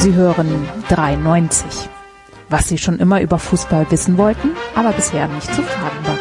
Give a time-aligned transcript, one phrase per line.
[0.00, 1.90] Sie hören 93.
[2.48, 6.18] Was Sie schon immer über Fußball wissen wollten, aber bisher nicht zu fragen war.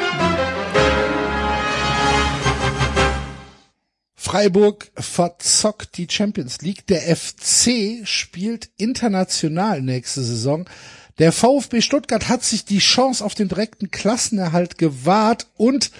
[4.17, 6.87] Freiburg verzockt die Champions League.
[6.87, 10.65] Der FC spielt international nächste Saison.
[11.17, 15.91] Der VfB Stuttgart hat sich die Chance auf den direkten Klassenerhalt gewahrt und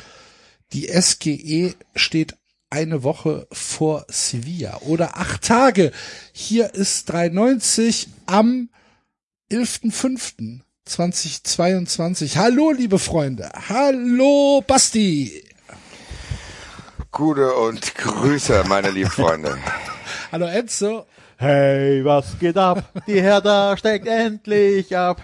[0.73, 2.35] die SGE steht
[2.69, 5.91] eine Woche vor Sevilla oder acht Tage.
[6.31, 8.69] Hier ist 390 am
[9.51, 12.37] 11.05.2022.
[12.37, 13.51] Hallo, liebe Freunde.
[13.69, 15.43] Hallo, Basti.
[17.11, 19.57] Gute und Grüße, meine lieben Freunde.
[20.31, 21.07] Hallo, Enzo.
[21.37, 22.83] Hey, was geht ab?
[23.07, 25.19] Die Hertha steckt endlich ab.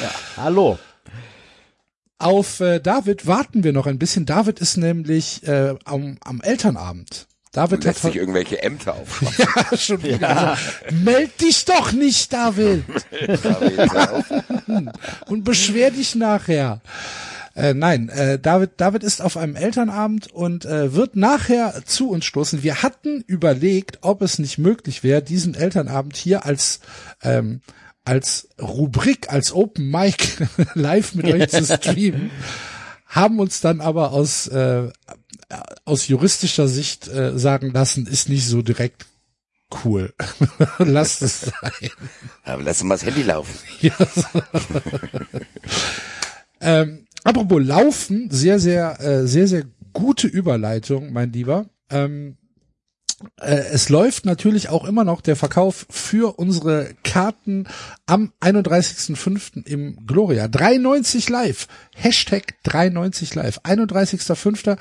[0.00, 0.78] Ja, hallo.
[2.18, 4.26] Auf äh, David warten wir noch ein bisschen.
[4.26, 7.26] David ist nämlich äh, am, am Elternabend.
[7.52, 9.22] David Lässt hat sich irgendwelche Ämter auf.
[9.38, 10.50] ja, schon wieder.
[10.50, 10.62] Also,
[11.02, 12.84] meld dich doch nicht, David.
[15.26, 16.80] Und beschwer dich nachher.
[17.54, 22.24] Äh, nein, äh, David, David ist auf einem Elternabend und äh, wird nachher zu uns
[22.24, 22.64] stoßen.
[22.64, 26.80] Wir hatten überlegt, ob es nicht möglich wäre, diesen Elternabend hier als
[27.22, 27.60] ähm,
[28.04, 32.30] als Rubrik, als Open Mic live mit euch zu streamen,
[33.06, 34.90] haben uns dann aber aus äh,
[35.84, 39.06] aus juristischer Sicht äh, sagen lassen, ist nicht so direkt
[39.84, 40.14] cool.
[40.78, 41.90] Lasst es sein.
[42.44, 43.54] Aber lass mal das Handy laufen.
[46.64, 51.66] Ähm, apropos Laufen, sehr, sehr, äh, sehr, sehr gute Überleitung, mein Lieber.
[51.90, 52.43] Ähm, äh,
[53.36, 57.66] es läuft natürlich auch immer noch der Verkauf für unsere Karten
[58.06, 59.66] am 31.05.
[59.66, 60.48] im Gloria.
[60.48, 61.68] 390 live.
[61.94, 63.60] Hashtag 390 live.
[63.60, 64.78] 31.05.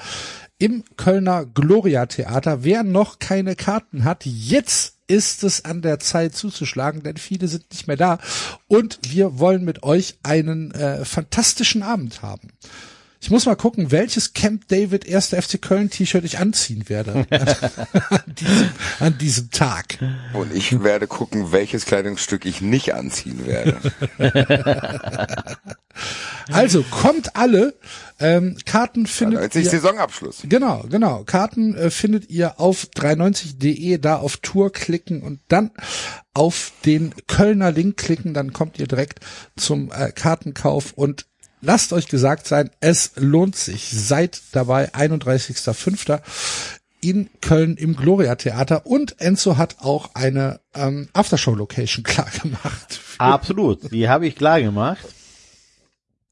[0.59, 2.63] im Kölner Gloria Theater.
[2.63, 7.65] Wer noch keine Karten hat, jetzt ist es an der Zeit zuzuschlagen, denn viele sind
[7.71, 8.19] nicht mehr da
[8.67, 12.49] und wir wollen mit euch einen äh, fantastischen Abend haben.
[13.23, 15.29] Ich muss mal gucken, welches Camp David 1.
[15.29, 18.69] FC Köln T-Shirt ich anziehen werde an, diesem,
[18.99, 19.97] an diesem Tag.
[20.33, 23.77] Und ich werde gucken, welches Kleidungsstück ich nicht anziehen werde.
[26.51, 27.75] Also kommt alle.
[28.19, 30.41] Ähm, Karten findet 90 ihr, Saisonabschluss.
[30.49, 31.23] Genau, genau.
[31.23, 35.71] Karten äh, findet ihr auf 390.de, da auf Tour klicken und dann
[36.33, 39.19] auf den Kölner Link klicken, dann kommt ihr direkt
[39.55, 41.27] zum äh, Kartenkauf und
[41.63, 43.89] lasst euch gesagt sein, es lohnt sich.
[43.89, 46.21] Seid dabei, 31.05.
[47.01, 52.99] in Köln im Gloria Theater und Enzo hat auch eine ähm, Aftershow-Location klar gemacht.
[53.17, 55.03] Absolut, die habe ich klar gemacht.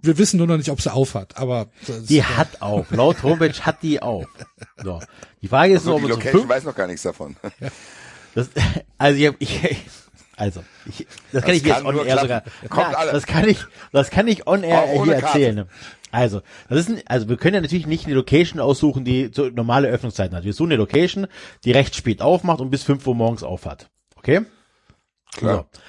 [0.03, 1.67] Wir wissen nur noch nicht, ob sie auf hat, aber
[2.09, 2.89] Die hat auf.
[2.89, 4.25] Laut Homepage hat die auf.
[4.83, 4.99] So.
[5.43, 7.03] Die Frage ist Also nur, die ob es um Location fünf, weiß noch gar nichts
[7.03, 7.35] davon.
[8.33, 8.49] das,
[8.97, 9.77] also ich, hab- ich
[10.41, 12.41] also ich, das kann Das ich jetzt kann on nur air sogar.
[12.68, 13.12] Kommt Ja, alle.
[13.12, 13.59] Das kann ich,
[13.91, 15.25] das kann ich on air hier Karte.
[15.28, 15.69] erzählen.
[16.09, 19.50] Also, das ist ein, also wir können ja natürlich nicht eine Location aussuchen, die so
[19.50, 20.44] normale Öffnungszeiten hat.
[20.44, 21.28] Wir suchen eine Location,
[21.63, 23.91] die recht spät aufmacht und bis 5 Uhr morgens auf hat.
[24.16, 24.41] Okay?
[25.31, 25.68] Klar.
[25.72, 25.79] So.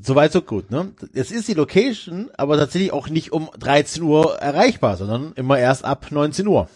[0.00, 0.94] Soweit so gut, ne?
[1.12, 5.84] Es ist die Location, aber tatsächlich auch nicht um 13 Uhr erreichbar, sondern immer erst
[5.84, 6.66] ab 19 Uhr.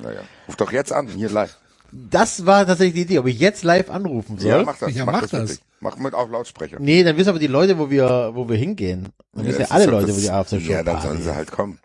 [0.00, 0.20] Naja.
[0.46, 1.58] Ruf doch jetzt an, hier live.
[1.92, 4.50] Das war tatsächlich die Idee, ob ich jetzt live anrufen soll.
[4.50, 4.94] Ja, mach das.
[4.94, 5.30] Ja, mach, mach das.
[5.30, 5.60] das.
[5.80, 6.76] Mach mit auf Lautsprecher.
[6.80, 9.08] Nee, dann wissen aber die Leute, wo wir, wo wir hingehen.
[9.32, 11.78] Dann wissen ja, alle doch Leute, wo die Aftershow Ja, dann sollen sie halt kommen.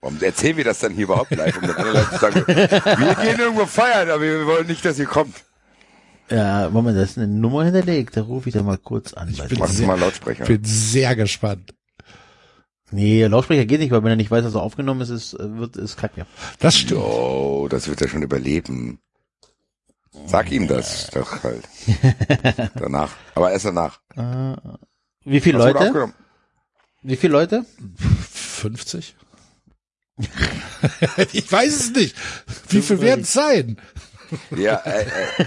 [0.00, 3.14] Warum erzählen wir das dann hier überhaupt live, um dann alle Leute zu sagen, wir
[3.22, 5.34] gehen irgendwo feiern, aber wir wollen nicht, dass ihr kommt.
[6.30, 9.28] Ja, Moment, da ist eine Nummer hinterlegt, da rufe ich da mal kurz an.
[9.28, 10.44] bin Mach sehr- mal Lautsprecher.
[10.46, 11.74] bin sehr gespannt.
[12.90, 15.76] nee, Lautsprecher geht nicht, weil wenn er nicht weiß, dass er aufgenommen ist, ist, wird,
[15.76, 16.24] ist kacke.
[16.60, 17.00] Das stimmt.
[17.02, 19.00] Oh, das wird er schon überleben.
[20.26, 21.62] Sag ihm das doch halt.
[22.74, 23.10] Danach.
[23.34, 24.00] Aber erst danach.
[24.16, 24.56] Äh,
[25.24, 26.12] wie viele wurde Leute?
[27.02, 27.64] Wie viele Leute?
[28.32, 29.16] 50?
[31.32, 32.16] ich weiß es nicht.
[32.68, 33.78] Wie viel werden es sein?
[34.56, 35.46] Ja, äh, äh,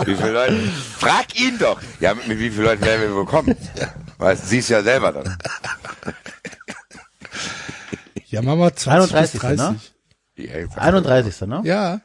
[0.00, 0.58] wie viele viele Leute?
[0.98, 1.80] Frag ihn doch.
[2.00, 3.56] Ja, mit, mit wie vielen Leuten werden wir wohl kommen?
[4.18, 5.38] Weißt, siehst ja selber dann.
[8.26, 9.58] Ja, Mama 20 bis 31., 30.
[9.58, 9.80] ne?
[10.48, 11.46] Ja, jetzt- 31.
[11.46, 11.60] ne?
[11.64, 12.00] Ja.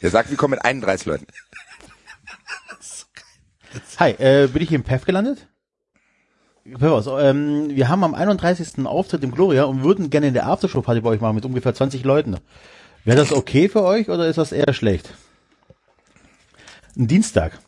[0.00, 1.26] Ja, sag, wir kommen mit 31 Leuten.
[3.98, 5.46] Hi, äh, bin ich hier im PEF gelandet?
[6.78, 8.86] Hör was, ähm, wir haben am 31.
[8.86, 12.04] Auftritt im Gloria und würden gerne in der Aftershow-Party bei euch machen mit ungefähr 20
[12.04, 12.36] Leuten.
[13.04, 15.14] Wäre das okay für euch oder ist das eher schlecht?
[16.96, 17.58] Ein Dienstag.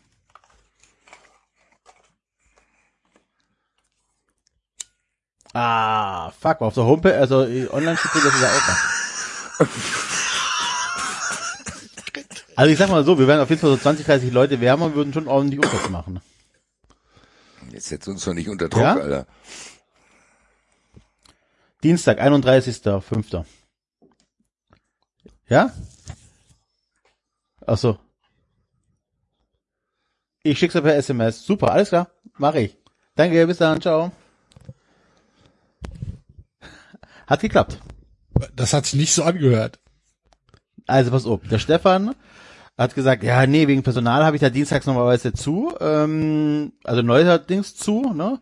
[5.53, 9.00] Ah, fuck, auf der Homepage, also äh, online steht dass ihr da auch macht.
[12.57, 14.87] Also ich sag mal so, wir werden auf jeden Fall so 20, 30 Leute wärmer
[14.87, 16.21] und würden schon ordentlich Umsatz machen.
[17.71, 18.95] Jetzt setzt uns doch nicht unter Druck, Ja?
[18.97, 19.27] Alter.
[21.83, 23.45] Dienstag, 31.05.
[25.49, 25.73] Ja?
[27.67, 27.99] Ach so.
[30.43, 31.45] Ich schick's dir per SMS.
[31.45, 32.11] Super, alles klar.
[32.37, 32.77] Mach ich.
[33.15, 33.81] Danke, bis dann.
[33.81, 34.13] Ciao.
[37.27, 37.81] Hat geklappt.
[38.57, 39.79] Das hat sich nicht so angehört.
[40.87, 42.15] Also pass auf, der Stefan
[42.77, 47.77] hat gesagt, ja, nee, wegen Personal habe ich da dienstags normalerweise zu, ähm, also neuerdings
[47.77, 48.41] zu, ne?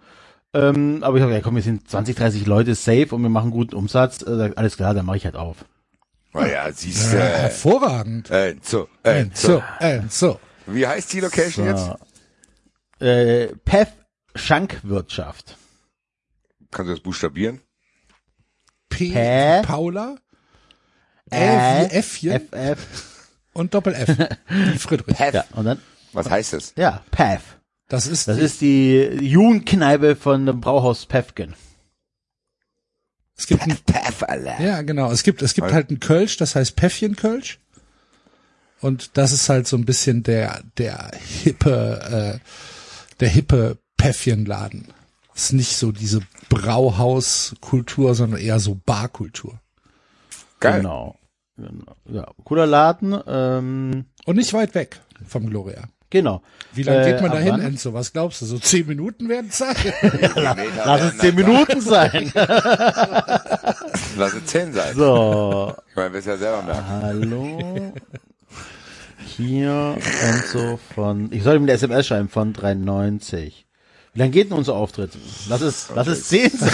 [0.54, 3.28] Ähm, aber ich habe gesagt, ja, komm, wir sind 20, 30 Leute safe und wir
[3.28, 4.20] machen guten Umsatz.
[4.20, 5.64] Sagt, alles klar, dann mache ich halt auf.
[6.32, 7.16] Oh ja, siehst du.
[7.16, 8.30] Äh, hervorragend.
[8.30, 9.48] äh, so, äh, so.
[9.48, 10.40] So, äh, so.
[10.66, 11.90] Wie heißt die Location jetzt?
[13.00, 13.88] Äh, Pef
[14.34, 15.56] Schankwirtschaft.
[16.70, 17.60] Kannst du das buchstabieren?
[18.88, 20.16] P wie Paula,
[21.30, 22.78] L wie Äffchen FF.
[23.52, 24.08] und Doppel F
[24.48, 25.18] wie Friedrich.
[25.18, 25.80] Ja, und dann,
[26.12, 26.72] Was heißt das?
[26.76, 27.42] ja, Pef.
[27.88, 31.54] Das ist, Das die, ist die Jugendkneipe von dem Brauhaus Pefken.
[33.36, 34.60] es gibt ein, Pef, Alter.
[34.60, 37.58] ja genau, es gibt es gibt halt ein Kölsch, das heißt Päffchen Kölsch.
[38.80, 41.10] Und das ist halt so ein bisschen der der
[41.42, 42.48] hippe äh,
[43.20, 44.92] der hippe Päffchenladen.
[45.38, 49.60] Ist nicht so diese Brauhauskultur, sondern eher so Barkultur.
[50.58, 50.78] Geil.
[50.80, 51.14] Genau.
[51.56, 51.94] genau.
[52.06, 53.16] Ja, cooler Laden.
[53.24, 55.84] Ähm, Und nicht weit weg vom Gloria.
[56.10, 56.42] genau.
[56.72, 57.60] Wie lange Äh, geht man ab da hin, wann?
[57.60, 57.94] Enzo?
[57.94, 58.46] Was glaubst du?
[58.46, 59.76] So zehn Minuten werden Zeit?
[60.84, 62.32] Lass es zehn Minuten sein.
[62.34, 64.96] Lass es zehn sein.
[64.96, 66.84] So, Ich meine, wirst ja selber merken.
[66.88, 67.92] hallo.
[69.36, 73.66] Hier Enzo von, ich soll ihm eine SMS schreiben von 390.
[74.18, 75.12] Wie lange geht denn unser Auftritt?
[75.48, 76.68] Lass es, lass es zehn sein.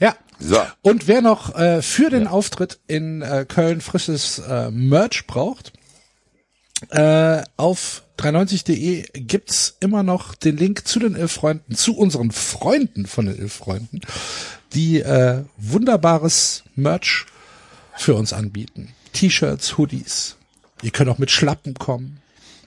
[0.00, 0.16] Ja.
[0.40, 0.60] So.
[0.82, 5.72] Und wer noch äh, für den Auftritt in äh, Köln frisches äh, Merch braucht,
[6.90, 13.26] äh, auf 390.de gibt's immer noch den Link zu den Ilf-Freunden, zu unseren Freunden von
[13.26, 14.00] den Ilf-Freunden,
[14.74, 17.26] die äh, wunderbares Merch
[17.96, 18.90] für uns anbieten.
[19.12, 20.36] T-Shirts, Hoodies.
[20.82, 22.20] Ihr könnt auch mit Schlappen kommen.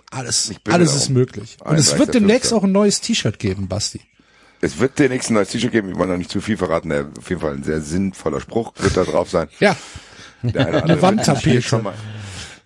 [0.10, 1.58] Alles, alles ist möglich.
[1.64, 2.12] Und es wird 31.05..
[2.14, 4.02] demnächst auch ein neues T-Shirt geben, Basti.
[4.60, 7.30] Es wird den nächsten neues T-Shirt geben, ich wollte noch nicht zu viel verraten, auf
[7.30, 9.48] jeden Fall ein sehr sinnvoller Spruch wird da drauf sein.
[9.60, 9.76] Ja,
[10.44, 11.62] Der eine Eine Wandtapete.
[11.62, 11.94] schon mal,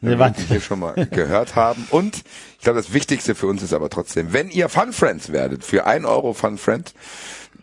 [0.02, 0.38] Eine eine Wand.
[0.38, 0.48] Wand.
[0.48, 1.88] hier schon mal gehört haben.
[1.90, 2.24] Und
[2.58, 5.86] ich glaube, das Wichtigste für uns ist aber trotzdem, wenn ihr Fun Friends werdet, für
[5.86, 6.94] ein Euro Fun Friend,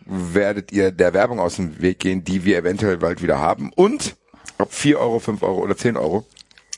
[0.05, 3.71] werdet ihr der Werbung aus dem Weg gehen, die wir eventuell bald wieder haben.
[3.73, 4.15] Und
[4.57, 6.25] ob vier Euro, fünf Euro oder zehn Euro,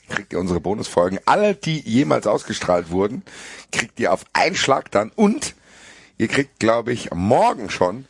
[0.08, 1.18] kriegt ihr unsere Bonusfolgen.
[1.24, 3.22] Alle, die jemals ausgestrahlt wurden,
[3.72, 5.10] kriegt ihr auf einen Schlag dann.
[5.14, 5.54] Und
[6.18, 8.06] ihr kriegt, glaube ich, morgen schon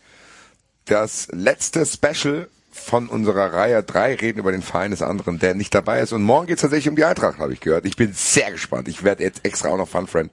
[0.85, 5.75] das letzte Special von unserer Reihe drei reden über den Verein des anderen, der nicht
[5.75, 6.13] dabei ist.
[6.13, 7.85] Und morgen geht es tatsächlich um die Eintracht, habe ich gehört.
[7.87, 8.87] Ich bin sehr gespannt.
[8.89, 10.33] Ich werde jetzt extra auch noch Fun Friend,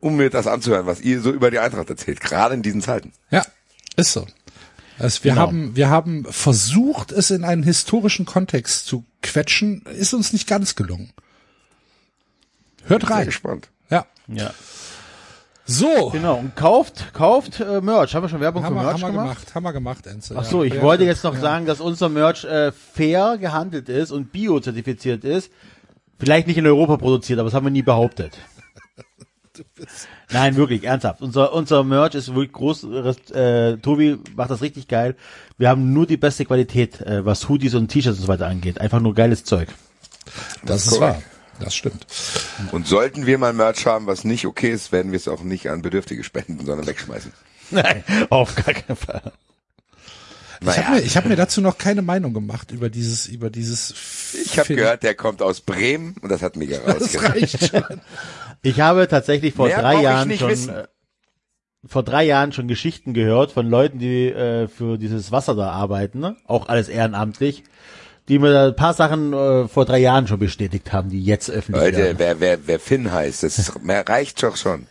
[0.00, 3.12] um mir das anzuhören, was ihr so über die Eintracht erzählt, gerade in diesen Zeiten.
[3.30, 3.44] Ja,
[3.96, 4.26] ist so.
[4.98, 5.42] Also wir Genau.
[5.42, 10.76] haben, wir haben versucht, es in einen historischen Kontext zu quetschen, ist uns nicht ganz
[10.76, 11.12] gelungen.
[12.86, 13.26] Hört Sehr rein.
[13.26, 13.68] gespannt.
[13.90, 14.06] Ja.
[14.28, 14.52] ja.
[15.66, 16.10] So.
[16.10, 18.14] Genau, und kauft, kauft äh, Merch.
[18.14, 19.38] Haben wir schon Werbung Haben für wir, Merch haben wir gemacht?
[19.38, 20.34] gemacht, haben wir gemacht, Enzo.
[20.36, 20.68] Ach so, ja.
[20.68, 21.40] ich Ja, wollte ja, jetzt noch ja.
[21.40, 25.50] sagen, dass unser Merch äh, fair gehandelt ist und biozertifiziert ist.
[26.18, 28.36] Vielleicht nicht in Europa produziert, aber das haben wir nie behauptet.
[30.32, 31.22] Nein, wirklich, ernsthaft.
[31.22, 32.84] Unser, unser Merch ist wirklich groß.
[33.32, 35.16] Äh, Tobi macht das richtig geil.
[35.58, 38.80] Wir haben nur die beste Qualität, äh, was Hoodies und T-Shirts und so weiter angeht.
[38.80, 39.68] Einfach nur geiles Zeug.
[40.64, 41.16] Das ist korrekt.
[41.16, 41.22] wahr.
[41.60, 42.06] Das stimmt.
[42.72, 45.70] Und sollten wir mal Merch haben, was nicht okay ist, werden wir es auch nicht
[45.70, 47.32] an Bedürftige spenden, sondern wegschmeißen.
[47.70, 49.32] Nein, auf gar keinen Fall.
[50.60, 53.94] Ich habe mir, ich hab mir dazu noch keine Meinung gemacht über dieses, über dieses.
[54.44, 57.72] ich habe gehört, der kommt aus Bremen und das hat mega rausgereicht.
[58.62, 60.70] Ich habe tatsächlich vor Mehr drei Jahren schon wissen.
[60.70, 60.84] äh,
[61.86, 66.20] vor drei Jahren schon Geschichten gehört von Leuten, die äh, für dieses Wasser da arbeiten,
[66.20, 66.36] ne?
[66.46, 67.64] auch alles ehrenamtlich,
[68.28, 71.50] die mir da ein paar Sachen äh, vor drei Jahren schon bestätigt haben, die jetzt
[71.50, 72.18] öffentlich Leute, werden.
[72.18, 74.86] wer, wer, wer Finn heißt, das ist, mehr reicht doch schon.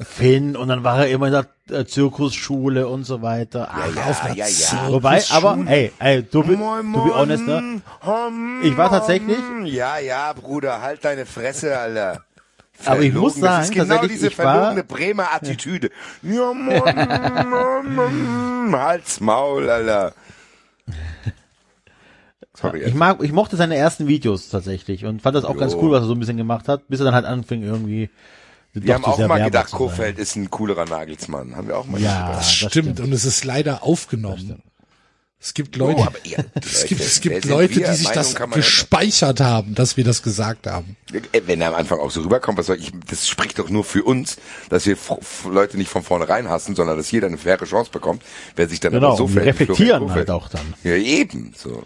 [0.00, 3.68] Finn und dann war er immer in der äh, Zirkusschule und so weiter.
[3.72, 4.92] Ach, Ja, auf einer ja, ja.
[4.92, 6.56] Wobei, aber, ey, ey, to be, to
[7.04, 7.82] be honest, ne?
[8.62, 12.22] Ich war tatsächlich, Ja, ja, Bruder, halt deine Fresse, Alter.
[12.84, 15.90] Aber ich muss Verlogen, das ist sagen, genau diese ich war- verlogene Bremer Attitüde.
[16.22, 20.12] Ja, Mann, Mann, Halt's Maul, Alter.
[22.60, 25.80] Sorry, ich mag, ich mochte seine ersten Videos tatsächlich und fand das auch ganz Jo.
[25.82, 28.10] cool, was er so ein bisschen gemacht hat, bis er dann halt anfing irgendwie.
[28.72, 29.70] wir haben auch sehr mal gedacht.
[29.70, 31.54] Kofeld ist ein coolerer Nagelsmann.
[31.56, 32.30] Haben wir auch mal Ja, gedacht.
[32.38, 32.72] Das das stimmt.
[32.72, 33.00] stimmt.
[33.00, 34.62] Und es ist leider aufgenommen.
[35.40, 37.86] Es gibt Leute, Oh, aber ihr- es gibt, es Leute, gibt Leute, wir?
[37.86, 40.96] die sich Meinung das gespeichert haben, dass wir das gesagt haben.
[41.12, 43.84] Äh, Wenn er am Anfang auch so rüberkommt, was soll ich, das spricht doch nur
[43.84, 44.36] für uns,
[44.68, 44.96] dass wir
[45.48, 48.24] Leute nicht von vornherein hassen, sondern dass jeder eine faire Chance bekommt,
[48.56, 50.74] wer sich dann Genau, aber so und wir verhält reflektieren halt auch dann.
[50.82, 51.84] Ja, eben, so.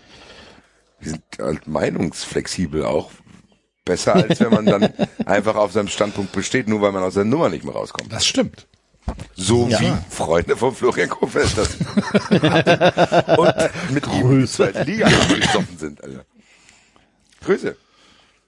[1.03, 3.11] Wir sind halt meinungsflexibel auch.
[3.85, 4.93] Besser als wenn man dann
[5.27, 8.13] einfach auf seinem Standpunkt besteht, nur weil man aus der Nummer nicht mehr rauskommt.
[8.13, 8.69] Das stimmt.
[9.35, 9.81] So Ja.
[9.81, 11.75] wie Freunde von Florian Kofeld das
[13.39, 13.55] und
[13.93, 16.25] mit ihm in die zweite Liga gesoffen sind, Alter.
[17.45, 17.77] Grüße.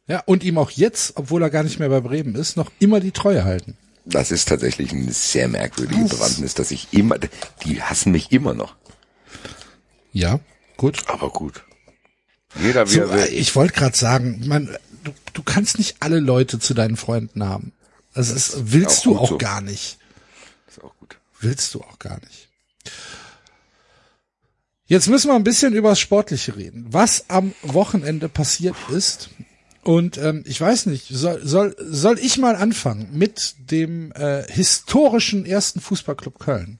[0.06, 3.00] Ja, und ihm auch jetzt, obwohl er gar nicht mehr bei Bremen ist, noch immer
[3.00, 3.76] die Treue halten.
[4.04, 7.16] Das ist tatsächlich eine sehr merkwürdige Bewandtnis, dass ich immer,
[7.64, 8.76] die hassen mich immer noch.
[10.12, 10.38] Ja,
[10.76, 11.02] gut.
[11.08, 11.64] Aber gut.
[12.60, 13.28] Jeder wie So, er will.
[13.32, 17.72] ich wollte gerade sagen, man, du, du kannst nicht alle Leute zu deinen Freunden haben.
[18.14, 19.38] Das ist, willst auch du auch so.
[19.38, 19.98] gar nicht.
[20.68, 21.18] Ist auch gut.
[21.40, 22.48] Willst du auch gar nicht.
[24.86, 26.86] Jetzt müssen wir ein bisschen über das Sportliche reden.
[26.90, 29.30] Was am Wochenende passiert ist.
[29.82, 35.44] Und ähm, ich weiß nicht, soll, soll, soll ich mal anfangen mit dem äh, historischen
[35.44, 36.78] ersten Fußballclub Köln?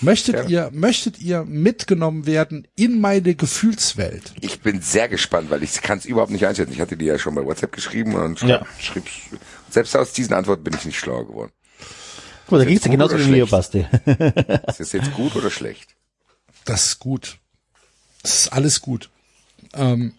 [0.00, 0.50] Möchtet Gerne.
[0.50, 4.32] ihr, möchtet ihr mitgenommen werden in meine Gefühlswelt?
[4.40, 6.72] Ich bin sehr gespannt, weil ich kann es überhaupt nicht einschätzen.
[6.72, 8.64] Ich hatte dir ja schon bei WhatsApp geschrieben und Ja.
[8.78, 9.04] schrieb,
[9.70, 11.52] selbst aus diesen Antworten bin ich nicht schlauer geworden.
[12.46, 13.50] Guck mal, da Ist ging's gut genauso oder wie mir, schlecht?
[13.50, 13.86] Basti.
[14.68, 15.90] Ist das jetzt gut oder schlecht?
[16.64, 17.38] Das ist gut.
[18.22, 19.10] Das ist alles gut.
[19.74, 20.12] Ähm,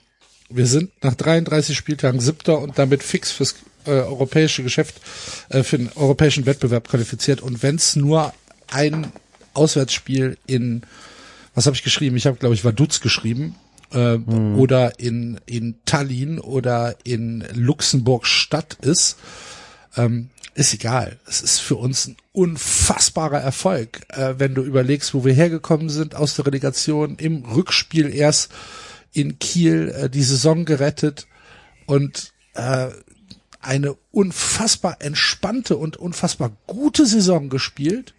[0.50, 5.00] wir sind nach 33 Spieltagen siebter und damit fix fürs äh, europäische Geschäft,
[5.50, 7.42] äh, für den europäischen Wettbewerb qualifiziert.
[7.42, 8.34] Und wenn es nur
[8.72, 9.12] ein
[9.60, 10.82] Auswärtsspiel in,
[11.54, 12.16] was habe ich geschrieben?
[12.16, 13.56] Ich habe, glaube ich, Vaduz geschrieben.
[13.92, 14.18] Äh,
[14.56, 19.18] Oder in, in Tallinn oder in Luxemburg Stadt ist,
[19.98, 21.20] ähm, ist egal.
[21.26, 26.16] Es ist für uns ein unfassbarer Erfolg, äh, wenn du überlegst, wo wir hergekommen sind
[26.16, 28.52] aus der Relegation, im Rückspiel erst
[29.12, 31.28] in Kiel äh, die Saison gerettet
[31.88, 32.90] und äh,
[33.62, 38.14] eine unfassbar entspannte und unfassbar gute Saison gespielt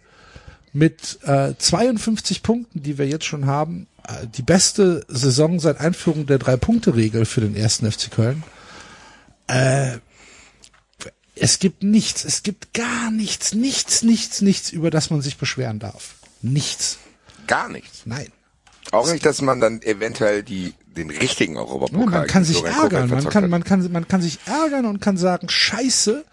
[0.73, 3.87] mit äh, 52 Punkten, die wir jetzt schon haben.
[4.07, 8.43] Äh, die beste Saison seit Einführung der Drei-Punkte-Regel für den ersten FC Köln.
[9.47, 9.97] Äh,
[11.35, 15.79] es gibt nichts, es gibt gar nichts, nichts, nichts, nichts, über das man sich beschweren
[15.79, 16.15] darf.
[16.41, 16.97] Nichts.
[17.47, 18.01] Gar nichts.
[18.05, 18.27] Nein.
[18.91, 23.29] Auch nicht, dass man dann eventuell die, den richtigen Europapokal man kann sich ärgern, man
[23.29, 26.25] kann, man kann, man kann sich ärgern und kann sagen, scheiße,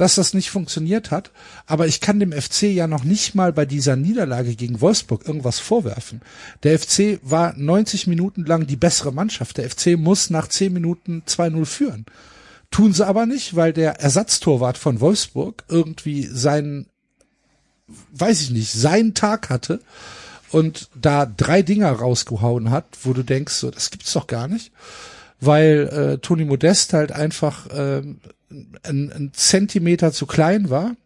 [0.00, 1.30] dass das nicht funktioniert hat.
[1.66, 5.58] Aber ich kann dem FC ja noch nicht mal bei dieser Niederlage gegen Wolfsburg irgendwas
[5.58, 6.22] vorwerfen.
[6.62, 9.58] Der FC war 90 Minuten lang die bessere Mannschaft.
[9.58, 12.06] Der FC muss nach 10 Minuten 2-0 führen.
[12.70, 16.86] Tun sie aber nicht, weil der Ersatztorwart von Wolfsburg irgendwie seinen,
[18.12, 19.82] weiß ich nicht, seinen Tag hatte
[20.50, 24.72] und da drei Dinger rausgehauen hat, wo du denkst, so, das gibt's doch gar nicht,
[25.40, 30.96] weil äh, Toni Modest halt einfach ähm, ein, ein Zentimeter zu klein war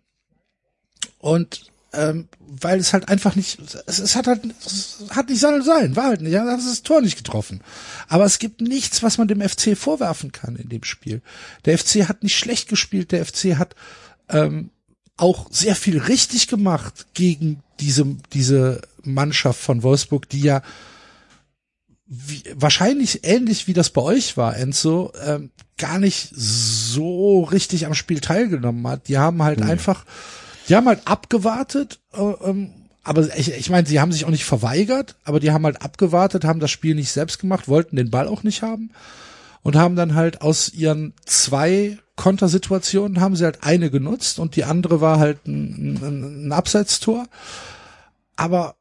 [1.18, 5.62] und ähm, weil es halt einfach nicht, es, es hat halt, es hat nicht sollen
[5.62, 7.60] sein, war halt nicht, er hat das Tor nicht getroffen.
[8.08, 11.22] Aber es gibt nichts, was man dem FC vorwerfen kann in dem Spiel.
[11.64, 13.74] Der FC hat nicht schlecht gespielt, der FC hat
[14.28, 14.70] ähm,
[15.16, 20.62] auch sehr viel richtig gemacht gegen diese, diese Mannschaft von Wolfsburg, die ja
[22.06, 27.94] wie, wahrscheinlich ähnlich wie das bei euch war, Enzo, ähm, gar nicht so richtig am
[27.94, 29.08] Spiel teilgenommen hat.
[29.08, 30.04] Die haben halt einfach,
[30.68, 32.70] die haben halt abgewartet, äh, ähm,
[33.02, 36.44] aber ich, ich meine, sie haben sich auch nicht verweigert, aber die haben halt abgewartet,
[36.44, 38.90] haben das Spiel nicht selbst gemacht, wollten den Ball auch nicht haben
[39.62, 44.64] und haben dann halt aus ihren zwei Kontersituationen haben sie halt eine genutzt und die
[44.64, 47.26] andere war halt ein, ein, ein Abseitstor.
[48.36, 48.76] Aber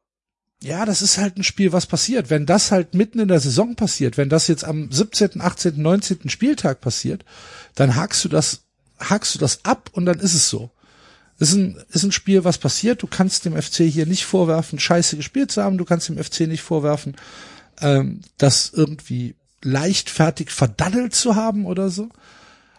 [0.63, 2.29] ja, das ist halt ein Spiel, was passiert.
[2.29, 6.29] Wenn das halt mitten in der Saison passiert, wenn das jetzt am 17., 18., 19.
[6.29, 7.25] Spieltag passiert,
[7.75, 8.61] dann hakst du das,
[8.97, 10.71] hakst du das ab und dann ist es so.
[11.37, 13.03] Ist ein, ist ein Spiel, was passiert.
[13.03, 15.77] Du kannst dem FC hier nicht vorwerfen, scheiße gespielt zu haben.
[15.77, 17.17] Du kannst dem FC nicht vorwerfen,
[17.81, 22.07] ähm, das irgendwie leichtfertig verdaddelt zu haben oder so.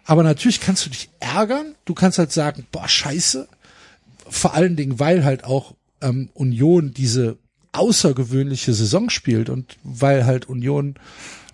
[0.06, 1.74] Aber natürlich kannst du dich ärgern.
[1.84, 3.46] Du kannst halt sagen, boah, scheiße.
[4.26, 7.36] Vor allen Dingen, weil halt auch ähm, Union diese
[7.75, 10.95] außergewöhnliche Saison spielt und weil halt Union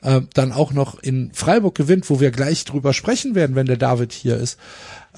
[0.02, 3.76] äh, dann auch noch in Freiburg gewinnt, wo wir gleich drüber sprechen werden, wenn der
[3.76, 4.58] David hier ist.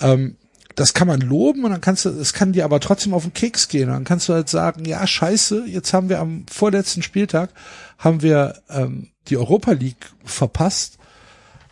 [0.00, 0.36] Ähm,
[0.74, 3.34] das kann man loben und dann kannst du, es kann dir aber trotzdem auf den
[3.34, 3.88] Keks gehen.
[3.88, 7.50] Und dann kannst du halt sagen, ja, scheiße, jetzt haben wir am vorletzten Spieltag
[7.98, 10.98] haben wir ähm, die Europa League verpasst.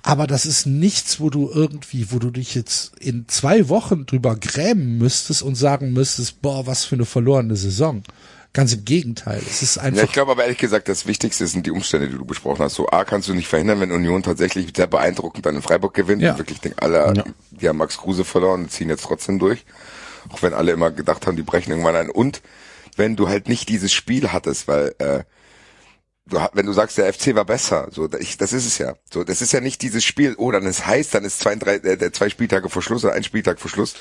[0.03, 4.35] Aber das ist nichts, wo du irgendwie, wo du dich jetzt in zwei Wochen drüber
[4.37, 8.03] grämen müsstest und sagen müsstest, boah, was für eine verlorene Saison.
[8.53, 9.41] Ganz im Gegenteil.
[9.49, 9.99] Es ist einfach.
[9.99, 12.75] Ja, ich glaube aber ehrlich gesagt, das Wichtigste sind die Umstände, die du besprochen hast.
[12.75, 16.21] So A kannst du nicht verhindern, wenn Union tatsächlich sehr beeindruckend dann in Freiburg gewinnt.
[16.21, 16.33] Ja.
[16.33, 17.25] Und wirklich denken alle, Ja.
[17.53, 19.65] die haben Max Kruse verloren und ziehen jetzt trotzdem durch.
[20.31, 22.11] Auch wenn alle immer gedacht haben, die brechen irgendwann ein.
[22.11, 22.43] Und
[22.97, 25.23] wenn du halt nicht dieses Spiel hattest, weil äh,
[26.27, 28.95] du, wenn du sagst, der FC war besser, so ich, das ist es ja.
[29.13, 30.35] So, das ist ja nicht dieses Spiel.
[30.39, 33.15] Oh, dann ist heiß, dann ist zwei, drei, äh, der zwei Spieltage vor Schluss oder
[33.15, 33.95] ein Spieltag vor Schluss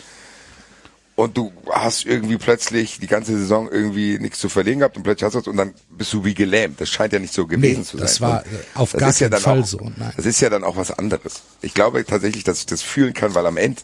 [1.19, 5.25] und du hast irgendwie plötzlich die ganze Saison irgendwie nichts zu verlieren gehabt und plötzlich
[5.25, 6.79] hast du es und dann bist du wie gelähmt.
[6.79, 8.05] Das scheint ja nicht so gewesen Nee, zu sein.
[8.05, 10.13] das war, Und äh, auf das gar ja keinen Fall auch, so, nein.
[10.15, 11.41] Das ist ja dann auch was anderes.
[11.61, 13.81] Ich glaube tatsächlich, dass ich das fühlen kann, weil am Ende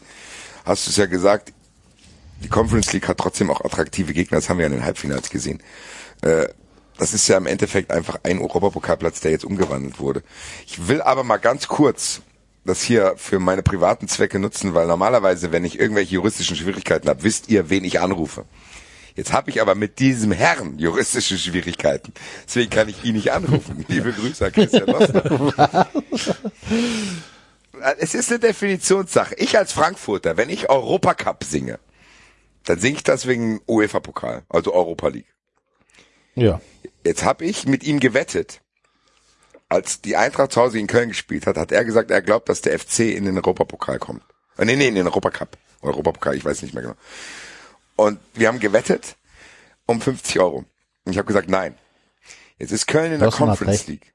[0.63, 1.51] hast du es ja gesagt,
[2.41, 5.29] die Conference League hat trotzdem auch attraktive Gegner, das haben wir ja in den Halbfinals
[5.29, 5.61] gesehen.
[6.21, 6.47] Äh,
[6.97, 10.23] das ist ja im Endeffekt einfach ein Europapokalplatz, der jetzt umgewandelt wurde.
[10.65, 12.21] Ich will aber mal ganz kurz
[12.65, 17.23] das hier für meine privaten Zwecke nutzen, weil normalerweise, wenn ich irgendwelche juristischen Schwierigkeiten habe,
[17.23, 18.45] wisst ihr, wen ich anrufe.
[19.15, 22.13] Jetzt habe ich aber mit diesem Herrn juristische Schwierigkeiten.
[22.45, 23.85] Deswegen kann ich ihn nicht anrufen.
[23.87, 25.87] Liebe Grüße an Christian Lossner.
[27.99, 29.35] Es ist eine Definitionssache.
[29.35, 31.79] Ich als Frankfurter, wenn ich Europacup singe,
[32.65, 35.33] dann singe ich das wegen UEFA-Pokal, also Europa League.
[36.35, 36.59] Ja.
[37.05, 38.61] Jetzt habe ich mit ihm gewettet.
[39.67, 42.61] Als die Eintracht zu Hause in Köln gespielt hat, hat er gesagt, er glaubt, dass
[42.61, 44.23] der FC in den Europapokal kommt.
[44.57, 45.57] Äh, nee, nee, in den Europacup.
[45.81, 46.95] Europapokal, ich weiß nicht mehr genau.
[47.95, 49.15] Und wir haben gewettet
[49.85, 50.65] um 50 Euro.
[51.05, 51.77] Und ich habe gesagt, nein.
[52.57, 53.87] Jetzt ist Köln in der Conference.
[53.87, 54.14] League.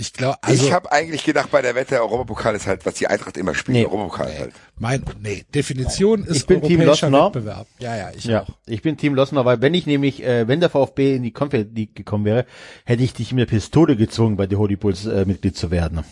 [0.00, 2.94] Ich glaube, also ich habe eigentlich gedacht, bei der Wette, der Europapokal ist halt, was
[2.94, 3.76] die Eintracht immer spielt.
[3.78, 3.84] Nee.
[3.84, 4.52] Europapokal halt.
[4.78, 7.26] mein, nee, Definition ist Ich bin Team Losner.
[7.26, 7.66] Wettbewerb.
[7.80, 8.48] Ja, ja, ich Ja, auch.
[8.66, 11.70] ich bin Team Losner, weil wenn ich nämlich, äh, wenn der VfB in die Conference
[11.74, 12.46] League gekommen wäre,
[12.84, 16.04] hätte ich dich mit der Pistole gezwungen, bei der Holy Bulls äh, Mitglied zu werden.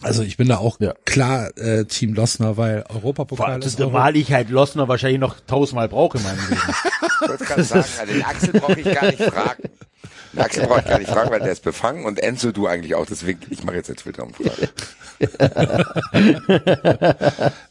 [0.00, 0.94] Also ich bin da auch Ja.
[1.04, 5.88] klar äh, Team Losner, weil Europapokal ist Euro Zumal ich halt Losner wahrscheinlich noch tausendmal
[5.88, 6.60] brauche in meinem Leben.
[7.22, 9.62] Ich wollte gerade sagen, also den Axel brauche ich gar nicht fragen.
[10.32, 12.94] Den Axel brauche ich gar nicht fragen, weil der ist befangen und Enzo du eigentlich
[12.94, 13.04] auch.
[13.06, 14.70] Deswegen, ich mache jetzt eine Twitter-Umfrage.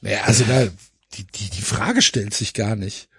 [0.01, 0.67] Naja, also da,
[1.13, 3.09] die, die, die Frage stellt sich gar nicht.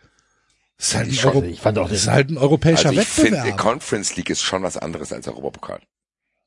[0.78, 2.88] Das ist halt ein, schon, Euro ich fand auch das ist den- halt ein europäischer
[2.88, 3.58] Also ich finde, Wettbewerb.
[3.58, 5.80] Conference League ist schon was anderes als Europapokal.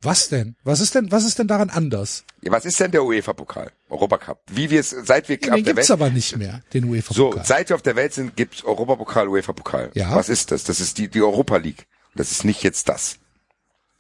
[0.01, 0.55] was denn?
[0.63, 2.25] Was ist denn, was ist denn daran anders?
[2.41, 3.71] Ja, was ist denn der UEFA-Pokal?
[3.89, 4.41] Europacup.
[4.51, 6.89] Wie wir es, seit wir Den auf der gibt's Welt, aber nicht mehr, den so,
[6.89, 7.45] UEFA-Pokal.
[7.45, 9.91] seit wir auf der Welt sind, gibt's Europapokal, UEFA-Pokal.
[9.93, 10.15] Ja.
[10.15, 10.63] Was ist das?
[10.65, 11.87] Das ist die, die Europa League.
[12.15, 13.17] Das ist nicht jetzt das.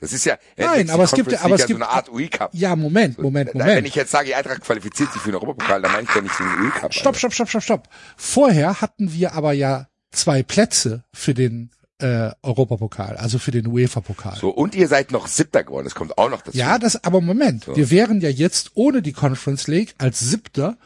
[0.01, 2.51] Das ist ja, Nein, aber es gibt ja- aber es gibt- so eine Art UI-Cup.
[2.53, 3.87] ja, Moment, Moment, Wenn Moment.
[3.87, 6.47] ich jetzt sage, Eintracht qualifiziert sich für den Europapokal, dann meine ich doch nicht den
[6.47, 6.93] UI-Cup.
[6.93, 7.89] Stopp, stopp, stopp, stopp, stopp.
[8.17, 14.35] Vorher hatten wir aber ja zwei Plätze für den äh, Europapokal, also für den UEFA-Pokal.
[14.35, 16.57] So, und ihr seid noch Siebter geworden, das kommt auch noch dazu.
[16.57, 20.77] Ja, das, aber Moment, wir wären ja jetzt ohne die Conference League als Siebter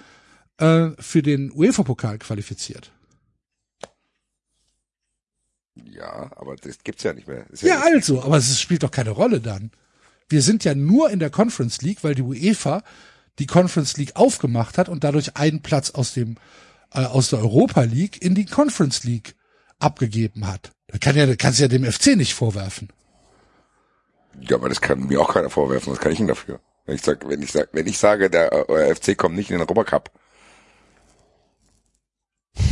[0.60, 2.92] äh, für den UEFA-Pokal qualifiziert.
[5.86, 7.46] Ja, aber das gibt's ja nicht mehr.
[7.50, 9.72] Ist Ja, nicht- also, aber es spielt doch keine Rolle dann.
[10.30, 12.84] Wir sind ja nur in der Conference League, weil die UEFA
[13.40, 16.36] die Conference League aufgemacht hat und dadurch einen Platz aus dem
[16.94, 19.36] äh, aus der Europa League in die Conference League
[19.80, 20.72] abgegeben hat.
[20.88, 22.90] Da kann ja, kannst ja dem FC nicht vorwerfen.
[24.42, 25.92] ja, aber das kann mir auch keiner vorwerfen.
[25.94, 26.60] Was kann ich denn dafür?
[26.86, 29.50] Wenn ich sag, wenn ich sag, wenn ich sage, der äh, euer FC kommt nicht
[29.52, 30.12] in den Europacup.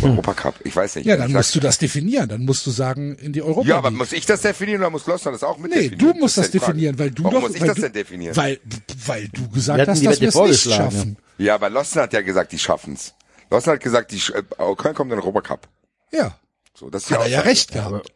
[0.04, 1.06] Europacup, ich weiß nicht.
[1.06, 2.30] Ja, dann musst du das definieren.
[2.30, 5.06] Dann musst du sagen in die Europa Ja, aber muss ich das definieren oder muss
[5.08, 6.14] Lossner das auch mit Nee, definieren?
[6.14, 6.60] du musst das Frage.
[6.60, 8.36] definieren, weil du Warum doch, muss ich weil das du, denn definieren?
[8.36, 8.60] Weil,
[9.06, 11.18] weil du gesagt hast, die dass wir es nicht schaffen.
[11.38, 13.14] ja, aber Lossner hat ja gesagt, die schaffen's.
[13.50, 14.44] Lossner hat gesagt, die äh,
[14.76, 15.68] Köln kommt in den Europacup.
[16.12, 16.38] Ja,
[16.74, 18.12] So, das ist hat er ja recht gehabt.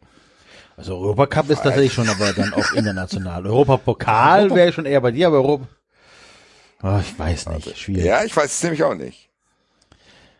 [0.76, 3.46] Also Europacup ist tatsächlich schon, aber dann auch international.
[3.46, 5.68] Europapokal wäre schon eher bei dir, aber Europa.
[6.82, 8.04] Oh, ich weiß nicht, schwierig.
[8.04, 9.28] Ja, ich weiß es nämlich auch nicht.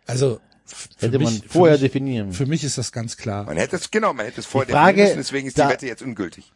[0.07, 2.33] Also Für Hätte man mich- für vorher mich- definieren.
[2.33, 3.44] Für mich ist das ganz klar.
[3.44, 5.61] Man hätte es, genau, man hätte es vorher Die Frage, definieren müssen, deswegen ist die
[5.62, 6.53] da- Wette jetzt ungültig.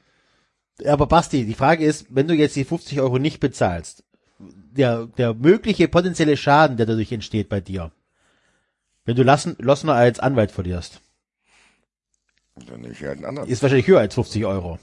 [0.86, 4.04] Aber Basti, die Frage ist, wenn du jetzt die 50 Euro nicht bezahlst,
[4.38, 7.90] der, der mögliche potenzielle Schaden, der dadurch entsteht bei dir,
[9.06, 11.00] wenn du Lassen, Lossner als Anwalt verlierst,
[12.66, 13.48] Dann nehme ich halt einen anderen.
[13.48, 14.78] ist wahrscheinlich höher als 50 Euro.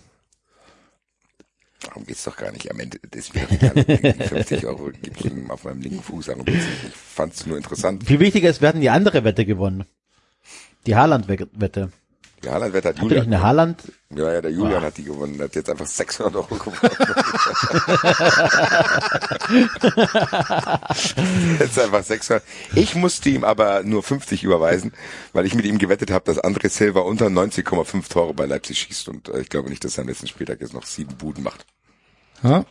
[1.84, 2.70] Darum geht's doch gar nicht.
[2.72, 6.44] Am Ende egal, die 50 Euro ich ihm auf meinem linken Fuß an.
[6.46, 6.62] Ich
[6.94, 8.06] fand es nur interessant.
[8.06, 9.86] Viel wichtiger ist, wir hatten die andere Wette gewonnen.
[10.86, 11.92] Die Haaland-Wette.
[12.44, 13.26] Die hat Habt ihr nicht Julian.
[13.28, 13.82] eine Haaland?
[14.14, 15.42] Ja, ja, der Julian hat die gewonnen.
[15.42, 16.78] Hat jetzt einfach 600 Euro gewonnen.
[21.60, 22.44] jetzt einfach 600.
[22.76, 24.92] Ich musste ihm aber nur 50 überweisen,
[25.32, 29.08] weil ich mit ihm gewettet habe, dass André Silva unter 90,5 Tore bei Leipzig schießt.
[29.10, 31.66] Und äh, ich glaube nicht, dass er am letzten Spieltag jetzt noch sieben Buden macht.
[32.44, 32.66] Ja?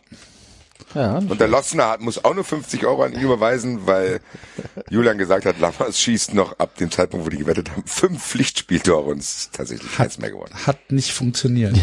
[0.93, 1.17] Ja.
[1.17, 4.19] Und der Lossner hat, muss auch nur 50 Euro an ihn überweisen, weil
[4.89, 9.09] Julian gesagt hat, Lammers schießt noch ab dem Zeitpunkt, wo die gewettet haben, fünf Pflichtspieltore
[9.11, 10.53] und es ist tatsächlich keins mehr geworden.
[10.65, 11.75] Hat nicht funktioniert.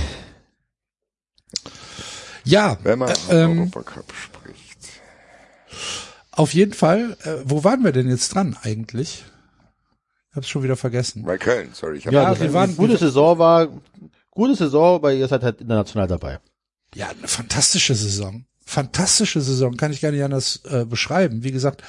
[2.44, 4.78] Ja, Wenn man äh, vom ähm, Europacup spricht.
[6.32, 7.16] auf jeden Fall.
[7.24, 9.24] Äh, wo waren wir denn jetzt dran eigentlich?
[10.30, 11.24] Ich hab's schon wieder vergessen.
[11.24, 11.98] Bei Köln, sorry.
[11.98, 13.68] Ich hab Ja, wir waren- eine gute Saison war,
[14.30, 16.38] gute Saison, weil ihr seid halt international dabei.
[16.94, 18.44] Ja, eine fantastische Saison.
[18.70, 21.42] Fantastische Saison, kann ich gar nicht anders äh, beschreiben.
[21.42, 21.82] Wie gesagt,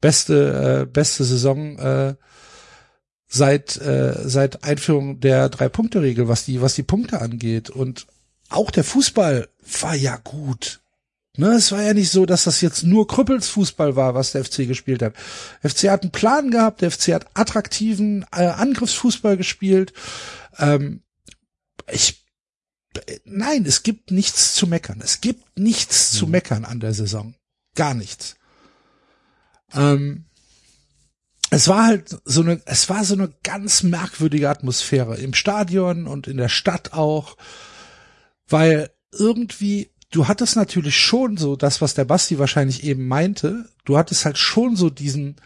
[0.00, 2.14] beste, äh, beste Saison äh,
[3.26, 7.68] seit äh, seit Einführung der Drei-Punkte-Regel, was die was die Punkte angeht.
[7.68, 8.06] Und
[8.48, 9.48] auch der Fußball
[9.80, 10.80] war ja gut.
[11.36, 14.44] Ne, es war ja nicht so, dass das jetzt nur Krüppels Fußball war, was der
[14.44, 15.14] FC gespielt hat.
[15.62, 19.92] Der FC hat einen Plan gehabt, der FC hat attraktiven äh, Angriffsfußball gespielt.
[20.58, 21.02] Ähm,
[21.90, 22.24] ich
[23.24, 25.00] nein, es gibt nichts zu meckern.
[25.02, 27.34] Es gibt nichts zu meckern an der Saison.
[27.74, 28.36] Gar nichts.
[29.72, 30.24] Ähm,
[31.50, 36.28] es war halt so eine, es war so eine ganz merkwürdige Atmosphäre im Stadion und
[36.28, 37.36] in der Stadt auch,
[38.48, 43.98] weil irgendwie, du hattest natürlich schon so das, was der Basti wahrscheinlich eben meinte, du
[43.98, 45.36] hattest halt schon so diesen,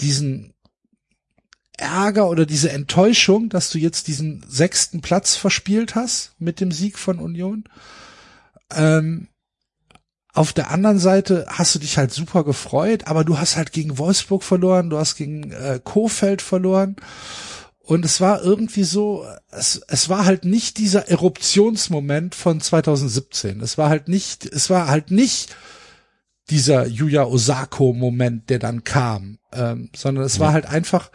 [0.00, 0.52] diesen
[1.78, 6.98] Ärger oder diese Enttäuschung, dass du jetzt diesen sechsten Platz verspielt hast mit dem Sieg
[6.98, 7.64] von Union.
[8.74, 9.28] Ähm,
[10.34, 13.98] auf der anderen Seite hast du dich halt super gefreut, aber du hast halt gegen
[13.98, 16.96] Wolfsburg verloren, du hast gegen äh, Kofeld verloren.
[17.80, 23.62] Und es war irgendwie so, es, es war halt nicht dieser Eruptionsmoment von 2017.
[23.62, 25.56] Es war halt nicht, es war halt nicht
[26.50, 31.10] dieser Yuya Osako-Moment, der dann kam, ähm, sondern es war halt einfach,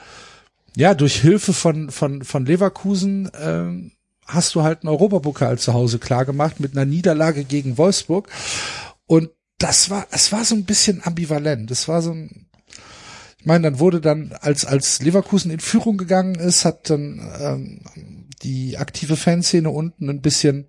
[0.76, 3.92] ja, durch Hilfe von, von, von Leverkusen ähm,
[4.26, 8.30] hast du halt einen Europapokal zu Hause klar gemacht mit einer Niederlage gegen Wolfsburg.
[9.06, 11.70] Und das war, es war so ein bisschen ambivalent.
[11.72, 12.48] Es war so ein,
[13.38, 17.82] ich meine, dann wurde dann, als, als Leverkusen in Führung gegangen ist, hat dann ähm,
[18.42, 20.68] die aktive Fanszene unten ein bisschen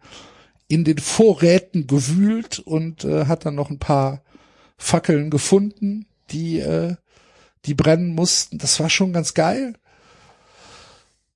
[0.68, 4.22] in den Vorräten gewühlt und äh, hat dann noch ein paar
[4.76, 6.96] Fackeln gefunden, die, äh,
[7.64, 8.58] die brennen mussten.
[8.58, 9.74] Das war schon ganz geil.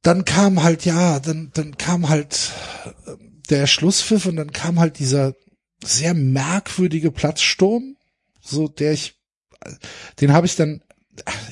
[0.08, 2.52] Dann kam halt, ja, dann, dann kam halt
[3.04, 3.10] äh,
[3.50, 5.34] der Schlusspfiff und dann kam halt dieser
[5.84, 7.98] sehr merkwürdige Platzsturm,
[8.40, 9.20] so der ich,
[10.22, 10.80] den habe ich dann,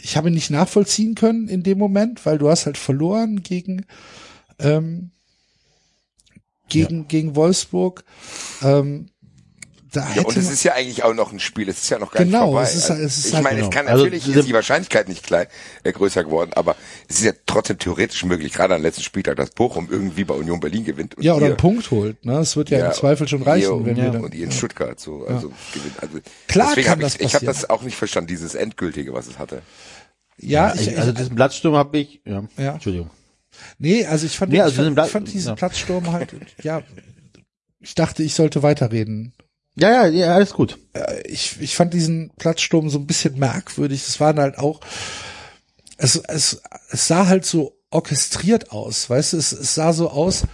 [0.03, 3.85] ich habe ihn nicht nachvollziehen können in dem Moment, weil du hast halt verloren gegen,
[4.59, 5.11] ähm,
[6.71, 8.05] gegen, gegen Wolfsburg.
[8.63, 9.11] Ähm,
[9.97, 11.99] da Ja, hätte und es ist ja eigentlich auch noch ein Spiel, es ist ja
[11.99, 12.63] noch gar Genau, nicht vorbei.
[12.63, 13.69] es ist- Also es ist ich halt meine, genau.
[13.69, 15.47] es kann Also natürlich diese- ist die Wahrscheinlichkeit nicht klein,
[15.83, 16.77] äh, größer geworden, aber
[17.09, 20.61] es ist ja trotzdem theoretisch möglich, gerade am letzten Spieltag, dass Bochum irgendwie bei Union
[20.61, 21.15] Berlin gewinnt.
[21.17, 22.39] Und ja, oder ihr- einen Punkt holt, ne?
[22.39, 24.53] Es wird ja, ja, im Zweifel schon reichen, und, wenn wir dann, und ihr in
[24.53, 26.01] Stuttgart so, also gewinnt.
[26.03, 29.13] Also Klar deswegen kann hab das ich, ich habe das auch nicht verstanden, dieses endgültige,
[29.15, 29.63] was es hatte.
[30.39, 32.75] ja, ich, Ich, also diesen Platzsturm habe ich, ja, Ja.
[32.75, 33.11] Entschuldigung.
[33.79, 35.55] nee, also ich fand, Nee, also ich, fand, ich fand diesen ja.
[35.55, 36.83] Platzsturm halt, ja,
[37.81, 39.33] ich dachte, ich sollte weiterreden.
[39.79, 40.79] Ja, ja, ja, alles gut.
[41.25, 44.03] ich, ich fand diesen Platzsturm so ein bisschen merkwürdig.
[44.07, 44.81] Es waren halt auch,
[45.99, 50.45] es, es, es sah halt so orchestriert aus, weißt du, es, es sah so aus,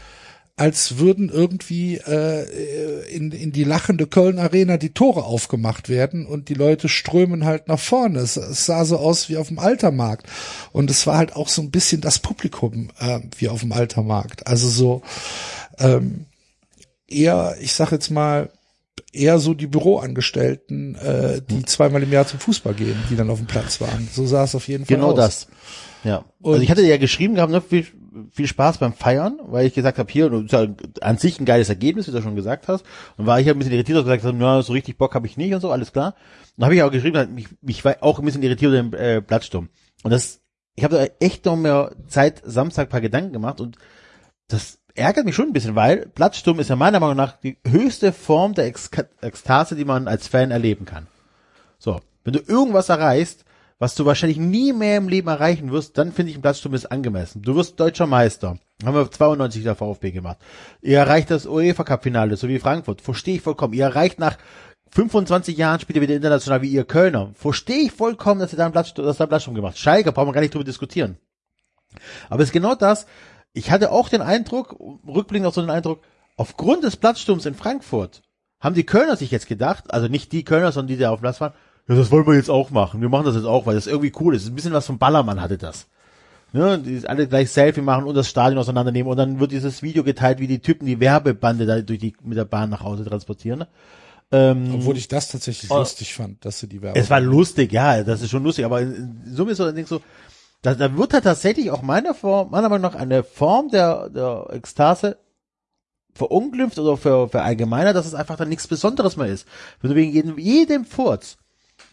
[0.57, 6.49] als würden irgendwie äh, in, in die lachende Köln Arena die Tore aufgemacht werden und
[6.49, 8.19] die Leute strömen halt nach vorne.
[8.19, 10.27] Es, es sah so aus wie auf dem Altermarkt.
[10.73, 14.47] Und es war halt auch so ein bisschen das Publikum äh, wie auf dem Altermarkt.
[14.47, 15.03] Also so
[15.79, 16.27] ähm,
[17.09, 18.51] eher, ich sag jetzt mal,
[19.13, 23.39] eher so die Büroangestellten, äh, die zweimal im Jahr zum Fußball gehen, die dann auf
[23.39, 24.09] dem Platz waren.
[24.13, 25.17] So sah es auf jeden Fall Genau aus.
[25.17, 25.49] das.
[26.05, 26.25] Ja.
[26.41, 27.87] Und- also ich hatte ja geschrieben gehabt, ne, viel,
[28.33, 30.67] viel Spaß beim Feiern, weil ich gesagt habe, hier, und ist ja
[31.01, 32.85] an sich ein geiles Ergebnis, wie du schon gesagt hast.
[33.17, 35.27] Und war ich ja ein bisschen irritiert, ich gesagt habe, na, so richtig Bock habe
[35.27, 36.15] ich nicht und so, alles klar.
[36.57, 39.23] Dann habe ich auch geschrieben, mich, mich war auch ein bisschen irritiert über den äh,
[39.23, 39.69] Platzsturm.
[40.03, 40.41] Und das
[40.75, 43.77] ich habe da echt noch mehr Zeit Samstag ein paar Gedanken gemacht und
[44.49, 48.13] das ärgert mich schon ein bisschen, weil Platzsturm ist ja meiner Meinung nach die höchste
[48.13, 51.07] Form der Ex Ekstase, die man als Fan erleben kann.
[51.79, 53.45] So, wenn du irgendwas erreichst,
[53.79, 56.87] was du wahrscheinlich nie mehr im Leben erreichen wirst, dann finde ich ein Platzsturm ist
[56.87, 57.43] angemessen.
[57.43, 58.59] Du wirst deutscher Meister.
[58.85, 60.39] Haben wir 92 der VfB gemacht.
[60.83, 63.01] Ihr erreicht das UEFA Cup Finale, so wie Frankfurt.
[63.01, 63.75] Verstehe ich vollkommen.
[63.75, 64.39] Ihr erreicht nach
[64.93, 67.31] 25 Jahren spielt ihr wieder international wie ihr Kölner.
[67.35, 69.79] Verstehe ich vollkommen, dass ihr da einen Platzsturm, dass da einen Platzsturm gemacht.
[69.79, 71.17] Schalke, brauchen wir gar nicht drüber diskutieren.
[72.29, 73.07] Aber es ist genau das.
[73.53, 76.03] Ich hatte auch den Eindruck, rückblickend auch so den Eindruck,
[76.37, 78.23] aufgrund des Platzsturms in Frankfurt
[78.61, 81.23] haben die Kölner sich jetzt gedacht, also nicht die Kölner, sondern die, die auf dem
[81.23, 81.53] Platz waren,
[81.89, 83.01] ja, das wollen wir jetzt auch machen.
[83.01, 84.47] Wir machen das jetzt auch, weil das irgendwie cool ist.
[84.47, 85.89] Ein bisschen was vom Ballermann hatte das.
[86.55, 90.05] Ne, die alle gleich Selfie machen und das Stadion auseinandernehmen und dann wird dieses Video
[90.05, 93.65] geteilt, wie die Typen die Werbebande da durch die mit der Bahn nach Hause transportieren.
[94.31, 97.01] Ähm, Obwohl ich das tatsächlich oh, lustig fand, dass sie die Werbung.
[97.01, 100.03] Es war lustig, ja, das ist schon lustig, aber in Summe ist so, denkst so,
[100.63, 104.47] da, da wird halt tatsächlich auch meiner Form, meiner Meinung nach eine Form der, der
[104.51, 105.19] Ekstase
[106.15, 109.47] verunglimpft oder ver, verallgemeinert, dass es einfach dann nichts Besonderes mehr ist.
[109.81, 111.37] Wenn du wegen jedem, jedem Furz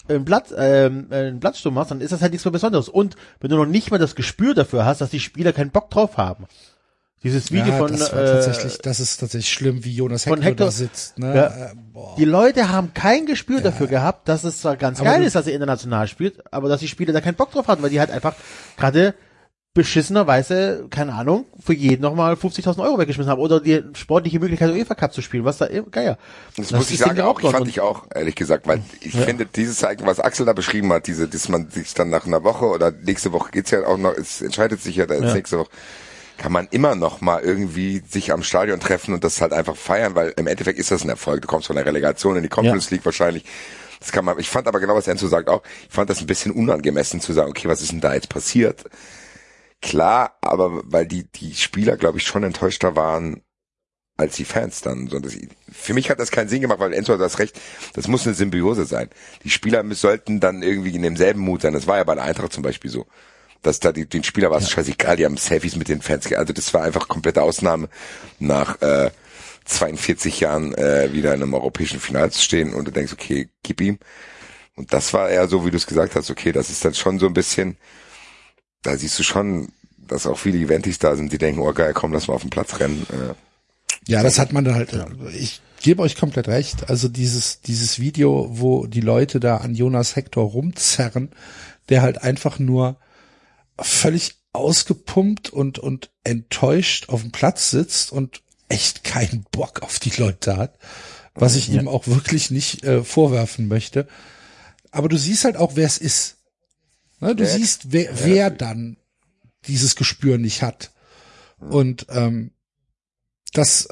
[0.08, 2.90] einen Platz, ähm, einen Platzsturm machst, dann ist das halt nichts mehr Besonderes.
[2.90, 5.90] Und wenn du noch nicht mal das Gespür dafür hast, dass die Spieler keinen Bock
[5.90, 6.46] drauf haben.
[7.24, 10.44] Dieses Video ja, von das, war äh, tatsächlich, das ist tatsächlich schlimm, wie Jonas Hector,
[10.44, 11.20] Hector da sitzt.
[11.20, 11.36] Ne?
[11.36, 11.48] Ja.
[11.48, 12.16] Äh, boah.
[12.18, 15.46] die Leute haben kein Gespür dafür gehabt, dass es zwar ganz Aber geil ist, dass
[15.46, 18.12] er international spielt, aber dass die Spieler da keinen Bock drauf hatten, weil die halt
[18.12, 18.36] einfach
[18.78, 19.14] gerade
[19.74, 24.96] beschissenerweise, keine Ahnung, für jeden nochmal 50.000 Euro weggeschmissen haben oder die sportliche Möglichkeit, UEFA
[24.96, 26.18] Cup zu spielen, was da geil.
[26.56, 29.46] Das, Das muss ich sagen, auch, ich fand ich auch, ehrlich gesagt, weil ich finde,
[29.46, 32.66] dieses Zeichen, was Axel da beschrieben hat, diese, dass man sich dann nach einer Woche
[32.66, 35.34] oder nächste Woche geht's ja auch noch, es entscheidet sich ja, da ist Ja.
[35.34, 35.70] nächste Woche,
[36.40, 40.16] kann man immer noch mal irgendwie sich am Stadion treffen und das halt einfach feiern,
[40.16, 41.42] weil im Endeffekt ist das ein Erfolg.
[41.42, 43.44] Du kommst von der Relegation in die Conference League wahrscheinlich.
[44.00, 46.28] Das kann man, ich fand aber genau, was Enzo sagt auch, ich fand das ein
[46.28, 48.86] bisschen unangemessen zu sagen, okay, was ist denn da jetzt passiert?
[49.82, 53.44] Klar, aber weil die, die Spieler, glaube ich, schon enttäuschter waren,
[54.16, 55.08] als die Fans dann.
[55.08, 55.38] So, das,
[55.72, 57.60] für mich hat das keinen Sinn gemacht, weil Enzo hat das recht,
[57.94, 59.10] das muss eine Symbiose sein.
[59.44, 61.74] Die Spieler sollten dann irgendwie in demselben Mut sein.
[61.74, 63.06] Das war ja bei der Eintracht zum Beispiel so.
[63.62, 66.32] Dass da die, den Spieler war es scheißegal, die haben Selfies mit den Fans.
[66.32, 67.90] Also das war einfach komplette Ausnahme
[68.40, 69.12] nach äh,
[69.66, 73.82] 42 Jahren äh, wieder in einem europäischen Finale zu stehen und du denkst, okay, gib
[73.82, 74.00] ihm.
[74.76, 77.20] Und das war eher so, wie du es gesagt hast, okay, das ist dann schon
[77.20, 77.78] so ein bisschen,
[78.82, 82.14] da siehst du schon, dass auch viele Eventis da sind, die denken, oh geil, komm,
[82.14, 83.06] lass mal auf den Platz rennen.
[83.12, 83.34] Äh,
[84.08, 84.98] Ja, das hat man dann halt.
[85.38, 86.90] Ich gebe euch komplett recht.
[86.90, 91.30] Also dieses dieses Video, wo die Leute da an Jonas Hector rumzerren,
[91.90, 92.98] der halt einfach nur
[93.84, 100.12] völlig ausgepumpt und und enttäuscht auf dem Platz sitzt und echt keinen Bock auf die
[100.12, 100.78] Leute hat,
[101.34, 104.08] was ich ihm auch wirklich nicht äh, vorwerfen möchte.
[104.92, 106.38] Aber du siehst halt auch, wer es ist.
[107.20, 108.98] Ne, du Ja, siehst, wer, wer dann
[109.68, 110.92] dieses Gespür nicht hat.
[111.60, 112.52] Und ähm,
[113.54, 113.90] das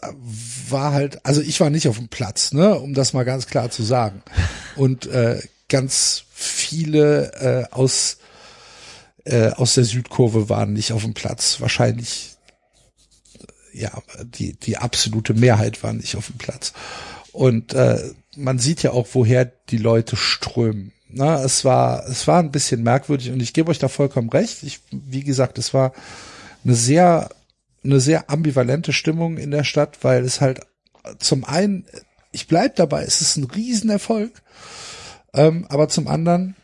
[0.69, 3.69] war halt, also ich war nicht auf dem Platz, ne, um das mal ganz klar
[3.69, 4.23] zu sagen.
[4.75, 8.17] Und äh, ganz viele äh, aus
[9.27, 11.59] äh, aus der Südkurve waren nicht auf dem Platz.
[11.59, 12.37] Wahrscheinlich,
[13.73, 13.91] äh, ja,
[14.23, 16.73] die die absolute Mehrheit war nicht auf dem Platz.
[17.31, 20.93] Und äh, man sieht ja auch, woher die Leute strömen.
[21.09, 24.63] Na, es war es war ein bisschen merkwürdig und ich gebe euch da vollkommen recht.
[24.63, 25.93] Ich, wie gesagt, es war
[26.63, 27.29] eine sehr
[27.83, 30.61] eine sehr ambivalente Stimmung in der Stadt, weil es halt
[31.19, 31.85] zum einen,
[32.31, 34.41] ich bleib dabei, es ist ein Riesenerfolg,
[35.33, 36.55] ähm, aber zum anderen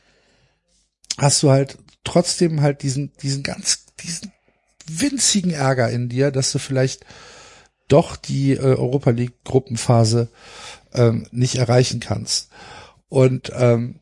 [1.17, 4.31] hast du halt trotzdem halt diesen, diesen ganz, diesen
[4.87, 7.05] winzigen Ärger in dir, dass du vielleicht
[7.87, 10.29] doch die äh, Europa League Gruppenphase
[10.93, 12.49] ähm, nicht erreichen kannst.
[13.09, 13.99] Und ähm,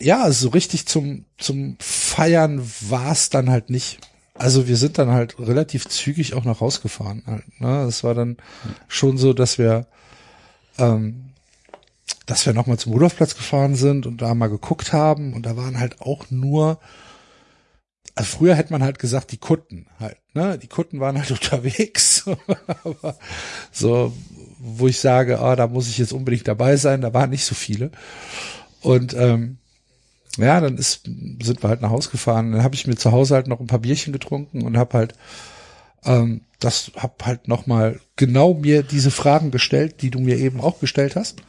[0.00, 3.98] ja, so richtig zum, zum Feiern war es dann halt nicht.
[4.34, 7.22] Also wir sind dann halt relativ zügig auch nach Haus gefahren.
[7.26, 7.84] Halt, ne?
[7.84, 8.36] Das war dann
[8.86, 9.86] schon so, dass wir,
[10.78, 11.30] ähm,
[12.26, 15.80] dass wir nochmal zum Rudolfplatz gefahren sind und da mal geguckt haben und da waren
[15.80, 16.78] halt auch nur,
[18.18, 20.58] also früher hätte man halt gesagt, die Kutten halt, ne?
[20.58, 22.28] Die Kutten waren halt unterwegs.
[22.82, 23.16] Aber
[23.70, 24.12] so,
[24.58, 27.54] wo ich sage, ah, da muss ich jetzt unbedingt dabei sein, da waren nicht so
[27.54, 27.92] viele.
[28.80, 29.58] Und ähm,
[30.36, 32.50] ja, dann ist, sind wir halt nach Hause gefahren.
[32.50, 35.14] Dann habe ich mir zu Hause halt noch ein paar Bierchen getrunken und habe halt
[36.04, 40.60] ähm, das hab halt noch mal genau mir diese Fragen gestellt, die du mir eben
[40.60, 41.40] auch gestellt hast.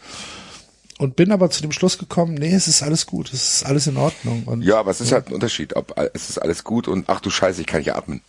[1.00, 3.88] Und bin aber zu dem Schluss gekommen, nee, es ist alles gut, es ist alles
[3.88, 4.44] in Ordnung.
[4.44, 7.22] Und ja, aber es ist halt ein Unterschied, ob es ist alles gut und ach
[7.22, 8.20] du Scheiße, ich kann nicht atmen.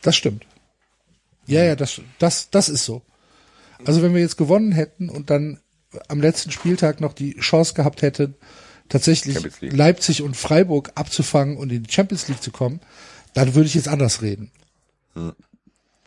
[0.00, 0.46] Das stimmt.
[1.46, 3.02] Ja, ja, das, das, das ist so.
[3.84, 5.60] Also wenn wir jetzt gewonnen hätten und dann
[6.08, 8.34] am letzten Spieltag noch die Chance gehabt hätten,
[8.88, 9.38] tatsächlich.
[9.60, 12.80] Leipzig und Freiburg abzufangen und in die Champions League zu kommen,
[13.34, 14.50] dann würde ich jetzt anders reden.
[15.14, 15.32] Hm.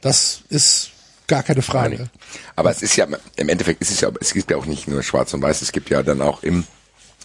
[0.02, 0.92] Das ist
[1.32, 2.10] gar keine Frage.
[2.58, 5.02] Aber es ist ja, im Endeffekt ist es ja, es gibt ja auch nicht nur
[5.02, 6.66] schwarz und weiß, es gibt ja dann auch im,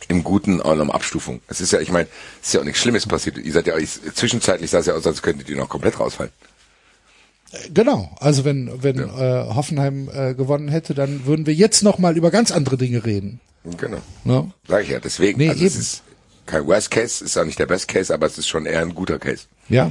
[0.06, 1.40] im Guten auch noch Abstufung.
[1.48, 2.08] Es ist ja, ich meine,
[2.40, 3.36] es ist ja auch nichts Schlimmes passiert.
[3.36, 3.74] Ihr seid ja,
[4.14, 6.30] zwischenzeitlich sah es ja aus, als könntet ihr noch komplett rausfallen.
[7.72, 12.16] Genau, also wenn wenn äh, Hoffenheim äh, gewonnen hätte, dann würden wir jetzt noch mal
[12.16, 13.40] über ganz andere Dinge reden.
[13.64, 13.98] Genau.
[14.24, 14.50] Ne?
[14.68, 15.38] Sag ich ja, deswegen.
[15.38, 15.80] Nee, also es eben.
[15.80, 16.02] ist
[16.46, 18.94] kein Worst Case, ist auch nicht der Best Case, aber es ist schon eher ein
[18.94, 19.44] guter Case.
[19.68, 19.90] Ja.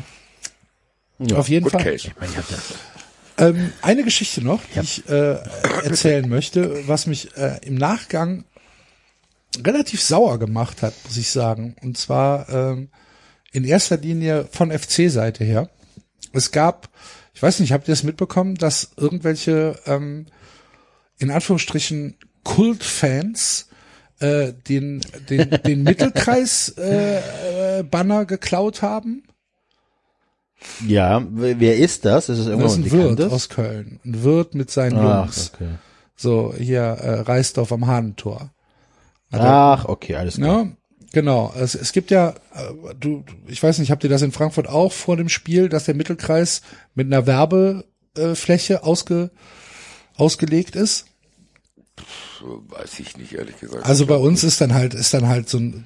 [1.33, 1.83] Auf jeden Good Fall.
[1.83, 2.07] Case.
[2.07, 2.73] Ich meine, ich hab das.
[3.37, 5.37] Ähm, eine Geschichte noch, die ich äh,
[5.83, 8.45] erzählen möchte, was mich äh, im Nachgang
[9.63, 11.75] relativ sauer gemacht hat, muss ich sagen.
[11.81, 12.89] Und zwar ähm,
[13.51, 15.69] in erster Linie von FC-Seite her.
[16.33, 16.89] Es gab,
[17.33, 20.27] ich weiß nicht, habt ihr das mitbekommen, dass irgendwelche ähm,
[21.17, 23.69] in Anführungsstrichen Kultfans
[24.19, 29.23] äh, den den den Mittelkreis äh, äh, Banner geklaut haben?
[30.87, 32.29] Ja, wer ist das?
[32.29, 35.51] Ist es Das irgendwas ist ein Wirt aus Köln, ein Wirt mit seinen Ach, Jungs.
[35.53, 35.69] okay.
[36.15, 38.51] So, hier äh, Reisdorf am Hahnentor.
[39.31, 40.63] Ach, okay, alles klar.
[40.63, 40.71] Ja,
[41.11, 41.53] genau.
[41.57, 44.93] Es, es gibt ja, äh, du, ich weiß nicht, habt ihr das in Frankfurt auch
[44.93, 46.61] vor dem Spiel, dass der Mittelkreis
[46.93, 49.31] mit einer Werbefläche ausge,
[50.15, 51.05] ausgelegt ist?
[52.41, 53.85] Weiß ich nicht, ehrlich gesagt.
[53.85, 55.85] Also bei uns ist dann halt, ist dann halt so ein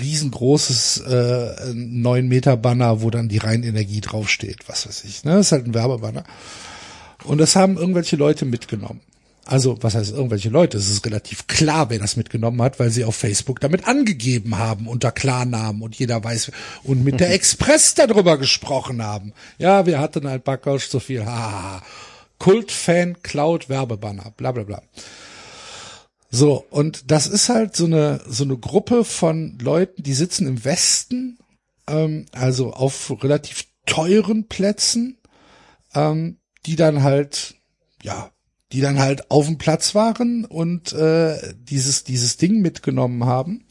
[0.00, 5.24] riesengroßes äh, 9 Meter Banner, wo dann die Rheinenergie draufsteht, was weiß ich.
[5.24, 5.32] Ne?
[5.32, 6.24] Das ist halt ein Werbebanner.
[7.24, 9.00] Und das haben irgendwelche Leute mitgenommen.
[9.44, 10.76] Also, was heißt irgendwelche Leute?
[10.76, 14.86] Es ist relativ klar, wer das mitgenommen hat, weil sie auf Facebook damit angegeben haben,
[14.86, 16.52] unter Klarnamen und jeder weiß,
[16.82, 19.32] und mit der Express darüber gesprochen haben.
[19.56, 21.82] Ja, wir hatten halt Backausch zu viel, hahaha.
[22.38, 24.82] Kultfan Cloud Werbebanner, bla bla bla.
[26.30, 30.64] So, und das ist halt so eine, so eine Gruppe von Leuten, die sitzen im
[30.64, 31.38] Westen,
[31.86, 35.18] ähm, also auf relativ teuren Plätzen,
[35.94, 37.54] ähm, die dann halt,
[38.02, 38.30] ja,
[38.72, 43.64] die dann halt auf dem Platz waren und äh, dieses, dieses Ding mitgenommen haben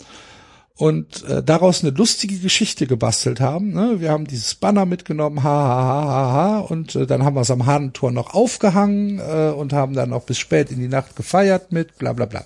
[0.78, 3.74] und äh, daraus eine lustige Geschichte gebastelt haben.
[3.74, 4.00] Ne?
[4.00, 7.42] Wir haben dieses Banner mitgenommen, ha, ha, ha, ha, ha, und äh, dann haben wir
[7.42, 11.16] es am Hahnentor noch aufgehangen äh, und haben dann noch bis spät in die Nacht
[11.16, 12.46] gefeiert mit, bla bla bla.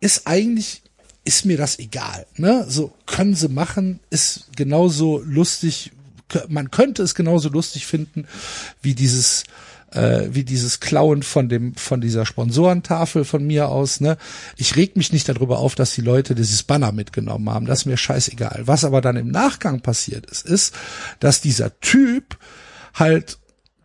[0.00, 0.82] Ist eigentlich,
[1.24, 2.26] ist mir das egal.
[2.36, 2.64] Ne?
[2.68, 5.92] So können sie machen, ist genauso lustig,
[6.48, 8.26] man könnte es genauso lustig finden,
[8.80, 9.44] wie dieses
[9.92, 14.16] äh, wie dieses Klauen von dem von dieser Sponsorentafel von mir aus, ne?
[14.56, 17.86] Ich reg mich nicht darüber auf, dass die Leute dieses Banner mitgenommen haben, das ist
[17.86, 18.62] mir scheißegal.
[18.64, 20.74] Was aber dann im Nachgang passiert ist, ist,
[21.20, 22.38] dass dieser Typ
[22.94, 23.38] halt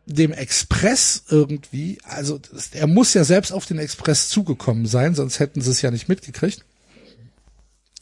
[0.06, 2.40] dem Express irgendwie, also
[2.74, 6.10] er muss ja selbst auf den Express zugekommen sein, sonst hätten sie es ja nicht
[6.10, 6.66] mitgekriegt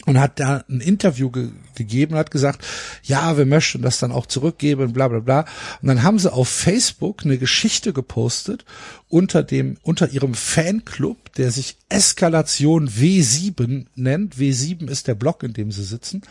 [0.10, 2.65] und hat da ein Interview ge gegeben und hat gesagt,
[3.04, 5.45] ja, wir möchten das dann auch zurückgeben, bla bla bla.
[5.82, 8.65] Und dann haben sie auf Facebook eine Geschichte gepostet
[9.08, 14.36] unter dem, unter ihrem Fanclub, der sich Eskalation W7 nennt.
[14.36, 16.24] W7 ist der Block, in dem sie sitzen.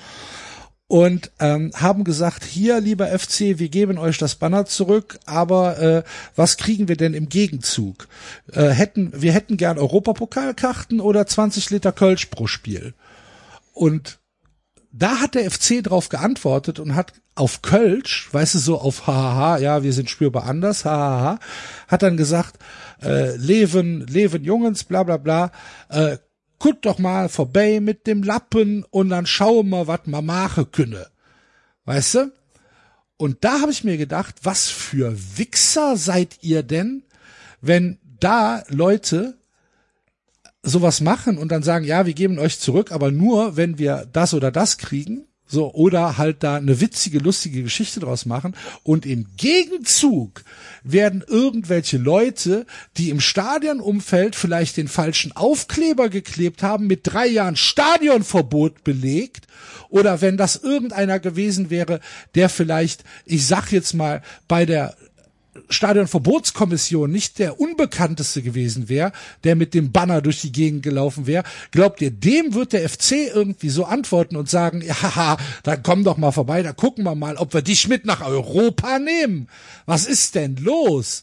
[0.89, 6.03] Und ähm, haben gesagt, hier, lieber FC, wir geben euch das Banner zurück, aber äh,
[6.35, 8.09] was kriegen wir denn im Gegenzug?
[8.53, 12.95] Äh, hätten, wir hätten gern Europapokalkarten oder 20 Liter Kölsch pro Spiel.
[13.79, 14.19] Und
[14.91, 19.59] da hat der FC drauf geantwortet und hat auf Kölsch, weißt du, so auf hahaha,
[19.59, 21.39] ja, wir sind spürbar anders, hahaha,
[21.87, 22.59] hat dann gesagt,
[23.01, 25.53] äh, Leven, Leven Jungens, bla bla bla,
[25.91, 26.19] äh,
[26.59, 31.07] guckt doch mal vorbei mit dem Lappen und dann schauen wir, was man machen könne.
[31.85, 32.33] Weißt du?
[33.17, 37.05] Und da habe ich mir gedacht, was für Wichser seid ihr denn,
[37.61, 39.38] wenn da Leute
[40.63, 44.35] sowas machen und dann sagen, ja, wir geben euch zurück, aber nur, wenn wir das
[44.35, 48.55] oder das kriegen, so, oder halt da eine witzige, lustige Geschichte draus machen.
[48.83, 50.45] Und im Gegenzug
[50.83, 52.67] werden irgendwelche Leute,
[52.99, 59.47] die im Stadionumfeld vielleicht den falschen Aufkleber geklebt haben, mit drei Jahren Stadionverbot belegt.
[59.89, 62.01] Oder wenn das irgendeiner gewesen wäre,
[62.35, 64.97] der vielleicht, ich sag jetzt mal, bei der
[65.69, 69.13] Stadionverbotskommission nicht der Unbekannteste gewesen wäre,
[69.45, 73.13] der mit dem Banner durch die Gegend gelaufen wäre, glaubt ihr, dem wird der FC
[73.35, 77.15] irgendwie so antworten und sagen, ja, haha, dann komm doch mal vorbei, da gucken wir
[77.15, 79.49] mal, ob wir dich mit nach Europa nehmen.
[79.87, 81.23] Was ist denn los?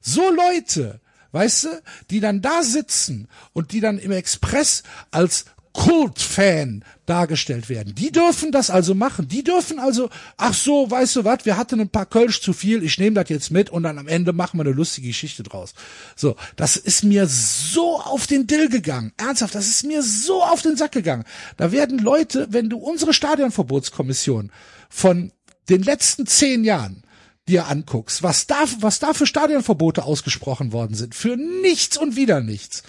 [0.00, 1.00] So Leute,
[1.32, 1.68] weißt du,
[2.10, 5.46] die dann da sitzen und die dann im Express als
[5.78, 7.94] Kultfan dargestellt werden.
[7.94, 9.28] Die dürfen das also machen.
[9.28, 12.82] Die dürfen also, ach so, weißt du was, wir hatten ein paar Kölsch zu viel,
[12.82, 15.74] ich nehme das jetzt mit und dann am Ende machen wir eine lustige Geschichte draus.
[16.16, 19.12] So, das ist mir so auf den Dill gegangen.
[19.18, 21.22] Ernsthaft, das ist mir so auf den Sack gegangen.
[21.56, 24.50] Da werden Leute, wenn du unsere Stadionverbotskommission
[24.90, 25.30] von
[25.68, 27.04] den letzten zehn Jahren
[27.46, 32.40] dir anguckst, was da, was da für Stadionverbote ausgesprochen worden sind, für nichts und wieder
[32.40, 32.82] nichts.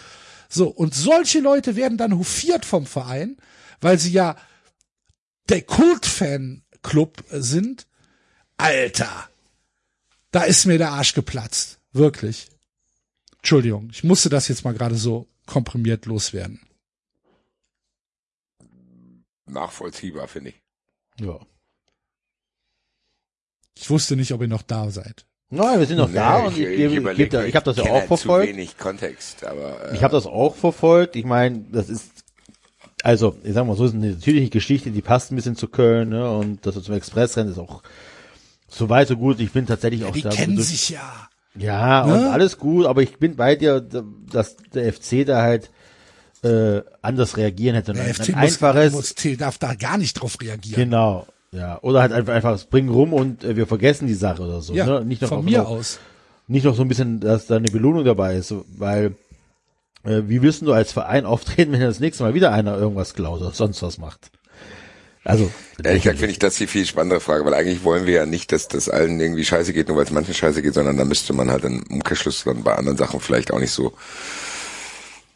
[0.49, 3.37] So, und solche Leute werden dann hofiert vom Verein,
[3.81, 4.35] weil sie ja
[5.47, 7.87] der Kultfan-Club sind.
[8.57, 9.29] Alter,
[10.31, 11.79] da ist mir der Arsch geplatzt.
[11.91, 12.49] Wirklich.
[13.37, 16.59] Entschuldigung, ich musste das jetzt mal gerade so komprimiert loswerden.
[19.45, 20.61] Nachvollziehbar, finde ich.
[21.19, 21.39] Ja.
[23.75, 25.25] Ich wusste nicht, ob ihr noch da seid.
[25.51, 27.77] Nein, wir sind noch da Nee, und ich, ich, überleg, gebe da, ich habe das
[27.77, 28.49] ja auch halt Zu verfolgt.
[28.49, 31.15] wenig Kontext, aber äh, Ich habe das auch verfolgt.
[31.15, 32.11] Ich meine, das ist
[33.01, 36.09] also, ich sag mal so, ist eine natürliche Geschichte, die passt ein bisschen zu Köln,
[36.09, 36.29] ne?
[36.29, 37.81] Und das zum Expressrennen ist auch
[38.67, 39.39] so weit so gut.
[39.39, 40.29] Ich bin tatsächlich auch Die da.
[40.29, 41.29] kennen durch- sich ja.
[41.55, 42.13] Ja, Ne?
[42.13, 45.71] und alles gut, aber ich bin bei dir, dass der FC da halt
[46.43, 47.93] äh, anders reagieren hätte.
[47.93, 50.75] Der ein, FC muss, einfaches, muss, darf da gar nicht drauf reagieren.
[50.83, 54.61] genau, ja, oder halt einfach einfach springen rum und äh, wir vergessen die Sache oder
[54.61, 54.73] so.
[54.73, 55.05] Ja, ne?
[55.05, 55.99] Nicht noch von mir noch, aus.
[56.47, 59.15] nicht noch so ein bisschen, dass da eine Belohnung dabei ist, weil
[60.03, 63.41] äh, wie willst du als Verein auftreten, wenn das nächste Mal wieder einer irgendwas klaut
[63.41, 64.31] oder sonst was macht?
[65.25, 65.51] Also
[65.83, 68.51] Ehrlich gesagt finde ich das die viel spannendere Frage, weil eigentlich wollen wir ja nicht,
[68.51, 71.33] dass das allen irgendwie scheiße geht, nur weil es manchen scheiße geht, sondern da müsste
[71.33, 73.93] man halt im Umkehrschluss dann bei anderen Sachen vielleicht auch nicht so,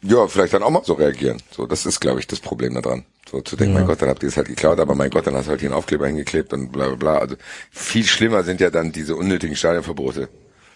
[0.04, 1.42] ja, vielleicht dann auch mal so reagieren.
[1.50, 3.04] So, das ist, glaube ich, das Problem daran.
[3.30, 5.34] So zu denken, mein Gott, dann habt ihr es halt geklaut, aber mein Gott, dann
[5.34, 7.18] hast du halt hier einen Aufkleber hingeklebt und bla bla bla.
[7.18, 7.36] Also
[7.70, 10.28] viel schlimmer sind ja dann diese unnötigen Stadionverbote.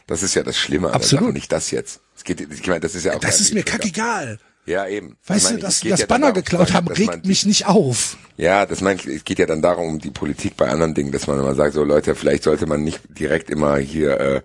[0.06, 1.26] Das ist ja das Schlimme Absolut.
[1.26, 2.00] Sache, nicht das jetzt.
[2.16, 4.38] Es geht, ich meine, das ist ja auch Das ist mir kackegal.
[4.64, 5.16] Ja, eben.
[5.26, 8.16] Weißt Ich du, dass das ja Banner geklaut haben, dass man regt mich nicht auf.
[8.36, 11.26] ja, das meint, es geht ja dann darum, um die Politik bei anderen Dingen, dass
[11.26, 14.40] man immer sagt, so Leute, vielleicht sollte man nicht direkt immer hier äh,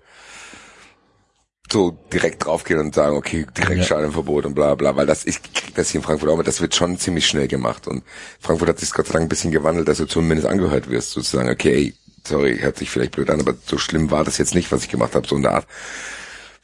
[1.72, 3.84] so direkt draufgehen und sagen, okay, direkt Ja.
[3.84, 6.62] Stadionverbot und bla bla, weil das, ich krieg das hier in Frankfurt auch mit, das
[6.62, 8.04] wird schon ziemlich schnell gemacht und
[8.40, 11.50] Frankfurt hat sich Gott sei Dank ein bisschen gewandelt, dass du zumindest angehört wirst, sozusagen,
[11.50, 11.94] okay,
[12.28, 14.90] sorry, hört sich vielleicht blöd an, aber so schlimm war das jetzt nicht, was ich
[14.90, 15.68] gemacht habe, so in der Art.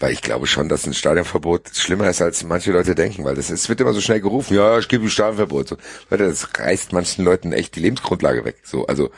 [0.01, 3.49] Weil ich glaube schon, dass ein Stadionverbot schlimmer ist, als manche Leute denken, weil das
[3.49, 5.67] es wird immer so schnell gerufen, ja, ich gebe ein Stadionverbot.
[5.67, 5.77] So,
[6.09, 8.57] Leute, das reißt manchen Leuten echt die Lebensgrundlage weg.
[8.63, 9.11] So, also,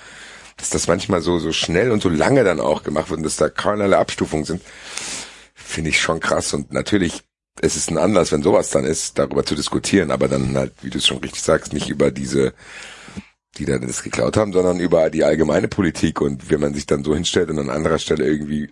[0.58, 3.36] dass das manchmal so, so schnell und so lange dann auch gemacht wird und dass
[3.36, 4.62] da keinerlei Abstufungen sind,
[5.72, 6.54] finde ich schon krass.
[6.54, 7.24] Und natürlich,
[7.62, 10.90] es ist ein Anlass, wenn sowas dann ist, darüber zu diskutieren, aber dann halt, wie
[10.90, 12.54] du es schon richtig sagst, nicht über diese,
[13.58, 17.04] die da das geklaut haben, sondern über die allgemeine Politik und wie man sich dann
[17.04, 18.70] so hinstellt und an anderer Stelle irgendwie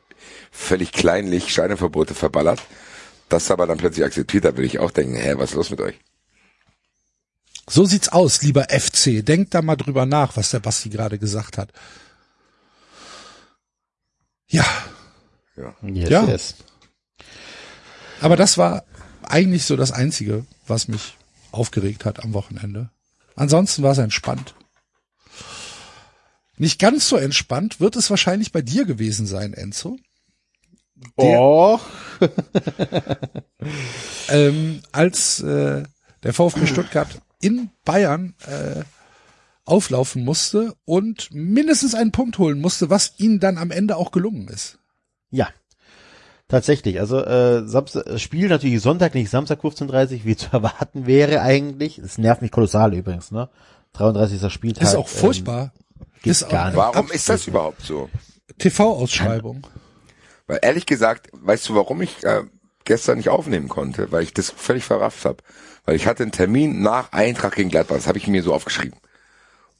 [0.52, 2.62] völlig kleinlich Stadionverbote verballert,
[3.30, 5.82] das aber dann plötzlich akzeptiert, da würde ich auch denken, hä, was ist los mit
[5.82, 6.00] euch?
[7.70, 9.24] So sieht's aus, lieber FC.
[9.24, 11.72] Denkt da mal drüber nach, was der Basti gerade gesagt hat.
[14.47, 14.66] Ja,
[15.84, 16.24] yes, Ja.
[16.26, 16.56] yes.
[18.22, 18.84] Aber das war
[19.24, 21.17] eigentlich so das Einzige, was mich
[21.51, 22.89] aufgeregt hat am Wochenende.
[23.36, 24.55] Ansonsten war es entspannt.
[26.57, 29.97] Nicht ganz so entspannt wird es wahrscheinlich bei dir gewesen sein, Enzo.
[31.17, 31.80] Der- Oh,
[34.30, 35.84] ähm, als äh,
[36.24, 38.84] der VfB Stuttgart in Bayern äh,
[39.65, 44.47] auflaufen musste und mindestens einen Punkt holen musste, was ihnen dann am Ende auch gelungen
[44.49, 44.78] ist.
[45.32, 45.47] ja.
[46.50, 51.41] Tatsächlich, also äh, Samstag, das Spiel natürlich Sonntag, nicht Samstag 15.30 wie zu erwarten wäre
[51.41, 52.00] eigentlich.
[52.00, 53.50] Es nervt mich kolossal übrigens, ne?
[53.93, 54.52] 33.
[54.52, 54.84] Spieltag.
[54.84, 55.74] ist auch ähm, furchtbar.
[56.24, 56.76] geht ist auch gar nicht.
[56.76, 58.10] Warum ist das überhaupt so?
[58.58, 59.66] TV-Ausschreibung.
[60.47, 62.41] Weil ehrlich gesagt, weißt du, warum ich äh,
[62.84, 64.12] gestern nicht aufnehmen konnte?
[64.12, 65.43] Weil ich das völlig verrafft habe.
[65.86, 67.97] Weil ich hatte einen Termin nach Eintracht gegen Gladbach.
[67.97, 68.97] Das habe ich mir so aufgeschrieben.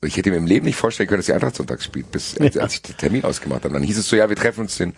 [0.02, 2.58] Ich hätte mir im Leben nicht vorstellen können, dass die Eintracht Sonntag spielt, bis als,
[2.58, 3.74] als ich den Termin ausgemacht habe.
[3.74, 4.94] Dann hieß es so, ja, wir treffen uns den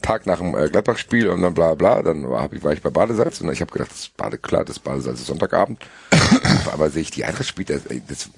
[0.00, 2.02] Tag nach dem äh, Gladbach-Spiel und dann bla bla.
[2.02, 4.64] Dann war, ich, war ich bei Badesalz und ich habe gedacht, das ist Bade, klar,
[4.64, 5.82] das Badesalz ist Sonntagabend.
[6.72, 8.30] Aber sehe ich, die Eintracht spielt, das, ey, das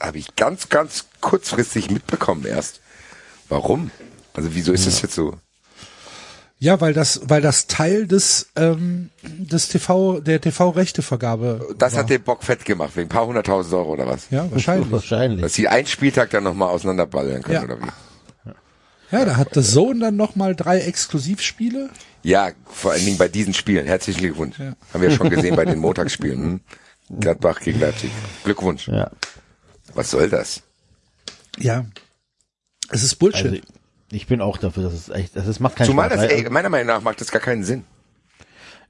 [0.00, 2.80] habe ich ganz, ganz kurzfristig mitbekommen erst.
[3.48, 3.90] Warum?
[4.34, 5.34] Also wieso ist das jetzt so?
[6.60, 12.00] Ja, weil das, weil das Teil des, ähm, des TV, der TV-Rechtevergabe Das war.
[12.00, 14.28] hat den Bock fett gemacht, wegen ein paar hunderttausend Euro oder was?
[14.30, 14.90] ja, wahrscheinlich.
[14.90, 15.40] Wahrscheinlich.
[15.42, 17.62] Dass sie einen Spieltag dann nochmal auseinanderballern können, Ja.
[17.62, 17.86] oder wie?
[19.10, 21.88] Ja, da hat das Sohn dann noch mal drei Exklusivspiele.
[22.24, 23.86] Ja, vor allen Dingen bei diesen Spielen.
[23.86, 24.58] Herzlichen Glückwunsch.
[24.58, 24.74] Ja.
[24.92, 26.42] Haben wir schon gesehen bei den Montagsspielen.
[26.42, 26.60] Hm?
[27.20, 28.10] Gladbach gegen Leipzig.
[28.44, 28.88] Glückwunsch.
[28.88, 29.10] Ja.
[29.94, 30.60] Was soll das?
[31.56, 31.86] Ja.
[32.90, 33.46] Es ist Bullshit.
[33.46, 33.58] Also
[34.10, 36.20] ich bin auch dafür, dass es echt, das ist, macht keinen Zumal Spaß.
[36.22, 37.84] das, weil- ey, meiner Meinung nach macht das gar keinen Sinn.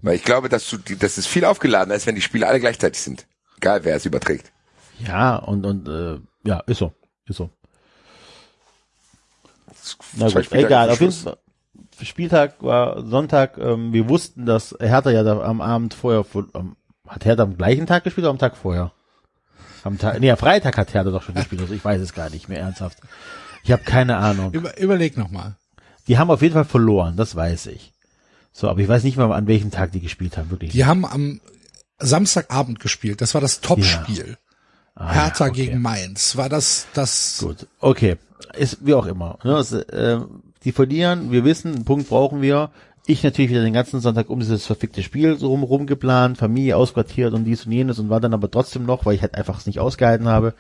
[0.00, 2.60] Weil ich glaube, dass du, die- das ist viel aufgeladener ist, wenn die Spiele alle
[2.60, 3.26] gleichzeitig sind.
[3.56, 4.52] Egal, wer es überträgt.
[5.00, 6.92] Ja, und, und äh, ja, ist so.
[7.26, 7.50] Ist so.
[10.16, 10.90] Na gut, egal.
[10.90, 11.12] Auf jeden.
[11.12, 11.36] Fall.
[12.02, 13.58] Spieltag war Sonntag.
[13.58, 16.76] Ähm, wir wussten, dass Hertha ja da am Abend vorher, vor- ähm,
[17.08, 18.92] hat Hertha am gleichen Tag gespielt oder am Tag vorher?
[19.82, 21.60] Am Tag, nee, am Freitag hat Hertha doch schon gespielt.
[21.62, 22.98] Also ich weiß es gar nicht mehr ernsthaft.
[23.64, 24.52] Ich habe keine Ahnung.
[24.52, 25.56] Über, überleg nochmal.
[26.06, 27.92] Die haben auf jeden Fall verloren, das weiß ich.
[28.52, 30.72] So, aber ich weiß nicht mehr, an welchem Tag die gespielt haben, wirklich.
[30.72, 31.40] Die haben am
[31.98, 33.20] Samstagabend gespielt.
[33.20, 34.36] Das war das Topspiel.
[34.94, 35.66] Ah, Hertha ja, okay.
[35.66, 36.36] gegen Mainz.
[36.36, 38.16] War das, das, Gut, okay.
[38.56, 39.38] Ist wie auch immer.
[39.44, 40.20] Ne, es, äh,
[40.64, 42.70] die verlieren, wir wissen, einen Punkt brauchen wir.
[43.06, 46.76] Ich natürlich wieder den ganzen Sonntag um dieses verfickte Spiel so rum, rum geplant, Familie
[46.76, 49.58] ausquartiert und dies und jenes und war dann aber trotzdem noch, weil ich halt einfach
[49.58, 50.54] es nicht ausgehalten habe,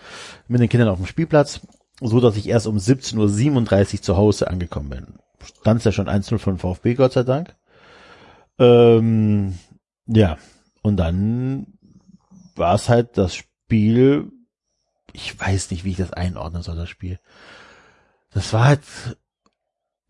[0.46, 1.60] mit den Kindern auf dem Spielplatz,
[2.00, 5.06] so dass ich erst um 17.37 Uhr zu Hause angekommen bin.
[5.60, 7.54] Stand ja schon 1-0 von VfB, Gott sei Dank.
[8.58, 9.58] Ähm,
[10.06, 10.36] ja,
[10.82, 11.66] und dann
[12.56, 14.30] war es halt das Spiel,
[15.12, 17.18] ich weiß nicht, wie ich das einordnen soll, das Spiel.
[18.32, 18.80] Das war halt,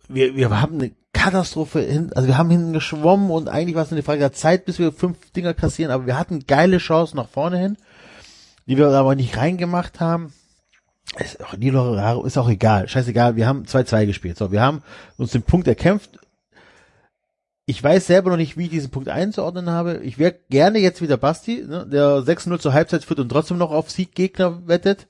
[0.08, 3.92] wir, wir haben eine Katastrophe hin, also wir haben hinten geschwommen und eigentlich war es
[3.92, 7.28] eine Frage der Zeit, bis wir fünf Dinger kassieren, aber wir hatten geile Chancen nach
[7.28, 7.76] vorne hin,
[8.66, 10.32] die wir aber nicht reingemacht haben.
[11.16, 14.36] Ist auch, Loraro ist auch egal, scheißegal, wir haben 2-2 gespielt.
[14.36, 14.82] So, wir haben
[15.16, 16.18] uns den Punkt erkämpft.
[17.64, 19.98] Ich weiß selber noch nicht, wie ich diesen Punkt einzuordnen habe.
[19.98, 23.72] Ich wäre gerne jetzt wieder Basti, ne, der 6-0 zur Halbzeit führt und trotzdem noch
[23.72, 25.06] auf Sieggegner wettet.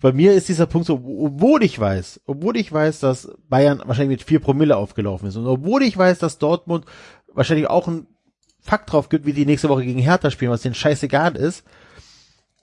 [0.00, 4.20] Bei mir ist dieser Punkt so, obwohl ich weiß, obwohl ich weiß, dass Bayern wahrscheinlich
[4.20, 6.86] mit vier Promille aufgelaufen ist und obwohl ich weiß, dass Dortmund
[7.32, 8.06] wahrscheinlich auch einen
[8.60, 11.64] Fakt drauf gibt, wie die nächste Woche gegen Hertha spielen, was denen scheißegal ist,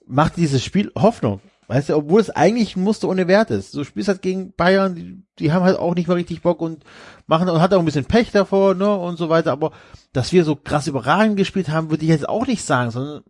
[0.06, 1.40] macht dieses Spiel Hoffnung.
[1.68, 3.74] Weißt du, obwohl es eigentlich ein Muster ohne Wert ist.
[3.74, 6.82] Du spielst halt gegen Bayern, die, die haben halt auch nicht mal richtig Bock und
[7.26, 9.72] machen und hat auch ein bisschen Pech davor, ne, und so weiter, aber
[10.14, 13.22] dass wir so krass überragend gespielt haben, würde ich jetzt auch nicht sagen, sondern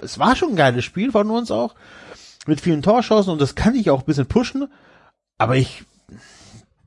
[0.00, 1.74] es war schon ein geiles Spiel von uns auch,
[2.46, 4.66] mit vielen Torschancen und das kann ich auch ein bisschen pushen,
[5.36, 5.84] aber ich,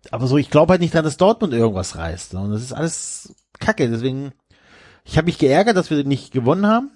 [0.09, 2.33] aber so, ich glaube halt nicht, dass Dortmund irgendwas reißt.
[2.33, 4.31] Und das ist alles Kacke, deswegen,
[5.05, 6.89] ich habe mich geärgert, dass wir nicht gewonnen haben,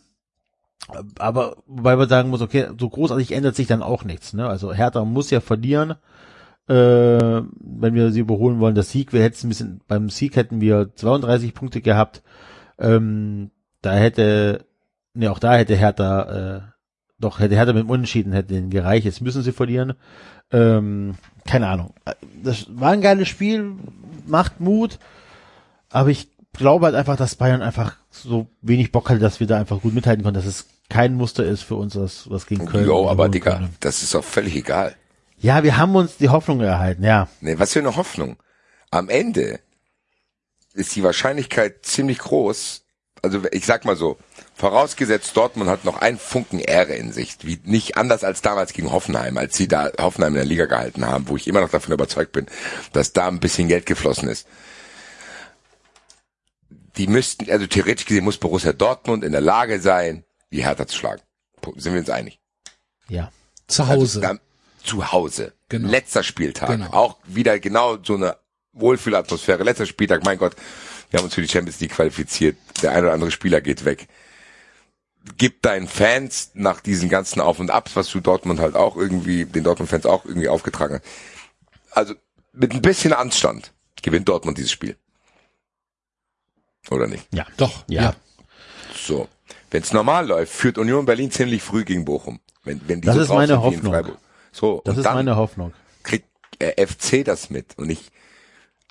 [1.20, 4.34] aber wobei man sagen muss, okay, so großartig ändert sich dann auch nichts.
[4.34, 4.48] Ne?
[4.48, 5.92] Also Hertha muss ja verlieren,
[6.68, 8.76] äh, wenn wir sie überholen wollen.
[8.76, 12.24] Das Sieg, wir hätten ein bisschen, beim Sieg hätten wir 32 Punkte gehabt.
[12.80, 13.52] Ähm,
[13.82, 14.66] da hätte,
[15.14, 16.62] ne, auch da hätte Hertha, äh,
[17.20, 19.06] doch hätte Hertha mit dem Unentschieden hätte den gereicht.
[19.06, 19.94] Jetzt müssen sie verlieren.
[20.52, 21.16] Ähm,
[21.46, 21.94] keine Ahnung.
[22.44, 23.76] Das war ein geiles Spiel,
[24.26, 25.00] macht Mut,
[25.90, 29.58] aber ich glaube halt einfach, dass Bayern einfach so wenig Bock hatte, dass wir da
[29.58, 32.86] einfach gut mithalten konnten, dass es kein Muster ist für uns, was, was gegen Köln.
[32.86, 33.76] Jo, aber Digga, können.
[33.80, 34.96] das ist doch völlig egal.
[35.38, 37.28] Ja, wir haben uns die Hoffnung erhalten, ja.
[37.42, 38.38] Nee, was für eine Hoffnung.
[38.90, 39.60] Am Ende
[40.74, 42.84] ist die Wahrscheinlichkeit ziemlich groß.
[43.22, 44.18] Also ich sag mal so,
[44.56, 48.92] vorausgesetzt Dortmund hat noch einen Funken Ehre in sich, wie nicht anders als damals gegen
[48.92, 51.94] Hoffenheim, als sie da Hoffenheim in der Liga gehalten haben, wo ich immer noch davon
[51.94, 52.46] überzeugt bin,
[52.94, 54.48] dass da ein bisschen Geld geflossen ist.
[56.98, 60.98] Die müssten, also theoretisch gesehen muss Borussia Dortmund in der Lage sein, die Hertha zu
[60.98, 61.22] schlagen.
[61.62, 61.82] Punkt.
[61.82, 62.40] Sind wir uns einig?
[63.10, 63.32] Ja.
[63.68, 64.28] zu Hause.
[64.28, 64.40] Also,
[64.84, 65.54] zu Hause.
[65.70, 65.90] Genau.
[65.90, 66.70] Letzter Spieltag.
[66.70, 66.92] Genau.
[66.92, 68.38] Auch wieder genau so eine
[68.74, 69.64] Wohlfühlatmosphäre.
[69.64, 70.56] Letzter Spieltag, mein Gott,
[71.10, 72.58] wir haben uns für die Champions League qualifiziert.
[72.82, 74.08] Der ein oder andere Spieler geht weg.
[75.38, 79.46] Gib deinen Fans nach diesen ganzen Auf und Abs, was du Dortmund halt auch irgendwie,
[79.46, 81.98] den Dortmund-Fans auch irgendwie aufgetragen hast.
[81.98, 82.14] Also
[82.54, 84.96] mit ein bisschen Anstand gewinnt Dortmund dieses Spiel.
[86.90, 87.28] Oder nicht?
[87.34, 87.46] Ja.
[87.58, 88.02] Doch, Ja.
[88.02, 88.16] ja.
[88.96, 89.28] So.
[89.70, 92.40] Wenn es normal läuft, führt Union Berlin ziemlich früh gegen Bochum.
[92.64, 94.12] Wenn, wenn die Das so ist meine Hoffnung.
[94.52, 95.74] So, Das ist dann meine Hoffnung.
[96.04, 96.26] kriegt
[96.60, 97.78] äh, FC das mit.
[97.78, 98.10] Und ich,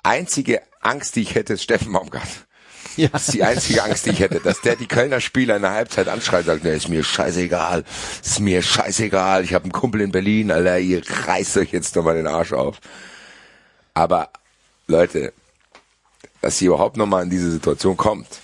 [0.03, 2.27] einzige Angst, die ich hätte, ist Steffen Baumgart.
[2.95, 3.09] Ja.
[3.09, 5.71] Das ist die einzige Angst, die ich hätte, dass der die Kölner Spieler in der
[5.71, 7.83] Halbzeit anschreit, sagt, ne, ist mir scheißegal,
[8.23, 12.15] ist mir scheißegal, ich habe einen Kumpel in Berlin, Alter, ihr reißt euch jetzt nochmal
[12.15, 12.79] den Arsch auf.
[13.93, 14.29] Aber,
[14.87, 15.33] Leute,
[16.47, 18.39] dass ihr überhaupt nochmal in diese Situation kommt,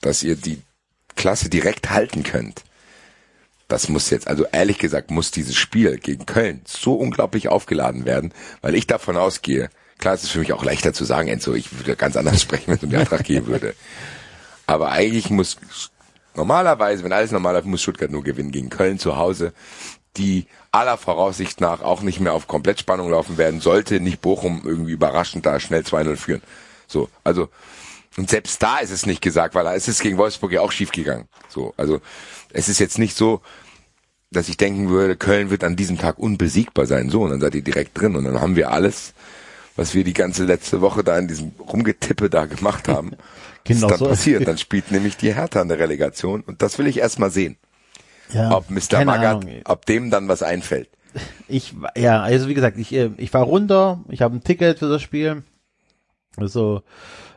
[0.00, 0.62] dass ihr die
[1.16, 2.62] Klasse direkt halten könnt,
[3.66, 8.32] das muss jetzt, also ehrlich gesagt, muss dieses Spiel gegen Köln so unglaublich aufgeladen werden,
[8.60, 11.76] weil ich davon ausgehe, klar, es ist für mich auch leichter zu sagen, Enzo, ich
[11.76, 13.74] würde ganz anders sprechen, wenn es um die Eintracht gehen würde.
[14.68, 15.56] Aber eigentlich muss,
[16.36, 19.52] normalerweise, wenn alles normal läuft, muss Stuttgart nur gewinnen gegen Köln zu Hause,
[20.16, 24.92] die aller Voraussicht nach auch nicht mehr auf Komplettspannung laufen werden, sollte nicht Bochum irgendwie
[24.92, 26.42] überraschend da schnell 2-0 führen.
[26.86, 27.48] So, also,
[28.16, 30.92] und selbst da ist es nicht gesagt, weil es ist gegen Wolfsburg ja auch schief
[30.92, 31.28] gegangen.
[31.48, 32.00] So, also,
[32.52, 33.40] es ist jetzt nicht so,
[34.30, 37.10] dass ich denken würde, Köln wird an diesem Tag unbesiegbar sein.
[37.10, 39.14] So, und dann seid ihr direkt drin und dann haben wir alles,
[39.76, 43.12] was wir die ganze letzte Woche da in diesem Rumgetippe da gemacht haben,
[43.64, 44.06] Genau ist dann so.
[44.08, 44.46] passiert.
[44.46, 47.56] Dann spielt nämlich die Hertha in der Relegation und das will ich erstmal sehen.
[48.32, 49.04] Ja, ob Mr.
[49.04, 49.60] Magath, Ahnung.
[49.64, 50.88] ob dem dann was einfällt.
[51.48, 54.88] Ich, ja, also wie gesagt, ich, äh, ich war runter, ich habe ein Ticket für
[54.88, 55.42] das Spiel.
[56.36, 56.82] Also,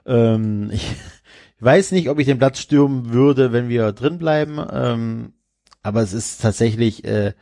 [0.05, 0.91] ähm, ich,
[1.57, 4.59] ich weiß nicht, ob ich den Platz stürmen würde, wenn wir drin bleiben.
[4.71, 5.33] Ähm,
[5.83, 7.33] aber es ist tatsächlich, äh,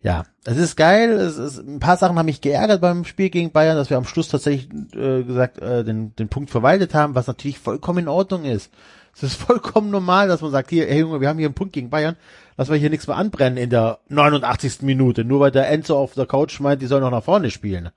[0.00, 1.10] ja, es ist geil.
[1.10, 4.04] Es ist, ein paar Sachen haben mich geärgert beim Spiel gegen Bayern, dass wir am
[4.04, 8.44] Schluss tatsächlich äh, gesagt äh, den, den Punkt verwaltet haben, was natürlich vollkommen in Ordnung
[8.44, 8.72] ist.
[9.14, 11.72] Es ist vollkommen normal, dass man sagt, hier, hey Junge, wir haben hier einen Punkt
[11.72, 12.16] gegen Bayern,
[12.56, 14.82] lass wir hier nichts mehr anbrennen in der 89.
[14.82, 17.90] Minute, nur weil der Enzo auf der Couch meint, die sollen noch nach vorne spielen.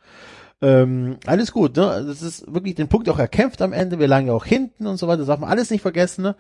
[0.62, 2.04] Ähm, alles gut, ne?
[2.08, 4.00] Das ist wirklich den Punkt auch erkämpft am Ende.
[4.00, 5.20] Wir lagen ja auch hinten und so weiter.
[5.20, 6.22] Das darf man alles nicht vergessen.
[6.22, 6.36] Ne?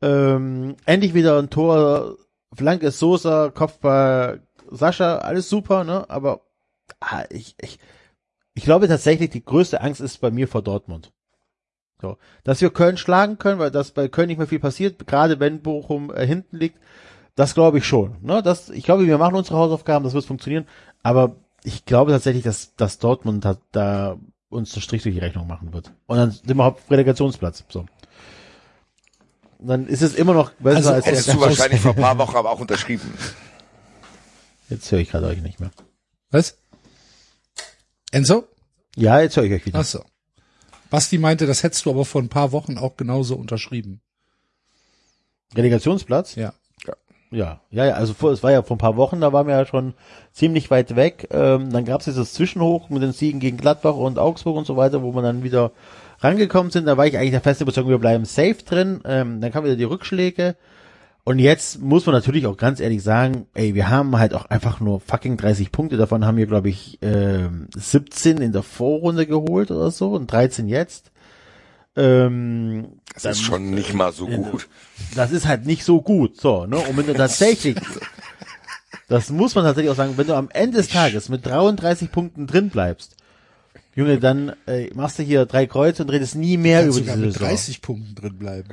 [0.00, 2.16] Ähm, endlich wieder ein Tor,
[2.54, 6.08] Flanke Sosa, Kopfball Sascha, alles super, ne?
[6.08, 6.42] Aber
[7.00, 7.78] ah, ich, ich,
[8.54, 11.12] ich glaube tatsächlich, die größte Angst ist bei mir vor Dortmund.
[12.00, 15.40] So, dass wir Köln schlagen können, weil das bei Köln nicht mehr viel passiert, gerade
[15.40, 16.78] wenn Bochum äh, hinten liegt,
[17.34, 18.16] das glaube ich schon.
[18.22, 18.42] Ne?
[18.42, 20.66] Das, ich glaube, wir machen unsere Hausaufgaben, das wird funktionieren.
[21.02, 21.36] Aber
[21.68, 25.74] ich glaube tatsächlich, dass, dass Dortmund da, da uns einen Strich durch die Rechnung machen
[25.74, 25.92] wird.
[26.06, 27.64] Und dann sind wir auf Relegationsplatz.
[27.68, 27.84] So.
[29.58, 32.36] Dann ist es immer noch besser Also als Hättest du wahrscheinlich vor ein paar Wochen
[32.36, 33.12] aber auch unterschrieben.
[34.70, 35.70] Jetzt höre ich gerade euch nicht mehr.
[36.30, 36.56] Was?
[38.12, 38.48] Enzo?
[38.96, 39.80] Ja, jetzt höre ich euch wieder.
[39.80, 40.02] Ach so.
[40.88, 44.00] Basti meinte, das hättest du aber vor ein paar Wochen auch genauso unterschrieben.
[45.54, 46.34] Relegationsplatz?
[46.34, 46.54] Ja.
[47.30, 49.54] Ja, ja, ja, also vor, es war ja vor ein paar Wochen, da waren wir
[49.54, 49.92] ja schon
[50.32, 51.28] ziemlich weit weg.
[51.30, 54.76] Ähm, dann gab es dieses Zwischenhoch mit den Siegen gegen Gladbach und Augsburg und so
[54.76, 55.72] weiter, wo wir dann wieder
[56.20, 56.86] rangekommen sind.
[56.86, 59.02] Da war ich eigentlich der festen Überzeugung, wir bleiben safe drin.
[59.04, 60.56] Ähm, dann kamen wieder die Rückschläge.
[61.24, 64.80] Und jetzt muss man natürlich auch ganz ehrlich sagen, ey, wir haben halt auch einfach
[64.80, 65.98] nur fucking 30 Punkte.
[65.98, 70.68] Davon haben wir, glaube ich, ähm, 17 in der Vorrunde geholt oder so und 13
[70.68, 71.12] jetzt.
[71.98, 74.68] Ähm, Das ist schon nicht mal so gut.
[75.14, 76.40] das ist halt nicht so gut.
[76.40, 76.78] So, ne?
[76.78, 77.76] Und wenn du tatsächlich,
[79.08, 82.46] das muss man tatsächlich auch sagen, wenn du am Ende des Tages mit 33 Punkten
[82.46, 83.16] drin bleibst,
[83.94, 87.32] Junge, dann äh, machst du hier drei Kreuze und redest nie mehr über diese mit
[87.32, 87.48] Saison.
[87.48, 88.68] 30 Punkten drin bleiben.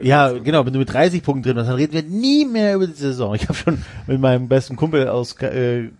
[0.00, 2.86] Ja, genau, wenn du mit 30 Punkten drin bist, dann reden wir nie mehr über
[2.86, 3.34] die Saison.
[3.34, 5.90] Ich habe schon mit meinem besten Kumpel aus äh,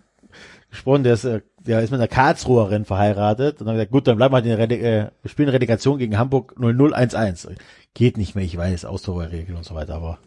[0.69, 4.17] gesprochen, der ist, äh, der ist mit einer Karlsruherin verheiratet und dann gesagt, gut, dann
[4.17, 7.55] bleiben wir halt in der Rele äh, wir spielen Relegation gegen Hamburg 0-0-1-1.
[7.93, 10.19] Geht nicht mehr, ich weiß, Ausdauerregel und so weiter, aber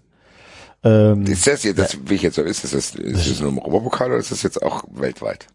[0.82, 4.08] ähm, Ist das jetzt, das will ich jetzt ist das, ist das nur im Europapokal
[4.08, 5.46] oder ist das jetzt auch weltweit?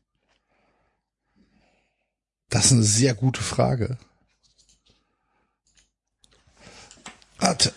[2.49, 3.97] Das ist eine sehr gute Frage.
[7.39, 7.73] Warte.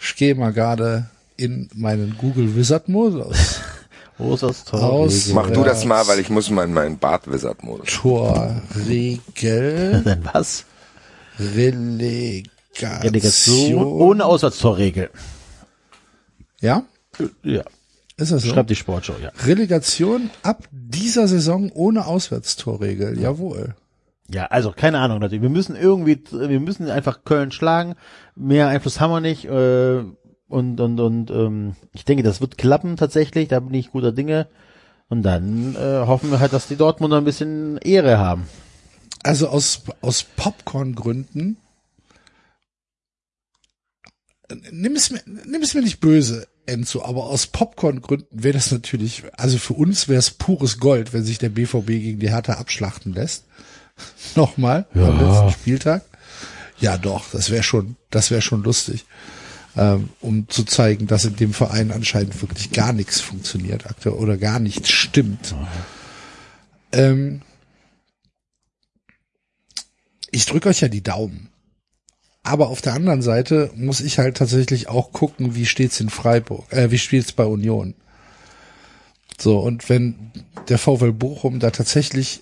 [0.00, 3.60] Ich gehe mal gerade in meinen Google Wizard Modus.
[4.18, 7.86] Aus- Mach du das mal, weil ich muss mal in meinen Bart Wizard Modus.
[7.92, 9.22] Torregel,
[10.04, 10.64] Denn was?
[11.38, 13.02] Relegation.
[13.02, 15.10] Relegation ohne Auswärtstorregel.
[16.60, 16.82] Ja,
[17.42, 17.62] Ja,
[18.16, 18.48] ist das so?
[18.50, 19.30] schreibt die Sportschau, ja.
[19.46, 23.18] Relegation ab dieser Saison ohne Auswärtstorregel.
[23.20, 23.74] Jawohl.
[24.30, 25.40] Ja, also keine Ahnung, Leute.
[25.40, 27.94] Wir müssen irgendwie, wir müssen einfach Köln schlagen.
[28.34, 29.44] Mehr Einfluss haben wir nicht.
[29.46, 30.02] Äh,
[30.48, 33.48] und und und ähm, ich denke, das wird klappen tatsächlich.
[33.48, 34.48] Da bin ich guter Dinge.
[35.08, 38.46] Und dann äh, hoffen wir halt, dass die Dortmunder ein bisschen Ehre haben.
[39.22, 41.56] Also aus, aus Popcorn-Gründen.
[44.70, 49.24] Nimm es mir, nimm es mir nicht böse, Enzo, aber aus Popcorn-Gründen wäre das natürlich,
[49.36, 53.12] also für uns wäre es pures Gold, wenn sich der BVB gegen die Hertha abschlachten
[53.12, 53.44] lässt.
[54.36, 56.02] Nochmal am letzten Spieltag.
[56.78, 59.04] Ja, doch, das wäre schon, das wäre schon lustig.
[59.76, 64.58] Ähm, um zu zeigen, dass in dem Verein anscheinend wirklich gar nichts funktioniert oder gar
[64.58, 65.54] nichts stimmt.
[66.90, 67.42] Ähm,
[70.30, 71.48] ich drücke euch ja die Daumen.
[72.42, 76.72] Aber auf der anderen Seite muss ich halt tatsächlich auch gucken, wie steht's in Freiburg,
[76.72, 77.94] äh, wie steht's bei Union.
[79.38, 80.32] So, und wenn
[80.68, 82.40] der VfL Bochum da tatsächlich,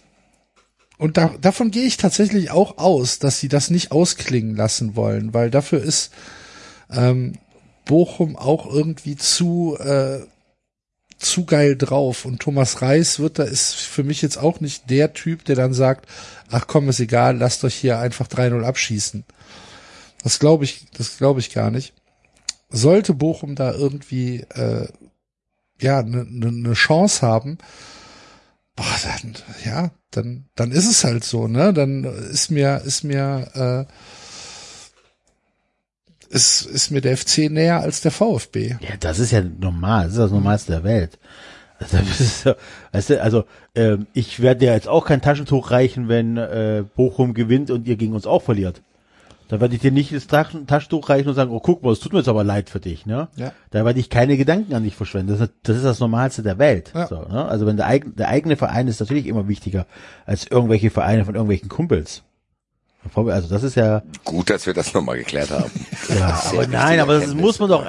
[0.97, 5.35] und da, davon gehe ich tatsächlich auch aus, dass sie das nicht ausklingen lassen wollen,
[5.35, 6.12] weil dafür ist
[6.91, 7.39] ähm,
[7.84, 10.20] Bochum auch irgendwie zu, äh,
[11.18, 12.24] zu geil drauf.
[12.24, 15.72] Und Thomas Reis wird da ist für mich jetzt auch nicht der Typ, der dann
[15.72, 16.09] sagt,
[16.51, 19.24] ach komm, ist egal, lasst euch hier einfach 3-0 abschießen.
[20.22, 21.95] Das glaube ich, das glaube ich gar nicht.
[22.68, 24.89] Sollte Bochum da irgendwie äh,
[25.80, 27.59] ja eine ne, ne Chance haben,
[28.74, 29.34] boah, dann
[29.64, 31.72] ja, dann dann ist es halt so, ne?
[31.72, 33.93] Dann ist mir ist mir äh,
[36.27, 38.77] ist ist mir der FC näher als der VfB.
[38.81, 40.05] Ja, das ist ja normal.
[40.05, 41.18] Das ist das Normalste der Welt.
[41.79, 41.99] Also,
[42.49, 42.57] ja,
[42.93, 47.35] weißt du, also ähm, ich werde dir jetzt auch kein Taschentuch reichen, wenn äh, Bochum
[47.35, 48.81] gewinnt und ihr gegen uns auch verliert.
[49.49, 52.01] Da werde ich dir nicht das Taschen- Taschentuch reichen und sagen, oh guck mal, es
[52.01, 53.29] tut mir jetzt aber leid für dich, ne?
[53.37, 53.53] Ja.
[53.70, 55.29] Da werde ich keine Gedanken an dich verschwenden.
[55.29, 56.91] Das ist, das ist das Normalste der Welt.
[56.95, 57.07] Ja.
[57.07, 57.45] So, ne?
[57.45, 59.87] Also wenn der, eigene, der eigene Verein ist natürlich immer wichtiger
[60.24, 62.22] als irgendwelche Vereine von irgendwelchen Kumpels.
[63.14, 65.70] Also das ist ja, Gut, dass wir das nochmal geklärt haben.
[66.09, 67.84] ja aber nein, aber das muss man doch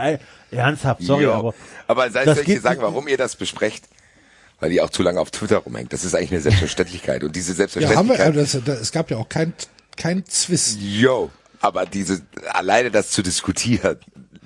[0.51, 1.34] ernsthaft, sorry, Jo.
[1.34, 1.53] aber
[1.88, 3.86] aber das soll ich dir sagen, warum ihr das besprecht?
[4.59, 5.93] Weil ihr auch zu lange auf Twitter rumhängt.
[5.93, 7.24] Das ist eigentlich eine Selbstverständlichkeit.
[7.24, 7.59] Und diese Ja,
[7.95, 8.68] haben wir, Selbstverständlichkeit.
[8.68, 9.53] das, das, es gab ja auch kein,
[9.95, 10.80] kein Zwist.
[10.82, 13.97] Yo, aber diese, alleine das zu diskutieren,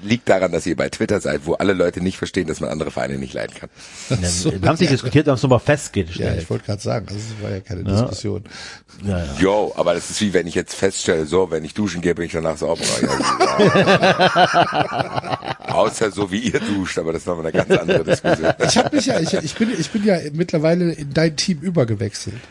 [0.03, 2.91] liegt daran, dass ihr bei Twitter seid, wo alle Leute nicht verstehen, dass man andere
[2.91, 3.69] Vereine nicht leiden kann.
[4.31, 6.41] So, wir haben sich diskutiert, haben es nochmal ja, festgestellt.
[6.41, 8.43] ich wollte gerade sagen, also es war ja keine Diskussion.
[9.03, 9.35] Ja, ja.
[9.39, 12.25] Yo, aber das ist wie wenn ich jetzt feststelle, so, wenn ich duschen gehe, bin
[12.25, 13.01] ich danach sauberer.
[13.01, 13.09] Ja,
[13.75, 15.57] ja.
[15.67, 18.53] Außer so wie ihr duscht, aber das ist nochmal eine ganz andere Diskussion.
[18.65, 22.41] Ich habe mich ja, ich, ich bin, ich bin ja mittlerweile in dein Team übergewechselt.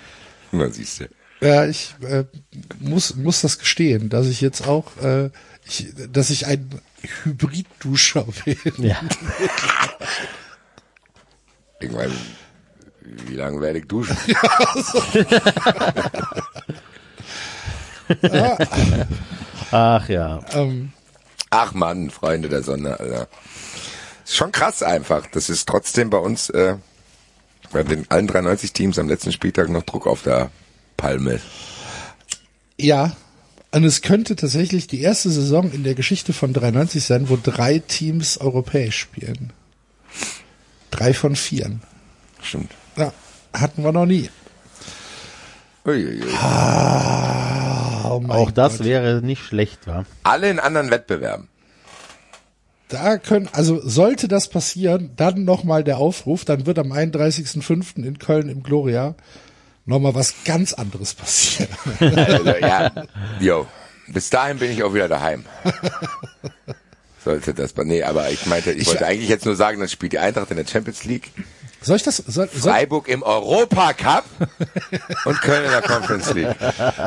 [0.53, 1.09] Man siehst du.
[1.41, 2.25] Ja, ich äh,
[2.81, 5.31] muss muss das gestehen, dass ich jetzt auch, äh,
[5.65, 6.69] ich, dass ich ein
[7.25, 8.57] Hybrid-Duscher bin.
[8.79, 9.01] ja.
[11.81, 12.13] Irgendwann,
[13.01, 14.17] wie lange werde ich duschen?
[19.71, 20.41] Ach ja.
[20.53, 20.93] Ähm,
[21.51, 23.29] Ach man, Freunde der Sonne, Alter.
[24.25, 25.27] Ist schon krass einfach.
[25.33, 26.77] Das ist trotzdem bei uns, äh,
[27.73, 30.51] bei den allen 93 Teams am letzten Spieltag noch Druck auf der
[30.97, 31.41] Palme.
[32.79, 33.13] ja,
[33.73, 37.79] und es könnte tatsächlich die erste Saison in der Geschichte von 93 sein, wo drei
[37.79, 39.53] Teams europäisch spielen.
[40.91, 41.83] Drei von vieren.
[42.43, 42.73] Stimmt.
[42.97, 43.13] Ja,
[43.53, 44.29] hatten wir noch nie.
[45.85, 46.25] Uiuiui.
[48.05, 48.87] Oh mein Auch das Gott.
[48.87, 50.05] wäre nicht schlecht, wa?
[50.25, 51.49] Alle in anderen Wettbewerben.
[52.89, 58.03] Da können, also sollte das passieren, dann nochmal der Aufruf, dann wird am 31.05.
[58.05, 59.15] in Köln im Gloria
[59.91, 61.69] nochmal was ganz anderes passieren.
[62.01, 62.91] Also, ja,
[63.41, 63.67] yo.
[64.09, 65.45] Bis dahin bin ich auch wieder daheim.
[67.25, 70.13] Sollte das, nee, aber ich meinte, ich, Ich- wollte eigentlich jetzt nur sagen, dann spielt
[70.13, 71.31] die Eintracht in der Champions League,
[71.83, 74.25] Soll ich das, soll, soll, Freiburg im Europa Cup
[75.27, 76.55] und Köln in der Conference League.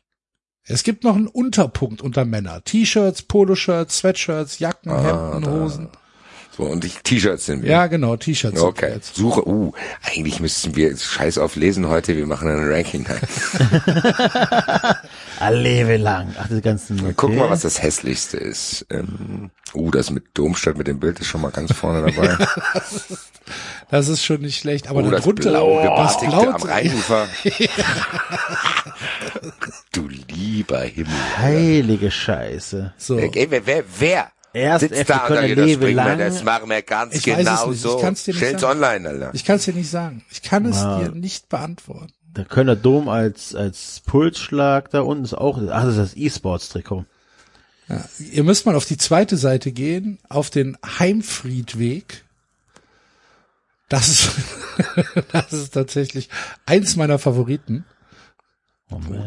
[0.63, 2.63] Es gibt noch einen Unterpunkt unter Männer.
[2.63, 5.89] T-Shirts, Poloshirts, Sweatshirts, Jacken, Hemden, Hosen.
[6.57, 7.71] So, und die T-Shirts sind wir.
[7.71, 8.57] Ja, genau, T-Shirts.
[8.59, 9.15] sind wir Okay, jetzt.
[9.15, 9.71] Suche, uh,
[10.03, 13.05] eigentlich müssten wir jetzt scheiß auf lesen heute, wir machen ein Ranking.
[15.39, 16.35] Allebe lang.
[16.37, 16.99] Ach, die ganzen.
[16.99, 17.13] Okay.
[17.15, 18.85] Guck mal, was das hässlichste ist.
[18.89, 22.37] Ähm, uh, das mit Domstadt mit dem Bild ist schon mal ganz vorne dabei.
[23.89, 24.87] Das ist schon nicht schlecht.
[24.87, 27.27] Aber Oh, das darunter, blau das blau, am Rheinufer.
[29.91, 31.11] du lieber Himmel.
[31.37, 32.93] Heilige Scheiße.
[32.97, 33.17] so.
[33.17, 36.09] Ey, wer, wer, wer Erst sitzt FC da Köln jeder lebe Springwelle?
[36.09, 36.19] lang.
[36.19, 37.75] Das machen wir ganz Ich weiß es genau nicht.
[37.75, 37.97] Ich so.
[37.99, 38.79] kann's dir nicht Stell's sagen.
[38.79, 39.29] online, Alter.
[39.33, 40.25] Ich kann es dir nicht sagen.
[40.29, 42.13] Ich kann es dir nicht beantworten.
[42.35, 47.05] Der Kölner Dom als, als Pulsschlag da unten ist auch, ach, das ist das E-Sports-Trikot.
[48.19, 52.23] Ihr müsst mal auf die zweite Seite gehen, auf den Heimfriedweg.
[53.89, 54.31] Das ist,
[55.33, 56.29] das ist tatsächlich
[56.65, 57.83] eins meiner Favoriten.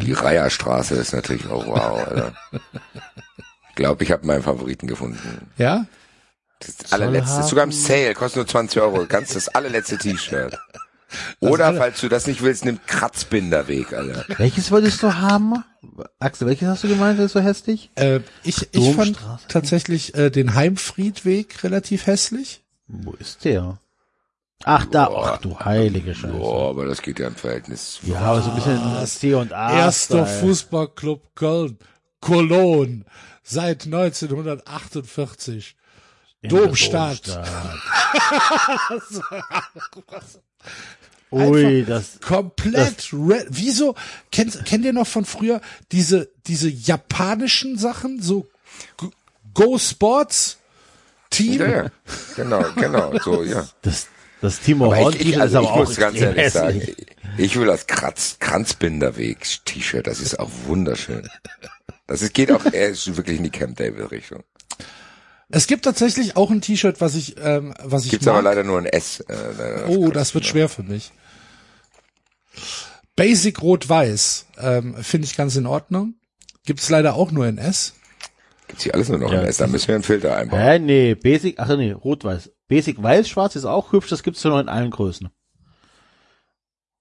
[0.03, 2.33] Die Reierstraße ist natürlich auch wow, Alter.
[3.75, 5.51] Ich glaube, ich habe meinen Favoriten gefunden.
[5.59, 5.87] Ja?
[6.61, 9.05] Das allerletzte, ist sogar im Sale, kostet nur 20 Euro.
[9.07, 10.57] Ganz das allerletzte T-Shirt.
[11.41, 14.27] Oder, falls du das nicht willst, nimm Kratzbinderweg, Alter.
[14.39, 15.65] Welches wolltest du haben?
[16.21, 17.91] Axel, welches hast du gemeint, das ist so hässlich?
[17.97, 19.19] Äh, ich ich fand
[19.49, 22.63] tatsächlich äh, den Heimfriedweg relativ hässlich.
[22.87, 23.79] Wo ist der?
[24.63, 26.33] Ach, da, ach du heilige Scheiße.
[26.33, 27.99] Boah, aber das geht ja im Verhältnis.
[28.05, 29.77] Ja, aber so ein bisschen C und A.
[29.77, 30.27] Erster.
[30.27, 31.77] Fußballclub Köln,
[32.21, 33.05] Cologne,
[33.45, 35.77] seit 1948.
[36.43, 37.23] In der Domstadt.
[41.31, 43.47] Ui, das, Komplett red.
[43.51, 43.95] Wieso?
[44.31, 48.23] Kennt, kennt ihr noch von früher diese, diese japanischen Sachen?
[48.23, 48.47] So
[49.53, 50.59] Go- Sports
[51.31, 51.61] Team?
[51.61, 51.91] Ja, ja.
[52.37, 53.67] Genau, genau, so, ja.
[53.83, 54.07] das,
[54.41, 57.07] das Timo Aber Horn ich, ich, ist also aber ich muss ganz ehrlich sagen, hässlich.
[57.39, 61.29] ich will das Kranz, Kranzbinderweg-T-Shirt, das ist auch wunderschön.
[62.07, 64.43] Das ist, geht auch eher ist wirklich in die Camp David Richtung.
[65.49, 68.35] Es gibt tatsächlich auch ein T-Shirt, was ich, ähm, was ich Gibt's mag.
[68.35, 69.21] aber leider nur ein S.
[69.21, 71.13] Äh, Oh, das wird schwer für mich.
[73.17, 76.15] Basic Rot-Weiß ähm, finde ich ganz in Ordnung.
[76.67, 77.95] Gibt's leider auch nur in S.
[78.69, 80.61] Gibt's hier alles nur noch Ja, ein S, da müssen wir einen Filter einbauen.
[80.61, 82.51] Hä, nee, Basic, ach nee, rot-weiß.
[82.67, 85.29] Basic weiß-schwarz ist auch hübsch, das gibt's ja noch in allen Größen.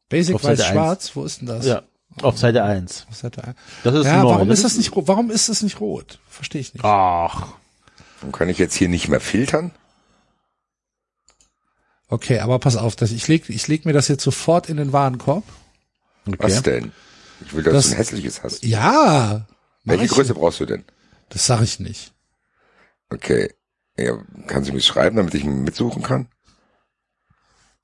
[0.10, 1.66] Basic Weiß-Schwarz, wo ist denn das?
[1.66, 1.82] Ja,
[2.22, 3.08] auf Seite 1.
[3.10, 3.56] Was hat er?
[3.84, 4.30] Das ist Ja, neu.
[4.30, 5.08] warum das ist das nicht rot?
[5.08, 6.20] Warum ist das nicht rot?
[6.30, 6.84] Verstehe ich nicht.
[6.86, 7.54] Ach,
[8.22, 9.72] Dann kann ich jetzt hier nicht mehr filtern.
[12.08, 14.94] Okay, aber pass auf, dass ich leg, ich leg mir das jetzt sofort in den
[14.94, 15.44] Warenkorb.
[16.26, 16.80] Was okay.
[16.82, 16.92] denn?
[17.46, 18.64] Ich will, dass Das- du ein hässliches hast.
[18.64, 19.48] Ja.
[19.84, 20.12] Welche ich.
[20.12, 20.86] Größe brauchst du denn?
[21.30, 22.14] Das sag ich nicht.
[23.10, 23.54] Okay.
[23.98, 26.28] Ja, kannst du mir schreiben, damit ich mitsuchen kann?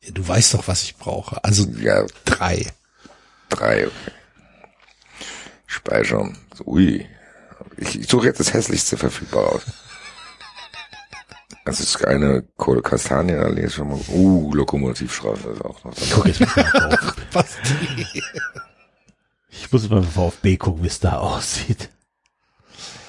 [0.01, 1.43] Ja, Du weißt doch, was ich brauche.
[1.43, 2.65] Also Ja, drei.
[3.49, 3.87] drei.
[3.87, 3.91] Okay.
[5.69, 6.35] Speichern.
[6.55, 7.05] So, ui.
[7.77, 9.61] Ich, ich suche jetzt das hässlichste verfügbar aus.
[11.63, 13.99] Das ist eine Kohle Kastanienallee ist schon mal.
[14.09, 16.09] Uh, Lokomotivstraße ist auch noch dabei.
[16.11, 17.15] Guck jetzt mal drauf.
[17.33, 17.57] Was?
[19.51, 21.89] Ich muss mal VfB gucken, wie es da aussieht.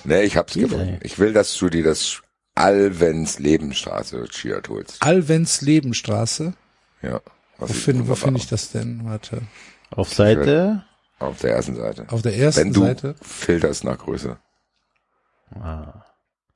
[0.05, 0.99] Nee, ich hab's Geht, gefunden.
[1.03, 2.21] Ich will, dass du dir das
[2.55, 5.03] Alvens Lebenstraße Shirt holst.
[5.03, 6.53] Alvens Lebenstraße.
[7.01, 7.21] Ja.
[7.57, 9.03] Was Wo finde finde ich das denn?
[9.05, 9.43] Warte.
[9.91, 10.85] Auf Seite,
[11.21, 12.07] Auf der ersten Seite.
[12.09, 13.15] Auf der ersten Wenn du Seite.
[13.23, 14.37] filterst nach Größe.
[15.55, 16.05] ah.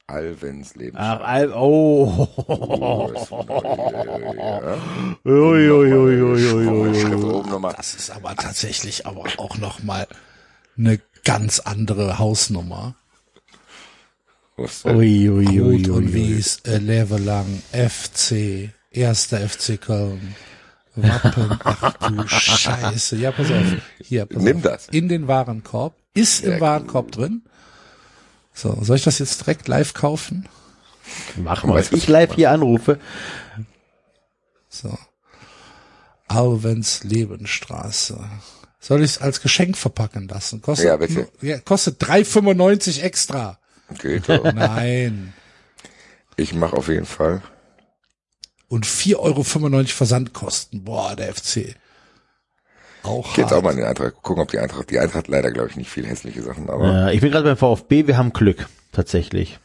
[0.07, 1.23] Alvens Lebenstraße.
[1.23, 2.29] Ach, Al oh.
[2.47, 3.11] Oh.
[7.77, 10.07] Das ist aber tatsächlich aber auch noch mal
[10.77, 12.95] eine ganz andere Hausnummer.
[14.59, 16.13] Ui, ui, ui, ui, und.
[16.13, 20.35] Wies, äh, Levelang, FC, erster FC Köln.
[20.97, 23.17] Wappen, ach du Scheiße.
[23.17, 23.65] Ja, pass auf.
[24.01, 24.63] Hier, pass Nimm auf.
[24.63, 24.89] das.
[24.89, 25.95] In den Warenkorb.
[26.15, 27.43] Ist im Warenkorb drin.
[28.53, 30.49] So, soll ich das jetzt direkt live kaufen?
[31.37, 31.75] Mach mal.
[31.75, 32.99] Weißt du, was Ich live hier anrufe.
[34.69, 34.97] So.
[36.29, 38.19] Alvens Lebenstraße.
[38.81, 40.63] Soll ich es als Geschenk verpacken lassen?
[40.63, 41.29] Kostet, Ja, bitte.
[41.41, 43.59] Ja, kostet 3,95 extra.
[44.01, 44.45] Geht doch.
[44.53, 45.33] Nein.
[46.37, 47.43] Ich mache auf jeden Fall.
[48.75, 49.45] Und 4,95 Euro
[49.87, 50.83] Versandkosten.
[50.83, 51.77] Boah, der FC.
[53.05, 53.61] Auch Ich geh jetzt hart.
[53.61, 55.77] auch mal in die Eintracht gucken, ob die Eintracht, die Eintracht hat leider, glaube ich,
[55.77, 58.67] nicht viel hässliche Sachen, aber Äh, ich bin gerade beim VfB, wir haben Glück.
[58.91, 59.61] Tatsächlich.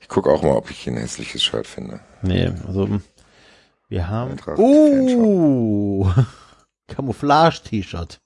[0.00, 1.98] ich gucke auch mal, ob ich hier ein hässliches Shirt finde.
[2.22, 3.00] Nee, also
[3.88, 4.30] wir haben.
[4.30, 6.08] Eintracht Uh,
[6.86, 8.20] Camouflage-T-Shirt.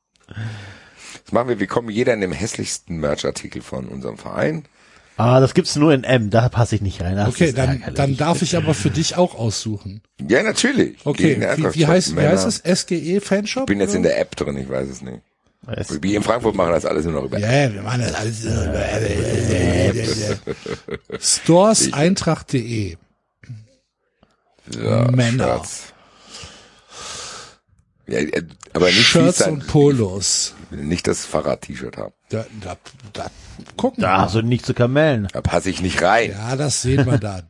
[1.25, 4.67] Das machen wir, wir kommen jeder in dem hässlichsten Merchartikel von unserem Verein.
[5.23, 7.17] Ah, das gibt's nur in M, da passe ich nicht rein.
[7.17, 10.03] Das Okay, dann, dann darf ich aber für dich auch aussuchen.
[10.29, 10.97] Ja, natürlich.
[11.05, 12.81] Okay, wie, wie, heißt, wie heißt es?
[12.81, 13.63] SGE Fanshop?
[13.63, 15.21] Ich bin jetzt in der App drin, ich weiß es nicht.
[15.69, 18.15] Es- Wie in Frankfurt machen das alles nur noch über Ja, yeah, wir machen das
[18.15, 18.45] alles.
[21.21, 22.97] Storeseintracht.de
[24.83, 25.45] ja, Männer.
[25.57, 25.83] Shirts.
[28.09, 28.43] Ja, äh,
[28.73, 30.55] aber nicht Shirts und Polos.
[30.73, 32.13] Will nicht das Fahrrad-T-Shirt haben.
[32.31, 32.77] Da, da,
[33.13, 33.27] da,
[33.77, 35.29] gucken Da hast du nicht zu Kamellen.
[35.33, 36.31] Da passe ich nicht rein.
[36.31, 37.45] Ja, das sehen wir dann.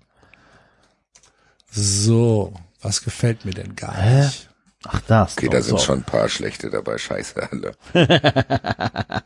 [1.70, 4.24] So, was gefällt mir denn gar Hä?
[4.24, 4.48] nicht?
[4.84, 5.38] Ach, das.
[5.38, 5.84] Okay, doch, da sind so.
[5.84, 6.98] schon ein paar schlechte dabei.
[6.98, 7.72] Scheiße, alle.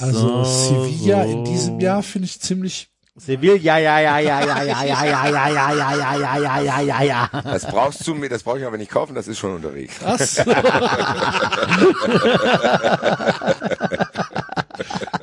[0.00, 1.30] Also So, Sevilla so.
[1.30, 2.90] in diesem Jahr finde ich ziemlich.
[3.16, 6.60] Sevilla, ja, ja, ja, ja, ja, ja, ja, ja, ja, ja, ja, ja, ja, ja,
[6.60, 7.30] ja, ja, ja.
[7.44, 9.94] Das brauchst du mir, das brauche ich aber nicht kaufen, das ist schon unterwegs.
[10.02, 10.38] Was?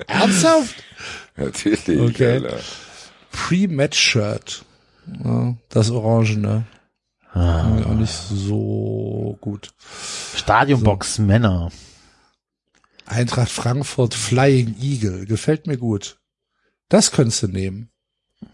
[0.08, 0.76] Ernsthaft?
[1.36, 2.00] Natürlich.
[2.00, 2.42] Okay.
[3.32, 4.64] Pre-Match-Shirt.
[5.26, 6.64] Ja, das Orangene.
[7.34, 7.66] Ah.
[7.86, 9.74] Auch nicht so gut.
[10.36, 11.72] Stadionbox Männer.
[13.06, 15.26] Eintracht Frankfurt Flying Eagle.
[15.26, 16.21] Gefällt mir gut.
[16.92, 17.90] Das könntest du nehmen.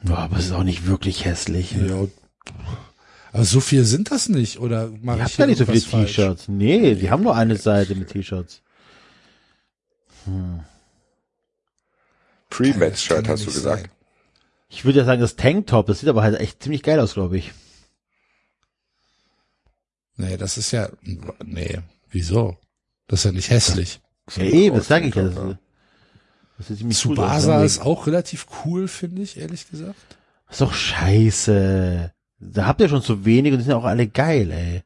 [0.03, 1.71] Ja, aber es ist auch nicht wirklich hässlich.
[1.71, 2.05] Ja.
[3.33, 6.05] Aber so viel sind das nicht, oder mach Die ich haben gar nicht so viele?
[6.05, 6.47] T-Shirts.
[6.47, 8.61] Nee, die haben nur eine Seite mit T-Shirts.
[12.51, 13.81] Pre-Match-Shirt kann ja hast du gesagt.
[13.81, 13.91] sein.
[14.69, 17.39] Ich würde ja sagen, das Tanktop, das sieht aber halt echt ziemlich geil aus, glaube
[17.39, 17.53] ich.
[20.15, 20.89] Nee, das ist ja,
[21.43, 21.79] nee,
[22.11, 22.55] wieso?
[23.07, 23.99] Das ist ja nicht hässlich.
[24.35, 25.57] Ja, eben, das sage ich ja.
[26.57, 27.63] Das, das ist ziemlich cool.
[27.63, 29.95] Ist auch relativ cool, finde ich, ehrlich gesagt.
[30.49, 32.11] ist doch scheiße.
[32.39, 34.83] Da habt ihr schon zu wenig und die sind auch alle geil, ey.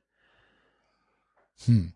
[1.65, 1.93] Hm.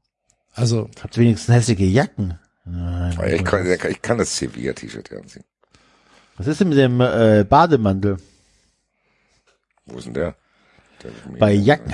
[0.53, 2.39] Also, Habt ihr wenigstens hässliche Jacken?
[2.63, 3.35] Nein.
[3.35, 5.43] Ich kann, ich kann das Sevilla-T-Shirt anziehen.
[6.37, 8.17] Was ist denn mit dem äh, Bademantel?
[9.85, 10.35] Wo ist denn der?
[11.03, 11.39] der ist.
[11.39, 11.93] Bei Jacken.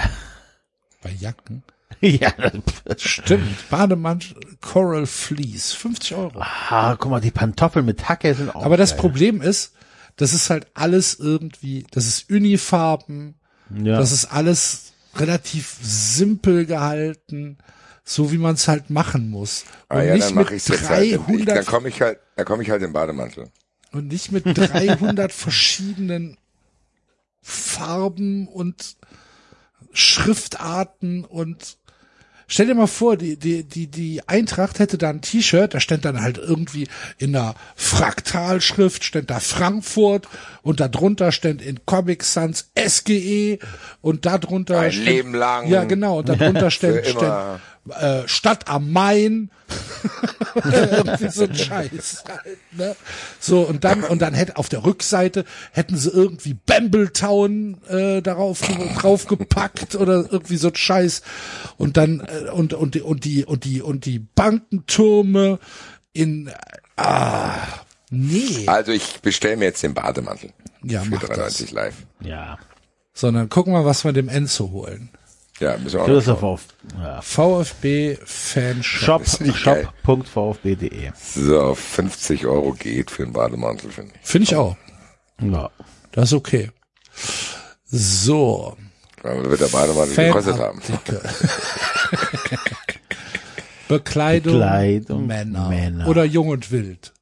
[1.02, 1.64] bei Jacken.
[2.20, 2.34] ja.
[2.98, 3.70] Stimmt.
[3.70, 5.74] Bademantel Coral Fleece.
[5.74, 6.40] 50 Euro.
[6.40, 9.00] Ah, guck mal, die Pantoffeln mit Hacke sind auch Aber das geil.
[9.00, 9.74] Problem ist,
[10.18, 13.36] das ist halt alles irgendwie, das ist Unifarben,
[13.84, 13.98] ja.
[13.98, 17.58] das ist alles relativ simpel gehalten,
[18.04, 19.64] so wie man es halt machen muss.
[19.90, 21.06] Und Ah ja, nicht dann mit mache ich jetzt halt.
[21.06, 23.50] Ich, 300 dann komme ich halt, dann komme ich halt im Bademantel.
[23.92, 26.38] und nicht mit 300 verschiedenen
[27.42, 28.98] Farben und
[29.94, 31.78] Schriftarten und
[32.52, 36.04] Stell dir mal vor, die, die, die, die Eintracht hätte da ein T-Shirt, da stand
[36.04, 40.28] dann halt irgendwie in einer Fraktalschrift, stand da Frankfurt
[40.62, 43.58] und da drunter stand in Comic Sans SGE
[44.02, 45.70] und da drunter Ein stand, Leben lang.
[45.70, 47.62] Ja, genau, und da drunter stand, stand.
[47.90, 49.50] Äh, Stadt am Main.
[50.56, 52.24] irgendwie so ein Scheiß.
[52.28, 52.96] Halt, ne?
[53.40, 58.62] So, und dann, und dann hätte auf der Rückseite hätten sie irgendwie Bambletown äh, darauf
[59.00, 61.22] draufgepackt oder irgendwie so ein Scheiß.
[61.78, 65.60] Und dann, äh, und, und, die- und die, und die, und die Bankentürme
[66.14, 66.52] in äh,
[66.98, 67.56] ah,
[68.10, 68.68] nee.
[68.68, 70.52] Also ich bestelle mir jetzt den Bademantel.
[70.84, 71.30] Ja, für mach das.
[71.30, 71.96] 93 live.
[72.22, 72.58] ja.
[73.14, 75.10] Sondern gucken wir, was wir dem Enzo holen.
[75.62, 76.66] Ja, müssen wir auch Das auf,
[77.00, 77.22] ja.
[77.22, 79.24] VfB Fanshop.
[79.28, 81.12] Shop.vfb.de.
[81.16, 84.28] So, 50 Euro geht für einen Bademantel, finde ich.
[84.28, 84.76] Finde ich auch.
[85.40, 85.70] Ja.
[86.12, 86.72] Das ist okay.
[87.86, 88.76] So.
[89.22, 90.82] Weil wird der Bademantel gekostet haben.
[93.88, 95.70] Bekleidung, Bekleidung Männer.
[95.70, 96.08] Männer.
[96.08, 97.14] Oder jung und wild.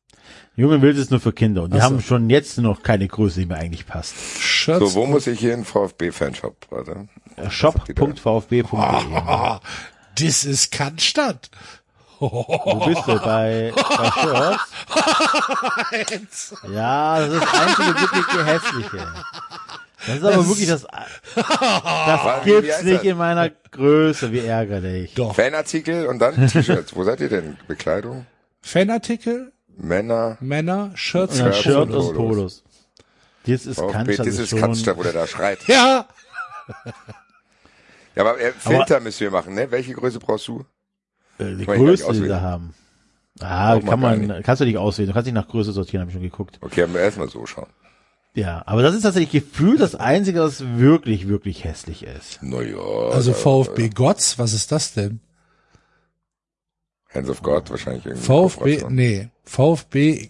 [0.55, 1.83] Junge Wild ist nur für Kinder und die so.
[1.83, 4.13] haben schon jetzt noch keine Größe, die mir eigentlich passt.
[4.39, 4.93] Shirts.
[4.93, 6.67] So, wo muss ich hier in VfB-Fanshop?
[6.69, 7.07] Warte.
[7.45, 8.63] Äh, Shop.vfb.de.
[8.73, 9.59] Ah,
[10.19, 11.49] das ist Cannstatt.
[12.19, 13.17] Wo bist du?
[13.19, 14.59] Bei, bei Shirts?
[16.69, 19.07] Ja, das ist das einzige wirklich hässliche.
[20.05, 20.85] Das ist aber wirklich das,
[21.35, 23.03] das gibt's nicht das?
[23.03, 25.13] in meiner Größe, wie ärgerlich.
[25.13, 25.35] Doch.
[25.35, 26.95] Fanartikel und dann T-Shirts.
[26.95, 27.57] Wo seid ihr denn?
[27.67, 28.25] Bekleidung?
[28.61, 30.37] Fanartikel, Männer?
[30.41, 32.63] Männer, Shirts, Shirts Shirt und und Polos.
[33.45, 35.59] Das ist VfB, Cannstatt, das ist ist Cannstatt, wo der da schreit.
[35.67, 36.05] Ja,
[38.16, 39.72] Ja, aber äh, Filter müssen wir machen, ne?
[39.72, 40.66] Welche Größe brauchst du?
[41.39, 42.74] äh, die Kann Größe, die da haben.
[43.39, 45.07] Ah, kann man, kannst du nicht auswählen.
[45.07, 46.60] Du kannst nicht nach Größe sortieren, habe ich schon geguckt.
[46.62, 47.68] Okay, haben wir erstmal so schauen.
[48.34, 52.43] Ja, aber das ist tatsächlich gefühlt das Einzige, was wirklich, wirklich hässlich ist.
[52.43, 52.78] Naja.
[53.12, 55.20] also VfB Gotz, was ist das denn?
[57.14, 58.26] Hands of God wahrscheinlich irgendwie.
[58.26, 60.30] VfB, nee, VfB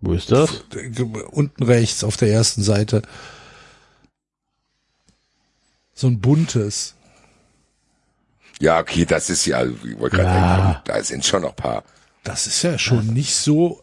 [0.00, 0.64] Wo ist das?
[0.74, 0.90] äh,
[1.30, 3.02] unten rechts auf der ersten Seite.
[6.00, 6.94] So ein buntes.
[8.58, 10.56] Ja, okay, das ist ja, also, ich wollte gerade Ja.
[10.56, 11.84] sagen, da sind schon noch ein paar
[12.24, 13.82] Das ist ja schon nicht so,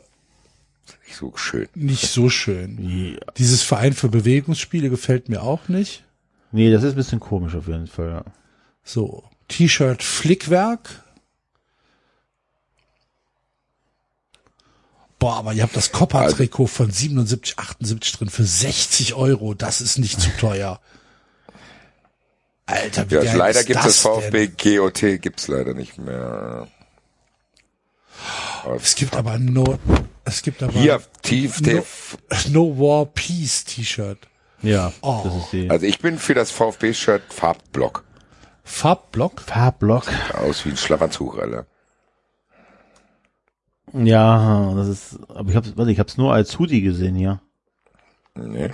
[1.05, 1.67] nicht so schön.
[1.75, 2.77] nicht so schön.
[3.21, 3.31] Ja.
[3.37, 6.05] Dieses Verein für Bewegungsspiele gefällt mir auch nicht.
[6.51, 8.09] Nee, das ist ein bisschen komisch auf jeden Fall.
[8.09, 8.23] Ja.
[8.83, 11.03] So, T-Shirt Flickwerk.
[15.19, 19.53] Boah, aber ihr habt das Copper-Trikot von 77, 78 drin für 60 Euro.
[19.53, 20.79] Das ist nicht zu teuer.
[22.67, 24.77] Alter, wie Ja, geil leider ist gibt das es VfB Denn?
[24.77, 26.67] GOT gibt's leider nicht mehr.
[28.75, 29.79] Es gibt aber no,
[30.25, 32.17] es gibt aber Hier tief, no, tief.
[32.49, 34.19] no War Peace T-Shirt.
[34.61, 35.21] Ja, Oh.
[35.23, 38.03] das ist die Also ich bin für das VfB-Shirt Farbblock.
[38.63, 39.39] Farbblock.
[39.41, 40.05] Farbblock.
[40.33, 41.65] Aus wie ein Schlafanzug, Alter.
[43.93, 47.39] Ja, das ist, aber ich hab's, warte, ich hab's nur als Hoodie gesehen hier.
[48.35, 48.71] Nee.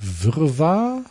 [0.00, 1.04] Wirrwarr.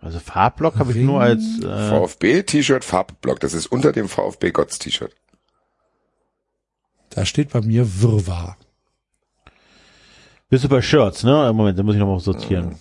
[0.00, 3.38] Also Farbblock habe ich nur als, äh, VfB-T-Shirt Farbblock.
[3.40, 5.14] Das ist unter dem VfB Gotts T-Shirt.
[7.10, 8.56] Da steht bei mir Wirrwarr.
[10.48, 11.52] bist du bei Shirts, ne?
[11.54, 12.76] Moment, da muss ich noch mal sortieren.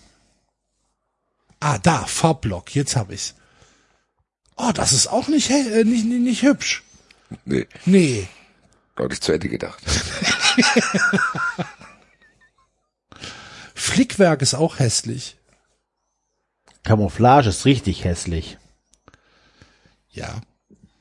[1.60, 2.74] Ah, da, Farbblock.
[2.76, 3.36] Jetzt hab ich's.
[4.56, 6.84] Oh, das ist auch nicht, äh, nicht, nicht, nicht hübsch.
[7.46, 8.28] Nee, Nee.
[8.96, 9.84] deutlich zu Ende gedacht.
[13.80, 15.38] Flickwerk ist auch hässlich.
[16.84, 18.57] Camouflage ist richtig hässlich.
[20.11, 20.41] Ja.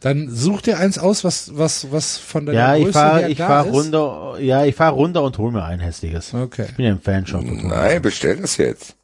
[0.00, 3.28] Dann such dir eins aus, was, was, was von deiner Ja, ich Größe fahr, her
[3.30, 3.72] ich da fahr ist.
[3.72, 6.34] runter, ja, ich fahr runter und hol mir ein hässliches.
[6.34, 6.66] Okay.
[6.68, 7.42] Ich bin ja im Fanshop.
[7.44, 8.94] Nein, bestell das jetzt.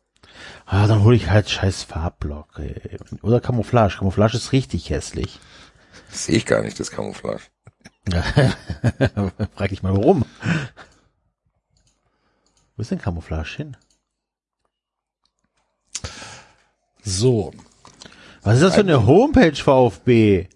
[0.66, 2.58] Ah, dann hole ich halt scheiß Farbblock.
[2.58, 2.98] Ey.
[3.22, 3.96] Oder Camouflage.
[3.98, 5.40] Camouflage ist richtig hässlich.
[6.10, 7.42] Das sehe ich gar nicht, das Camouflage.
[9.56, 10.24] Frag ich mal warum.
[12.76, 13.76] Wo ist denn Camouflage hin?
[17.02, 17.52] So,
[18.42, 20.48] Was ist das für eine Homepage, VfB?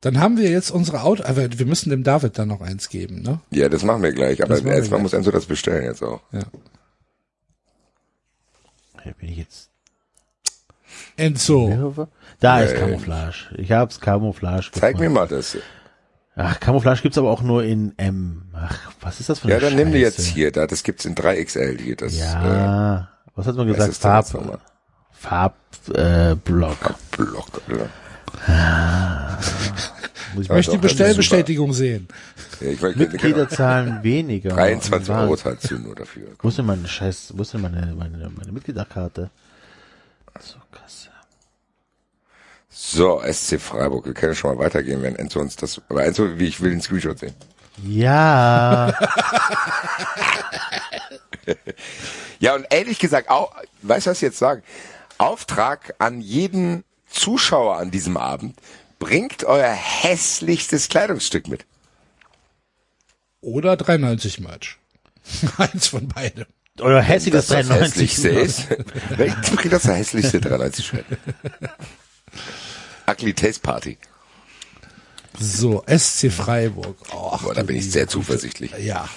[0.00, 3.20] dann haben wir jetzt unsere Auto, aber wir müssen dem David dann noch eins geben,
[3.20, 3.40] ne?
[3.50, 4.42] Ja, das machen wir gleich.
[4.42, 5.02] Aber erstmal gleich.
[5.02, 6.22] muss Enzo das bestellen jetzt auch.
[6.32, 6.44] Ja.
[9.02, 9.70] Hier bin ich jetzt.
[11.16, 12.08] Enzo.
[12.40, 12.76] Da ist.
[12.76, 13.54] Camouflage.
[13.58, 15.12] Ich hab's Camouflage Zeig gefunden.
[15.12, 15.58] mir mal das.
[16.42, 18.42] Ach, Camouflage gibt's aber auch nur in M.
[18.54, 20.50] Ach, was ist das für eine Ja, dann nimm die jetzt hier.
[20.50, 21.96] Da, das gibt's in 3XL hier.
[21.96, 23.08] Das, äh, Ja.
[23.34, 23.94] was hat man gesagt?
[23.94, 24.26] Farb?
[25.12, 25.98] Farbblock.
[25.98, 26.94] Äh, Block.
[27.10, 27.88] Block, oder?
[30.34, 32.08] Muss ich Ja, möchte die Bestellbestätigung sehen.
[32.60, 34.50] Ja, ich wollte, Mitgliederzahlen weniger.
[34.50, 35.20] 23 Wann?
[35.24, 36.28] Euro zahlst du nur dafür.
[36.40, 39.30] Wo ist denn meine Scheiß, wo ist denn meine, meine, meine Mitgliederkarte?
[40.40, 40.56] So.
[42.82, 44.06] So, SC Freiburg.
[44.06, 46.80] Wir können schon mal weitergehen, wenn Enzo uns das, aber Enzo, wie ich will den
[46.80, 47.34] Screenshot sehen.
[47.84, 48.92] Ja.
[52.38, 53.52] Ja, und ehrlich gesagt, auch,
[53.82, 54.62] weißt du, was ich jetzt sagen?
[55.18, 58.56] Auftrag an jeden Zuschauer an diesem Abend,
[58.98, 61.66] bringt euer hässlichstes Kleidungsstück mit.
[63.42, 64.78] Oder 3,90 Match.
[65.58, 66.46] Eins von beidem.
[66.78, 68.00] Euer hässiges das das 93.
[68.00, 68.68] hässlichste ist.
[69.18, 71.06] Welches bringt das hässlichste 93 Shirt?
[73.10, 73.98] Ugly Taste Party.
[75.38, 76.96] So, SC Freiburg.
[77.12, 78.72] Och, Boah, da bin ich sehr zuversichtlich.
[78.78, 79.08] Ja.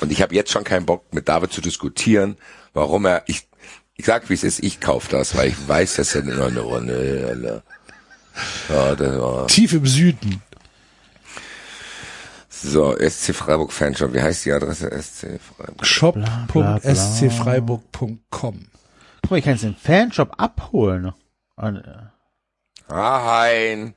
[0.00, 2.36] Und ich habe jetzt schon keinen Bock, mit David zu diskutieren,
[2.74, 3.48] warum er, ich,
[3.96, 6.60] ich sag wie es ist, ich kauf das, weil ich weiß, dass er nur eine
[6.60, 7.62] Runde,
[8.68, 10.42] ja, das war, Tief im Süden.
[12.50, 15.86] so, SC Freiburg Fanshop, wie heißt die Adresse SC Freiburg?
[15.86, 18.66] shop.scfreiburg.com.
[19.22, 21.12] Guck mal, ich kann es im Fanshop abholen.
[21.56, 21.82] Und,
[22.88, 23.94] äh, Ah, hein.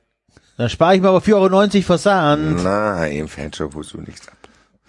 [0.56, 2.62] Dann spare ich mir aber 4,90 Euro Versand.
[2.62, 4.34] Nein, im Fanshop holst du nichts ab.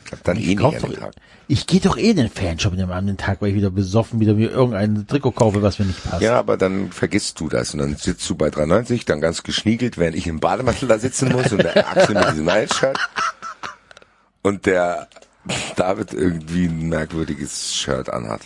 [0.05, 1.13] Ich hab dann eh nicht doch- Tag.
[1.47, 4.33] Ich gehe doch eh in den Fanshop an dem Tag, weil ich wieder besoffen wieder
[4.33, 6.21] mir irgendein Trikot kaufe, was mir nicht passt.
[6.21, 9.97] Ja, aber dann vergisst du das und dann sitzt du bei 3,90, dann ganz geschniegelt,
[9.97, 12.97] während ich im Bademantel da sitzen muss und der Axel mit diesem Nightshirt
[14.41, 15.07] und der
[15.75, 18.41] David irgendwie ein merkwürdiges Shirt anhat.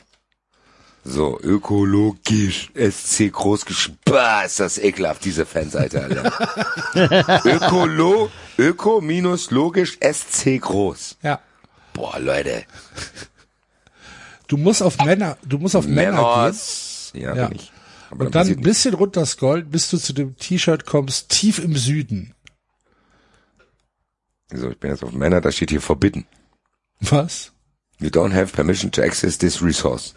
[1.07, 3.99] So, ökologisch, SC großgeschrieben.
[4.05, 6.33] Bah, ist das ekelhaft, diese Fanseite, Alter.
[7.45, 11.17] Ökolo, öko minus logisch, SC groß.
[11.21, 11.39] Ja.
[11.93, 12.65] Boah, Leute.
[14.47, 16.25] Du musst auf Männer, du musst auf Männer gehen.
[16.41, 17.11] Männers.
[17.13, 17.47] Ja, Ja.
[17.49, 17.71] bin ich.
[18.09, 21.75] Aber Und dann ein bisschen runter scrollen, bis du zu dem T-Shirt kommst, tief im
[21.75, 22.33] Süden.
[24.51, 26.25] So, ich bin jetzt auf Männer, da steht hier forbidden.
[26.99, 27.51] Was?
[27.99, 30.15] You don't have permission to access this resource.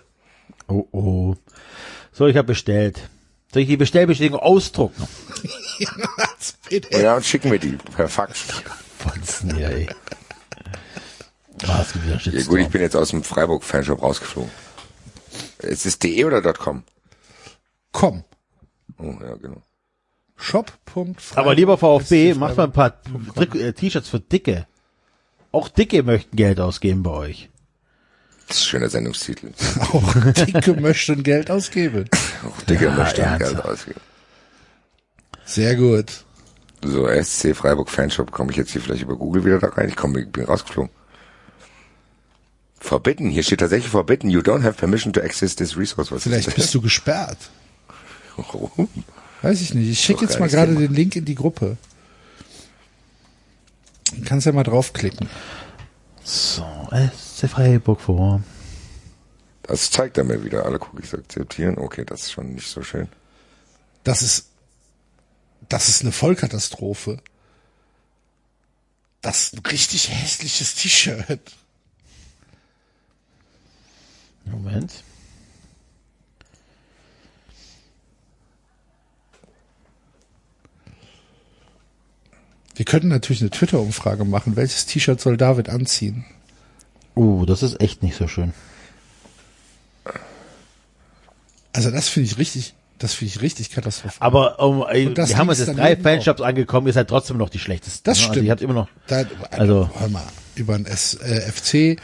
[0.68, 1.34] Oh oh.
[2.12, 3.08] So, ich habe bestellt.
[3.52, 5.08] Soll ich die Bestellbestätigung ausdrucken?
[6.70, 8.44] Und ja, und schicken wir die per Fax.
[8.98, 9.88] Fotzen hier, ey.
[11.66, 14.50] Ah, es gibt wieder Ja, gut, ich bin jetzt aus dem Freiburg-Fanshop rausgeflogen.
[15.60, 16.84] Ist es de oder .com?
[17.92, 18.24] Komm.
[18.98, 19.62] Oh, ja, genau.
[20.36, 21.16] Shop.freiburg.
[21.36, 23.00] Aber lieber VfB, macht mal ein paar
[23.36, 24.66] äh, T-Shirts für Dicke.
[25.50, 27.50] Auch Dicke möchten Geld ausgeben bei euch.
[28.48, 29.52] Das ist ein schöner Sendungstitel.
[29.92, 32.06] Auch Dicke möchten Geld ausgeben.
[32.46, 33.54] Auch Dicke möchte ernsthaft.
[33.54, 34.00] Geld ausgeben.
[35.44, 36.24] Sehr gut.
[36.82, 39.88] So, SC Freiburg Fanshop, komme ich jetzt hier vielleicht über Google wieder da rein?
[39.88, 40.90] Ich komm, bin rausgeflogen.
[42.80, 44.30] Forbidden, hier steht tatsächlich forbidden.
[44.30, 46.10] You don't have permission to access this resource.
[46.12, 47.50] Was Vielleicht ist bist du gesperrt.
[48.36, 48.88] Warum?
[49.42, 49.90] Weiß ich nicht.
[49.90, 51.76] Ich schicke jetzt mal gerade den Link in die Gruppe.
[54.14, 55.28] Du kannst ja mal draufklicken.
[56.28, 58.42] So, SC Freiburg vor.
[59.62, 60.66] Das zeigt er mir wieder.
[60.66, 61.78] Alle Cookies akzeptieren.
[61.78, 63.08] Okay, das ist schon nicht so schön.
[64.04, 64.50] Das ist,
[65.70, 67.22] das ist eine Vollkatastrophe.
[69.22, 71.40] Das ist ein richtig hässliches T-Shirt.
[74.44, 75.02] Moment.
[82.78, 84.54] Wir könnten natürlich eine Twitter-Umfrage machen.
[84.54, 86.24] Welches T-Shirt soll David anziehen?
[87.16, 88.54] Uh, das ist echt nicht so schön.
[91.72, 94.24] Also das finde ich richtig, das finde ich richtig katastrophal.
[94.24, 97.58] Aber um, ey, wir haben uns jetzt drei Fanshops angekommen, ihr seid trotzdem noch die
[97.58, 98.04] schlechtesten.
[98.04, 98.22] Das ne?
[98.22, 98.36] stimmt.
[98.36, 98.88] Also ihr habt immer noch.
[99.08, 100.22] Da, Also- hör mal,
[100.54, 102.00] über einen S, äh, FC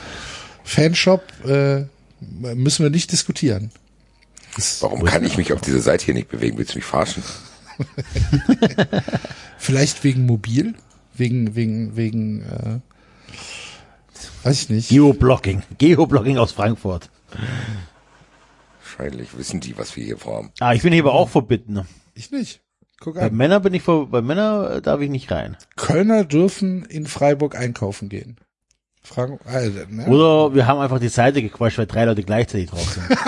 [0.64, 1.84] Fanshop äh,
[2.20, 3.70] müssen wir nicht diskutieren.
[4.56, 6.59] Das, Warum kann ich mich auf dieser Seite hier nicht bewegen?
[6.59, 7.22] Willst du mich verarschen?
[9.59, 10.74] vielleicht wegen mobil,
[11.14, 12.80] wegen wegen wegen äh,
[14.44, 14.88] weiß ich nicht.
[14.88, 15.62] Geoblocking.
[15.78, 17.10] Geoblocking aus Frankfurt.
[18.82, 20.51] Wahrscheinlich wissen die, was wir hier vorhaben.
[20.60, 21.86] Ah, ich bin hier aber auch verbitten.
[22.14, 22.60] Ich nicht.
[23.01, 23.34] Guck Bei an.
[23.34, 25.56] Männern bin ich vor, bei Männern äh, darf ich nicht rein.
[25.76, 28.36] Kölner dürfen in Freiburg einkaufen gehen.
[29.02, 30.06] Fragen, äh, ne?
[30.06, 33.05] Oder wir haben einfach die Seite gequatscht, weil drei Leute gleichzeitig drauf sind.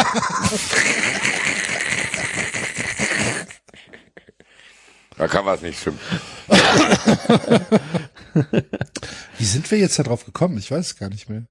[5.16, 5.98] Da kann was nicht stimmen.
[9.38, 10.58] Wie sind wir jetzt da drauf gekommen?
[10.58, 11.44] Ich weiß es gar nicht mehr.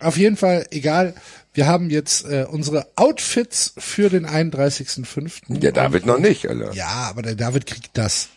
[0.00, 1.14] Auf jeden Fall, egal.
[1.54, 5.58] Wir haben jetzt äh, unsere Outfits für den 31.05.
[5.60, 6.72] Der David noch nicht, Alter.
[6.72, 8.28] Ja, aber der David kriegt das.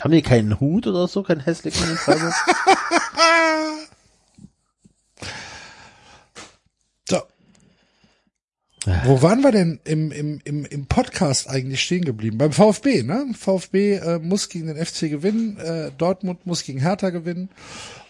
[0.00, 2.34] haben die keinen Hut oder so, keinen hässlichen in Freiburg?
[7.08, 7.22] So.
[9.04, 12.38] Wo waren wir denn im, im, im, im Podcast eigentlich stehen geblieben?
[12.38, 13.26] Beim VfB, ne?
[13.38, 17.50] VfB äh, muss gegen den FC gewinnen, äh, Dortmund muss gegen Hertha gewinnen.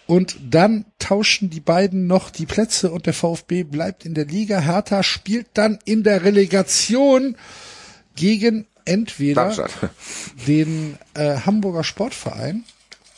[0.06, 4.58] Und dann tauschen die beiden noch die Plätze und der VfB bleibt in der Liga.
[4.60, 7.36] Hertha spielt dann in der Relegation
[8.16, 9.90] gegen entweder Darmstadt.
[10.46, 12.64] den äh, Hamburger Sportverein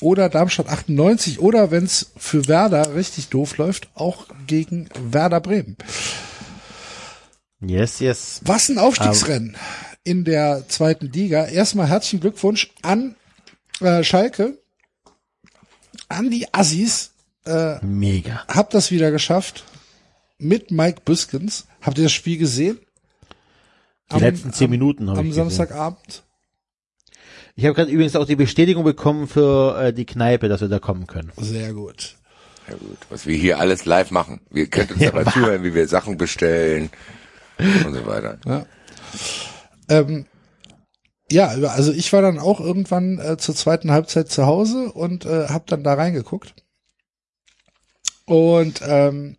[0.01, 5.77] oder Darmstadt 98 oder wenn es für Werder richtig doof läuft, auch gegen Werder Bremen.
[7.61, 8.41] Yes, yes.
[8.45, 9.57] Was ein Aufstiegsrennen
[10.03, 11.47] in der zweiten Liga.
[11.47, 13.16] Erstmal herzlichen Glückwunsch an
[13.81, 14.59] äh, Schalke,
[16.09, 17.12] an die Assis.
[17.47, 18.45] Äh, Mega.
[18.49, 19.65] habt das wieder geschafft
[20.39, 21.66] mit Mike Büskens.
[21.81, 22.78] Habt ihr das Spiel gesehen?
[24.12, 25.51] Die letzten zehn Minuten habe am ich gesehen.
[25.51, 26.24] Samstagabend.
[27.57, 30.78] Ich habe gerade übrigens auch die Bestätigung bekommen für äh, die Kneipe, dass wir da
[30.78, 31.32] kommen können.
[31.37, 32.16] Sehr gut.
[32.69, 34.41] Ja gut, was wir hier alles live machen.
[34.51, 36.91] Wir könnt uns dabei zuhören, wie wir Sachen bestellen
[37.87, 38.39] und so weiter.
[38.47, 38.66] Ja.
[39.89, 40.27] Ähm,
[41.31, 45.49] ja, also ich war dann auch irgendwann äh, zur zweiten Halbzeit zu Hause und äh,
[45.49, 46.55] habe dann da reingeguckt.
[48.27, 49.37] Und ähm,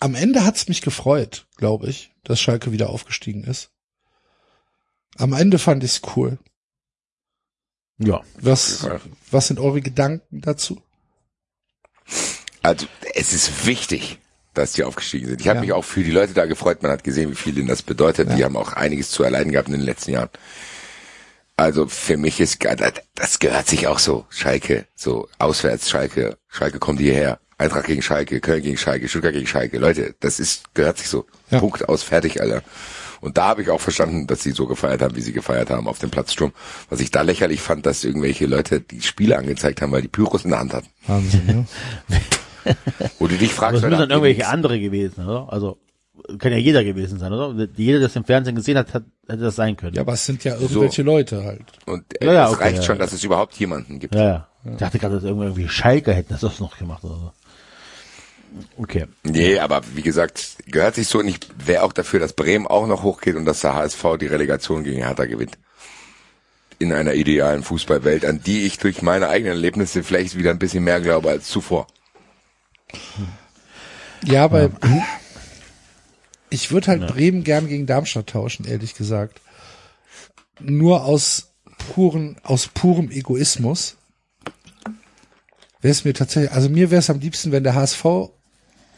[0.00, 3.70] am Ende hat's mich gefreut, glaube ich, dass Schalke wieder aufgestiegen ist.
[5.16, 6.38] Am Ende fand ich's cool.
[7.98, 8.22] Ja.
[8.40, 9.00] Was, Ja.
[9.30, 10.82] was sind eure Gedanken dazu?
[12.62, 14.18] Also es ist wichtig,
[14.54, 15.40] dass die aufgestiegen sind.
[15.40, 15.60] Ich habe Ja.
[15.62, 16.82] mich auch für die Leute da gefreut.
[16.82, 18.30] Man hat gesehen, wie viel ihnen das bedeutet.
[18.32, 18.46] Die Ja.
[18.46, 20.30] haben auch einiges zu erleiden gehabt in den letzten Jahren.
[21.56, 22.64] Also für mich ist
[23.14, 24.26] das gehört sich auch so.
[24.30, 27.38] Schalke, so auswärts Schalke, Schalke kommt hierher.
[27.58, 29.78] Eintracht gegen Schalke, Köln gegen Schalke, Stuttgart gegen Schalke.
[29.78, 31.26] Leute, das ist gehört sich so.
[31.50, 31.60] Ja.
[31.60, 32.62] Punkt aus, fertig, Alter.
[33.20, 35.86] Und da habe ich auch verstanden, dass sie so gefeiert haben, wie sie gefeiert haben
[35.86, 36.52] auf dem Platzsturm.
[36.90, 40.42] Was ich da lächerlich fand, dass irgendwelche Leute die Spiele angezeigt haben, weil die Pyros
[40.44, 40.88] in der Hand hatten.
[41.06, 41.66] Wahnsinn,
[42.08, 42.16] ja.
[43.18, 45.52] Wo du dich Aber fragst, es müssen Alter, dann irgendwelche andere gewesen, oder?
[45.52, 45.78] Also
[46.38, 47.68] kann ja jeder gewesen sein, oder?
[47.76, 49.94] Jeder, der das im Fernsehen gesehen hat, hat hätte das sein können.
[49.94, 51.64] ja, aber es sind ja irgendwelche Leute halt.
[51.86, 53.02] Und äh, Ja, ja, es okay, reicht ja, schon, ja.
[53.02, 54.14] dass es überhaupt jemanden gibt.
[54.14, 54.48] Ja, ja.
[54.64, 57.32] Ich dachte gerade, dass irgendwie Schalke hätten das auch noch gemacht oder so.
[58.76, 59.06] Okay.
[59.22, 62.86] Nee, aber wie gesagt, gehört sich so und ich wäre auch dafür, dass Bremen auch
[62.86, 65.58] noch hochgeht und dass der HSV die Relegation gegen Hertha gewinnt.
[66.78, 70.84] In einer idealen Fußballwelt, an die ich durch meine eigenen Erlebnisse vielleicht wieder ein bisschen
[70.84, 71.86] mehr glaube als zuvor.
[74.24, 74.70] Ja, aber
[76.50, 79.40] ich würde halt Bremen gern gegen Darmstadt tauschen, ehrlich gesagt.
[80.60, 81.52] Nur aus
[81.92, 83.96] puren, aus purem Egoismus.
[85.80, 88.04] Wäre es mir tatsächlich, also mir wäre es am liebsten, wenn der HSV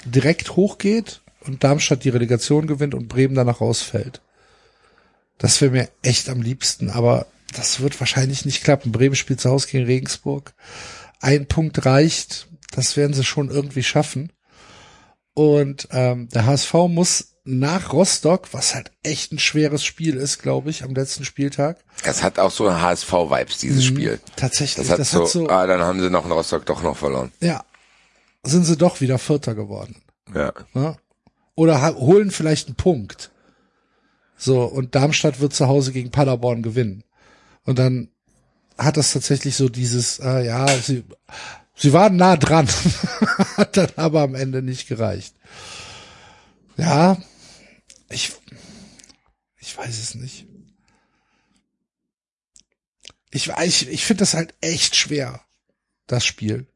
[0.05, 4.21] direkt hochgeht und Darmstadt die Relegation gewinnt und Bremen danach rausfällt.
[5.39, 8.93] Das wäre mir echt am liebsten, aber das wird wahrscheinlich nicht klappen.
[8.93, 10.55] Bremen spielt zu Hause gegen Regensburg.
[11.21, 12.49] Ein Punkt reicht.
[12.75, 14.33] Das werden sie schon irgendwie schaffen.
[15.35, 20.71] Und ähm, der HSV muss nach Rostock, was halt echt ein schweres Spiel ist, glaube
[20.71, 21.85] ich, am letzten Spieltag.
[22.05, 24.19] Es hat auch so HSV-Vibes, dieses Spiel.
[24.37, 26.83] Tatsächlich, Das hat, das so, hat so, ah, dann haben sie noch in Rostock doch
[26.83, 27.33] noch verloren.
[27.41, 27.65] ja,
[28.45, 29.97] sind sie doch wieder Vierter geworden.
[30.35, 30.53] Ja.
[30.73, 30.97] Ne?
[31.55, 33.31] Oder holen vielleicht einen Punkt.
[34.37, 37.05] So, und Darmstadt wird zu Hause gegen Paderborn gewinnen.
[37.65, 38.09] Und dann
[38.77, 41.05] hat das tatsächlich so dieses, äh, ja, sie,
[41.75, 42.69] sie waren nah dran,
[43.57, 45.35] hat dann aber am Ende nicht gereicht.
[46.77, 47.17] Ja,
[48.09, 48.33] ich,
[49.59, 50.47] ich weiß es nicht.
[53.31, 55.45] Ich, ich, ich finde das halt echt schwer,
[56.07, 56.67] das Spiel.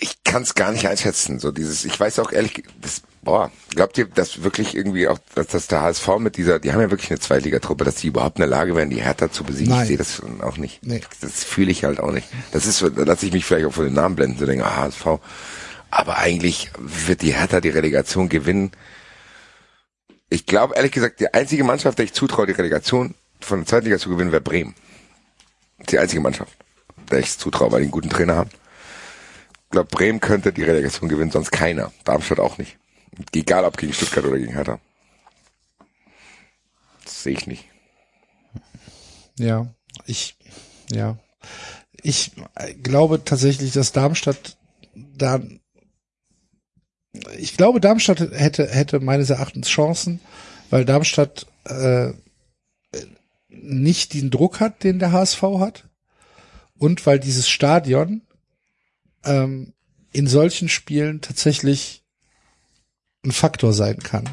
[0.00, 1.40] Ich kann es gar nicht einschätzen.
[1.40, 5.48] So dieses, ich weiß auch ehrlich, das, boah, glaubt ihr, dass wirklich irgendwie auch, dass
[5.48, 8.42] das der HSV mit dieser, die haben ja wirklich eine Zweitligatruppe, dass die überhaupt in
[8.42, 9.72] der Lage wären, die Hertha zu besiegen?
[9.72, 9.82] Nein.
[9.82, 10.84] Ich sehe das auch nicht.
[10.84, 11.00] Nee.
[11.20, 12.28] Das fühle ich halt auch nicht.
[12.52, 14.64] Das ist, so, da lasse ich mich vielleicht auch von den Namen blenden, so denke,
[14.64, 15.20] ah, HSV.
[15.90, 18.72] Aber eigentlich wird die Hertha die Relegation gewinnen.
[20.28, 23.98] Ich glaube, ehrlich gesagt, die einzige Mannschaft, der ich zutraue, die Relegation von der Zweitliga
[23.98, 24.74] zu gewinnen, wäre Bremen.
[25.88, 26.52] Die einzige Mannschaft,
[27.10, 28.50] der ich es zutraue, weil die einen guten Trainer haben.
[29.70, 31.92] glaube, Bremen könnte die Relegation gewinnen, sonst keiner.
[32.04, 32.76] Darmstadt auch nicht.
[33.32, 34.80] Egal ob gegen Stuttgart oder gegen Hertha.
[37.04, 37.64] Das sehe ich nicht.
[39.38, 39.72] Ja,
[40.06, 40.36] ich,
[40.90, 41.18] ja.
[42.02, 42.32] Ich
[42.82, 44.56] glaube tatsächlich, dass Darmstadt
[44.94, 45.40] da,
[47.36, 50.20] ich glaube, Darmstadt hätte, hätte meines Erachtens Chancen,
[50.70, 52.12] weil Darmstadt äh,
[53.48, 55.88] nicht den Druck hat, den der HSV hat.
[56.76, 58.22] Und weil dieses Stadion
[59.24, 59.72] ähm,
[60.12, 62.04] in solchen Spielen tatsächlich
[63.24, 64.28] ein Faktor sein kann.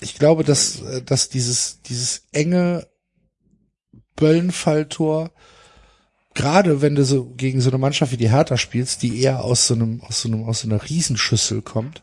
[0.00, 2.86] Ich glaube, dass, äh, dass dieses, dieses enge
[4.16, 5.30] Böllenfalltor,
[6.34, 9.66] gerade wenn du so gegen so eine Mannschaft wie die Hertha spielst, die eher aus
[9.66, 12.02] so einem, aus so einem, aus so einer Riesenschüssel kommt,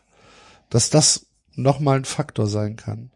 [0.70, 3.10] dass das nochmal ein Faktor sein kann.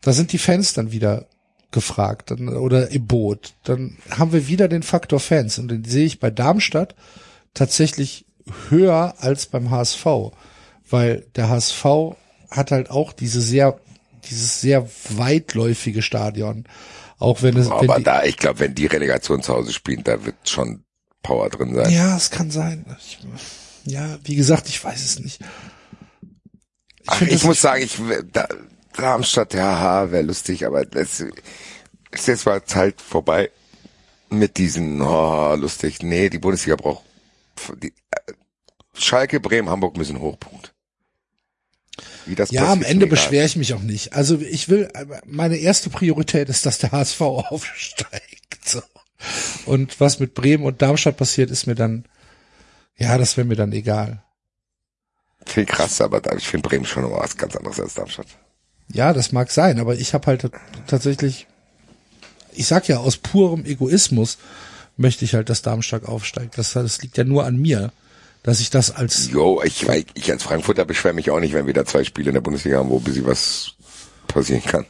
[0.00, 1.26] Da sind die Fans dann wieder
[1.70, 3.54] gefragt dann, oder im Boot.
[3.64, 6.94] Dann haben wir wieder den Faktor Fans und den sehe ich bei Darmstadt
[7.52, 8.24] tatsächlich
[8.68, 10.06] höher als beim HSV,
[10.88, 11.84] weil der HSV
[12.50, 13.78] hat halt auch diese sehr,
[14.24, 16.64] dieses sehr weitläufige Stadion.
[17.18, 20.04] Auch wenn es, wenn Aber die, da, ich glaube, wenn die Relegation zu Hause spielen,
[20.04, 20.84] da wird schon
[21.22, 21.90] Power drin sein.
[21.90, 22.86] ja, es kann sein.
[22.98, 23.18] Ich,
[23.84, 25.40] ja, wie gesagt, ich weiß es nicht.
[27.06, 27.98] Ach, find ich muss sagen, ich
[28.32, 28.46] da,
[28.96, 31.24] Darmstadt, ja, wäre lustig, aber das
[32.10, 33.50] ist jetzt mal Zeit vorbei
[34.30, 36.02] mit diesen, oh, lustig.
[36.02, 37.04] Nee, die Bundesliga braucht
[37.82, 38.32] die, äh,
[38.94, 40.74] Schalke, Bremen, Hamburg müssen Hochpunkt.
[42.26, 44.12] Wie das Ja, am Ende beschwere ich mich auch nicht.
[44.12, 44.90] Also ich will,
[45.24, 48.68] meine erste Priorität ist, dass der HSV aufsteigt.
[48.68, 48.82] So.
[49.66, 52.04] Und was mit Bremen und Darmstadt passiert, ist mir dann,
[52.96, 54.22] ja, das wäre mir dann egal.
[55.46, 58.26] Viel krass, aber ich finde Bremen schon was ganz anderes als Darmstadt.
[58.92, 60.50] Ja, das mag sein, aber ich habe halt
[60.86, 61.46] tatsächlich,
[62.52, 64.38] ich sag ja, aus purem Egoismus
[64.98, 66.58] möchte ich halt, dass Darmstadt aufsteigt.
[66.58, 67.92] Das, das liegt ja nur an mir,
[68.42, 71.74] dass ich das als, Jo, ich, ich als Frankfurter beschwere mich auch nicht, wenn wir
[71.74, 73.72] da zwei Spiele in der Bundesliga haben, wo ein bisschen was
[74.26, 74.84] passieren kann.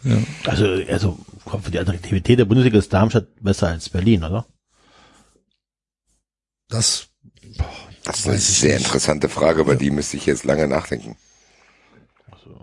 [0.47, 4.44] Also, also kommt für die Attraktivität der Bundesliga ist Darmstadt besser als Berlin, oder?
[6.68, 7.06] das,
[7.56, 7.64] boah,
[8.05, 8.86] Das ist eine sehr nicht.
[8.86, 11.16] interessante Frage, über die müsste ich jetzt lange nachdenken.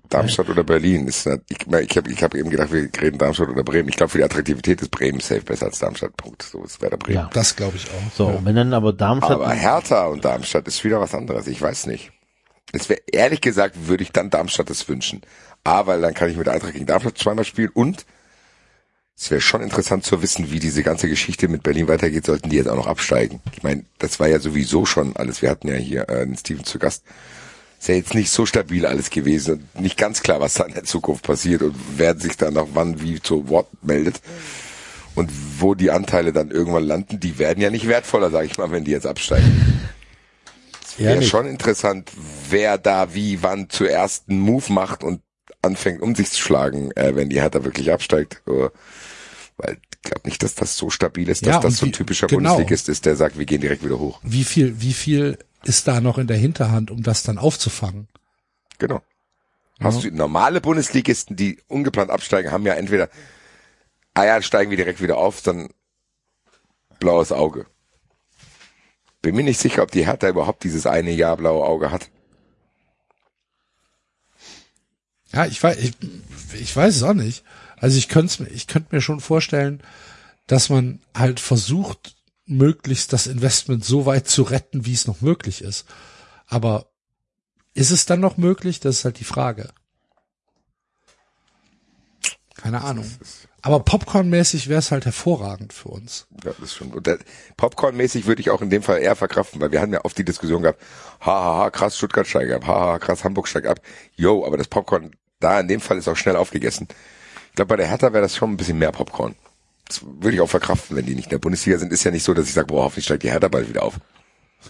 [0.09, 3.63] Darmstadt oder Berlin ist ich ich habe ich hab eben gedacht, wir reden Darmstadt oder
[3.63, 3.89] Bremen.
[3.89, 6.15] Ich glaube für die Attraktivität ist Bremen safe besser als Darmstadt.
[6.17, 6.43] Punkt.
[6.43, 7.19] So ist Werder Bremen.
[7.19, 7.29] Ja.
[7.33, 8.13] Das glaube ich auch.
[8.15, 11.47] So, und wenn dann aber Darmstadt, Aber Hertha und Darmstadt ist wieder was anderes.
[11.47, 12.11] Ich weiß nicht.
[12.71, 15.21] Es wäre ehrlich gesagt, würde ich dann Darmstadt das wünschen.
[15.63, 18.05] A, weil dann kann ich mit Eintracht gegen Darmstadt zweimal spielen und
[19.17, 22.57] es wäre schon interessant zu wissen, wie diese ganze Geschichte mit Berlin weitergeht, sollten die
[22.57, 23.39] jetzt auch noch absteigen.
[23.53, 25.41] Ich meine, das war ja sowieso schon alles.
[25.41, 27.03] Wir hatten ja hier äh, den Steven zu Gast.
[27.85, 30.73] Ist ja jetzt nicht so stabil alles gewesen und nicht ganz klar, was da in
[30.73, 34.21] der Zukunft passiert und wer sich da noch wann wie zu Wort meldet.
[35.13, 35.29] Und
[35.59, 38.85] wo die Anteile dann irgendwann landen, die werden ja nicht wertvoller, sage ich mal, wenn
[38.85, 39.83] die jetzt absteigen.
[40.97, 41.29] Wäre Ehrlich?
[41.29, 42.09] schon interessant,
[42.49, 45.21] wer da wie wann zuerst einen Move macht und
[45.61, 48.41] anfängt um sich zu schlagen, äh, wenn die Hertha wirklich absteigt.
[48.47, 48.69] Äh,
[49.57, 52.25] Weil ich glaube nicht, dass das so stabil ist, dass Ja, das so ein typischer
[52.25, 52.55] genau.
[52.55, 54.19] Bundesligist ist, der sagt, wir gehen direkt wieder hoch.
[54.23, 58.07] Wie viel, wie viel ist da noch in der Hinterhand, um das dann aufzufangen?
[58.77, 59.01] Genau.
[59.79, 63.09] Hast du normale Bundesligisten, die ungeplant absteigen, haben ja entweder,
[64.13, 65.69] ah ja, steigen wir direkt wieder auf, dann
[66.99, 67.65] blaues Auge.
[69.21, 72.09] Bin mir nicht sicher, ob die Hertha überhaupt dieses eine Jahr blaue Auge hat.
[75.33, 75.93] Ja, ich weiß, ich,
[76.53, 77.43] ich weiß es auch nicht.
[77.77, 79.81] Also ich könnte ich könnte mir schon vorstellen,
[80.47, 82.14] dass man halt versucht,
[82.45, 85.85] möglichst das Investment so weit zu retten, wie es noch möglich ist.
[86.47, 86.87] Aber
[87.73, 88.79] ist es dann noch möglich?
[88.79, 89.69] Das ist halt die Frage.
[92.55, 93.09] Keine Ahnung.
[93.61, 96.27] Aber Popcorn-mäßig wäre es halt hervorragend für uns.
[96.43, 97.03] Ja, das ist schon.
[97.03, 97.17] Der,
[97.57, 100.23] Popcorn-mäßig würde ich auch in dem Fall eher verkraften, weil wir hatten ja oft die
[100.23, 100.81] Diskussion gehabt,
[101.19, 103.81] hahaha, krass, Stuttgart steigt ab, haha, krass, Hamburg steigt ab.
[104.15, 106.87] Yo, aber das Popcorn da in dem Fall ist auch schnell aufgegessen.
[107.49, 109.35] Ich glaube, bei der Hertha wäre das schon ein bisschen mehr Popcorn.
[109.87, 111.91] Das würde ich auch verkraften, wenn die nicht in der Bundesliga sind.
[111.91, 113.99] Ist ja nicht so, dass ich sage, boah, hoffentlich steigt die Hertha bald wieder auf.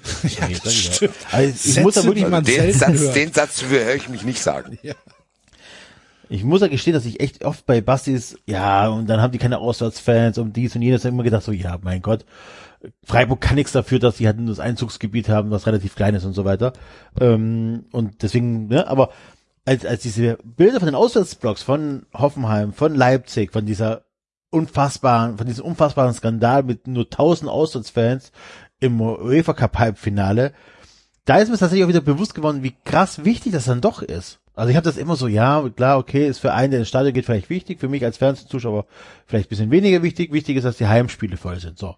[0.24, 1.14] ja, das stimmt.
[1.32, 3.16] Also ich muss da Sätze, wirklich man Den Satz, hört.
[3.16, 4.78] den Satz höre ich mich nicht sagen.
[6.28, 9.38] Ich muss ja gestehen, dass ich echt oft bei Bastis, ja, und dann haben die
[9.38, 12.26] keine Auswärtsfans und dies und jenes, hab immer gedacht so, ja, mein Gott,
[13.04, 16.26] Freiburg kann nichts dafür, dass die halt nur das Einzugsgebiet haben, was relativ klein ist
[16.26, 16.74] und so weiter.
[17.20, 19.12] Ähm, und deswegen, ne, aber
[19.66, 24.05] als, als diese Bilder von den Auswärtsblocks von Hoffenheim, von Leipzig, von dieser
[24.56, 28.32] unfassbaren, von diesem unfassbaren Skandal mit nur 1000 Auswärtsfans
[28.80, 30.54] im UEFA Cup Halbfinale,
[31.26, 34.40] da ist mir tatsächlich auch wieder bewusst geworden, wie krass wichtig das dann doch ist.
[34.54, 37.14] Also ich habe das immer so, ja, klar, okay, ist für einen, der ins Stadion
[37.14, 38.86] geht, vielleicht wichtig, für mich als Fernsehzuschauer
[39.26, 40.32] vielleicht bisschen weniger wichtig.
[40.32, 41.78] Wichtig ist, dass die Heimspiele voll sind.
[41.78, 41.96] So.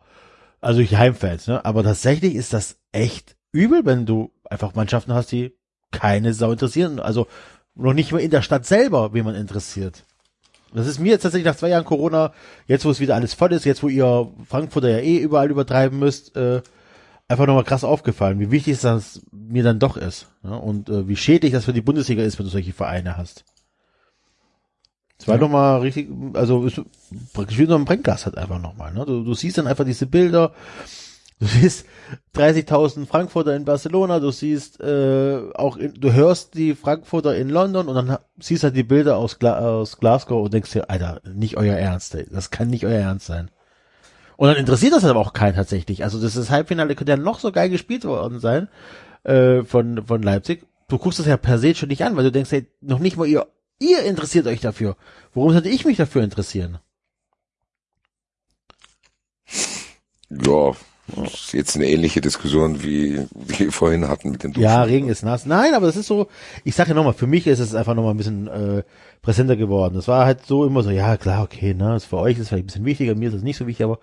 [0.60, 1.64] Also ich Heimfans, ne?
[1.66, 5.54] Aber tatsächlich ist das echt übel, wenn du einfach Mannschaften hast, die
[5.92, 7.00] keine Sau interessieren.
[7.00, 7.28] Also
[7.76, 10.04] noch nicht mal in der Stadt selber, wie man interessiert.
[10.74, 12.34] Das ist mir jetzt tatsächlich nach zwei Jahren Corona,
[12.68, 15.98] jetzt wo es wieder alles voll ist, jetzt wo ihr Frankfurter ja eh überall übertreiben
[15.98, 16.62] müsst, äh,
[17.28, 20.28] einfach nochmal krass aufgefallen, wie wichtig das mir dann doch ist.
[20.44, 20.56] Ja?
[20.56, 23.46] Und äh, wie schädlich das für die Bundesliga ist, wenn du solche Vereine hast.
[25.20, 25.42] Es war ja.
[25.42, 26.82] nochmal richtig, also ist
[27.34, 28.94] praktisch wie so ein Brennglas halt einfach nochmal.
[28.94, 29.06] Ne?
[29.06, 30.54] Du, du siehst dann einfach diese Bilder,
[31.40, 31.86] Du siehst
[32.36, 37.88] 30.000 Frankfurter in Barcelona, du siehst äh, auch, in, du hörst die Frankfurter in London
[37.88, 41.56] und dann siehst halt die Bilder aus, Gla aus Glasgow und denkst dir, Alter, nicht
[41.58, 42.26] euer Ernst, ey.
[42.32, 43.52] das kann nicht euer Ernst sein.
[44.36, 46.04] Und dann interessiert das aber auch keinen tatsächlich.
[46.04, 48.68] Also das ist Halbfinale könnte ja noch so geil gespielt worden sein
[49.24, 50.66] äh, von von Leipzig.
[50.88, 53.18] Du guckst das ja per se schon nicht an, weil du denkst, hey, noch nicht
[53.18, 53.48] mal ihr
[53.80, 54.96] ihr interessiert euch dafür.
[55.34, 56.80] Warum sollte ich mich dafür interessieren?
[60.30, 60.74] Ja,
[61.16, 64.64] das ist jetzt eine ähnliche Diskussion, wie, wir vorhin hatten mit dem Duschen.
[64.64, 65.46] Ja, Regen ist nass.
[65.46, 66.28] Nein, aber das ist so,
[66.64, 68.84] ich sage ja nochmal, für mich ist es einfach nochmal ein bisschen äh,
[69.22, 69.96] präsenter geworden.
[69.96, 72.66] Das war halt so immer so, ja klar, okay, ne, das für euch ist vielleicht
[72.66, 74.00] ein bisschen wichtiger, mir ist das nicht so wichtig, aber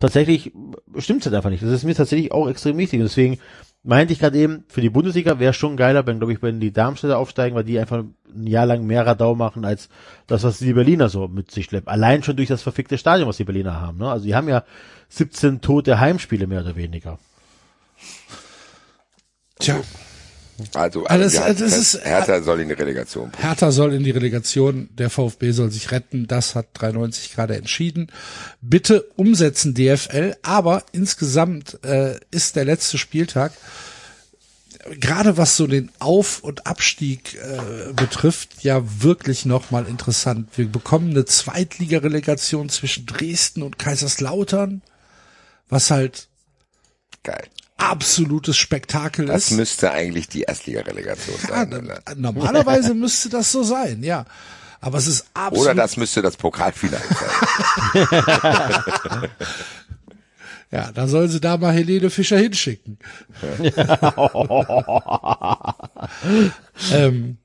[0.00, 0.52] tatsächlich
[0.98, 1.62] stimmt es halt einfach nicht.
[1.62, 3.00] Das ist mir tatsächlich auch extrem wichtig.
[3.00, 3.38] Und deswegen
[3.86, 6.72] meinte ich gerade eben, für die Bundesliga wäre schon geiler, wenn, glaube ich, wenn die
[6.72, 8.04] Darmstädter aufsteigen, weil die einfach
[8.34, 9.88] ein Jahr lang mehr Radau machen als
[10.26, 11.88] das, was die Berliner so mit sich schleppen.
[11.88, 13.98] Allein schon durch das verfickte Stadion, was die Berliner haben.
[13.98, 14.10] Ne?
[14.10, 14.64] Also die haben ja
[15.08, 17.18] 17 tote Heimspiele mehr oder weniger.
[19.58, 19.80] Tja.
[20.74, 23.30] Also, also das, also das ist, Hertha soll in die Relegation.
[23.38, 28.08] Hertha soll in die Relegation, der VfB soll sich retten, das hat 93 gerade entschieden.
[28.60, 33.52] Bitte umsetzen DFL, aber insgesamt äh, ist der letzte Spieltag
[35.00, 40.48] gerade was so den Auf- und Abstieg äh, betrifft, ja wirklich nochmal interessant.
[40.56, 44.82] Wir bekommen eine Zweitligarelegation zwischen Dresden und Kaiserslautern,
[45.68, 46.28] was halt
[47.24, 49.50] geil absolutes Spektakel das ist.
[49.50, 51.86] Das müsste eigentlich die Erstligarelegation ja, sein.
[51.86, 54.24] Ja, normalerweise müsste das so sein, ja.
[54.80, 55.64] Aber es ist absolut.
[55.66, 57.02] Oder das müsste das Pokalfinale
[57.92, 58.08] sein.
[60.72, 62.98] Ja, dann sollen sie da mal Helene Fischer hinschicken.
[66.90, 67.38] ähm,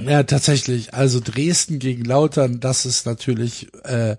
[0.00, 0.94] ja, tatsächlich.
[0.94, 4.16] Also Dresden gegen Lautern, das ist natürlich äh,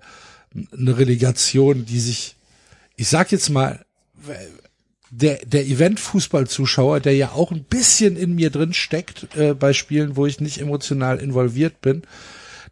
[0.54, 2.36] eine Relegation, die sich,
[2.98, 3.85] ich sag jetzt mal,
[5.12, 10.16] der, der Event-Fußball-Zuschauer, der ja auch ein bisschen in mir drin steckt, äh, bei Spielen,
[10.16, 12.04] wo ich nicht emotional involviert bin,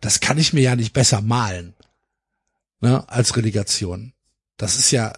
[0.01, 1.73] das kann ich mir ja nicht besser malen.
[2.81, 4.11] Ne, als Relegation.
[4.57, 5.13] Das ist ja,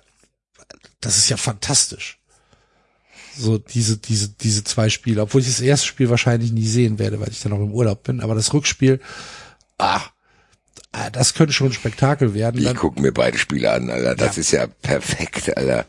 [1.01, 2.19] das ist ja fantastisch.
[3.35, 7.19] So diese, diese, diese zwei Spiele, obwohl ich das erste Spiel wahrscheinlich nie sehen werde,
[7.19, 9.01] weil ich dann noch im Urlaub bin, aber das Rückspiel,
[9.79, 10.01] ah,
[10.91, 12.61] ah das könnte schon ein Spektakel werden.
[12.61, 14.13] Ich gucke mir beide Spiele an, Alter.
[14.13, 14.41] Das ja.
[14.41, 15.85] ist ja perfekt, Alter.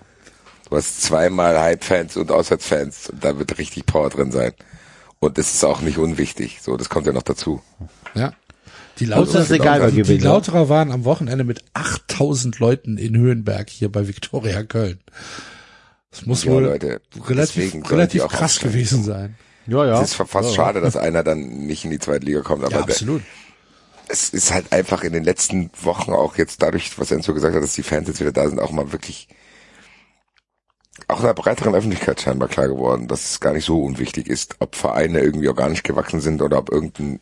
[0.69, 4.53] Du hast zweimal Hype-Fans und Auswärtsfans und da wird richtig Power drin sein.
[5.21, 6.59] Und das ist auch nicht unwichtig.
[6.61, 7.63] So, das kommt ja noch dazu.
[8.15, 8.33] Ja.
[8.99, 13.93] Die Lauterer, egal, die, die Lauterer waren am Wochenende mit 8000 Leuten in Höhenberg hier
[13.93, 14.99] bei Viktoria Köln.
[16.11, 19.37] Das muss ja, wohl Leute, relativ, relativ krass gewesen sein.
[19.67, 20.01] Ja, ja.
[20.01, 22.65] Es ist fast ja, schade, dass einer dann nicht in die zweite Liga kommt.
[22.65, 23.23] Aber ja, absolut.
[24.09, 27.63] es ist halt einfach in den letzten Wochen auch jetzt dadurch, was Enzo gesagt hat,
[27.63, 29.29] dass die Fans jetzt wieder da sind, auch mal wirklich
[31.09, 34.57] auch in der breiteren Öffentlichkeit scheinbar klar geworden, dass es gar nicht so unwichtig ist,
[34.59, 37.21] ob Vereine irgendwie organisch gewachsen sind oder ob irgendein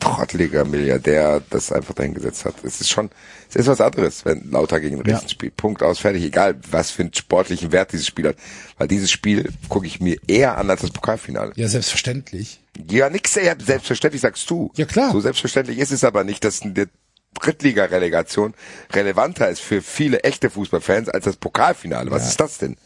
[0.00, 2.56] trotteliger Milliardär das einfach dahingesetzt hat.
[2.64, 3.10] Es ist schon,
[3.48, 5.28] es ist was anderes, wenn Lauter gegen Dresden ja.
[5.28, 5.56] spielt.
[5.56, 6.24] Punkt aus, fertig.
[6.24, 8.36] Egal, was für einen sportlichen Wert dieses Spiel hat.
[8.76, 11.52] Weil dieses Spiel gucke ich mir eher an als das Pokalfinale.
[11.56, 12.60] Ja, selbstverständlich.
[12.90, 14.72] Ja, nix, ja, selbstverständlich sagst du.
[14.76, 15.12] Ja, klar.
[15.12, 16.88] So selbstverständlich ist es aber nicht, dass eine
[17.40, 18.54] Drittliga-Relegation
[18.92, 22.10] relevanter ist für viele echte Fußballfans als das Pokalfinale.
[22.10, 22.28] Was ja.
[22.28, 22.76] ist das denn?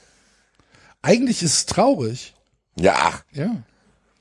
[1.02, 2.34] Eigentlich ist es traurig.
[2.76, 3.20] Ja.
[3.32, 3.62] Ja.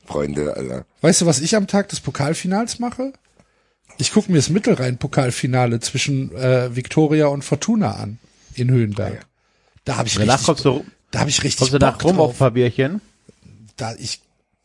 [0.05, 0.85] Freunde, Alter.
[1.01, 3.13] Weißt du, was ich am Tag des Pokalfinals mache?
[3.97, 8.19] Ich gucke mir das Mittelrhein-Pokalfinale zwischen äh, Viktoria und Fortuna an
[8.53, 9.13] in Höhenberg.
[9.13, 9.19] Ja.
[9.85, 12.31] Da habe ich Danach richtig, du, da habe ich richtig kommst du nach rum auf
[12.31, 13.01] ein paar Bierchen?
[13.75, 14.21] Da ich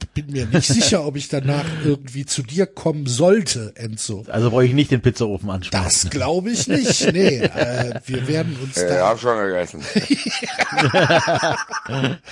[0.08, 4.24] bin mir nicht sicher, ob ich danach irgendwie zu dir kommen sollte, Enzo.
[4.28, 5.84] Also brauche ich nicht den Pizzaofen ansprechen.
[5.84, 7.12] Das glaube ich nicht.
[7.12, 8.94] Nee, äh, wir werden uns äh, da.
[8.94, 9.82] Ich habe schon gegessen.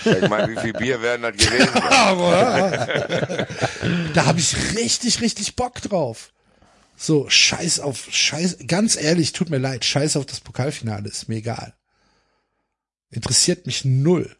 [0.04, 1.68] ich meine, wie viel Bier werden das gewesen?
[4.14, 6.32] da habe ich richtig, richtig Bock drauf.
[6.96, 11.36] So, scheiß auf, scheiß, ganz ehrlich, tut mir leid, scheiß auf das Pokalfinale, ist mir
[11.36, 11.72] egal.
[13.10, 14.36] Interessiert mich null.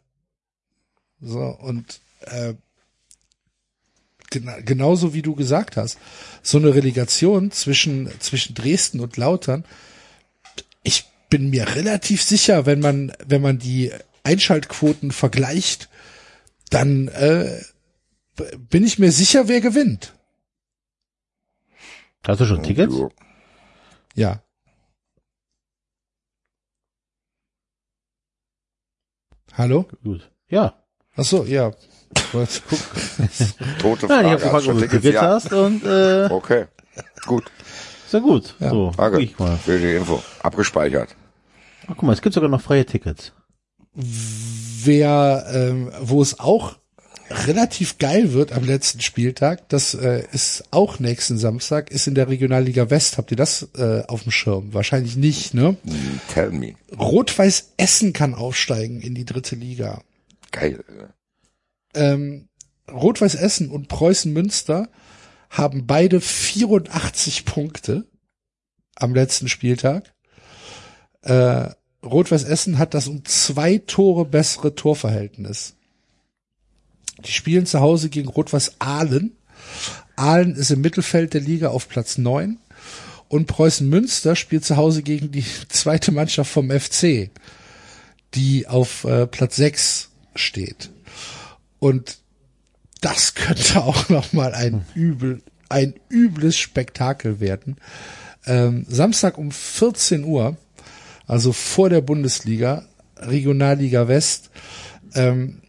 [1.20, 2.55] So, und äh,
[4.31, 5.98] genauso wie du gesagt hast,
[6.43, 9.65] so eine Relegation zwischen, zwischen Dresden und Lautern,
[10.82, 13.93] ich bin mir relativ sicher, wenn man, wenn man die
[14.23, 15.89] Einschaltquoten vergleicht,
[16.70, 17.61] dann äh,
[18.70, 20.15] bin ich mir sicher, wer gewinnt.
[22.27, 22.94] Hast du schon Tickets?
[24.15, 24.43] Ja.
[29.55, 29.89] Hallo?
[30.05, 30.31] Gut.
[30.48, 30.85] Ja.
[31.16, 31.73] Ach so, ja.
[33.81, 34.31] Tote Nein, ich Frage.
[34.31, 35.15] habe gefragt, du ob du Tickets?
[35.15, 35.23] Ja.
[35.23, 36.65] hast und äh, Okay.
[37.27, 37.44] Gut.
[38.07, 38.55] ist ja gut.
[38.61, 38.70] Ja.
[38.70, 39.57] So, Danke guck ich mal.
[39.59, 40.23] für die Info.
[40.43, 41.15] Abgespeichert.
[41.85, 43.32] Ach, guck mal, es gibt sogar noch freie Tickets.
[43.94, 46.77] Wer, ähm, wo es auch
[47.47, 52.28] relativ geil wird am letzten Spieltag, das äh, ist auch nächsten Samstag, ist in der
[52.28, 53.19] Regionalliga West.
[53.19, 54.73] Habt ihr das äh, auf dem Schirm?
[54.74, 55.77] Wahrscheinlich nicht, ne?
[55.85, 56.74] Hm, Tell me.
[56.98, 60.02] Rot-Weiß Essen kann aufsteigen in die dritte Liga.
[60.51, 60.82] Geil.
[61.94, 62.48] Ähm,
[62.90, 64.89] Rot-Weiß Essen und Preußen Münster
[65.51, 68.07] haben beide 84 Punkte
[68.97, 70.12] am letzten Spieltag.
[71.23, 71.70] Äh,
[72.05, 75.74] Rot-Weiß Essen hat das um zwei Tore bessere Torverhältnis.
[77.24, 79.36] Die spielen zu Hause gegen Rot-Weiß Aalen.
[80.16, 82.59] Aalen ist im Mittelfeld der Liga auf Platz neun
[83.28, 87.31] Und Preußen Münster spielt zu Hause gegen die zweite Mannschaft vom FC,
[88.35, 90.90] die auf äh, Platz sechs steht.
[91.78, 92.19] Und
[93.01, 97.77] das könnte auch noch mal ein übel, ein übles Spektakel werden.
[98.47, 100.56] Ähm, Samstag um 14 Uhr,
[101.27, 102.86] also vor der Bundesliga,
[103.16, 104.51] Regionalliga West,
[105.14, 105.60] ähm,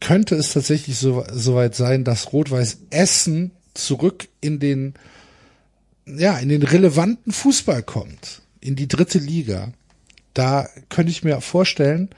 [0.00, 4.94] könnte es tatsächlich so, soweit sein, dass Rot-Weiß Essen zurück in den,
[6.06, 9.72] ja, in den relevanten Fußball kommt, in die dritte Liga.
[10.34, 12.10] Da könnte ich mir vorstellen,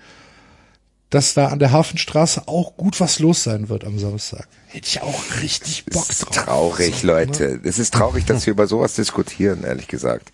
[1.10, 4.46] dass da an der Hafenstraße auch gut was los sein wird am Samstag.
[4.68, 6.44] Hätte ich auch richtig Bock Das ist drauf.
[6.44, 7.60] traurig, So, Leute.
[7.64, 10.30] Es ist traurig, dass wir über sowas diskutieren, ehrlich gesagt.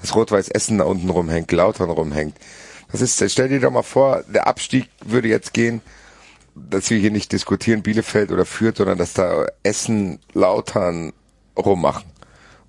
[0.00, 2.36] Dass Rot-Weiß Essen da unten rumhängt, Lautern rumhängt.
[2.92, 5.80] Das ist, stell dir doch mal vor, der Abstieg würde jetzt gehen,
[6.54, 11.12] dass wir hier nicht diskutieren, Bielefeld oder Fürth, sondern dass da Essen, Lautern
[11.56, 12.04] rummachen.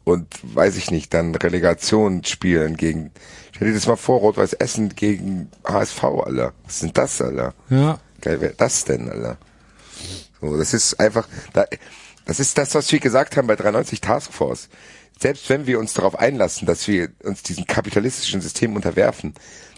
[0.04, 3.12] Und weiß ich nicht, dann Relegation spielen gegen,
[3.52, 6.54] stell dir das mal vor, Rot-Weiß Essen gegen HSV, Alter.
[6.66, 7.54] Was sind das, Alter?
[7.70, 9.38] Ja, Geil wäre das denn, Alter?
[10.40, 11.66] So, das ist einfach, da,
[12.26, 14.70] das ist das, was wir gesagt haben bei 93 Taskforce.
[15.20, 19.36] Selbst wenn wir uns darauf einlassen, dass wir uns diesem kapitalistischen System unterwerfen,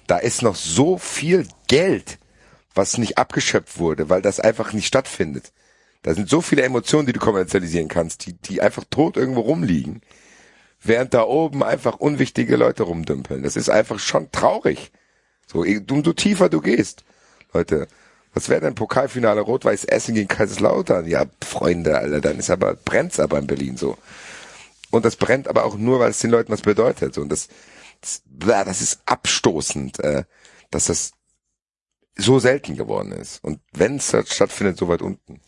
[0.07, 2.17] da ist noch so viel Geld,
[2.75, 5.51] was nicht abgeschöpft wurde, weil das einfach nicht stattfindet.
[6.03, 10.01] Da sind so viele Emotionen, die du kommerzialisieren kannst, die, die einfach tot irgendwo rumliegen,
[10.81, 13.41] während da oben einfach unwichtige Leute rumdümpeln.
[13.41, 14.91] Das ist einfach schon traurig.
[15.47, 17.03] So, umso tiefer du gehst.
[17.53, 17.87] Leute,
[18.33, 21.07] was wäre denn Pokalfinale Rot-Weiß Essen gegen Kaiserslautern?
[21.07, 23.97] Ja, Freunde, Alter, dann ist aber, brennt's aber in Berlin so.
[24.91, 27.17] Und das brennt aber auch nur, weil es den Leuten was bedeutet.
[27.17, 27.47] Und das,
[28.01, 30.23] das, das ist abstoßend, äh,
[30.69, 31.11] dass das
[32.17, 33.43] so selten geworden ist.
[33.43, 35.39] Und wenn es stattfindet, so weit unten.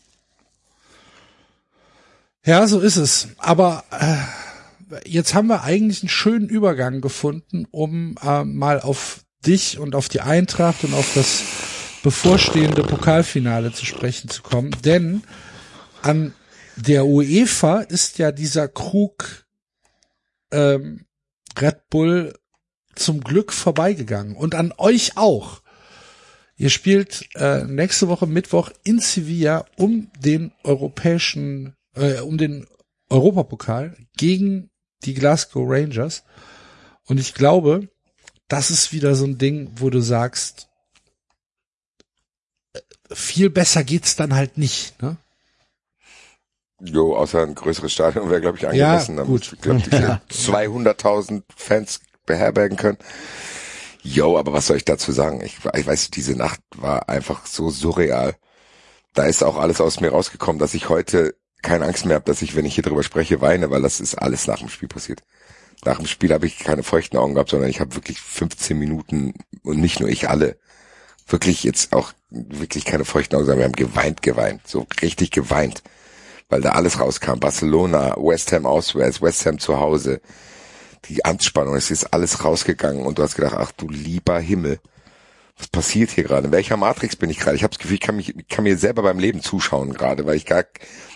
[2.46, 3.28] Ja, so ist es.
[3.36, 9.78] Aber äh, jetzt haben wir eigentlich einen schönen Übergang gefunden, um äh, mal auf dich
[9.78, 11.42] und auf die Eintracht und auf das
[12.02, 14.70] bevorstehende Pokalfinale zu sprechen zu kommen.
[14.84, 15.22] Denn
[16.02, 16.34] an
[16.76, 19.46] der UEFA ist ja dieser Krug
[20.52, 21.06] ähm,
[21.58, 22.34] Red Bull
[22.94, 25.62] zum Glück vorbeigegangen und an euch auch.
[26.56, 32.66] Ihr spielt äh, nächste Woche Mittwoch in Sevilla um den europäischen, äh, um den
[33.10, 34.70] Europapokal gegen
[35.04, 36.24] die Glasgow Rangers.
[37.06, 37.88] Und ich glaube,
[38.48, 40.68] das ist wieder so ein Ding, wo du sagst,
[42.72, 42.80] äh,
[43.12, 45.00] viel besser geht's dann halt nicht.
[45.02, 45.16] Ne?
[46.80, 49.16] Jo, außer ein größeres Stadion wäre, glaube ich, angemessen.
[49.16, 49.52] Ja, gut.
[49.52, 52.98] Ich glaube, die 200.000 Fans beherbergen können.
[54.02, 55.40] Jo, aber was soll ich dazu sagen?
[55.42, 58.36] Ich, ich weiß, diese Nacht war einfach so surreal.
[59.14, 61.34] Da ist auch alles aus mir rausgekommen, dass ich heute
[61.66, 64.14] keine Angst mehr habe, dass ich, wenn ich hier drüber spreche, weine, weil das ist
[64.14, 65.22] alles nach dem Spiel passiert.
[65.84, 69.34] Nach dem Spiel habe ich keine feuchten Augen gehabt, sondern ich habe wirklich 15 Minuten
[69.62, 70.56] und nicht nur ich alle
[71.26, 75.82] wirklich jetzt auch wirklich keine feuchten Augen, sondern wir haben geweint, geweint, so richtig geweint,
[76.48, 77.40] weil da alles rauskam.
[77.40, 80.20] Barcelona, West Ham auswärts, West Ham zu Hause,
[81.08, 84.78] die Anspannung, es ist alles rausgegangen und du hast gedacht, ach du lieber Himmel,
[85.56, 86.46] was passiert hier gerade?
[86.46, 87.56] In welcher Matrix bin ich gerade?
[87.56, 90.26] Ich habe das Gefühl, ich kann, mich, ich kann mir selber beim Leben zuschauen gerade,
[90.26, 90.64] weil ich gar,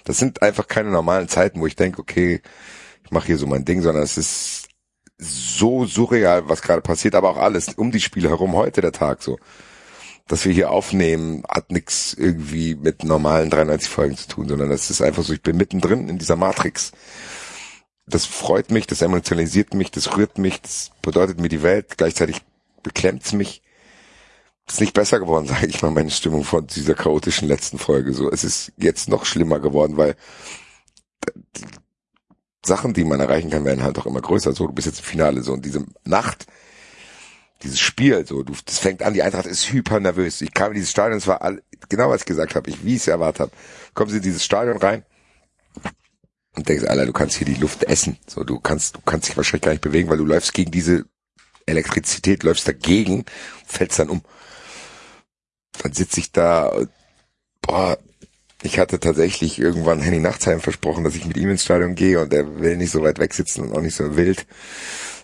[0.04, 2.40] das sind einfach keine normalen Zeiten, wo ich denke, okay,
[3.04, 4.68] ich mache hier so mein Ding, sondern es ist
[5.18, 9.22] so surreal, was gerade passiert, aber auch alles um die Spiele herum, heute der Tag
[9.22, 9.38] so.
[10.26, 14.88] Dass wir hier aufnehmen, hat nichts irgendwie mit normalen 93 Folgen zu tun, sondern das
[14.88, 16.92] ist einfach so, ich bin mittendrin in dieser Matrix.
[18.06, 21.98] Das freut mich, das emotionalisiert mich, das rührt mich, das bedeutet mir die Welt.
[21.98, 22.40] Gleichzeitig
[22.82, 23.62] beklemmt's mich.
[24.70, 28.12] Ist nicht besser geworden, sage ich mal, meine Stimmung von dieser chaotischen letzten Folge.
[28.12, 30.14] So, es ist jetzt noch schlimmer geworden, weil
[31.56, 31.64] die
[32.64, 34.52] Sachen, die man erreichen kann, werden halt auch immer größer.
[34.52, 36.46] So, du bist jetzt im Finale so und diese Nacht,
[37.62, 40.40] dieses Spiel, so, du, das fängt an, die Eintracht ist hyper nervös.
[40.40, 42.94] Ich kam in dieses Stadion, es war all, genau was ich gesagt habe, ich, wie
[42.94, 43.52] ich es erwartet habe.
[43.94, 45.04] Kommen sie in dieses Stadion rein
[46.54, 48.18] und denkst, Alter, du kannst hier die Luft essen.
[48.26, 51.06] So, du kannst, du kannst dich wahrscheinlich gar nicht bewegen, weil du läufst gegen diese
[51.66, 53.24] Elektrizität, läufst dagegen,
[53.66, 54.22] fällst dann um.
[55.82, 56.72] Dann sitze ich da,
[57.62, 57.98] boah,
[58.62, 62.32] ich hatte tatsächlich irgendwann Henning Nachtsheim versprochen, dass ich mit ihm ins Stadion gehe und
[62.34, 64.46] er will nicht so weit weg sitzen und auch nicht so wild.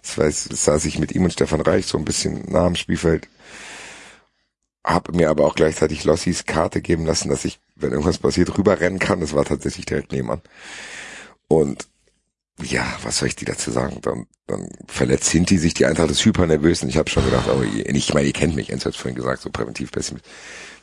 [0.03, 3.29] Das weiß, saß ich mit ihm und Stefan Reich so ein bisschen nah am Spielfeld.
[4.83, 9.01] Hab mir aber auch gleichzeitig Lossis Karte geben lassen, dass ich, wenn irgendwas passiert, rüberrennen
[9.01, 9.21] kann.
[9.21, 10.41] Das war tatsächlich direkt nebenan.
[11.49, 11.89] Und
[12.63, 13.99] ja, was soll ich dir dazu sagen?
[14.03, 17.49] Dann, dann verletzt Hinti sich, die Eintracht ist hyper nervös und ich habe schon gedacht,
[17.49, 20.25] oh, ich meine, ihr kennt mich, Enzo hat vorhin gesagt, so präventiv pessimist.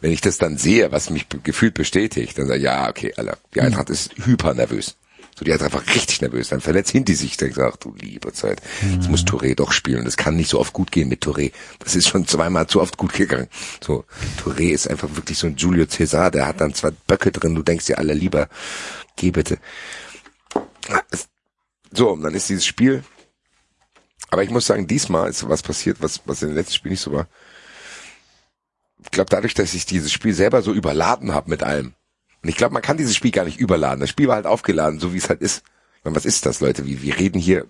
[0.02, 3.38] Wenn ich das dann sehe, was mich gefühlt bestätigt, dann sage ich, ja, okay, Alter,
[3.56, 4.98] die Eintracht ist hyper nervös.
[5.36, 6.50] So, die ist einfach richtig nervös.
[6.50, 10.06] Dann verletzt Hinti sich, dann sagt, du liebe Zeit, jetzt muss Touré doch spielen.
[10.06, 11.52] Das kann nicht so oft gut gehen mit Touré.
[11.80, 13.48] Das ist schon zweimal zu oft gut gegangen.
[13.84, 14.06] So,
[14.44, 17.64] Touré ist einfach wirklich so ein Julio Cesar, der hat dann zwei Böcke drin, du
[17.64, 18.48] denkst dir alle lieber,
[19.16, 19.58] geh bitte.
[21.96, 23.04] So, und dann ist dieses Spiel.
[24.30, 27.02] Aber ich muss sagen, diesmal ist was passiert, was, was in den letzten Spielen nicht
[27.02, 27.28] so war.
[29.04, 31.94] Ich glaube, dadurch, dass ich dieses Spiel selber so überladen habe mit allem.
[32.42, 34.00] Und ich glaube, man kann dieses Spiel gar nicht überladen.
[34.00, 35.64] Das Spiel war halt aufgeladen, so wie es halt ist.
[36.04, 36.86] Meine, was ist das, Leute?
[36.86, 37.66] Wie, wir reden hier,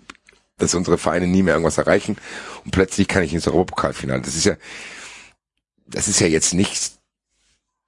[0.58, 2.18] dass unsere Vereine nie mehr irgendwas erreichen
[2.64, 4.22] und plötzlich kann ich ins Europapokalfinale.
[4.22, 4.56] Das ist ja,
[5.88, 7.00] das ist ja jetzt nichts,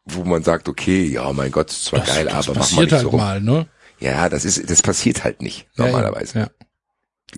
[0.03, 2.91] wo man sagt, okay, ja, mein Gott, zwar Das- geil, das aber mach mal nicht
[2.93, 3.19] halt so rum.
[3.19, 3.67] mal, ne?
[3.99, 6.39] Ja, das ist, das passiert halt nicht, Ja, normalerweise.
[6.39, 6.49] Ja.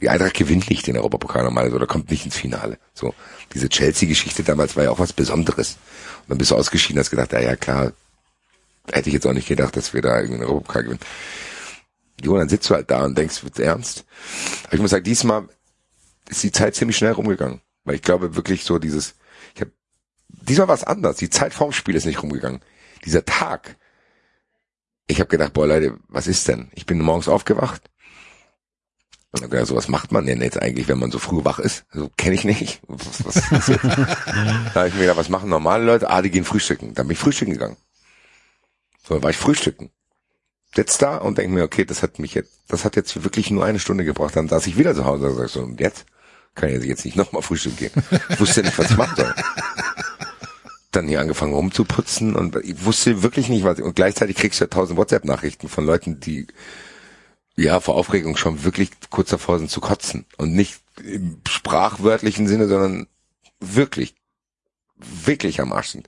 [0.01, 2.77] Die Eintracht gewinnt nicht den Europapokal normalerweise oder kommt nicht ins Finale.
[2.93, 3.13] So.
[3.53, 5.77] Diese Chelsea-Geschichte damals war ja auch was Besonderes.
[6.21, 7.93] Und dann bist du ausgeschieden, hast gedacht, ja, ja, klar,
[8.91, 10.99] hätte ich jetzt auch nicht gedacht, dass wir da irgendwie einen Europapokal gewinnen.
[12.23, 14.05] Jo, dann sitzt du halt da und denkst, wird's ernst?
[14.65, 15.47] Aber ich muss sagen, diesmal
[16.29, 17.61] ist die Zeit ziemlich schnell rumgegangen.
[17.83, 19.15] Weil ich glaube wirklich so dieses,
[19.55, 19.69] ich hab,
[20.27, 21.17] diesmal war es anders.
[21.17, 22.61] Die Zeit vorm Spiel ist nicht rumgegangen.
[23.05, 23.77] Dieser Tag.
[25.07, 26.69] Ich habe gedacht, boah Leute, was ist denn?
[26.75, 27.89] Ich bin morgens aufgewacht.
[29.31, 31.59] Und hab gedacht, so was macht man denn jetzt eigentlich, wenn man so früh wach
[31.59, 31.85] ist?
[31.93, 32.81] So kenne ich nicht.
[32.87, 33.69] Was, was jetzt?
[33.83, 36.09] da habe ich mir gedacht, was machen normale Leute?
[36.09, 36.93] Ah, die gehen frühstücken.
[36.93, 37.77] Dann bin ich frühstücken gegangen.
[39.07, 39.91] So, dann war ich frühstücken.
[40.75, 43.63] Sitz da und denke mir, okay, das hat mich jetzt, das hat jetzt wirklich nur
[43.63, 44.35] eine Stunde gebraucht.
[44.35, 46.05] Dann saß ich wieder zu Hause und sag so, und jetzt
[46.55, 47.91] kann ich jetzt nicht nochmal frühstücken gehen.
[48.29, 49.33] Ich wusste nicht, was ich machen soll.
[50.91, 54.69] Dann hier angefangen rumzuputzen und ich wusste wirklich nicht, was, und gleichzeitig kriegst du ja
[54.69, 56.47] tausend WhatsApp-Nachrichten von Leuten, die
[57.57, 60.25] ja vor Aufregung schon wirklich kurz davor sind zu kotzen.
[60.37, 63.07] Und nicht im sprachwörtlichen Sinne, sondern
[63.59, 64.15] wirklich,
[64.97, 66.07] wirklich am Arsch sind.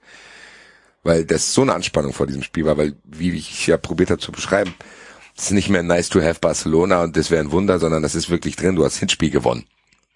[1.03, 4.22] Weil das so eine Anspannung vor diesem Spiel war, weil, wie ich ja probiert habe
[4.22, 4.73] zu beschreiben,
[5.35, 8.15] es ist nicht mehr nice to have Barcelona und das wäre ein Wunder, sondern das
[8.15, 9.65] ist wirklich drin, du hast Hinspiel gewonnen.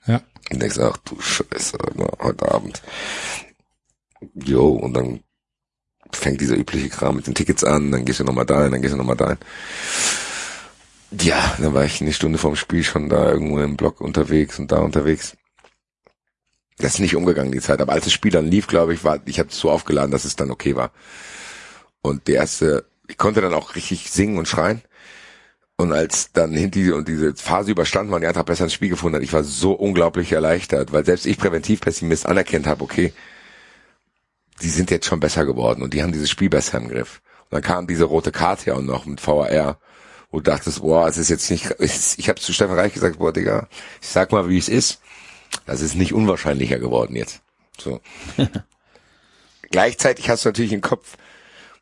[0.06, 0.22] Ja.
[0.52, 1.78] Und denkst, ach du Scheiße,
[2.20, 2.82] heute Abend.
[4.34, 5.22] Jo, und dann
[6.12, 8.94] fängt dieser übliche Kram mit den Tickets an, dann gehst du nochmal dahin, dann gehst
[8.94, 9.38] du nochmal dahin.
[11.22, 14.72] Ja, dann war ich eine Stunde vorm Spiel schon da irgendwo im Block unterwegs und
[14.72, 15.38] da unterwegs.
[16.78, 17.82] Das ist nicht umgegangen, die Zeit.
[17.82, 20.26] Aber als das Spiel dann lief, glaube ich, war, ich habe es so aufgeladen, dass
[20.26, 20.92] es dann okay war.
[22.02, 24.82] Und der erste, ich konnte dann auch richtig singen und schreien.
[25.78, 28.90] Und als dann Hinti und diese Phase überstanden war und die Eintracht besser ins Spiel
[28.90, 33.14] gefunden hat, ich war so unglaublich erleichtert, weil selbst ich Präventivpessimist anerkennt habe, okay,
[34.62, 37.22] die sind jetzt schon besser geworden und die haben dieses Spiel besser im Griff.
[37.44, 39.80] Und dann kam diese rote Karte ja auch noch mit VAR,
[40.32, 43.34] wo du dachtest, boah, es ist jetzt nicht, ich habe zu Stefan Reich gesagt, boah,
[43.34, 43.68] Digga,
[44.02, 45.00] ich sag mal, wie es ist.
[45.66, 47.42] Das ist nicht unwahrscheinlicher geworden jetzt.
[47.78, 48.02] So.
[49.72, 51.18] Gleichzeitig hast du natürlich im Kopf,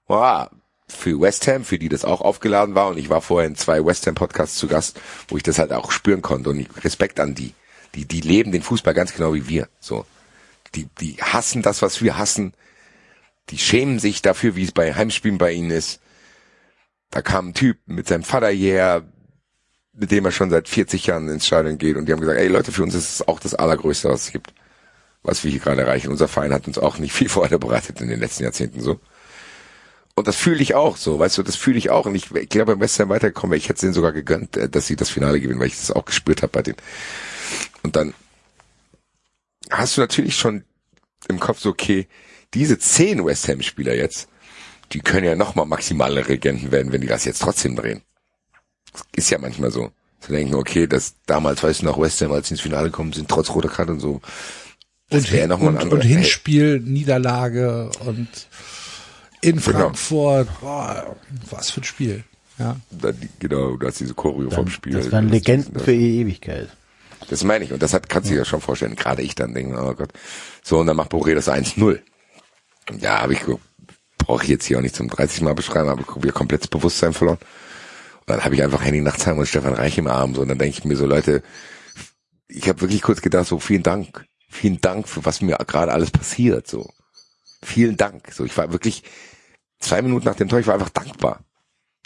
[0.08, 0.52] boah,
[0.88, 3.86] für West Ham, für die das auch aufgeladen war, und ich war vorher in zwei
[3.86, 5.00] West Ham Podcasts zu Gast,
[5.30, 7.54] wo ich das halt auch spüren konnte und Respekt an die.
[7.96, 9.68] Die, die leben den Fußball ganz genau wie wir.
[9.80, 10.06] So.
[10.76, 12.54] Die, die hassen das, was wir hassen.
[13.50, 16.00] Die schämen sich dafür, wie es bei Heimspielen bei ihnen ist.
[17.10, 19.04] Da kam ein Typ mit seinem Vater hierher,
[19.94, 22.48] mit dem er schon seit 40 Jahren ins Stadion geht und die haben gesagt, ey
[22.48, 24.54] Leute, für uns ist es auch das Allergrößte, was es gibt,
[25.22, 26.10] was wir hier gerade erreichen.
[26.10, 29.00] Unser Verein hat uns auch nicht viel Freude bereitet in den letzten Jahrzehnten so.
[30.16, 32.06] Und das fühle ich auch so, weißt du, das fühle ich auch.
[32.06, 34.70] Und ich, ich glaube, beim West Ham weiterkommen, ich hätte es denen sogar gegönnt, äh,
[34.70, 36.78] dass sie das Finale gewinnen, weil ich das auch gespürt habe bei denen.
[37.84, 38.14] Und dann
[39.72, 40.64] hast du natürlich schon
[41.28, 42.08] im Kopf so, okay,
[42.54, 44.28] diese zehn West Ham-Spieler jetzt,
[44.92, 48.02] die können ja nochmal maximale Regenten werden, wenn die das jetzt trotzdem drehen.
[48.92, 49.92] Das ist ja manchmal so.
[50.20, 53.12] Zu denken, okay, das damals, weißt du noch, West Ham, als sie ins Finale kommen
[53.14, 54.22] sind, trotz roter Karte und so,
[55.10, 58.28] Das Und, wäre noch mal ein und, und Hinspiel, Niederlage und
[59.42, 59.62] in Genau.
[59.62, 60.48] Frankfurt.
[60.60, 61.16] Boah,
[61.50, 62.24] was für ein Spiel.
[62.60, 62.76] Ja.
[62.92, 64.94] Dann, genau, du hast diese Choreo vom Spiel.
[64.94, 66.70] Das waren Legenden für die Ewigkeit.
[67.30, 67.74] Das meine ich.
[67.74, 68.96] Und das hat, kannst du dir ja schon vorstellen.
[68.96, 70.12] Gerade ich dann denke, oh Gott.
[70.64, 72.00] So, und dann macht Boré das 1-0.
[73.00, 73.42] Ja, habe ich,
[74.18, 76.68] brauche ich jetzt hier auch nicht zum 30 Mal beschreiben, aber ich wieder komplett das
[76.68, 77.40] Bewusstsein verloren.
[78.22, 80.36] Und dann habe ich einfach Henning Nachtsheim und Stefan Reich im Arm.
[80.36, 81.44] So, und dann denke ich mir so, Leute,
[82.48, 84.26] ich habe wirklich kurz gedacht, so vielen Dank.
[84.50, 86.68] Vielen Dank für was mir gerade alles passiert.
[86.68, 86.90] So.
[87.64, 88.32] Vielen Dank.
[88.34, 89.04] So, ich war wirklich
[89.80, 91.44] zwei Minuten nach dem Tor, ich war einfach dankbar.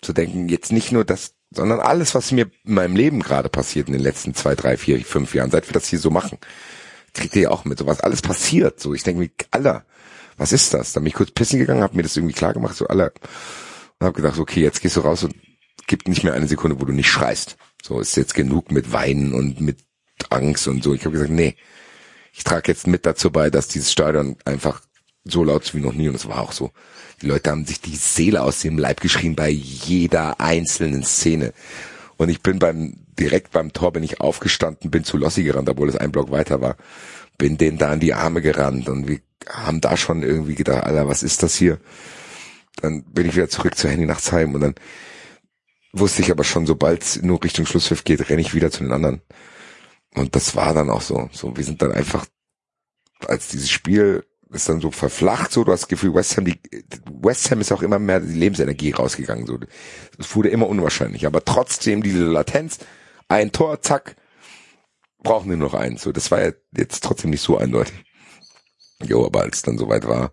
[0.02, 3.88] Zu denken, jetzt nicht nur das, sondern alles, was mir in meinem Leben gerade passiert
[3.88, 6.38] in den letzten zwei, drei, vier, fünf Jahren, seit wir das hier so machen,
[7.14, 8.80] kriegt ihr ja auch mit, so was alles passiert.
[8.80, 9.86] So, ich denke mir, Alter,
[10.38, 10.94] was ist das?
[10.94, 13.12] Dann bin ich kurz pissen gegangen, habe mir das irgendwie klar gemacht, so Alter,
[14.00, 15.36] und habe gedacht, okay, jetzt gehst du raus und
[15.88, 17.58] gibt nicht mehr eine Sekunde, wo du nicht schreist.
[17.84, 19.80] So ist jetzt genug mit Weinen und mit
[20.30, 20.94] Angst und so.
[20.94, 21.56] Ich habe gesagt, nee,
[22.34, 24.82] ich trage jetzt mit dazu bei, dass dieses Stadion einfach
[25.24, 26.72] so laut ist wie noch nie und es war auch so.
[27.22, 31.54] Die Leute haben sich die Seele aus dem Leib geschrien bei jeder einzelnen Szene.
[32.18, 35.90] Und ich bin beim, direkt beim Tor bin ich aufgestanden, bin zu Lossi gerannt, obwohl
[35.90, 36.78] es ein Block weiter war.
[37.38, 39.20] Bin denen da in die Arme gerannt und wir
[39.50, 41.80] haben da schon irgendwie gedacht, Alter, was ist das hier?
[42.78, 44.76] Dann bin ich wieder zurück zu Handy nachts heim und dann
[45.94, 48.92] wusste ich aber schon, sobald es nur Richtung Schlusspfiff geht, renne ich wieder zu den
[48.92, 49.22] anderen.
[50.14, 51.30] Und das war dann auch so.
[51.32, 52.26] So, wir sind dann einfach,
[53.28, 54.26] als dieses Spiel
[54.56, 56.60] ist dann so verflacht, so, du hast das Gefühl, West Ham, die,
[57.22, 59.60] West Ham ist auch immer mehr die Lebensenergie rausgegangen, so.
[60.18, 62.80] Es wurde immer unwahrscheinlich, aber trotzdem diese Latenz,
[63.28, 64.16] ein Tor, zack,
[65.22, 66.12] brauchen wir nur noch eins, so.
[66.12, 68.06] Das war ja jetzt trotzdem nicht so eindeutig.
[69.04, 70.32] Jo, aber als es dann soweit war,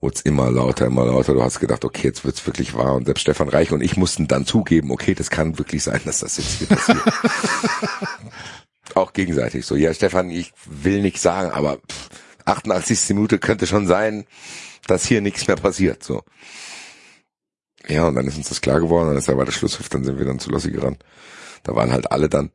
[0.00, 1.32] wurde es immer lauter, immer lauter.
[1.32, 2.94] Du hast gedacht, okay, jetzt wird's wirklich wahr.
[2.94, 6.20] Und selbst Stefan Reich und ich mussten dann zugeben, okay, das kann wirklich sein, dass
[6.20, 6.98] das jetzt hier passiert.
[8.94, 9.64] Auch gegenseitig.
[9.64, 12.10] So, ja, Stefan, ich will nicht sagen, aber pff,
[12.44, 13.10] 88.
[13.10, 14.24] Minute könnte schon sein,
[14.86, 16.02] dass hier nichts mehr passiert.
[16.02, 16.22] So.
[17.88, 20.18] Ja, und dann ist uns das klar geworden, dann ist aber der Schlusspfiff, dann sind
[20.18, 21.04] wir dann zu Lossi gerannt.
[21.64, 22.50] Da waren halt alle dann.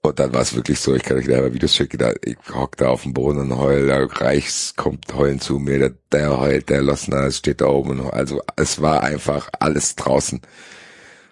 [0.00, 2.76] Und dann war es wirklich so, ich kann euch da Videos schicken, da, ich hock
[2.76, 6.68] da auf dem Boden und heul, der Reichs kommt heulen zu mir, der, der heult,
[6.68, 7.98] der Lossner steht da oben.
[8.00, 10.40] Und, also es war einfach alles draußen.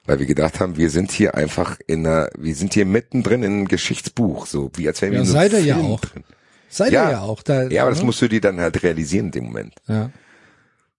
[0.04, 3.52] Weil wir gedacht haben, wir sind hier einfach in einer, wir sind hier mittendrin in
[3.52, 6.00] einem Geschichtsbuch, so wie als wären wir Ja, in einem seid ihr ja auch.
[6.00, 6.24] drin.
[6.68, 7.06] Seid Ja.
[7.06, 7.64] ihr ja auch da.
[7.68, 9.74] Ja, aber das musst du dir dann halt realisieren in dem Moment.
[9.86, 10.10] Ja.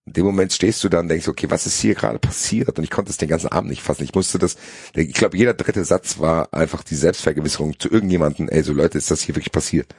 [0.05, 2.77] In dem Moment stehst du da und denkst, okay, was ist hier gerade passiert?
[2.77, 4.03] Und ich konnte es den ganzen Abend nicht fassen.
[4.05, 4.55] Ich musste das,
[4.95, 9.11] ich glaube, jeder dritte Satz war einfach die Selbstvergewisserung zu irgendjemanden, ey, so Leute, ist
[9.11, 9.93] das hier wirklich passiert?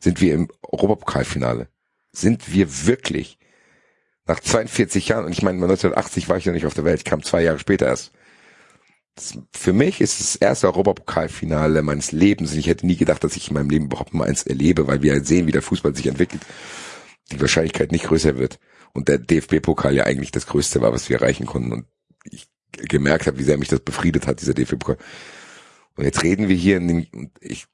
[0.00, 1.68] Sind wir im Europapokalfinale?
[2.12, 3.38] Sind wir wirklich
[4.26, 7.04] nach 42 Jahren, und ich meine, 1980 war ich noch nicht auf der Welt, ich
[7.06, 8.12] kam zwei Jahre später erst.
[9.52, 13.54] Für mich ist das erste Europapokalfinale meines Lebens ich hätte nie gedacht, dass ich in
[13.54, 16.42] meinem Leben überhaupt mal eins erlebe, weil wir sehen, wie der Fußball sich entwickelt.
[17.32, 18.58] Die Wahrscheinlichkeit nicht größer wird
[18.94, 21.86] und der DFB-Pokal ja eigentlich das Größte war, was wir erreichen konnten und
[22.24, 24.98] ich gemerkt habe, wie sehr mich das befriedet hat, dieser DFB-Pokal.
[25.96, 27.66] Und jetzt reden wir hier in dem, und ich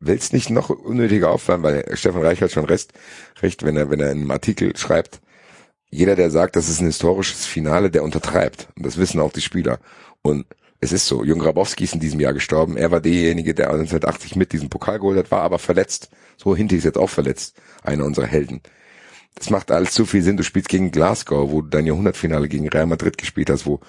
[0.00, 2.92] will es nicht noch unnötiger aufwärmen, weil Stefan Reich hat schon recht,
[3.42, 5.20] recht, wenn er, wenn er in einem Artikel schreibt,
[5.90, 8.68] jeder, der sagt, das ist ein historisches Finale, der untertreibt.
[8.76, 9.80] Und das wissen auch die Spieler.
[10.22, 10.46] Und
[10.80, 12.76] es ist so, Jung Grabowski ist in diesem Jahr gestorben.
[12.76, 16.08] Er war derjenige, der 1980 mit diesem Pokal geholt hat, war aber verletzt.
[16.38, 17.56] So, Hinti ist jetzt auch verletzt.
[17.82, 18.62] Einer unserer Helden.
[19.34, 20.38] Das macht alles zu viel Sinn.
[20.38, 23.80] Du spielst gegen Glasgow, wo du dein Jahrhundertfinale gegen Real Madrid gespielt hast, wo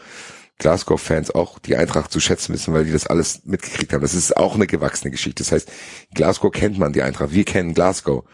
[0.60, 4.02] Glasgow-Fans auch die Eintracht zu schätzen wissen, weil die das alles mitgekriegt haben.
[4.02, 5.44] Das ist auch eine gewachsene Geschichte.
[5.44, 5.72] Das heißt,
[6.14, 7.32] Glasgow kennt man die Eintracht.
[7.32, 8.26] Wir kennen Glasgow.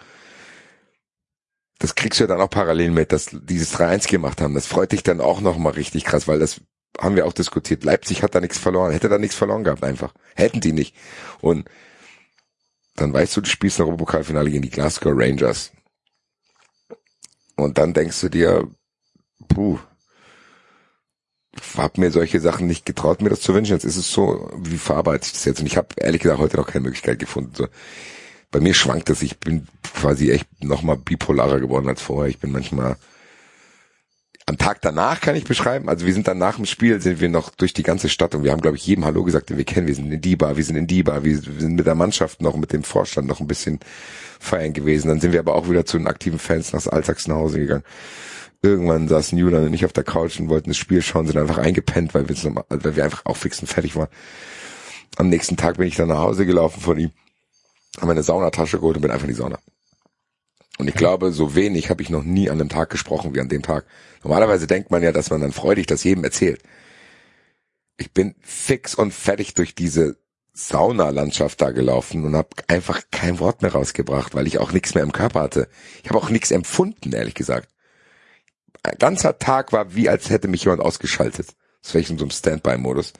[1.79, 4.55] Das kriegst du ja dann auch parallel mit, dass die dieses 3-1 gemacht haben.
[4.55, 6.61] Das freut dich dann auch nochmal richtig krass, weil das
[6.99, 7.83] haben wir auch diskutiert.
[7.83, 10.13] Leipzig hat da nichts verloren, hätte da nichts verloren gehabt einfach.
[10.35, 10.95] Hätten die nicht.
[11.41, 11.69] Und
[12.95, 15.71] dann weißt du, du spielst ein Europapokalfinale gegen die Glasgow Rangers.
[17.55, 18.67] Und dann denkst du dir,
[19.47, 19.79] puh,
[21.75, 23.73] habe mir solche Sachen nicht getraut, mir das zu wünschen.
[23.73, 25.59] Jetzt ist es so, wie verarbeite ich das jetzt?
[25.59, 27.53] Und ich habe ehrlich gesagt heute noch keine Möglichkeit gefunden.
[27.55, 27.67] So,
[28.51, 29.21] bei mir schwankt es.
[29.21, 32.29] Ich bin quasi echt nochmal bipolarer geworden als vorher.
[32.29, 32.97] Ich bin manchmal
[34.49, 35.89] am Tag danach kann ich beschreiben.
[35.89, 38.43] Also wir sind dann nach dem Spiel sind wir noch durch die ganze Stadt und
[38.43, 39.87] wir haben glaube ich jedem Hallo gesagt, den wir kennen.
[39.87, 42.41] Wir sind in die Bar, wir sind in die Bar, wir sind mit der Mannschaft
[42.41, 43.79] noch mit dem Vorstand noch ein bisschen
[44.39, 45.09] feiern gewesen.
[45.09, 47.83] Dann sind wir aber auch wieder zu den aktiven Fans nach Alltags nach Hause gegangen.
[48.61, 51.57] Irgendwann saßen Julian und ich auf der Couch und wollten das Spiel schauen, sind einfach
[51.57, 54.07] eingepennt, weil wir, so- weil wir einfach auch fix und fertig waren.
[55.17, 57.11] Am nächsten Tag bin ich dann nach Hause gelaufen von ihm,
[57.97, 59.59] habe meine Saunatasche geholt und bin einfach in die Sauna.
[60.79, 63.49] Und ich glaube, so wenig habe ich noch nie an einem Tag gesprochen wie an
[63.49, 63.85] dem Tag.
[64.27, 66.61] Normalerweise denkt man ja, dass man dann freudig das jedem erzählt.
[67.95, 70.17] Ich bin fix und fertig durch diese
[70.51, 75.03] Saunalandschaft da gelaufen und habe einfach kein Wort mehr rausgebracht, weil ich auch nichts mehr
[75.05, 75.69] im Körper hatte.
[76.03, 77.69] Ich habe auch nichts empfunden, ehrlich gesagt.
[78.83, 81.55] Ein ganzer Tag war wie, als hätte mich jemand ausgeschaltet.
[81.81, 83.13] Das war ich in so einem Standby-Modus,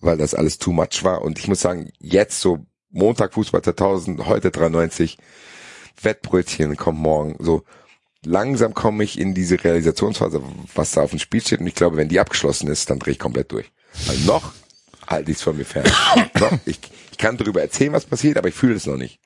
[0.00, 1.20] weil das alles too much war.
[1.20, 5.18] Und ich muss sagen, jetzt so Montag Fußball 2000, heute 93,
[6.00, 7.36] Wettbrötchen kommt morgen.
[7.40, 7.64] So
[8.24, 10.42] langsam komme ich in diese Realisationsphase,
[10.74, 11.60] was da auf dem Spiel steht.
[11.60, 13.70] Und ich glaube, wenn die abgeschlossen ist, dann drehe ich komplett durch.
[14.06, 14.52] Weil noch
[15.06, 15.84] halte ich es von mir fern.
[16.40, 16.80] noch, ich,
[17.10, 19.20] ich kann darüber erzählen, was passiert, aber ich fühle es noch nicht.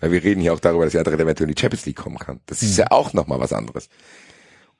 [0.00, 2.18] Weil wir reden hier auch darüber, dass die andere eventuell in die Champions League kommen
[2.18, 2.40] kann.
[2.46, 3.88] Das ist ja auch nochmal was anderes.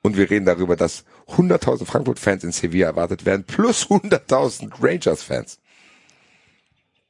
[0.01, 5.59] Und wir reden darüber, dass 100.000 Frankfurt-Fans in Sevilla erwartet werden, plus 100.000 Rangers-Fans.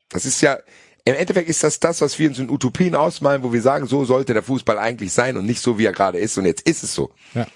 [0.10, 0.58] Das ist ja,
[1.10, 4.06] im Endeffekt ist das das, was wir uns in Utopien ausmalen, wo wir sagen, so
[4.06, 6.38] sollte der Fußball eigentlich sein und nicht so, wie er gerade ist.
[6.38, 7.12] Und jetzt ist es so.
[7.34, 7.48] Ja.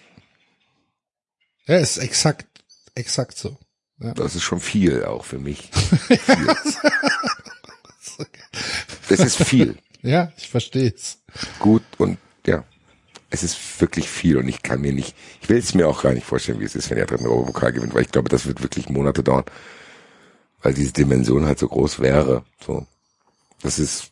[1.66, 2.46] Ja, ist exakt,
[2.96, 3.58] exakt so.
[4.00, 4.14] Ja.
[4.14, 5.70] Das ist schon viel auch für mich.
[9.10, 9.78] Das ist viel.
[10.02, 11.20] Ja, ich verstehe es.
[11.60, 12.64] Gut und ja.
[13.30, 16.14] Es ist wirklich viel und ich kann mir nicht, ich will es mir auch gar
[16.14, 18.62] nicht vorstellen, wie es ist, wenn er dritten Europapokal gewinnt, weil ich glaube, das wird
[18.62, 19.46] wirklich Monate dauern,
[20.62, 22.46] weil diese Dimension halt so groß wäre.
[22.64, 22.86] So,
[23.64, 24.12] das ist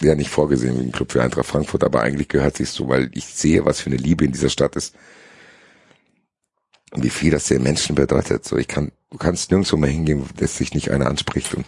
[0.00, 3.10] ja nicht vorgesehen wie ein Club für Eintracht Frankfurt, aber eigentlich gehört sich so, weil
[3.12, 4.94] ich sehe, was für eine Liebe in dieser Stadt ist
[6.92, 8.44] und wie viel das den Menschen bedeutet.
[8.44, 11.66] So, ich kann, du kannst nirgendwo mehr hingehen, dass sich nicht einer anspricht und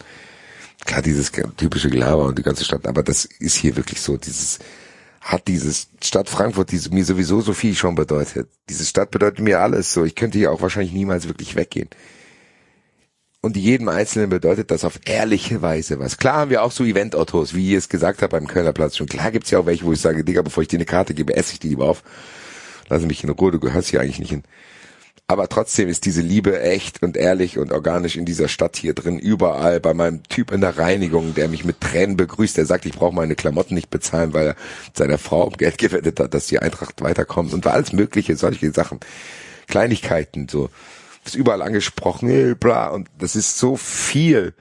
[0.85, 4.59] klar dieses typische Gelaber und die ganze Stadt, aber das ist hier wirklich so, dieses
[5.21, 8.49] hat dieses Stadt Frankfurt, die mir sowieso so viel schon bedeutet.
[8.69, 10.05] Diese Stadt bedeutet mir alles so.
[10.05, 11.89] Ich könnte hier auch wahrscheinlich niemals wirklich weggehen.
[13.41, 16.17] Und jedem Einzelnen bedeutet das auf ehrliche Weise was.
[16.17, 19.07] Klar haben wir auch so Event-Autos, wie ihr es gesagt habt beim Kölner Platz schon.
[19.07, 21.35] Klar gibt's ja auch welche, wo ich sage, Digga, bevor ich dir eine Karte gebe,
[21.35, 22.03] esse ich die lieber auf.
[22.89, 24.43] Lass mich in Ruhe, du gehörst hier eigentlich nicht hin.
[25.27, 29.19] Aber trotzdem ist diese Liebe echt und ehrlich und organisch in dieser Stadt hier drin,
[29.19, 32.93] überall, bei meinem Typ in der Reinigung, der mich mit Tränen begrüßt, der sagt, ich
[32.93, 34.55] brauche meine Klamotten nicht bezahlen, weil er
[34.93, 38.71] seiner Frau um Geld gewettet hat, dass die Eintracht weiterkommt und war alles mögliche, solche
[38.71, 38.99] Sachen.
[39.67, 40.69] Kleinigkeiten, so.
[41.29, 44.53] Ist überall angesprochen, bla, und das ist so viel.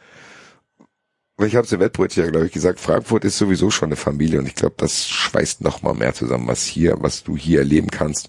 [1.41, 4.39] Ich habe es im Wettbrötchen ja, glaube ich, gesagt, Frankfurt ist sowieso schon eine Familie
[4.39, 7.89] und ich glaube, das schweißt noch mal mehr zusammen, was hier, was du hier erleben
[7.91, 8.29] kannst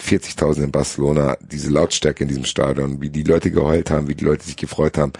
[0.00, 4.24] 40.000 in Barcelona, diese Lautstärke in diesem Stadion, wie die Leute geheult haben, wie die
[4.24, 5.12] Leute sich gefreut haben.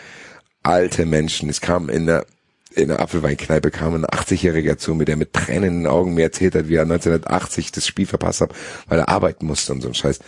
[0.63, 2.27] Alte Menschen, es kam in der
[2.75, 6.23] in der Apfelweinkneipe kam ein 80-Jähriger zu mir, der mit Tränen in den Augen mir
[6.23, 8.55] erzählt hat, wie er 1980 das Spiel verpasst hat,
[8.89, 10.21] weil er arbeiten musste und so ein Scheiß.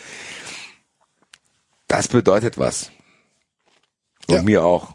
[1.90, 2.92] Das bedeutet was.
[4.28, 4.42] Und Ja.
[4.42, 4.94] mir auch.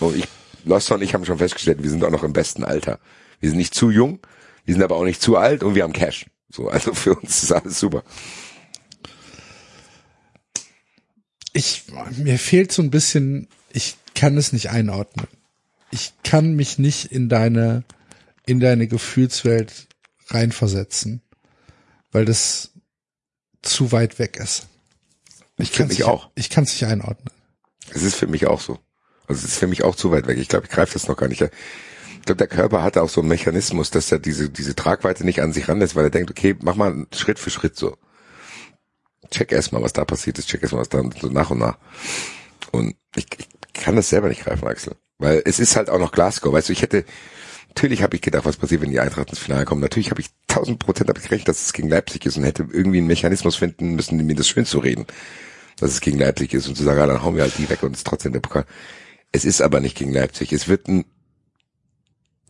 [0.00, 0.28] Und ich,
[0.66, 3.00] Lost und ich haben schon festgestellt, wir sind auch noch im besten Alter.
[3.40, 4.18] Wir sind nicht zu jung,
[4.66, 6.26] wir sind aber auch nicht zu alt und wir haben Cash.
[6.50, 8.02] So, also für uns ist alles super.
[11.54, 11.84] Ich,
[12.18, 15.28] mir fehlt so ein bisschen, ich kann es nicht einordnen.
[15.90, 17.82] Ich kann mich nicht in deine,
[18.44, 19.86] in deine Gefühlswelt
[20.26, 21.22] reinversetzen,
[22.12, 22.72] weil das
[23.62, 24.66] zu weit weg ist.
[25.58, 26.30] Ich finde mich auch.
[26.34, 27.30] Ich kann es nicht einordnen.
[27.94, 28.78] Es ist für mich auch so.
[29.26, 30.38] Also es ist für mich auch zu weit weg.
[30.38, 31.40] Ich glaube, ich greife das noch gar nicht.
[31.40, 31.50] Ich
[32.24, 35.52] glaube, der Körper hat auch so einen Mechanismus, dass er diese, diese Tragweite nicht an
[35.52, 37.96] sich ranlässt, weil er denkt, okay, mach mal Schritt für Schritt so.
[39.30, 41.78] Check erstmal, was da passiert ist, check erstmal, was da so nach und nach.
[42.72, 44.96] Und ich, ich kann das selber nicht greifen, Axel.
[45.18, 46.52] Weil es ist halt auch noch Glasgow.
[46.52, 47.04] Weißt du, ich hätte,
[47.68, 49.80] natürlich habe ich gedacht, was passiert, wenn die Eintracht ins Finale kommt.
[49.80, 52.98] Natürlich habe ich tausend Prozent damit gerechnet, dass es gegen Leipzig ist und hätte irgendwie
[52.98, 55.06] einen Mechanismus finden müssen, mir das schön zu reden,
[55.78, 57.82] dass es gegen Leipzig ist und zu sagen, ja, dann hauen wir halt die weg
[57.82, 58.64] und es ist trotzdem der Pokal.
[59.32, 60.52] Es ist aber nicht gegen Leipzig.
[60.52, 61.04] Es wird ein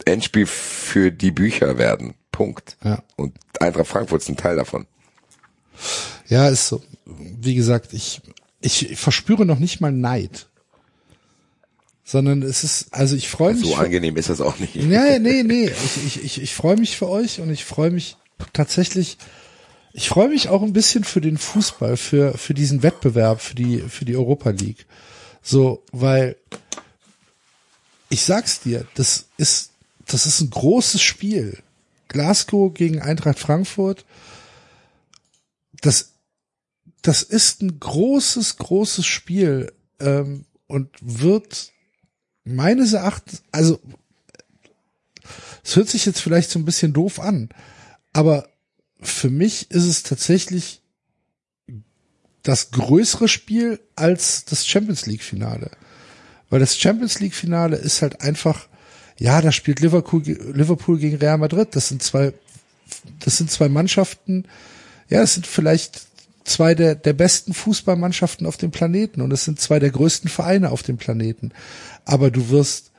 [0.04, 2.14] Endspiel für die Bücher werden.
[2.30, 2.76] Punkt.
[2.84, 3.02] Ja.
[3.16, 4.86] Und Eintracht Frankfurt ist ein Teil davon.
[6.28, 6.82] Ja, ist so.
[7.04, 8.20] Wie gesagt, ich,
[8.60, 10.48] ich verspüre noch nicht mal Neid.
[12.04, 13.66] Sondern es ist, also ich freue mich.
[13.66, 14.76] So angenehm ist das auch nicht.
[14.76, 15.70] Nee, nee, nee.
[15.84, 18.16] Ich, ich, ich, ich freue mich für euch und ich freue mich
[18.52, 19.18] tatsächlich,
[19.96, 23.78] ich freue mich auch ein bisschen für den Fußball, für, für diesen Wettbewerb, für die,
[23.80, 24.84] für die Europa League.
[25.40, 26.36] So, weil
[28.10, 29.70] ich sag's dir, das ist,
[30.06, 31.62] das ist ein großes Spiel.
[32.08, 34.04] Glasgow gegen Eintracht Frankfurt.
[35.80, 36.12] Das,
[37.00, 41.72] das ist ein großes, großes Spiel ähm, und wird
[42.44, 43.80] meines Erachtens, also
[45.64, 47.48] es hört sich jetzt vielleicht so ein bisschen doof an,
[48.12, 48.46] aber
[49.08, 50.82] für mich ist es tatsächlich
[52.42, 55.70] das größere Spiel als das Champions League Finale.
[56.48, 58.68] Weil das Champions League Finale ist halt einfach,
[59.18, 61.74] ja, da spielt Liverpool, Liverpool gegen Real Madrid.
[61.74, 62.32] Das sind zwei,
[63.20, 64.44] das sind zwei Mannschaften,
[65.08, 66.06] ja, das sind vielleicht
[66.44, 70.70] zwei der, der besten Fußballmannschaften auf dem Planeten und es sind zwei der größten Vereine
[70.70, 71.52] auf dem Planeten.
[72.04, 72.92] Aber du wirst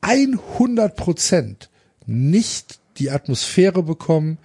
[0.00, 1.68] 100 Prozent
[2.06, 4.38] nicht die Atmosphäre bekommen,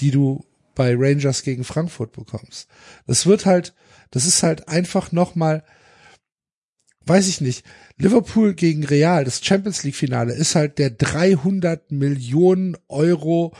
[0.00, 0.44] die du
[0.74, 2.68] bei Rangers gegen Frankfurt bekommst.
[3.06, 3.74] Das wird halt,
[4.10, 5.64] das ist halt einfach nochmal,
[7.06, 7.64] weiß ich nicht,
[7.96, 13.54] Liverpool gegen Real, das Champions League Finale ist halt der 300 Millionen Euro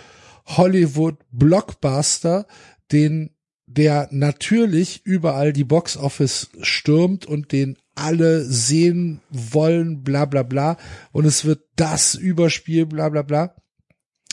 [0.47, 2.47] Hollywood Blockbuster,
[2.91, 3.31] den
[3.67, 10.77] der natürlich überall die Box Office stürmt und den alle sehen wollen, bla bla bla.
[11.13, 13.55] Und es wird das Überspiel, bla bla bla.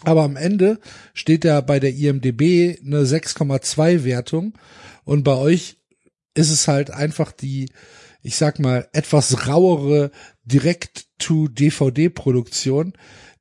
[0.04, 0.80] Aber am Ende
[1.14, 4.58] steht ja bei der IMDB eine 6,2 Wertung
[5.04, 5.78] und bei euch
[6.34, 7.70] ist es halt einfach die,
[8.22, 10.12] ich sag mal, etwas rauere
[10.46, 12.94] Direct-to-DVD-Produktion,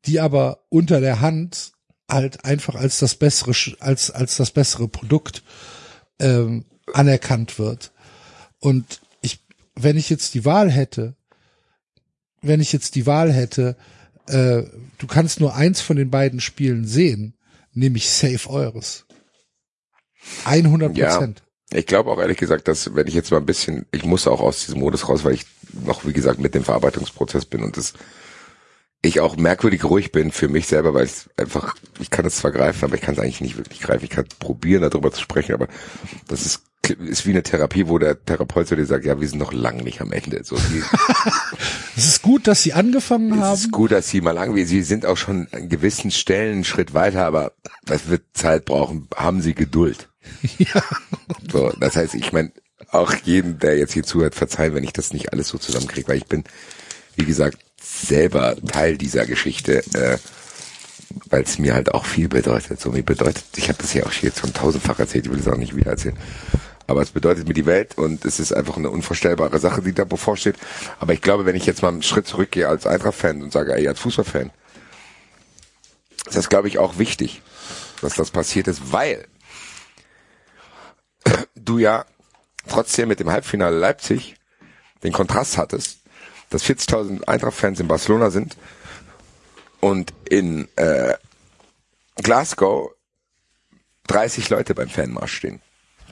[0.04, 1.72] die aber unter der Hand
[2.08, 5.42] halt einfach als das bessere, als, als das bessere Produkt
[6.18, 7.92] ähm, anerkannt wird.
[8.58, 9.40] Und ich,
[9.74, 11.14] wenn ich jetzt die Wahl hätte,
[12.42, 13.76] wenn ich jetzt die Wahl hätte,
[14.30, 14.66] äh,
[14.98, 17.34] du kannst nur eins von den beiden Spielen sehen,
[17.72, 19.06] nämlich Save Eures.
[20.44, 21.42] 100 Prozent.
[21.72, 24.26] Ja, ich glaube auch ehrlich gesagt, dass wenn ich jetzt mal ein bisschen, ich muss
[24.26, 25.46] auch aus diesem Modus raus, weil ich
[25.84, 27.94] noch, wie gesagt, mit dem Verarbeitungsprozess bin und das
[29.02, 32.52] ich auch merkwürdig ruhig bin für mich selber, weil ich einfach, ich kann es zwar
[32.52, 34.04] greifen, aber ich kann es eigentlich nicht wirklich greifen.
[34.04, 35.68] Ich kann probieren, darüber zu sprechen, aber
[36.28, 36.62] das ist,
[36.98, 39.78] ist wie eine Therapie, wo der Therapeut zu dir sagt, ja, wir sind noch lang
[39.78, 40.44] nicht am Ende.
[40.44, 40.56] So,
[41.96, 43.54] Es ist gut, dass sie angefangen haben.
[43.54, 46.64] es ist gut, dass sie mal lang, sie sind auch schon an gewissen Stellen einen
[46.64, 47.52] Schritt weiter, aber
[47.86, 49.08] das wird Zeit brauchen.
[49.16, 50.08] Haben sie Geduld.
[50.58, 50.82] Ja.
[51.50, 52.52] So, das heißt, ich meine,
[52.90, 56.18] auch jeden, der jetzt hier zuhört, verzeihen, wenn ich das nicht alles so zusammenkriege, weil
[56.18, 56.44] ich bin,
[57.16, 57.58] wie gesagt,
[58.00, 60.18] selber Teil dieser Geschichte, äh,
[61.28, 62.80] weil es mir halt auch viel bedeutet.
[62.80, 65.48] So mir bedeutet, ich habe das ja auch hier schon tausendfach erzählt, ich will es
[65.48, 66.16] auch nicht wieder erzählen.
[66.86, 70.04] Aber es bedeutet mir die Welt und es ist einfach eine unvorstellbare Sache, die da
[70.04, 70.56] bevorsteht.
[70.98, 73.86] Aber ich glaube, wenn ich jetzt mal einen Schritt zurückgehe als Eintracht-Fan und sage, ey,
[73.86, 74.50] als Fußballfan,
[76.26, 77.42] ist das, glaube ich, auch wichtig,
[78.02, 79.26] dass das passiert ist, weil
[81.54, 82.06] du ja
[82.68, 84.34] trotzdem mit dem Halbfinale Leipzig
[85.02, 85.99] den Kontrast hattest,
[86.50, 88.56] dass 40.000 Eintracht-Fans in Barcelona sind
[89.80, 91.14] und in äh,
[92.16, 92.90] Glasgow
[94.08, 95.60] 30 Leute beim Fanmarsch stehen.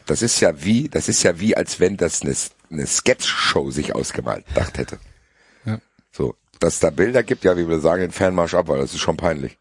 [0.06, 2.34] Das ist ja wie, das ist ja wie, als wenn das eine,
[2.70, 4.98] eine Sketch-Show sich ausgemalt dacht hätte.
[5.66, 5.80] Ja.
[6.12, 9.00] So, dass da Bilder gibt, ja, wie wir sagen, den Fanmarsch ab, weil das ist
[9.00, 9.58] schon peinlich.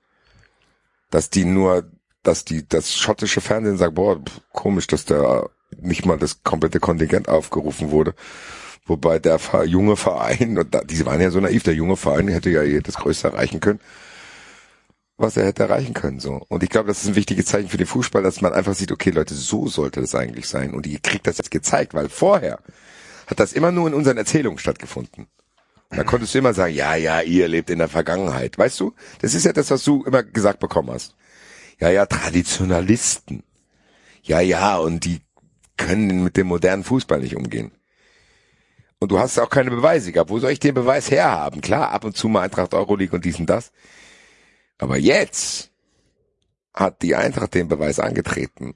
[1.10, 1.92] Dass die nur,
[2.24, 6.80] dass die, das schottische Fernsehen sagt, boah, pff, komisch, dass da nicht mal das komplette
[6.80, 8.14] Kontingent aufgerufen wurde.
[8.88, 12.50] Wobei der junge Verein, und da, die waren ja so naiv, der junge Verein hätte
[12.50, 13.80] ja hier das Größte erreichen können,
[15.18, 16.46] was er hätte erreichen können, so.
[16.48, 18.92] Und ich glaube, das ist ein wichtiges Zeichen für den Fußball, dass man einfach sieht,
[18.92, 20.74] okay, Leute, so sollte das eigentlich sein.
[20.74, 22.60] Und ihr kriegt das jetzt gezeigt, weil vorher
[23.26, 25.28] hat das immer nur in unseren Erzählungen stattgefunden.
[25.90, 28.58] Da konntest du immer sagen, ja, ja, ihr lebt in der Vergangenheit.
[28.58, 28.94] Weißt du?
[29.20, 31.16] Das ist ja das, was du immer gesagt bekommen hast.
[31.80, 33.44] Ja, ja, Traditionalisten.
[34.22, 35.22] Ja, ja, und die
[35.78, 37.72] können mit dem modernen Fußball nicht umgehen.
[39.00, 40.30] Und du hast auch keine Beweise gehabt.
[40.30, 41.62] Wo soll ich den Beweis herhaben?
[41.62, 43.72] Klar, ab und zu mal Eintracht Euroleague und dies und das.
[44.80, 45.72] Aber jetzt
[46.74, 48.76] hat die Eintracht den Beweis angetreten,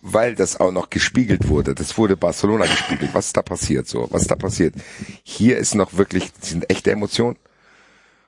[0.00, 1.74] weil das auch noch gespiegelt wurde.
[1.74, 3.14] Das wurde Barcelona gespiegelt.
[3.14, 4.08] Was ist da passiert so?
[4.10, 4.74] Was ist da passiert?
[5.22, 7.38] Hier ist noch wirklich, sind echte Emotionen.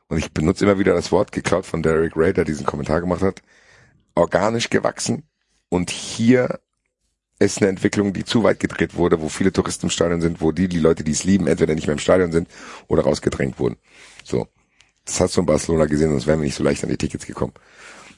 [0.09, 3.23] Und ich benutze immer wieder das Wort, geklaut von Derek Ray, der diesen Kommentar gemacht
[3.23, 3.43] hat,
[4.15, 5.25] organisch gewachsen.
[5.69, 6.61] Und hier
[7.39, 10.53] ist eine Entwicklung, die zu weit gedreht wurde, wo viele Touristen im Stadion sind, wo
[10.53, 12.49] die, die Leute, die es lieben, entweder nicht mehr im Stadion sind
[12.89, 13.77] oder rausgedrängt wurden.
[14.23, 14.49] So.
[15.05, 17.27] Das hast du in Barcelona gesehen, sonst wären wir nicht so leicht an die Tickets
[17.27, 17.53] gekommen.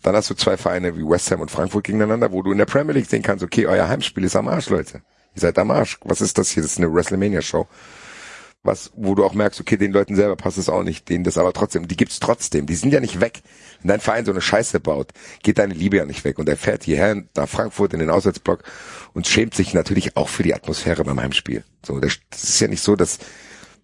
[0.03, 2.67] Dann hast du zwei Vereine wie West Ham und Frankfurt gegeneinander, wo du in der
[2.67, 5.03] Premier League sehen kannst, okay, euer Heimspiel ist am Arsch, Leute.
[5.35, 5.99] Ihr seid am Arsch.
[6.05, 6.63] Was ist das hier?
[6.63, 7.67] Das ist eine WrestleMania-Show.
[8.67, 11.39] Was, wo du auch merkst, okay, den Leuten selber passt es auch nicht, denen das
[11.39, 13.43] aber trotzdem, die gibt's trotzdem, die sind ja nicht weg.
[13.81, 15.13] Wenn dein Verein so eine Scheiße baut,
[15.45, 16.41] geht deine Liebe ja nicht weg.
[16.41, 18.65] Und er fährt hierher nach Frankfurt in den Auswärtsblock
[19.15, 21.63] und schämt sich natürlich auch für die Atmosphäre beim Heimspiel.
[21.85, 23.19] So, das, ist ja nicht so, dass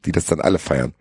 [0.05, 0.95] die das dann alle feiern.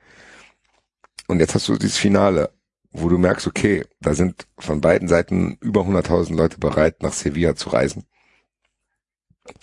[1.27, 2.51] Und jetzt hast du dieses Finale,
[2.91, 7.55] wo du merkst, okay, da sind von beiden Seiten über 100.000 Leute bereit, nach Sevilla
[7.55, 8.05] zu reisen.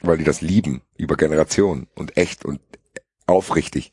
[0.03, 2.61] Weil die das lieben, über Generationen und echt und
[3.27, 3.93] aufrichtig.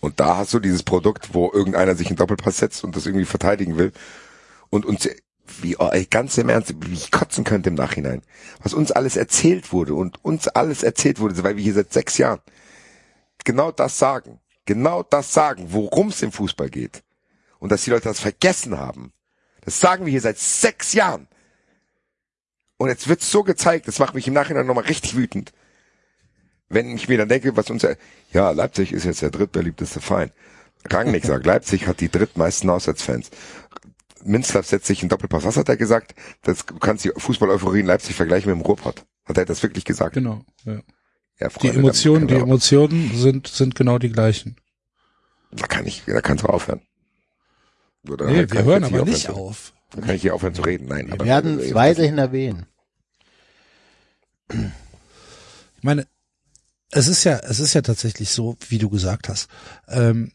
[0.00, 3.24] Und da hast du dieses Produkt, wo irgendeiner sich einen Doppelpass setzt und das irgendwie
[3.24, 3.92] verteidigen will
[4.70, 5.08] und uns,
[5.60, 8.22] wie, oh, ganz im Ernst, wie ich kotzen könnte im Nachhinein.
[8.62, 12.18] Was uns alles erzählt wurde und uns alles erzählt wurde, weil wir hier seit sechs
[12.18, 12.40] Jahren
[13.44, 14.40] genau das sagen.
[14.66, 17.02] Genau das sagen, worum es im Fußball geht.
[17.58, 19.12] Und dass die Leute das vergessen haben.
[19.62, 21.26] Das sagen wir hier seit sechs Jahren.
[22.76, 25.52] Und jetzt wird's so gezeigt, das macht mich im Nachhinein nochmal richtig wütend.
[26.68, 27.86] Wenn ich mir dann denke, was uns,
[28.32, 30.30] ja, Leipzig ist jetzt der drittbeliebteste Verein.
[30.90, 33.30] Rangnick sagt, Leipzig hat die drittmeisten Auswärtsfans.
[34.24, 35.44] Minzlaff setzt sich in Doppelpass.
[35.44, 36.14] Was hat er gesagt?
[36.42, 39.04] Das, du kannst die Fußball-Euphorie in Leipzig vergleichen mit dem Ruhrpott.
[39.24, 40.14] Hat er das wirklich gesagt?
[40.14, 40.44] Genau.
[40.64, 40.80] Ja.
[41.40, 44.56] Ja, Die Freunde, Emotionen, da, die Emotionen sind, sind genau die gleichen.
[45.52, 46.82] da kann ich, da kannst du aufhören.
[48.08, 49.72] Oder Nee, halt wir hören aber nicht aufhören auf.
[49.90, 50.88] Zu, dann kann ich hier aufhören zu reden.
[50.88, 52.66] Nein, Wir aber werden es weiterhin erwähnen.
[54.50, 56.06] Ich meine,
[56.90, 59.48] es ist ja, es ist ja tatsächlich so, wie du gesagt hast.
[59.88, 60.32] Ähm,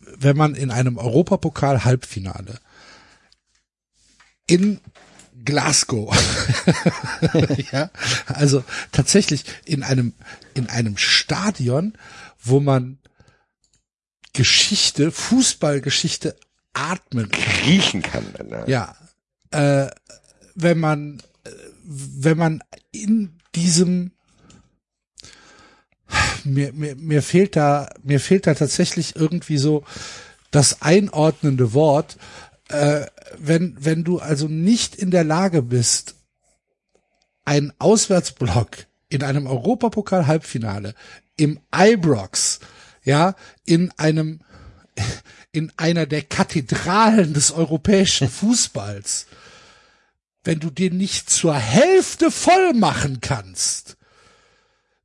[0.00, 2.58] wenn man in einem Europapokal-Halbfinale
[4.46, 4.80] in
[5.44, 6.14] Glasgow,
[7.72, 7.90] ja,
[8.26, 10.14] also tatsächlich in einem,
[10.54, 11.96] in einem Stadion,
[12.42, 12.98] wo man
[14.32, 16.36] Geschichte, Fußballgeschichte
[16.72, 17.54] atmen kann.
[17.66, 18.24] riechen kann.
[18.48, 18.64] Ne?
[18.66, 18.96] Ja,
[19.50, 19.88] äh,
[20.54, 21.50] wenn man, äh,
[21.84, 24.12] wenn man in diesem,
[26.44, 29.84] mir, mir, mir fehlt da, mir fehlt da tatsächlich irgendwie so
[30.50, 32.16] das einordnende Wort,
[32.68, 33.06] äh,
[33.38, 36.14] wenn, wenn du also nicht in der Lage bist,
[37.44, 40.94] einen Auswärtsblock in einem Europapokal-Halbfinale
[41.36, 42.60] im Ibrox,
[43.04, 44.40] ja, in einem,
[45.52, 49.26] in einer der Kathedralen des europäischen Fußballs,
[50.44, 53.97] wenn du den nicht zur Hälfte voll machen kannst,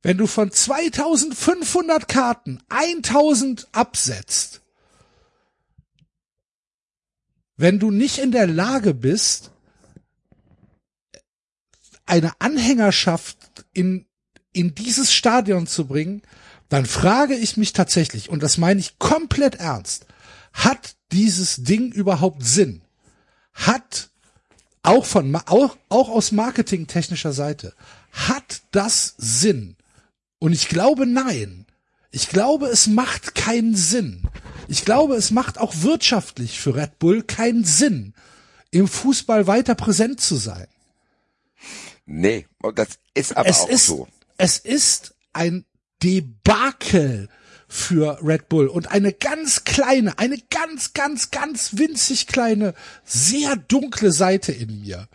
[0.04, 4.60] wenn du von 2500 Karten 1000 absetzt,
[7.56, 9.50] wenn du nicht in der Lage bist,
[12.04, 14.04] eine Anhängerschaft in,
[14.52, 16.20] in dieses Stadion zu bringen,
[16.68, 20.06] dann frage ich mich tatsächlich, und das meine ich komplett ernst,
[20.52, 22.82] hat dieses Ding überhaupt Sinn?
[23.54, 24.10] Hat
[24.82, 27.72] auch von, auch, auch aus marketingtechnischer Seite,
[28.12, 29.76] hat das Sinn?
[30.44, 31.64] Und ich glaube, nein.
[32.10, 34.24] Ich glaube, es macht keinen Sinn.
[34.68, 38.12] Ich glaube, es macht auch wirtschaftlich für Red Bull keinen Sinn,
[38.70, 40.66] im Fußball weiter präsent zu sein.
[42.04, 44.06] Nee, das ist aber es auch ist, so.
[44.36, 45.64] es ist ein
[46.02, 47.30] Debakel
[47.66, 52.74] für Red Bull und eine ganz kleine, eine ganz, ganz, ganz winzig kleine,
[53.06, 55.08] sehr dunkle Seite in mir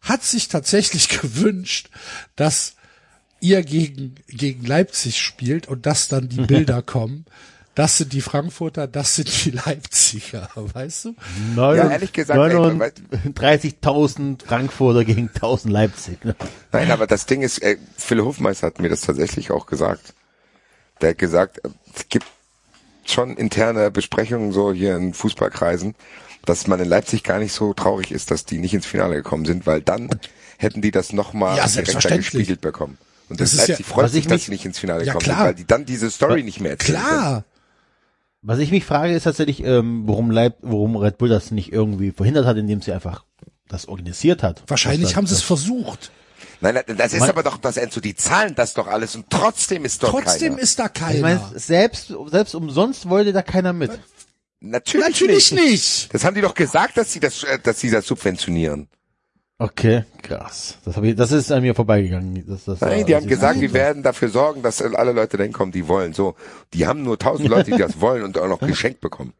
[0.00, 1.88] hat sich tatsächlich gewünscht,
[2.34, 2.74] dass
[3.42, 7.26] ihr gegen, gegen Leipzig spielt und dass dann die Bilder kommen.
[7.74, 11.14] Das sind die Frankfurter, das sind die Leipziger, weißt du?
[11.56, 12.56] Ja, ehrlich gesagt, ey,
[13.32, 16.22] 30.000 Frankfurter gegen 1.000 Leipzig.
[16.22, 16.36] Ne?
[16.70, 20.12] Nein, aber das Ding ist, äh, Phil Hofmeister hat mir das tatsächlich auch gesagt.
[21.00, 21.62] Der hat gesagt,
[21.94, 22.26] es gibt
[23.06, 25.94] schon interne Besprechungen so hier in Fußballkreisen,
[26.44, 29.46] dass man in Leipzig gar nicht so traurig ist, dass die nicht ins Finale gekommen
[29.46, 30.10] sind, weil dann
[30.58, 32.98] hätten die das nochmal Ja, direkter gespiegelt bekommen.
[33.32, 35.00] Und Das das ist Leipzig ja- freut was sich, ich dass sie nicht ins Finale
[35.04, 35.36] Ja, gekommen klar.
[35.38, 37.08] sind, weil die dann diese Story nicht mehr erzählen können.
[37.18, 37.44] Klar,
[38.44, 42.10] Was ich mich frage, ist tatsächlich, ähm, warum, Leip warum Red Bull das nicht irgendwie
[42.10, 43.24] verhindert hat, indem sie einfach
[43.68, 44.62] das organisiert hat.
[44.66, 46.10] wahrscheinlich Das- haben sie es versucht.
[46.60, 49.26] Nein, nein, das ist Man- aber doch das Enzo, die zahlen das doch alles und
[49.30, 50.62] trotzdem ist dort Trotzdem keiner.
[50.62, 51.14] ist da keiner.
[51.16, 53.92] Ich meine, selbst, selbst umsonst wollte da keiner mit.
[54.60, 55.64] Natürlich, Natürlich nicht.
[55.64, 56.14] nicht.
[56.14, 58.88] Das haben die doch gesagt, dass sie das, äh, dass sie das subventionieren.
[59.62, 60.78] Okay, krass.
[60.84, 62.44] Das, hab ich, das ist an mir vorbeigegangen.
[62.48, 65.70] Das, das, Nein, die haben gesagt, wir werden dafür sorgen, dass alle Leute dahin kommen,
[65.70, 66.14] die wollen.
[66.14, 66.34] So,
[66.74, 69.34] die haben nur tausend Leute, die das wollen und auch noch geschenkt bekommen.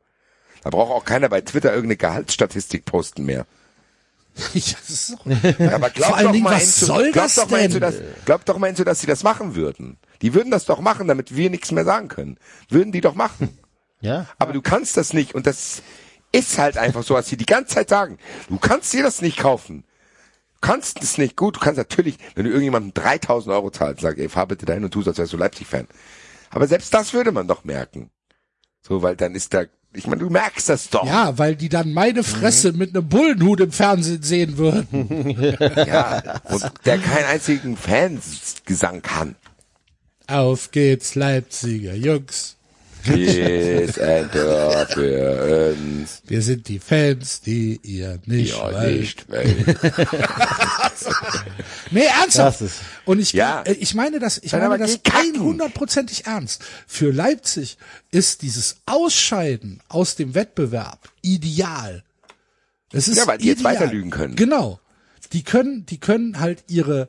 [0.62, 3.46] Da braucht auch keiner bei Twitter irgendeine Gehaltsstatistik posten mehr.
[4.54, 5.26] Ja, das ist doch,
[5.58, 7.58] Ja, aber glaub Vor allen doch Dingen, mal, was Enzo, soll glaub das doch mal,
[7.60, 7.90] Enzo, denn?
[7.90, 9.98] dass, glaub doch mal, Enzo, dass sie das machen würden.
[10.22, 12.38] Die würden das doch machen, damit wir nichts mehr sagen können.
[12.68, 13.58] Würden die doch machen.
[14.04, 14.26] Ja?
[14.36, 15.80] Aber du kannst das nicht und das
[16.32, 18.18] ist halt einfach so, was sie die ganze Zeit sagen.
[18.48, 19.84] Du kannst dir das nicht kaufen.
[20.62, 21.36] Du kannst es nicht.
[21.36, 24.84] Gut, du kannst natürlich, wenn du irgendjemandem 3000 Euro zahlst, sag, ey, fahr bitte dahin
[24.84, 25.88] und tu, als wärst du Leipzig-Fan.
[26.50, 28.10] Aber selbst das würde man doch merken.
[28.80, 31.04] So, weil dann ist da, ich meine, du merkst das doch.
[31.04, 35.56] ja, weil die dann meine Fresse mit einem Bullenhut im Fernsehen sehen würden.
[35.86, 39.34] Ja, und der keinen einzigen Fansgesang kann.
[40.28, 42.56] Auf geht's, Leipziger Jungs.
[43.04, 46.22] Ist Enter für uns.
[46.26, 49.00] Wir sind die Fans, die ihr nicht Ja, wollt.
[49.00, 49.26] nicht,
[51.90, 52.60] Nee, ernsthaft.
[52.60, 53.62] Das ist- Und ich, Ja.
[53.62, 55.00] äh, ich meine das, ich meine das.
[55.04, 56.62] 100%ig ernst.
[56.86, 57.76] Für Leipzig
[58.10, 62.04] ist dieses Ausscheiden aus dem Wettbewerb ideal.
[62.92, 63.74] Es ist Ja, weil die jetzt ideal.
[63.74, 64.36] weiter lügen können.
[64.36, 64.78] Genau.
[65.32, 67.08] Die können, die können halt ihre,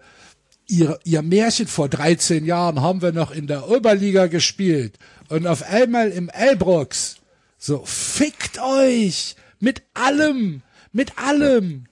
[0.67, 4.97] ihre, ihr Märchen vor 13 Jahren haben wir noch in der Oberliga gespielt
[5.29, 7.17] und auf einmal im Elbrooks.
[7.57, 9.35] So, fickt euch!
[9.59, 10.61] Mit allem!
[10.91, 11.85] Mit allem!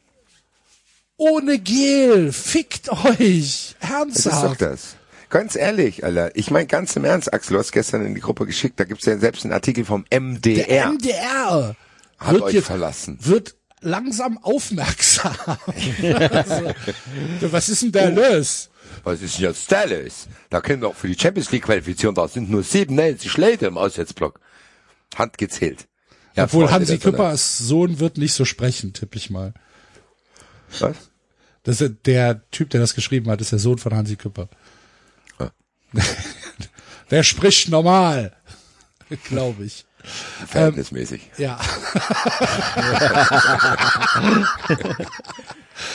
[1.17, 2.31] Ohne Gel!
[2.33, 3.75] Fickt euch!
[3.79, 4.61] Das ist doch Ernsthaft!
[4.61, 4.95] das.
[5.29, 6.35] Ganz ehrlich, Alter.
[6.35, 9.05] Ich meine ganz im Ernst, Axel, du hast gestern in die Gruppe geschickt, da gibt's
[9.05, 10.65] ja selbst einen Artikel vom MDR.
[10.65, 11.75] Der MDR
[12.17, 13.17] Hat wird euch verlassen.
[13.21, 15.33] wird langsam aufmerksam.
[15.45, 16.73] also,
[17.51, 18.70] was ist denn da los?
[19.03, 20.27] Was ist denn jetzt da los?
[20.49, 23.77] Da können wir auch für die Champions League qualifizieren, da sind nur 97 Leute im
[23.77, 24.39] Auswärtsblock.
[25.15, 25.87] Hand gezählt.
[26.35, 26.97] Ja, Obwohl Freunde Hansi.
[26.99, 29.53] Küppers Sohn wird nicht so sprechen, tippe ich mal.
[30.79, 30.95] Was?
[31.63, 34.47] Das ist der Typ, der das geschrieben hat, ist der Sohn von Hansi Küpper.
[35.37, 35.51] Ah.
[37.11, 38.33] Der spricht normal,
[39.25, 39.85] glaube ich.
[40.47, 41.29] Verhältnismäßig.
[41.37, 41.59] Ja.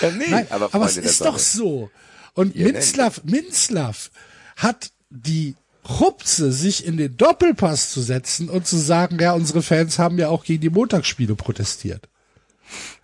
[0.02, 1.90] Ja, nee, Nein, aber, aber, es Freunde ist doch so.
[2.36, 4.10] Und Minzlaff, Minzlaff
[4.56, 5.56] hat die
[5.88, 10.28] Rupse, sich in den Doppelpass zu setzen und zu sagen, ja, unsere Fans haben ja
[10.28, 12.08] auch gegen die Montagsspiele protestiert.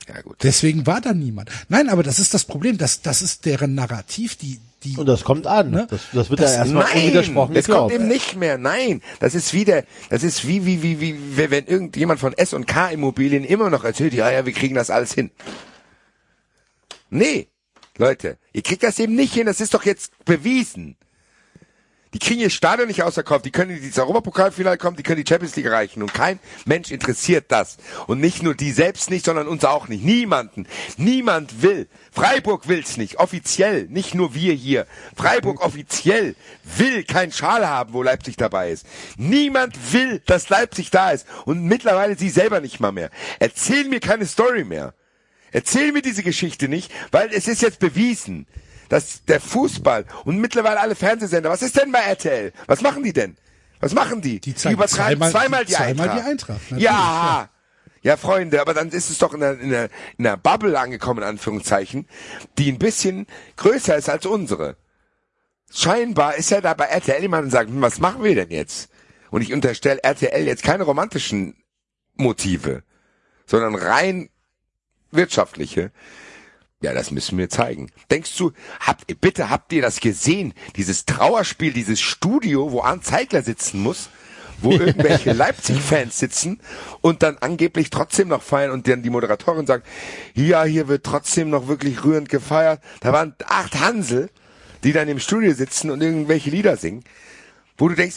[0.08, 0.36] Ja, gut.
[0.42, 1.50] Deswegen war da niemand.
[1.68, 2.76] Nein, aber das ist das Problem.
[2.78, 5.70] Das, das ist deren Narrativ, die, die, Und das kommt an.
[5.70, 5.86] Ne?
[5.88, 8.58] Das, das wird Das- ja erstmal Nein, unwidersprochen das kommt eben nicht mehr.
[8.58, 12.52] Nein, das ist wieder, das ist wie, wie, wie, wie, wie wenn irgendjemand von S
[12.52, 15.30] und K Immobilien immer noch erzählt, ja, ja, wir kriegen das alles hin.
[17.10, 17.48] Nee,
[18.02, 20.96] Leute, ihr kriegt das eben nicht hin, das ist doch jetzt bewiesen.
[22.14, 25.28] Die kriegen ihr Stadion nicht ausverkauft, die können in dieses Europapokalfinale kommen, die können die
[25.28, 27.76] Champions League erreichen und kein Mensch interessiert das.
[28.08, 30.04] Und nicht nur die selbst nicht, sondern uns auch nicht.
[30.04, 30.66] Niemanden.
[30.96, 31.86] Niemand will.
[32.10, 33.20] Freiburg will's nicht.
[33.20, 33.86] Offiziell.
[33.88, 34.88] Nicht nur wir hier.
[35.16, 36.34] Freiburg offiziell
[36.76, 38.84] will kein Schal haben, wo Leipzig dabei ist.
[39.16, 41.24] Niemand will, dass Leipzig da ist.
[41.44, 43.10] Und mittlerweile sie selber nicht mal mehr.
[43.38, 44.92] Erzähl mir keine Story mehr.
[45.52, 48.46] Erzähl mir diese Geschichte nicht, weil es ist jetzt bewiesen,
[48.88, 52.52] dass der Fußball und mittlerweile alle Fernsehsender, was ist denn bei RTL?
[52.66, 53.36] Was machen die denn?
[53.80, 54.40] Was machen die?
[54.40, 56.18] Die zeigen übertragen zweimal- zweimal, die, zweimal Eintracht.
[56.26, 57.48] die Eintracht, natürlich, Ja.
[58.02, 58.16] ja.
[58.16, 59.88] Freunde, aber dann ist es doch in der, in, der,
[60.18, 62.06] in der Bubble angekommen, in Anführungszeichen,
[62.58, 63.26] die ein bisschen
[63.56, 64.76] größer ist als unsere.
[65.74, 68.90] Scheinbar ist ja da bei RTL jemand und sagt, hm, was machen wir denn jetzt?
[69.30, 71.56] Und ich unterstelle RTL jetzt keine romantischen
[72.14, 72.82] Motive,
[73.46, 74.28] sondern rein
[75.12, 75.92] wirtschaftliche.
[76.80, 77.90] Ja, das müssen wir zeigen.
[78.10, 80.52] Denkst du, habt, bitte habt ihr das gesehen?
[80.76, 84.10] Dieses Trauerspiel, dieses Studio, wo Arndt Zeigler sitzen muss,
[84.60, 86.60] wo irgendwelche Leipzig-Fans sitzen
[87.00, 89.86] und dann angeblich trotzdem noch feiern und dann die Moderatorin sagt,
[90.34, 92.80] ja, hier wird trotzdem noch wirklich rührend gefeiert.
[93.00, 94.28] Da waren acht Hansel,
[94.82, 97.04] die dann im Studio sitzen und irgendwelche Lieder singen,
[97.78, 98.16] wo du denkst,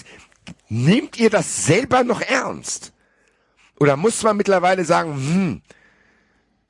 [0.69, 2.93] nehmt ihr das selber noch ernst?
[3.79, 5.61] Oder muss man mittlerweile sagen, hm,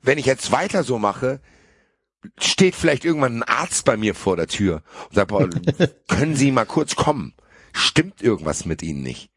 [0.06, 1.40] wenn ich jetzt weiter so mache,
[2.38, 5.48] steht vielleicht irgendwann ein Arzt bei mir vor der Tür und sagt, boah,
[6.08, 7.34] können Sie mal kurz kommen?
[7.72, 9.30] Stimmt irgendwas mit Ihnen nicht?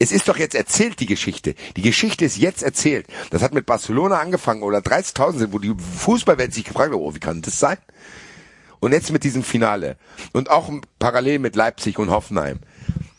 [0.00, 1.54] Es ist doch jetzt erzählt, die Geschichte.
[1.76, 3.06] Die Geschichte ist jetzt erzählt.
[3.30, 7.14] Das hat mit Barcelona angefangen oder 30.000 sind, wo die Fußballwelt sich gefragt hat, oh,
[7.14, 7.78] wie kann das sein?
[8.80, 9.96] Und jetzt mit diesem Finale.
[10.32, 10.70] Und auch
[11.00, 12.60] parallel mit Leipzig und Hoffenheim.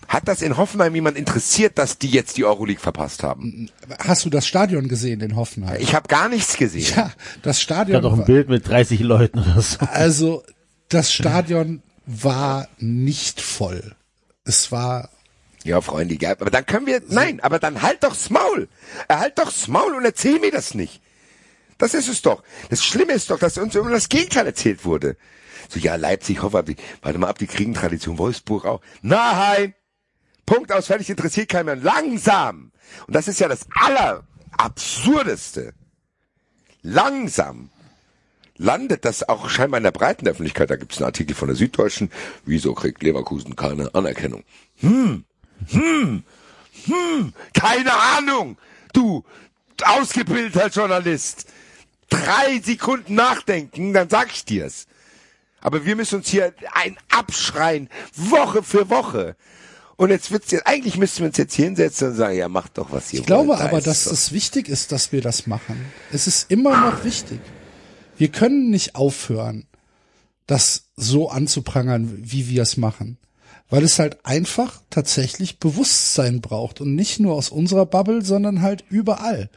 [0.10, 3.70] Hat das in Hoffenheim jemand interessiert, dass die jetzt die Euroleague verpasst haben?
[4.00, 5.80] hast du das Stadion gesehen in Hoffenheim?
[5.80, 6.96] Ich habe gar nichts gesehen.
[6.96, 7.12] ja,
[7.44, 7.98] das Stadion.
[7.98, 9.78] hatte doch ein Bild mit 30 Leuten oder so.
[9.92, 10.44] Also
[10.90, 13.96] das Stadion war nicht voll.
[14.46, 15.10] Es war
[15.64, 18.68] Ja, Freunde, ja, aber dann können wir, nein, aber dann halt doch's Maul.
[19.08, 21.02] Er halt doch's Maul und erzähl mir das nicht.
[21.78, 22.42] Das ist es doch.
[22.72, 25.18] Das Schlimme ist doch, dass uns immer das Gegenteil erzählt wurde.
[25.70, 28.82] So, ja, Leipzig, Hoffenheim, warte mal ab, die kriegen Tradition, Wolfsburg auch.
[29.04, 29.76] Nein!
[30.50, 31.76] Punkt aus, fertig, interessiert keinen mehr.
[31.76, 32.72] Langsam!
[33.06, 35.74] Und das ist ja das Allerabsurdeste.
[36.82, 37.70] Langsam
[38.58, 40.72] landet das auch scheinbar in der breiten Öffentlichkeit.
[40.72, 42.12] Da gibt es einen Artikel von der Süddeutschen.
[42.46, 44.44] Wieso kriegt Leverkusen keine Anerkennung?
[44.78, 45.24] Hm,
[45.68, 46.24] hm,
[46.86, 48.58] hm, keine Ahnung.
[48.92, 49.24] Du,
[49.84, 51.46] ausgebildeter Journalist.
[52.10, 54.88] Drei Sekunden nachdenken, dann sag ich dir's.
[55.62, 59.36] Aber wir müssen uns hier ein abschreien, Woche für Woche.
[60.00, 62.78] Und jetzt wird's jetzt, eigentlich müssten wir uns jetzt hier hinsetzen und sagen, ja, macht
[62.78, 63.50] doch was ihr Ich glaube.
[63.58, 65.76] Da aber, dass doch- es wichtig ist, dass wir das machen.
[66.14, 67.42] Es ist immer noch wichtig.
[68.18, 69.66] Wir können nicht aufhören,
[70.48, 73.18] das so anzuprangern, wie wir es machen.
[73.70, 78.86] Weil es halt einfach tatsächlich Bewusstsein braucht und nicht nur aus unserer Bubble, sondern halt
[78.90, 79.50] überall.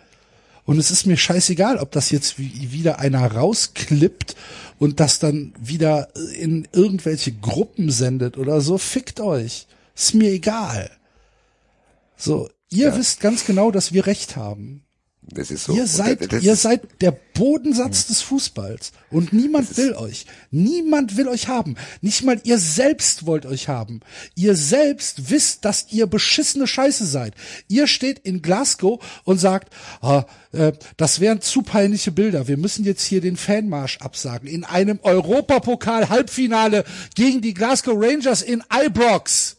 [0.65, 4.35] Und es ist mir scheißegal, ob das jetzt wie, wieder einer rausklippt
[4.81, 8.77] und das dann wieder in irgendwelche Gruppen sendet oder so.
[8.77, 9.69] Fickt euch.
[9.95, 10.91] Ist mir egal.
[12.17, 14.85] So, ihr wisst ganz genau, dass wir recht haben.
[15.25, 15.73] Das ist so.
[15.75, 18.93] Ihr seid, ihr seid der Bodensatz des Fußballs.
[19.11, 19.73] Und niemand seid der Bodensatz des Fußballs.
[19.73, 20.27] Und niemand will euch.
[20.51, 21.77] Niemand will euch haben.
[22.01, 24.01] Nicht mal ihr selbst wollt euch haben.
[24.35, 27.35] Ihr selbst wisst, dass ihr beschissene Scheiße seid.
[27.69, 32.49] Ihr steht in Glasgow und sagt, ah, äh, das wären zu peinliche Bilder.
[32.49, 34.49] Wir müssen jetzt hier den Fanmarsch absagen.
[34.49, 39.57] In einem Europapokal-Halbfinale gegen die Glasgow Rangers in Ibrox.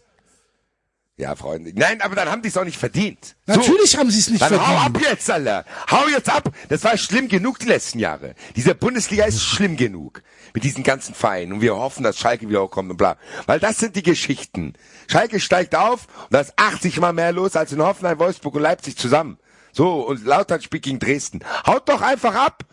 [1.15, 1.71] Ja, Freunde.
[1.75, 3.35] Nein, aber dann haben die es auch nicht verdient.
[3.45, 4.95] Natürlich haben sie es nicht Dann hau verdient.
[4.97, 5.63] ab jetzt, Alter.
[5.91, 6.49] Hau jetzt ab.
[6.69, 8.33] Das war schlimm genug die letzten Jahre.
[8.55, 10.23] Diese Bundesliga ist schlimm genug.
[10.55, 11.53] Mit diesen ganzen Vereinen.
[11.53, 13.17] Und wir hoffen, dass Schalke wieder hochkommt und bla.
[13.45, 14.73] Weil das sind die Geschichten.
[15.07, 18.63] Schalke steigt auf und da ist 80 mal mehr los als in Hoffenheim, Wolfsburg und
[18.63, 19.37] Leipzig zusammen.
[19.71, 21.41] So, und Lautern spielt gegen Dresden.
[21.67, 22.63] Haut doch einfach ab.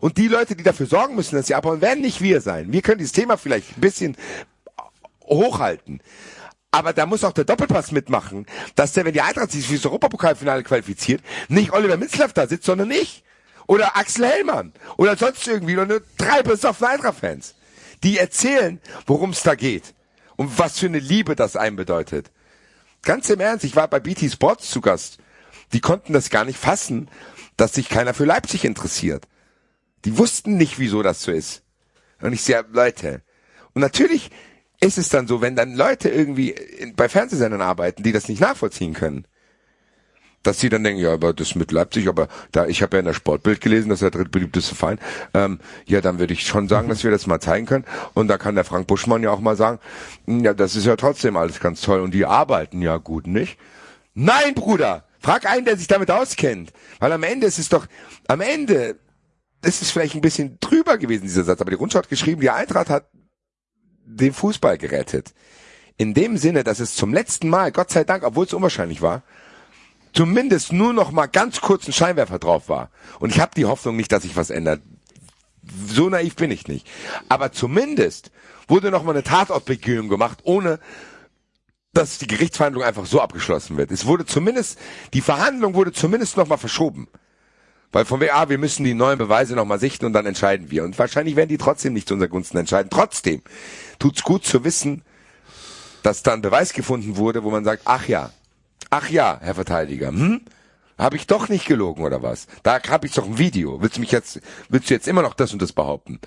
[0.00, 2.72] Und die Leute, die dafür sorgen müssen, dass sie abhauen, werden nicht wir sein.
[2.72, 4.16] Wir können dieses Thema vielleicht ein bisschen
[5.24, 6.00] hochhalten.
[6.70, 10.62] Aber da muss auch der Doppelpass mitmachen, dass der, wenn die Eintracht sich fürs Europapokalfinale
[10.62, 13.24] qualifiziert, nicht Oliver Minzlaff da sitzt, sondern ich.
[13.66, 14.72] Oder Axel Hellmann.
[14.96, 15.74] Oder sonst irgendwie.
[15.74, 17.54] Oder nur drei besoffene Eintracht-Fans.
[18.02, 19.94] Die erzählen, worum es da geht.
[20.36, 22.30] Und was für eine Liebe das einem bedeutet.
[23.02, 25.18] Ganz im Ernst, ich war bei BT Sports zu Gast.
[25.72, 27.10] Die konnten das gar nicht fassen,
[27.56, 29.26] dass sich keiner für Leipzig interessiert.
[30.04, 31.62] Die wussten nicht, wieso das so ist.
[32.20, 33.22] Und ich sehe, Leute.
[33.74, 34.30] Und natürlich
[34.80, 36.54] ist es dann so, wenn dann Leute irgendwie
[36.94, 39.26] bei Fernsehsendern arbeiten, die das nicht nachvollziehen können,
[40.42, 43.06] dass sie dann denken, ja, aber das mit Leipzig, aber da ich habe ja in
[43.06, 44.98] der Sportbild gelesen, das ist der drittbeliebteste Verein,
[45.34, 47.84] ähm, ja, dann würde ich schon sagen, dass wir das mal zeigen können.
[48.14, 49.80] Und da kann der Frank Buschmann ja auch mal sagen,
[50.26, 53.58] ja, das ist ja trotzdem alles ganz toll und die arbeiten ja gut, nicht?
[54.14, 57.86] Nein, Bruder, frag einen, der sich damit auskennt, weil am Ende ist es doch,
[58.28, 58.98] am Ende
[59.62, 62.50] ist es vielleicht ein bisschen drüber gewesen, dieser Satz, aber die Rundschau hat geschrieben, die
[62.50, 63.10] Eintracht hat
[64.08, 65.34] den Fußball gerettet.
[65.96, 69.22] In dem Sinne, dass es zum letzten Mal, Gott sei Dank, obwohl es unwahrscheinlich war,
[70.12, 72.90] zumindest nur noch mal ganz kurz ein Scheinwerfer drauf war.
[73.20, 74.80] Und ich habe die Hoffnung nicht, dass sich was ändert.
[75.86, 76.86] So naiv bin ich nicht.
[77.28, 78.30] Aber zumindest
[78.68, 80.78] wurde noch mal eine Tatortbegehung gemacht, ohne
[81.92, 83.90] dass die Gerichtsverhandlung einfach so abgeschlossen wird.
[83.90, 84.78] Es wurde zumindest,
[85.14, 87.08] die Verhandlung wurde zumindest noch mal verschoben.
[87.90, 90.70] Weil von wegen, ah, wir müssen die neuen Beweise noch mal sichten und dann entscheiden
[90.70, 90.84] wir.
[90.84, 92.90] Und wahrscheinlich werden die trotzdem nicht zu unserer Gunsten entscheiden.
[92.90, 93.42] Trotzdem
[93.98, 95.02] tut's gut zu wissen,
[96.02, 98.30] dass da ein Beweis gefunden wurde, wo man sagt, ach ja,
[98.90, 100.40] ach ja, Herr Verteidiger, hm?
[100.96, 102.48] Habe ich doch nicht gelogen oder was?
[102.64, 103.80] Da habe ich doch ein Video.
[103.80, 106.18] Willst du mich jetzt, willst du jetzt immer noch das und das behaupten?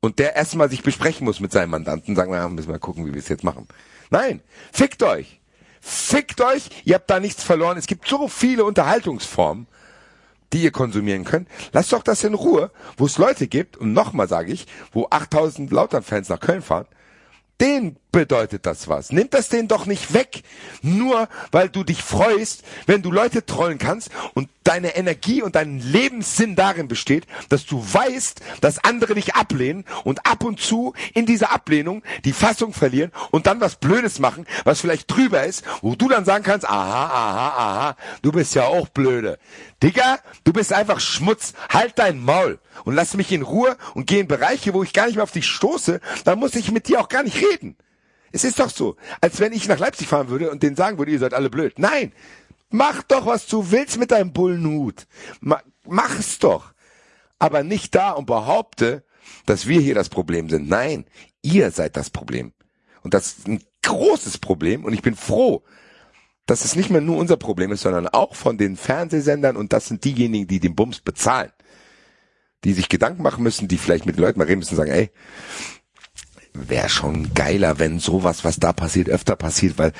[0.00, 3.12] Und der erstmal sich besprechen muss mit seinem Mandanten, sagen wir, müssen wir gucken, wie
[3.12, 3.66] wir es jetzt machen.
[4.10, 4.40] Nein,
[4.72, 5.40] fickt euch.
[5.80, 7.76] Fickt euch, ihr habt da nichts verloren.
[7.76, 9.66] Es gibt so viele Unterhaltungsformen,
[10.52, 11.48] die ihr konsumieren könnt.
[11.72, 15.70] Lasst doch das in Ruhe, wo es Leute gibt, und nochmal sage ich, wo 8000
[15.70, 16.86] Lautern-Fans nach Köln fahren,
[17.60, 19.12] den bedeutet das was.
[19.12, 20.42] Nimmt das denen doch nicht weg,
[20.82, 25.78] nur weil du dich freust, wenn du Leute trollen kannst und deine Energie und dein
[25.78, 31.26] Lebenssinn darin besteht, dass du weißt, dass andere dich ablehnen und ab und zu in
[31.26, 35.94] dieser Ablehnung die Fassung verlieren und dann was Blödes machen, was vielleicht drüber ist, wo
[35.94, 39.38] du dann sagen kannst, aha, aha, aha, du bist ja auch blöde.
[39.82, 41.54] Digga, du bist einfach Schmutz.
[41.68, 45.06] Halt dein Maul und lass mich in Ruhe und geh in Bereiche, wo ich gar
[45.06, 47.76] nicht mehr auf dich stoße, dann muss ich mit dir auch gar nicht reden.
[48.32, 51.12] Es ist doch so, als wenn ich nach Leipzig fahren würde und denen sagen würde,
[51.12, 51.78] ihr seid alle blöd.
[51.78, 52.12] Nein,
[52.68, 55.06] mach doch, was du willst mit deinem Bullenhut.
[55.40, 56.72] Ma mach es doch.
[57.38, 59.02] Aber nicht da und behaupte,
[59.46, 60.68] dass wir hier das Problem sind.
[60.68, 61.06] Nein,
[61.42, 62.52] ihr seid das Problem.
[63.02, 65.64] Und das ist ein großes Problem und ich bin froh,
[66.50, 69.86] dass es nicht mehr nur unser Problem ist, sondern auch von den Fernsehsendern und das
[69.86, 71.52] sind diejenigen, die den Bums bezahlen.
[72.64, 74.90] Die sich Gedanken machen müssen, die vielleicht mit den Leuten mal reden müssen und sagen,
[74.90, 75.10] ey,
[76.52, 79.92] wäre schon geiler, wenn sowas, was da passiert, öfter passiert, weil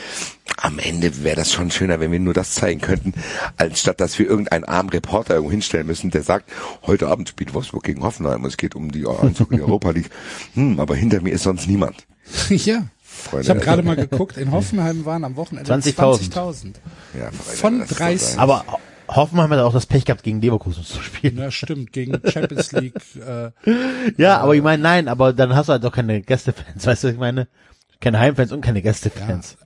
[0.57, 3.15] am Ende wäre das schon schöner, wenn wir nur das zeigen könnten,
[3.57, 6.51] anstatt dass wir irgendeinen armen Reporter irgendwo hinstellen müssen, der sagt,
[6.83, 10.11] heute Abend spielt Wolfsburg gegen Hoffenheim, es geht um die Einzug in die Europa League.
[10.55, 12.07] Hm, aber hinter mir ist sonst niemand.
[12.49, 12.89] ja.
[13.21, 13.45] Freunde.
[13.45, 16.33] Ich habe gerade mal geguckt, in Hoffenheim waren am Wochenende 20.000.
[16.33, 16.75] 20.000.
[17.19, 18.21] Ja, Von das ist 30.
[18.21, 18.43] so geil.
[18.43, 18.65] Aber
[19.09, 21.37] Hoffenheim hat auch das Pech gehabt, gegen Leverkusen zu spielen.
[21.39, 22.95] Ja, stimmt, gegen Champions League.
[23.17, 23.51] Äh,
[24.17, 27.09] Ja, aber ich meine, nein, aber dann hast du halt doch keine Gästefans, weißt du,
[27.09, 27.49] was ich meine?
[28.01, 29.57] Keine Heimfans und keine Gästefans.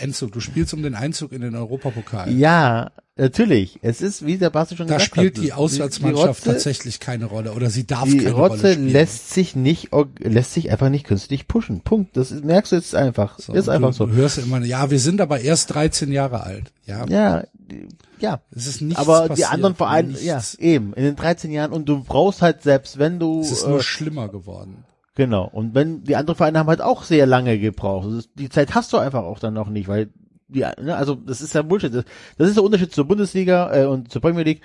[0.00, 2.30] Enzo, du spielst um den Einzug in den Europapokal.
[2.32, 3.78] Ja, natürlich.
[3.82, 7.00] Es ist, wie der Basti schon Da gesagt spielt hat, die Auswärtsmannschaft die Rotze, tatsächlich
[7.00, 8.88] keine Rolle oder sie darf Die keine Rolle Rotze spielen.
[8.90, 11.80] lässt sich nicht, lässt sich einfach nicht künstlich pushen.
[11.82, 12.16] Punkt.
[12.16, 13.38] Das ist, merkst du jetzt einfach.
[13.38, 14.06] So, ist einfach du, so.
[14.06, 16.72] Du hörst immer, ja, wir sind aber erst 13 Jahre alt.
[16.86, 17.86] Ja, Ja, die-
[18.18, 18.40] ja.
[18.54, 20.24] es ist nichts Aber die passiert, anderen Vereine, nichts.
[20.24, 23.66] ja, eben, in den 13 Jahren und du brauchst halt selbst, wenn du, Es ist
[23.66, 24.84] nur äh, schlimmer geworden.
[25.20, 28.08] Genau, und wenn, die anderen Vereine haben halt auch sehr lange gebraucht.
[28.08, 30.08] Ist- Die Zeit hast du einfach auch dann noch nicht, weil,
[30.48, 31.94] die, ne, also, das ist ja Bullshit.
[31.94, 32.04] Das,
[32.38, 34.62] das ist der Unterschied zur Bundesliga, äh, und zur Premier League.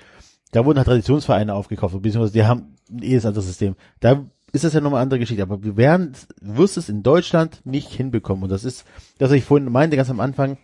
[0.52, 3.76] Da wurden halt Traditionsvereine aufgekauft, beziehungsweise die haben ein eh das andere System.
[4.00, 7.02] Da ist das ja nochmal eine andere Geschichte, aber wir werden, du wirst es in
[7.02, 8.86] Deutschland nicht hinbekommen und das ist,
[9.18, 10.56] das was ich vorhin meinte, ganz am Anfang,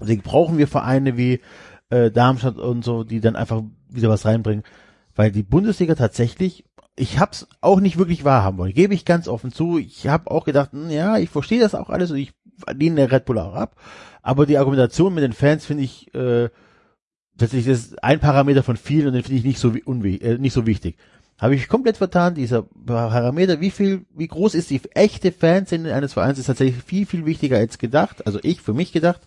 [0.00, 1.40] deswegen brauchen wir Vereine wie
[1.88, 4.64] äh, Darmstadt und so, die dann einfach wieder was reinbringen,
[5.14, 6.64] weil die Bundesliga tatsächlich
[6.96, 9.78] ich hab's auch nicht wirklich wahrhaben wollen, gebe ich ganz offen zu.
[9.78, 12.32] Ich habe auch gedacht, hm, ja, ich verstehe das auch alles und ich
[12.72, 13.76] lehne der Red Bull auch ab.
[14.22, 16.50] Aber die Argumentation mit den Fans finde ich äh,
[17.36, 20.52] tatsächlich das ist ein Parameter von vielen und den finde ich nicht so äh, nicht
[20.52, 20.96] so wichtig.
[21.36, 26.12] Habe ich komplett vertan, dieser Parameter, wie viel, wie groß ist die echte Fanszene eines
[26.12, 29.22] Vereins, ist tatsächlich viel, viel wichtiger als gedacht, also ich, für mich gedacht.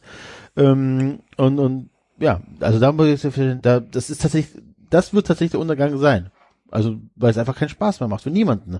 [0.56, 5.52] Ähm, und, und ja, also da muss ich, da, das ist tatsächlich, das wird tatsächlich
[5.52, 6.32] der Untergang sein.
[6.70, 8.80] Also, weil es einfach keinen Spaß mehr macht für niemanden.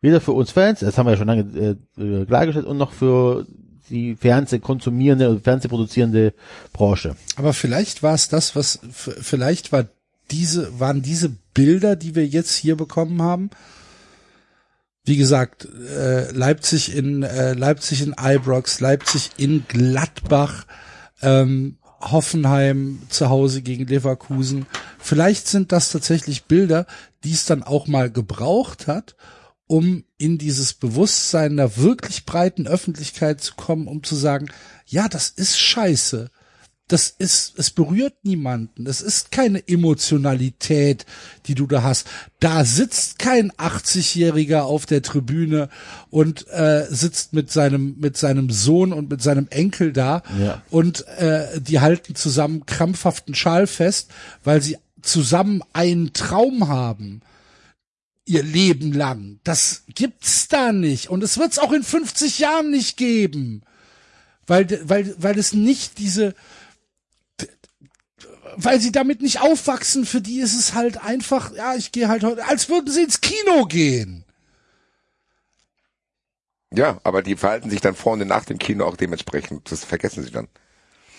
[0.00, 2.92] Weder für uns Fans, das haben wir ja schon lange äh, äh klargestellt, und noch
[2.92, 3.46] für
[3.88, 6.34] die Fernsehkonsumierende und Fernsehproduzierende
[6.72, 7.16] Branche.
[7.36, 9.86] Aber vielleicht war es das, was vielleicht war
[10.30, 13.50] diese waren diese Bilder, die wir jetzt hier bekommen haben.
[15.04, 20.64] Wie gesagt, äh, Leipzig in äh, Leipzig in Ibrox, Leipzig in Gladbach,
[21.20, 24.66] ähm, Hoffenheim zu Hause gegen Leverkusen.
[24.98, 26.86] Vielleicht sind das tatsächlich Bilder,
[27.24, 29.16] die es dann auch mal gebraucht hat,
[29.66, 34.48] um in dieses Bewusstsein der wirklich breiten Öffentlichkeit zu kommen, um zu sagen,
[34.86, 36.30] ja, das ist scheiße
[36.88, 38.86] das ist, es berührt niemanden.
[38.86, 41.06] Es ist keine Emotionalität,
[41.46, 42.06] die du da hast.
[42.38, 45.68] Da sitzt kein 80-Jähriger auf der Tribüne
[46.10, 50.62] und äh, sitzt mit seinem mit seinem Sohn und mit seinem Enkel da ja.
[50.70, 54.10] und äh, die halten zusammen krampfhaften Schal fest,
[54.44, 57.22] weil sie zusammen einen Traum haben
[58.24, 59.40] ihr Leben lang.
[59.44, 63.62] Das gibt's da nicht und es wird's auch in 50 Jahren nicht geben.
[64.46, 66.34] Weil, weil, weil es nicht diese,
[68.56, 72.24] weil sie damit nicht aufwachsen, für die ist es halt einfach, ja, ich gehe halt
[72.24, 74.24] heute, als würden sie ins Kino gehen.
[76.74, 79.70] Ja, aber die verhalten sich dann vor und nach dem Kino auch dementsprechend.
[79.70, 80.48] Das vergessen sie dann.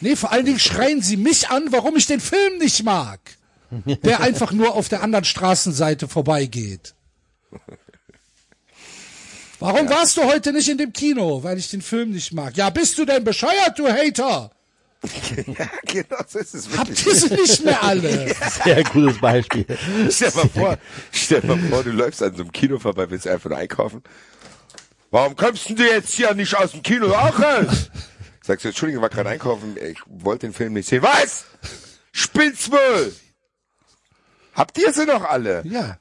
[0.01, 3.19] Nee, vor allen Dingen schreien sie mich an, warum ich den Film nicht mag.
[3.85, 6.95] Der einfach nur auf der anderen Straßenseite vorbeigeht.
[9.59, 9.91] Warum ja.
[9.91, 11.41] warst du heute nicht in dem Kino?
[11.43, 12.57] Weil ich den Film nicht mag.
[12.57, 14.51] Ja, bist du denn bescheuert, du Hater?
[15.57, 16.99] ja, genau so ist es wirklich.
[16.99, 18.33] Habt ihr sie nicht mehr alle?
[18.63, 19.65] Sehr gutes Beispiel.
[20.09, 20.77] Stell mal vor,
[21.11, 24.01] stell mal vor, du läufst an so einem Kino vorbei, willst einfach nur einkaufen.
[25.11, 27.67] Warum kommst du jetzt hier nicht aus dem Kino rauchen?
[28.41, 31.03] Sagst du, Entschuldigung, ich war gerade einkaufen, ich wollte den Film nicht sehen.
[31.03, 31.45] Was?
[32.11, 33.13] Spinn's wohl?
[34.53, 35.63] Habt ihr sie noch alle?
[35.65, 35.97] Ja.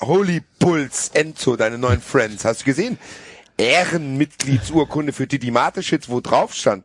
[0.00, 2.44] Holy Puls, Enzo, deine neuen Friends.
[2.44, 2.98] Hast du gesehen?
[3.56, 6.84] Ehrenmitgliedsurkunde für Didi Mateschitz, wo drauf stand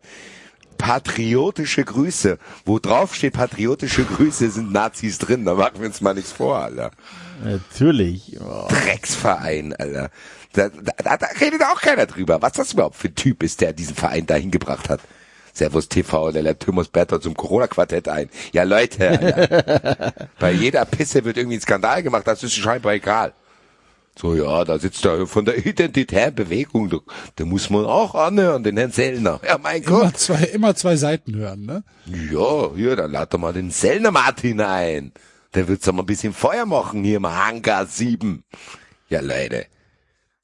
[0.77, 2.37] patriotische Grüße.
[2.65, 5.45] Wo drauf steht patriotische Grüße, sind Nazis drin.
[5.45, 6.91] Da machen wir uns mal nichts vor, Alter.
[7.43, 8.37] Natürlich.
[8.39, 8.67] Oh.
[8.69, 10.09] Drecksverein, Alter.
[10.53, 12.41] Da, da, da redet auch keiner drüber.
[12.41, 15.01] Was das überhaupt für ein Typ ist, der diesen Verein dahin gebracht hat.
[15.53, 18.29] Servus TV, der lädt Thomas Berthold zum Corona-Quartett ein.
[18.53, 20.13] Ja, Leute, Alter.
[20.39, 23.33] bei jeder Pisse wird irgendwie ein Skandal gemacht, das ist scheinbar egal.
[24.19, 26.97] So, ja, da sitzt er von der identitären Bewegung, da,
[27.35, 29.39] da muss man auch anhören, den Herrn Sellner.
[29.45, 30.17] Ja, mein immer Gott.
[30.17, 31.83] Zwei, immer zwei Seiten hören, ne?
[32.05, 35.11] Ja, hier, dann lad doch mal den Sellner Martin ein.
[35.53, 38.43] Der wird doch mal ein bisschen Feuer machen hier im Hangar 7.
[39.09, 39.67] Ja, Leute.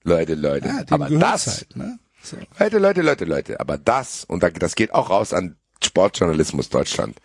[0.04, 0.68] Leute, Leute.
[0.68, 1.98] Ja, aber das, halt, ne?
[2.22, 2.38] so.
[2.60, 7.18] Leute, Leute, Leute, Leute, aber das, und das geht auch raus an Sportjournalismus Deutschland.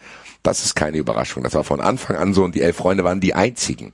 [0.43, 1.43] Das ist keine Überraschung.
[1.43, 3.93] Das war von Anfang an so und die elf Freunde waren die einzigen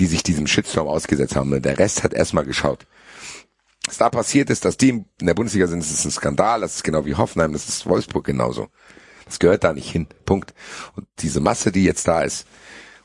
[0.00, 1.62] die sich diesem Shitstorm ausgesetzt haben.
[1.62, 2.86] Der Rest hat erstmal geschaut.
[3.86, 6.76] Was da passiert ist, dass die in der Bundesliga sind, das ist ein Skandal, das
[6.76, 8.68] ist genau wie Hoffenheim, das ist Wolfsburg genauso.
[9.26, 10.06] Das gehört da nicht hin.
[10.24, 10.54] Punkt.
[10.96, 12.46] Und diese Masse, die jetzt da ist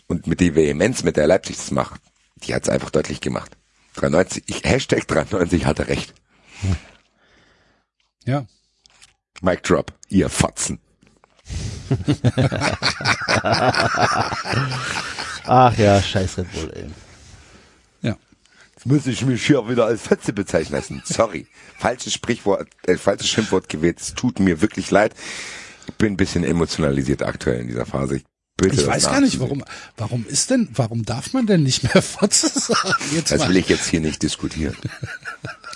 [0.07, 2.01] und mit der Vehemenz, mit der Leipzig das macht,
[2.37, 3.57] die hat es einfach deutlich gemacht.
[3.95, 6.13] 93, ich, Hashtag 93 hatte recht.
[8.25, 8.45] Ja.
[9.41, 10.79] Mic drop, ihr Fotzen.
[15.45, 16.85] Ach ja, scheiß Red Bull, ey.
[18.01, 18.17] Ja.
[18.75, 21.01] Jetzt muss ich mich hier wieder als Fetze bezeichnen lassen.
[21.05, 21.47] Sorry.
[21.77, 23.99] falsches Sprichwort, äh, falsches Schimpfwort gewählt.
[23.99, 25.13] Es tut mir wirklich leid.
[25.87, 28.17] Ich bin ein bisschen emotionalisiert aktuell in dieser Phase.
[28.17, 28.23] Ich
[28.57, 29.65] Bitte ich weiß gar nicht, warum,
[29.97, 32.95] warum ist denn, warum darf man denn nicht mehr Fotze sagen?
[33.13, 33.49] Jetzt das mal.
[33.49, 34.77] will ich jetzt hier nicht diskutieren.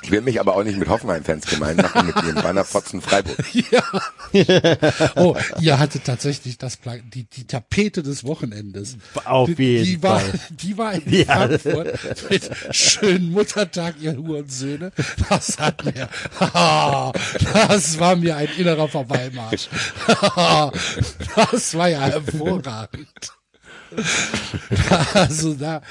[0.02, 3.38] Ich will mich aber auch nicht mit Hoffenheim-Fans gemein machen mit ihrem Banner Fotzen Freiburg.
[3.72, 3.84] Ja.
[5.16, 8.98] Oh, ihr hattet tatsächlich das Pla die, die Tapete des Wochenendes.
[9.26, 10.22] Auf jeden die, die Fall.
[10.28, 11.26] War, die war in ja.
[11.26, 14.92] Frankfurt mit schönen Muttertag, ihr Hurensöhne.
[15.30, 16.08] Das hat mir,
[17.68, 19.68] das war mir ein innerer Vorbeimarsch.
[21.36, 23.34] Das war ja hervorragend.
[25.14, 25.82] Also da,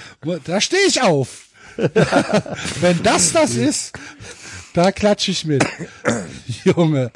[0.45, 1.48] da stehe ich auf.
[2.81, 3.93] Wenn das das ist,
[4.75, 5.65] da klatsche ich mit.
[6.65, 7.11] Junge,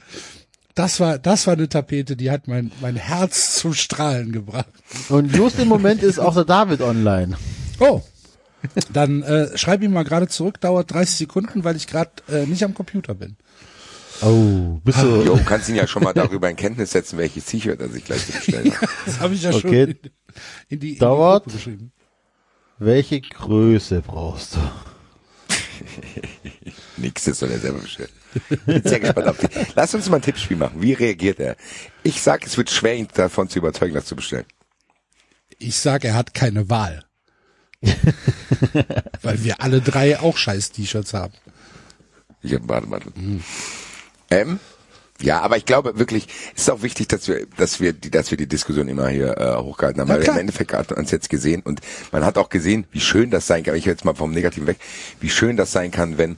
[0.74, 4.68] das war, das war eine Tapete, die hat mein, mein Herz zum Strahlen gebracht.
[5.08, 7.36] Und just im Moment ist auch der David online.
[7.78, 8.02] Oh.
[8.92, 12.62] Dann äh, schreib ihm mal gerade zurück, dauert 30 Sekunden, weil ich gerade äh, nicht
[12.64, 13.36] am Computer bin.
[14.22, 15.22] Oh, bist du.
[15.22, 18.24] Jo, kannst ihn ja schon mal darüber in Kenntnis setzen, welches T-Shirt er sich gleich
[18.24, 18.88] bestellt hat.
[19.06, 19.82] Das habe ich ja schon Okay.
[19.82, 19.98] in,
[20.68, 21.44] in die, in Dauert.
[21.46, 21.92] die Gruppe geschrieben.
[22.84, 24.58] Welche Größe brauchst du?
[26.96, 28.10] Nix, das soll er selber bestellen.
[28.66, 29.46] Bin sehr gespannt auf die.
[29.76, 30.82] Lass uns mal ein Tippspiel machen.
[30.82, 31.56] Wie reagiert er?
[32.02, 34.46] Ich sag, es wird schwer, ihn davon zu überzeugen, das zu bestellen.
[35.58, 37.04] Ich sag, er hat keine Wahl.
[39.22, 41.34] weil wir alle drei auch scheiß T-Shirts haben.
[42.42, 43.12] Ich hab Bademantel.
[44.30, 44.58] Ähm?
[45.22, 48.30] Ja, aber ich glaube wirklich, es ist auch wichtig, dass wir, dass wir die, dass
[48.30, 50.08] wir die Diskussion immer hier äh, hochgehalten haben.
[50.08, 50.36] Ja, weil klar.
[50.36, 51.80] im Endeffekt hat man uns jetzt gesehen und
[52.10, 53.74] man hat auch gesehen, wie schön das sein kann.
[53.76, 54.78] Ich höre jetzt mal vom Negativen weg,
[55.20, 56.36] wie schön das sein kann, wenn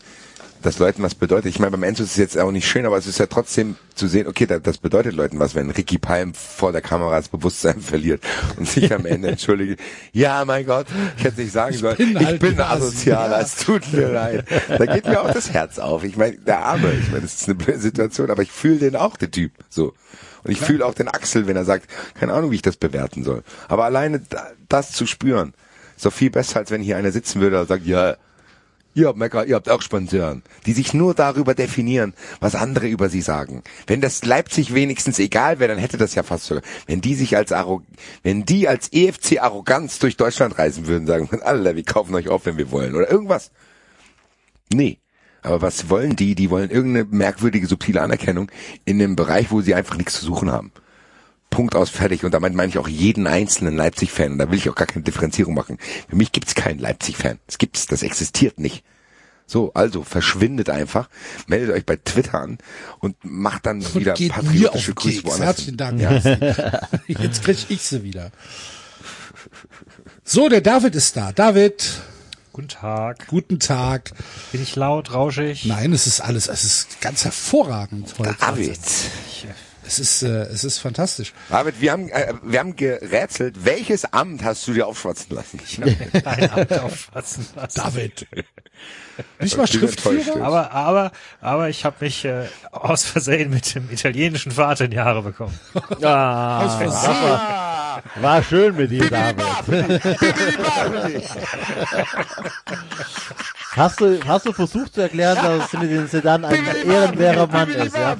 [0.65, 1.47] das Leuten was bedeutet.
[1.47, 3.77] Ich meine, beim Enzo ist es jetzt auch nicht schön, aber es ist ja trotzdem
[3.95, 7.28] zu sehen, okay, da- das bedeutet Leuten was, wenn Ricky Palm vor der Kamera das
[7.28, 8.23] Bewusstsein verliert
[8.57, 9.77] und sich am Ende entschuldige.
[10.12, 10.86] Ja, mein Gott,
[11.19, 13.43] ich hätte nicht sagen sollen, bin ich halt bin asozialer, ja.
[13.43, 14.45] es tut mir leid.
[14.69, 16.03] Da geht mir auch das Herz auf.
[16.03, 18.97] Ich meine, der Arme, ich meine, das ist eine blöde Situation, aber ich fühle den
[18.97, 19.93] auch, den Typ, so.
[20.43, 21.89] Und ich fühle auch den Axel, wenn er sagt,
[22.19, 23.43] keine Ahnung, wie ich das bewerten soll.
[23.69, 25.55] Aber alleine da, das zu spüren,
[25.97, 28.16] ist doch viel besser, als wenn hier einer sitzen würde und sagt, ja,
[28.97, 33.09] Ihr habt Mecker, ihr habt auch Sponsoren, die sich nur darüber definieren, was andere über
[33.09, 33.65] sie sagen.
[33.89, 36.62] Wenn das Leipzig wenigstens egal wäre, dann hätte das ja fast sogar.
[36.87, 37.83] Wenn die sich als Arro
[38.23, 42.47] wenn die als EFC Arroganz durch Deutschland reisen würden, sagen, alle, wir kaufen euch auf,
[42.47, 43.51] wenn wir wollen oder irgendwas.
[44.73, 44.99] Nee.
[45.43, 46.35] Aber was wollen die?
[46.35, 48.51] Die wollen irgendeine merkwürdige, subtile Anerkennung
[48.85, 50.73] in einem Bereich, wo sie einfach nichts zu suchen haben.
[51.55, 52.24] Punkt aus fertig.
[52.24, 54.32] Und damit meine ich auch jeden einzelnen Leipzig-Fan.
[54.32, 55.78] Und da will ich auch gar keine Differenzierung machen.
[56.09, 57.39] Für mich gibt's keinen Leipzig-Fan.
[57.47, 58.85] Das gibt's, das existiert nicht.
[59.47, 61.09] So, also verschwindet einfach,
[61.47, 62.59] meldet euch bei Twitter an
[63.01, 65.24] und macht dann Und wieder geht mir auf patriotische Grüße Keks.
[65.28, 65.47] woanders.
[65.47, 65.76] Herzlichen.
[65.76, 66.01] Dank.
[66.01, 66.89] Ja.
[67.06, 68.32] Jetzt krieg ich sie wieder.
[70.24, 71.32] So, der David ist da.
[71.32, 72.02] David,
[72.55, 73.26] Guten Tag.
[73.26, 74.12] guten Tag.
[74.52, 75.66] Bin ich laut, rauschig?
[75.66, 78.36] Nein, es ist alles, es ist ganz hervorragend heute.
[78.40, 78.78] David.
[79.86, 81.32] Es ist, äh, es ist fantastisch.
[81.51, 85.61] David, wir haben, äh, wir haben gerätselt, welches Amt hast du dir aufschwatzen lassen?
[86.24, 87.81] Ein Amt auffassen lassen.
[87.81, 88.27] David.
[89.39, 90.43] Nicht mal Ich Schriftführer?
[90.43, 95.01] Aber, aber, aber ich habe mich äh, aus Versehen mit dem italienischen Vater in die
[95.01, 95.59] Haare bekommen.
[96.02, 97.40] Ah, Aus Versehen.
[98.23, 99.44] war schön mit dir, David.
[103.77, 108.16] Hast du, hast du versucht zu erklären, dass Zinedine Sedan ein ehrenwerter Mann ist, ja?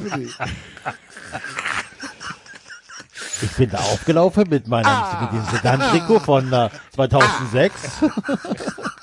[3.43, 7.73] Ich bin da aufgelaufen mit meinem Zinedine Sedan Trikot von äh, 2006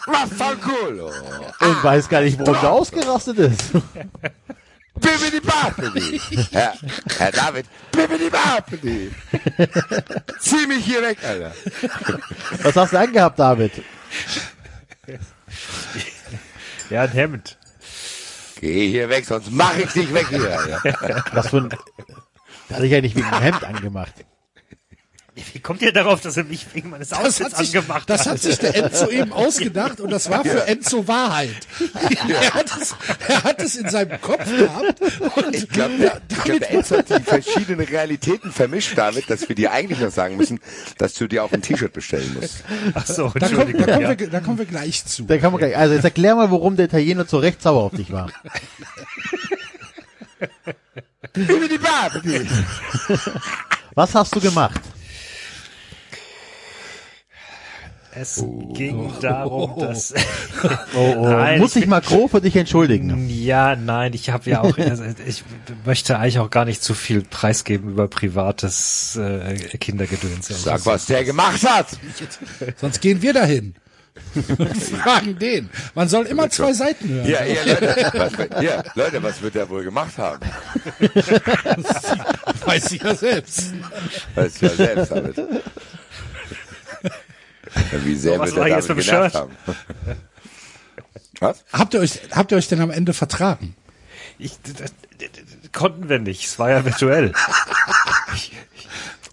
[0.06, 1.12] Vaffanculo.
[1.60, 3.72] und weiß gar nicht, warum der ausgerastet ist.
[4.96, 6.22] Bibidi Babidi.
[6.52, 6.74] Herr,
[7.18, 9.12] Herr David, Bibidi Babidi.
[10.40, 11.54] Zieh mich hier weg, Alter.
[12.64, 13.72] Was hast du angehabt, David?
[16.90, 17.58] Ja, ein Hemd.
[18.62, 20.80] Geh hier weg, sonst mach ich dich weg hier.
[21.34, 21.70] Was für ein...
[22.68, 24.14] Das hatte ich ja nicht wegen dem Hemd angemacht.
[25.54, 28.34] Wie kommt ihr darauf, dass er mich wegen meines Das Outfits hat, angemacht das hat?
[28.34, 31.68] hat sich der Enzo eben ausgedacht und das war für Enzo Wahrheit.
[32.30, 32.96] Er, hat es,
[33.28, 35.02] er hat es in seinem Kopf gehabt
[35.36, 39.48] und Ich glaube, der, ich glaub, der Enzo hat die verschiedenen Realitäten vermischt damit, dass
[39.48, 40.60] wir dir eigentlich noch sagen müssen,
[40.98, 42.64] dass du dir auch ein T-Shirt bestellen musst.
[42.94, 44.20] Ach so, da, kommen, da, kommen ja.
[44.20, 45.24] wir, da kommen wir gleich zu.
[45.24, 47.92] Da kann man gleich, also jetzt erklär mal, warum der Italiener zu Recht sauer auf
[47.94, 48.32] dich war.
[51.34, 52.48] Bibidi Babidi.
[53.96, 54.82] Was hast du gemacht?
[58.14, 58.44] Es
[58.74, 60.14] ging darum, dass...
[60.94, 61.28] Oh, oh.
[61.30, 63.28] Nein, Muss ich ich mal grob für dich entschuldigen.
[63.30, 65.44] Ja, nein, ich habe ja auch, also ich
[65.86, 70.48] möchte eigentlich auch gar nicht zu viel preisgeben über privates äh, Kindergedöns.
[70.50, 71.88] Sag, was der gemacht hat.
[72.76, 73.74] Sonst gehen wir dahin
[74.58, 75.70] und fragen den.
[75.96, 77.28] Man soll immer zwei Seiten hören.
[77.30, 80.46] Ja, ja, Leute, was, wird- ja, Leute, was wird der wohl gemacht haben?
[82.66, 83.74] Weiß ich ja selbst.
[84.36, 85.36] Weißt du ja selbst, David.
[88.04, 89.56] Wie sehr So, wird war der jetzt David mit dem genervt haben?
[91.40, 91.64] Was?
[91.74, 93.76] Habt ihr euch, habt ihr euch denn am Ende vertragen?
[94.38, 94.86] Ich, d- d-
[95.20, 97.32] d- d- konnten wir nicht, es war ja virtuell.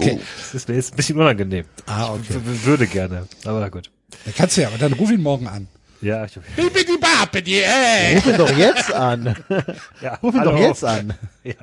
[0.00, 0.20] Okay.
[0.36, 1.64] Das ist mir jetzt ein bisschen unangenehm.
[1.86, 2.38] Ah, okay.
[2.54, 3.90] Ich würde gerne, aber na gut.
[4.24, 5.66] Da kannst du ja, aber dann ruf ihn morgen an.
[6.00, 8.14] Ja, ich, Bibidi Babidi, ey.
[8.14, 9.34] Ruf ihn doch jetzt an.
[10.00, 11.14] ja Ruf ihn doch jetzt an.
[11.42, 11.54] Ja.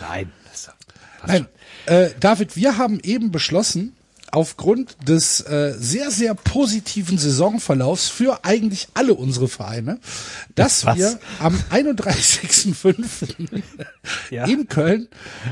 [0.00, 0.32] Nein.
[0.50, 0.70] das-
[1.26, 1.46] Nein,
[1.84, 3.94] äh, David, wir haben eben beschlossen,
[4.32, 9.98] aufgrund des äh, sehr, sehr positiven Saisonverlaufs für eigentlich alle unsere Vereine,
[10.54, 10.96] dass Was?
[10.98, 13.62] wir am 31.05.
[14.30, 14.44] Ja.
[14.46, 15.08] in Köln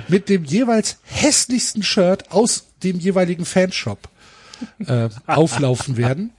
[0.09, 4.09] mit dem jeweils hässlichsten Shirt aus dem jeweiligen Fanshop
[4.86, 6.31] äh, auflaufen werden.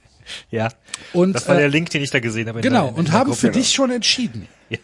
[0.50, 0.68] Ja.
[1.12, 2.58] Und, das war äh, der Link, den ich da gesehen habe.
[2.58, 4.48] in Genau, der- und haben für dich schon entschieden.
[4.68, 4.78] Ja.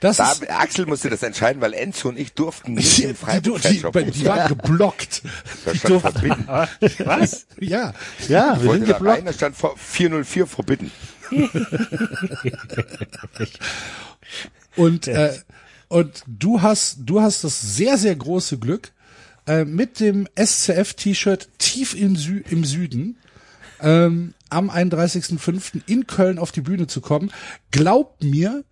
[0.00, 3.08] Das Da, ist, Axel musste das entscheiden, weil Enzo und ich durften nicht die, im
[3.08, 3.80] die, die, Freiburg die,
[4.12, 5.22] die waren geblockt.
[5.72, 6.46] Die stand durften, verbieten.
[7.04, 7.46] Was?
[7.60, 7.92] ja,
[8.28, 9.26] Ja, Ich wir sind da rein, geblockt.
[9.28, 10.90] da stand vor- 404 verbitten.
[14.76, 15.36] Und, äh,
[15.88, 18.92] und du hast, du hast das sehr, sehr große Glück,
[19.46, 23.18] äh, mit dem SCF-T-Shirt tief im, Sü im Süden
[23.80, 25.80] ähm, am 31.05.
[25.86, 27.32] in Köln auf die Bühne zu kommen.
[27.70, 28.64] Glaub mir,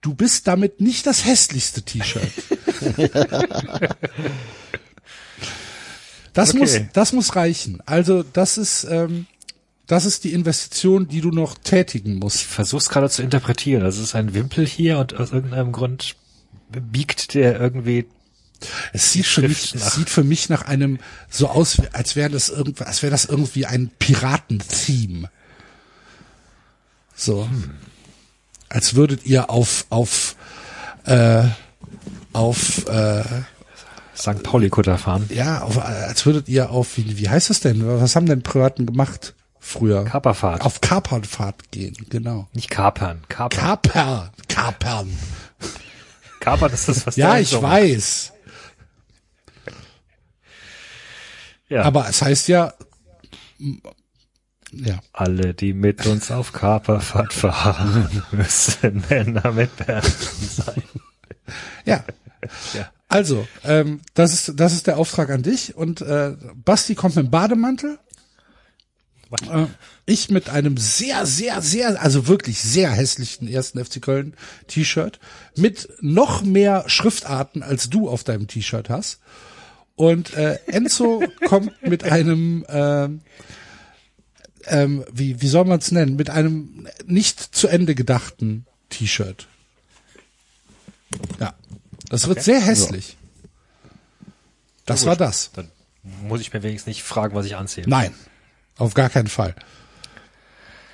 [0.00, 2.30] du bist damit nicht das hässlichste T-Shirt.
[6.34, 6.58] Das Okay.
[6.58, 7.82] muss, das muss reichen.
[7.86, 9.26] Also das ist, ähm,
[9.86, 12.36] das ist die Investition, die du noch tätigen musst.
[12.42, 13.82] Ich versuch's gerade zu interpretieren.
[13.82, 16.14] Das ist ein Wimpel hier und aus irgendeinem Grund
[16.70, 18.06] biegt der irgendwie
[18.92, 19.92] Es sieht für mich, es nach.
[19.94, 20.98] sieht für mich nach einem
[21.30, 25.30] so aus, als wäre das irgendwie, als wäre das irgendwie ein Piraten-Theme.
[27.16, 27.48] So,
[28.68, 30.36] als würdet ihr auf auf
[31.04, 31.44] äh,
[32.32, 33.22] auf äh,
[34.16, 34.42] St.
[34.42, 35.28] Pauli-Kutter fahren.
[35.32, 37.86] ja, auf, als würdet ihr auf wie, wie heißt das denn?
[37.86, 40.04] Was haben denn Piraten gemacht früher?
[40.04, 40.62] Kaperfahrt.
[40.62, 42.48] Auf Kapernfahrt gehen, genau.
[42.52, 43.22] Nicht kapern.
[43.28, 43.60] Kapern.
[43.60, 45.16] Kaper, Kapern.
[46.40, 48.32] kapern ist das, was Ja, ich weiß.
[51.68, 51.82] Ja.
[51.82, 52.72] Aber es heißt ja,
[54.72, 55.00] ja.
[55.12, 60.82] Alle, die mit uns auf Kaperfahrt fahren, müssen Männer mit Bärten sein.
[61.84, 62.04] Ja.
[62.74, 62.90] Ja.
[63.08, 67.26] Also, ähm, das ist das ist der Auftrag an dich und äh, Basti kommt mit
[67.26, 67.98] dem Bademantel.
[69.50, 69.66] Äh,
[70.06, 74.34] ich mit einem sehr, sehr, sehr, also wirklich sehr hässlichen ersten FC Köln
[74.68, 75.18] T-Shirt
[75.56, 79.20] mit noch mehr Schriftarten als du auf deinem T-Shirt hast.
[79.96, 83.20] Und äh, Enzo kommt mit einem, ähm,
[84.70, 89.46] ähm, wie, wie soll man es nennen, mit einem nicht zu Ende gedachten T-Shirt.
[91.40, 91.54] Ja,
[92.08, 93.16] das wird sehr hässlich.
[94.86, 95.50] Das war das.
[95.52, 95.70] Dann
[96.22, 97.88] muss ich mir wenigstens nicht fragen, was ich anziehe.
[97.88, 98.14] Nein,
[98.76, 99.54] auf gar keinen Fall.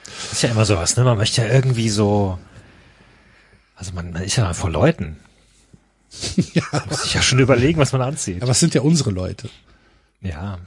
[0.04, 1.04] Das ist ja immer sowas, ne?
[1.04, 2.38] Man möchte ja irgendwie so,
[3.76, 5.18] also man, man ist ja vor Leuten.
[6.36, 8.42] ja, Muss sich ja schon überlegen, was man anzieht.
[8.42, 9.48] aber es sind ja unsere Leute.
[10.20, 10.58] ja,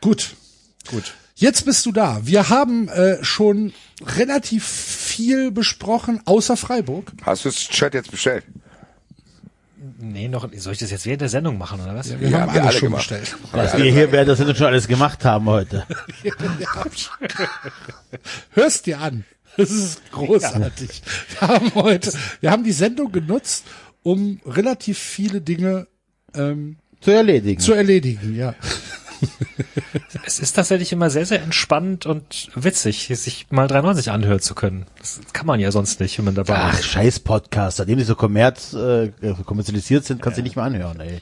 [0.00, 0.36] Gut,
[0.90, 1.14] gut.
[1.34, 2.20] jetzt bist du da.
[2.24, 3.72] Wir haben äh, schon
[4.16, 7.12] relativ viel besprochen, außer Freiburg.
[7.24, 8.44] Hast du das Shirt jetzt bestellt?
[9.98, 12.18] Nee, noch, soll ich das jetzt während der Sendung machen, oder was?
[12.18, 13.08] Wir Ja, haben haben wir alle alle schon gemacht.
[13.08, 13.36] bestellt.
[13.52, 15.86] Was wir wir hier während der Sendung schon alles gemacht haben heute.
[18.52, 19.24] Hörst dir an.
[19.56, 21.02] Das ist großartig.
[21.38, 23.64] Wir haben heute, wir haben die Sendung genutzt,
[24.02, 25.86] um relativ viele Dinge
[26.34, 27.60] ähm, Zu erledigen.
[27.60, 28.34] zu erledigen.
[28.34, 28.54] Ja,
[30.26, 34.86] Es ist tatsächlich immer sehr, sehr entspannt und witzig, sich mal 93 anhören zu können.
[34.98, 36.86] Das kann man ja sonst nicht, wenn man dabei Ach, ist.
[36.86, 37.76] scheiß Podcast.
[37.78, 39.10] Seitdem die so kommerz, äh,
[39.44, 41.20] kommerzialisiert sind, kannst du nicht mehr anhören, ey.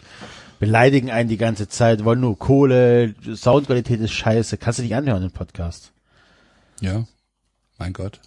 [0.61, 4.57] Beleidigen einen die ganze Zeit, wollen nur Kohle, Soundqualität ist scheiße.
[4.59, 5.93] Kannst du nicht anhören, den Podcast.
[6.81, 7.05] ja.
[7.79, 8.21] Mein Gott.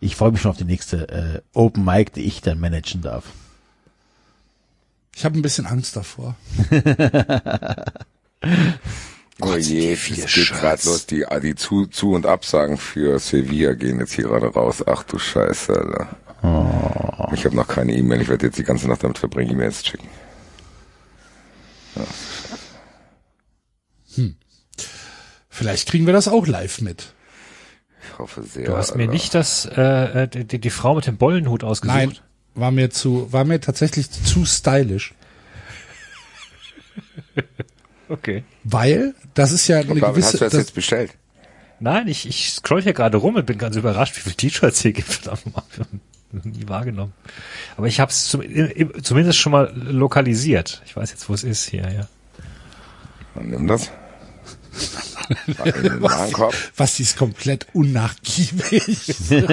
[0.00, 3.24] Ich freue mich schon auf die nächste äh, Open Mic, die ich dann managen darf.
[5.14, 6.36] Ich habe ein bisschen Angst davor.
[9.40, 11.06] Oh je, es geht gerade los.
[11.06, 14.84] Die, die zu, zu und Absagen für Sevilla gehen jetzt hier gerade raus.
[14.86, 17.30] Ach du Scheiße, Alter.
[17.34, 18.20] Ich habe noch keine E-Mail.
[18.20, 20.08] Ich werde jetzt die ganze Nacht damit verbringen, E-Mails zu schicken.
[25.48, 27.12] Vielleicht kriegen wir das auch live mit.
[28.02, 28.66] Ich hoffe sehr.
[28.66, 29.12] Du hast mir Alter.
[29.12, 31.96] nicht das, äh, die, die- die Frau mit dem Bollenhut ausgesucht.
[31.96, 32.18] Nein,
[32.54, 35.14] war mir zu, war mir tatsächlich zu stylisch.
[38.14, 38.44] Okay.
[38.62, 41.10] Weil, das ist ja eine Und damit hast gewisse, du das, das, jetzt bestellt?
[41.80, 44.92] Nein, ich, ich scroll hier gerade rum und bin ganz überrascht, wie viele T-Shirts hier
[44.92, 45.28] gibt.
[46.36, 47.12] Ich nie wahrgenommen.
[47.76, 48.42] Aber ich habe es zum,
[49.00, 50.82] zumindest schon mal lokalisiert.
[50.84, 52.08] Ich weiß jetzt, wo es ist hier, ja.
[53.36, 53.92] Dann nimm das.
[55.56, 56.54] Pack in den Warenkorb.
[56.76, 59.14] was ist komplett unnachgiebig.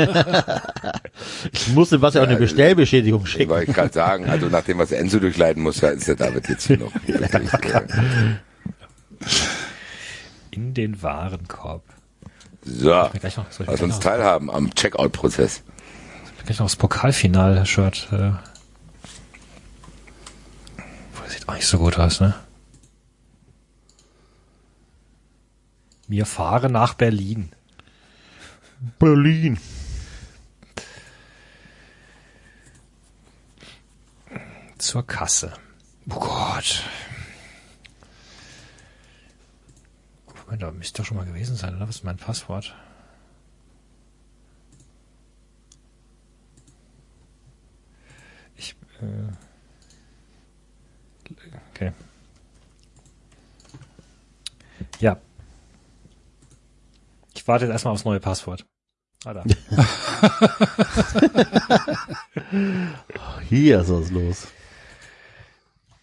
[1.51, 3.49] Ich musste was ja auch eine Bestellbeschädigung Ich schicken.
[3.49, 6.79] wollte gerade sagen, also nach dem, was Enzo durchleiden muss, ist der David jetzt hier
[6.79, 7.81] noch wirklich, äh,
[10.51, 11.83] In den Warenkorb.
[12.63, 15.63] So, lass uns noch, teilhaben am Checkout-Prozess.
[16.45, 18.09] gleich noch das Pokalfinal-Shirt.
[18.11, 18.31] Äh.
[21.23, 22.35] Das sieht auch nicht so gut aus, ne?
[26.07, 27.51] Mir fahre nach Berlin.
[28.99, 29.57] Berlin.
[34.77, 35.53] Zur Kasse.
[36.09, 36.83] Oh Gott.
[40.27, 41.87] Moment, da müsste doch schon mal gewesen sein, oder?
[41.87, 42.75] Was ist mein Passwort?
[48.55, 49.31] Ich, äh,
[51.73, 51.91] okay.
[54.99, 55.17] Ja.
[57.33, 58.65] Ich warte jetzt erstmal aufs neue Passwort.
[59.23, 59.43] Ah, da.
[63.49, 64.47] Hier ist was los.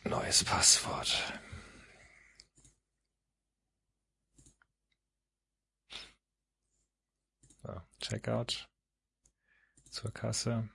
[0.04, 1.22] Neues Passwort.
[7.62, 8.68] So, Checkout.
[9.90, 10.68] Zur Kasse.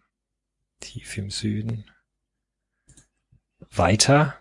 [0.79, 1.89] Tief im Süden.
[3.71, 4.39] Weiter.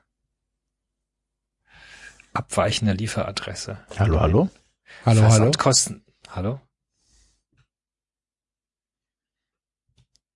[2.34, 3.78] Abweichende Lieferadresse.
[3.98, 4.50] Hallo, hallo.
[5.06, 5.30] Hallo, hallo.
[5.30, 6.04] Versandkosten.
[6.28, 6.60] Hallo?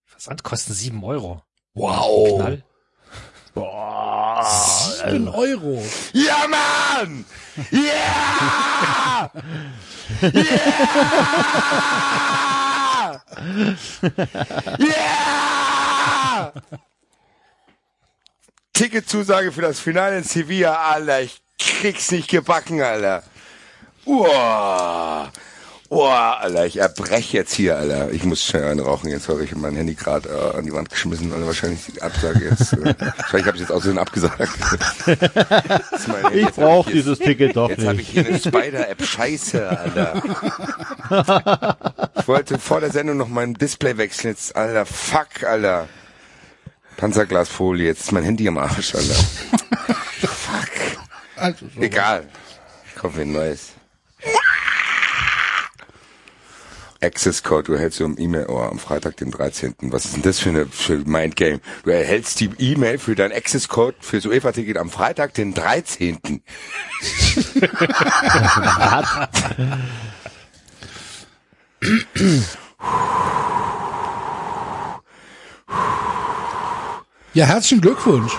[0.05, 1.44] Versandkosten sieben Euro.
[1.75, 2.36] Wow.
[2.39, 2.65] Knall.
[3.52, 4.43] Boah.
[5.05, 5.83] Sieben Euro.
[6.15, 6.76] Ja, Mann!
[7.70, 9.31] Ja!
[10.33, 10.42] Ja!
[14.78, 16.52] Ja!
[18.73, 21.23] Ticketzusage für das Finale in Sevilla, Alter.
[21.23, 23.23] Ich krieg's nicht gebacken, Alter.
[24.05, 25.33] Uah.
[25.89, 28.10] Uah, Alter, ich erbrech jetzt hier, Alter.
[28.10, 30.90] Ich muss schnell einen rauchen jetzt, weil ich mein Handy gerade äh, an die Wand
[30.90, 31.47] geschmissen, Alter.
[31.47, 32.73] Wahrscheinlich die Absage jetzt.
[32.73, 34.48] Äh, wahrscheinlich habe ich jetzt außerdem abgesagt.
[36.32, 38.26] Ich Jetzt brauche dieses Ticket doch Jetzt habe ich nicht.
[38.26, 39.02] hier eine Spider-App.
[39.05, 40.23] Scheiße, Alter.
[42.18, 44.31] Ich wollte vor der Sendung noch mein Display wechseln.
[44.32, 45.86] Jetzt, Alter, fuck, Alter.
[46.97, 47.86] Panzerglasfolie.
[47.86, 49.15] Jetzt ist mein Handy am Arsch, Alter.
[50.26, 50.70] fuck.
[51.36, 51.81] Also so.
[51.81, 52.24] Egal.
[52.89, 53.68] Ich kaufe mir ein neues.
[57.02, 59.75] Access Code, du erhältst so im E-Mail, oh, am Freitag, den 13.
[59.83, 61.60] Was ist denn das für eine für Mindgame?
[61.84, 66.42] Du erhältst die E-Mail für dein Access Code fürs UEFA-Ticket am Freitag, den 13.
[77.34, 78.33] Ja, herzlichen Glückwunsch.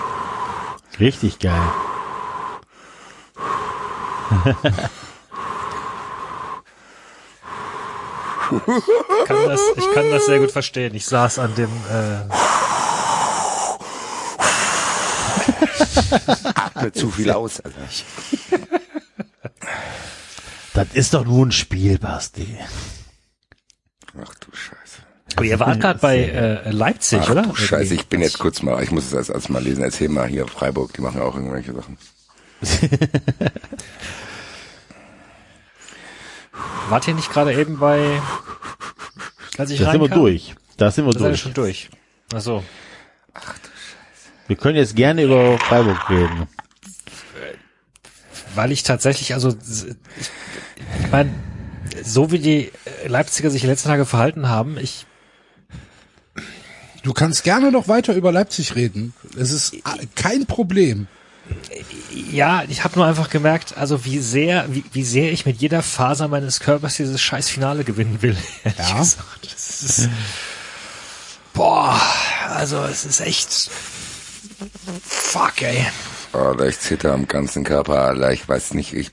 [0.98, 1.62] Richtig geil.
[8.50, 10.94] Ich kann das, ich kann das sehr gut verstehen.
[10.94, 12.34] Ich saß an dem, äh,
[16.54, 17.78] Atme zu viel aus, Alter.
[20.74, 22.56] Das ist doch nur ein Spiel, Basti.
[24.20, 25.02] Ach du Scheiße.
[25.38, 27.42] oh, ihr wart gerade bei äh, Leipzig, Ach oder?
[27.42, 29.82] du Scheiße, ich bin jetzt kurz mal, ich muss es als, als mal lesen.
[29.82, 31.98] Erzähl mal hier, Freiburg, die machen auch irgendwelche Sachen.
[36.88, 38.20] Wart ihr nicht gerade eben bei,
[39.58, 40.54] als ich Da sind wir durch.
[40.76, 41.40] Da sind wir Da seid ihr durch.
[41.40, 41.90] schon durch.
[42.34, 42.64] Ach so.
[44.46, 46.48] Wir können jetzt gerne über Freiburg reden.
[48.54, 51.32] Weil ich tatsächlich, also, ich, meine,
[52.02, 52.72] so wie die
[53.06, 55.06] Leipziger sich die letzten Tage verhalten haben, ich,
[57.02, 59.14] Du kannst gerne noch weiter über Leipzig reden.
[59.38, 59.76] Es ist
[60.14, 61.06] kein Problem.
[62.30, 65.82] Ja, ich habe nur einfach gemerkt, also wie sehr, wie, wie sehr ich mit jeder
[65.82, 68.36] Faser meines Körpers dieses scheiß Finale gewinnen will.
[68.64, 68.98] ehrlich Ja.
[68.98, 69.48] gesagt.
[69.52, 70.08] Das ist,
[71.54, 72.00] boah,
[72.50, 73.70] also es ist echt,
[75.06, 75.86] fuck, ey.
[76.32, 79.10] Alter, ich zitter am ganzen Körper, Alter, ich weiß nicht, ich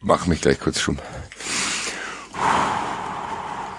[0.00, 0.98] mach mich gleich kurz stumm.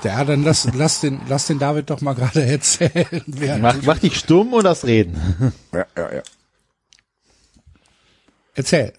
[0.03, 3.23] Ja, dann lass, lass den, lass den David doch mal gerade erzählen.
[3.61, 5.53] Mach, mach dich stumm und das Reden.
[5.71, 6.21] Ja, ja, ja.
[8.55, 8.93] Erzähl.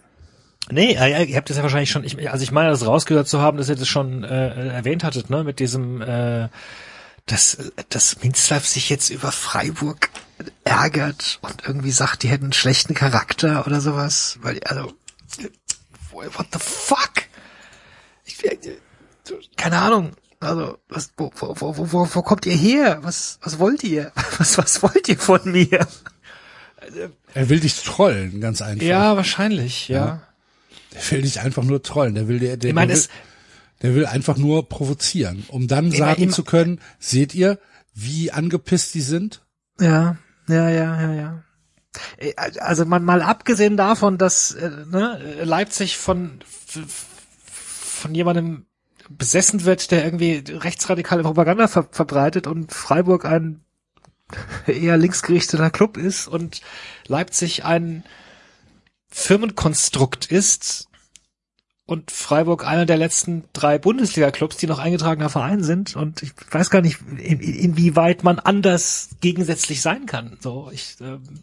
[0.70, 3.40] Nee, äh, ihr habt das ja wahrscheinlich schon, ich, also ich meine, das rausgehört zu
[3.40, 6.48] haben, dass ihr das schon äh, erwähnt hattet, ne, mit diesem, äh,
[7.26, 10.08] dass, dass Minzlaff sich jetzt über Freiburg
[10.64, 14.94] ärgert und irgendwie sagt, die hätten einen schlechten Charakter oder sowas, weil, also,
[16.12, 17.12] what the fuck?
[18.24, 18.58] Ich, äh,
[19.56, 22.98] keine Ahnung, also, was, wo, wo, wo, wo, wo, wo kommt ihr her?
[23.02, 24.12] Was, was wollt ihr?
[24.38, 25.86] Was, was wollt ihr von mir?
[27.34, 28.86] Er will dich trollen, ganz einfach.
[28.86, 30.22] Ja, wahrscheinlich, ja.
[30.94, 32.14] Der will dich einfach nur trollen.
[32.14, 33.02] Der will, der, der, Ich der, will,
[33.82, 37.58] der will einfach nur provozieren, um dann sagen im- zu können, seht ihr,
[37.94, 39.42] wie angepisst die sind?
[39.80, 40.16] Ja,
[40.48, 41.42] ja, ja, ja, ja.
[42.18, 46.40] Äh, Also man mal abgesehen davon, dass äh, ne, Leipzig von
[47.04, 48.66] von jemandem
[49.08, 53.60] besessen wird, der irgendwie rechtsradikale Propaganda ver verbreitet und Freiburg ein
[54.66, 56.60] eher linksgerichteter Club ist und
[57.06, 58.04] Leipzig ein
[59.08, 60.88] Firmenkonstrukt ist
[61.86, 65.96] und Freiburg einer der letzten drei Bundesliga-Clubs, die noch eingetragener Verein sind.
[65.96, 70.38] Und ich weiß gar nicht, in, inwieweit man anders gegensätzlich sein kann.
[70.40, 71.42] So, ich ähm,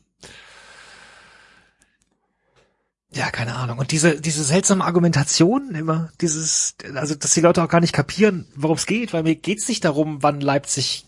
[3.13, 3.77] ja, keine Ahnung.
[3.77, 8.47] Und diese, diese seltsame Argumentation immer, dieses, also, dass die Leute auch gar nicht kapieren,
[8.55, 11.05] worum es geht, weil mir geht's nicht darum, wann Leipzig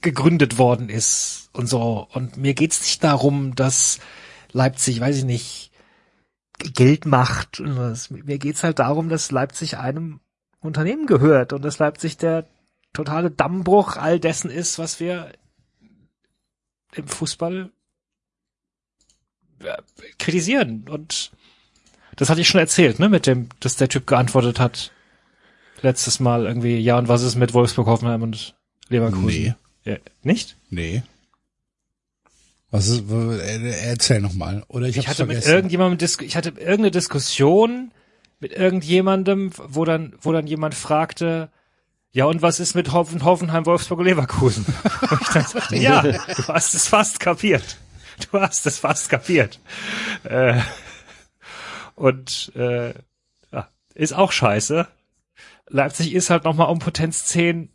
[0.00, 2.06] gegründet worden ist und so.
[2.12, 3.98] Und mir geht's nicht darum, dass
[4.52, 5.70] Leipzig, weiß ich nicht,
[6.58, 7.60] Geld macht.
[7.60, 10.20] Mir geht's halt darum, dass Leipzig einem
[10.60, 12.46] Unternehmen gehört und dass Leipzig der
[12.92, 15.32] totale Dammbruch all dessen ist, was wir
[16.94, 17.70] im Fußball
[20.18, 20.86] kritisieren.
[20.88, 21.32] Und
[22.16, 24.92] das hatte ich schon erzählt, ne, mit dem, dass der Typ geantwortet hat
[25.82, 28.54] letztes Mal irgendwie, ja, und was ist mit Wolfsburg, Hoffenheim und
[28.88, 29.26] Leverkusen?
[29.26, 29.54] Nee.
[29.84, 30.56] Ja, nicht?
[30.68, 31.02] Nee.
[32.70, 34.64] Was ist, erzähl noch mal.
[34.68, 35.52] Oder ich, Ich hatte mit vergessen.
[35.54, 37.90] irgendjemandem, Dis- ich hatte irgendeine Diskussion
[38.38, 41.50] mit irgendjemandem, wo dann, wo dann jemand fragte,
[42.12, 44.64] ja, und was ist mit Hoffen, Hoffenheim, Wolfsburg und Leverkusen?
[45.10, 47.76] Und ich dann sagte, ja, du hast es fast kapiert.
[48.30, 49.60] Du hast es fast kapiert.
[50.24, 50.60] Äh,
[51.94, 52.94] und äh,
[53.52, 54.86] ja, ist auch scheiße.
[55.68, 57.70] Leipzig ist halt nochmal um Potenz 10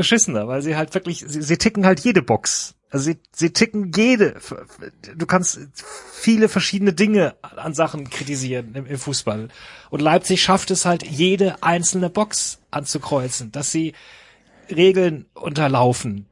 [0.00, 2.74] beschissener, weil sie halt wirklich, sie, sie ticken halt jede Box.
[2.90, 4.40] Also sie, sie ticken jede.
[5.16, 5.60] Du kannst
[6.12, 9.48] viele verschiedene Dinge an Sachen kritisieren im, im Fußball.
[9.90, 13.94] Und Leipzig schafft es halt, jede einzelne Box anzukreuzen, dass sie
[14.70, 16.26] Regeln unterlaufen,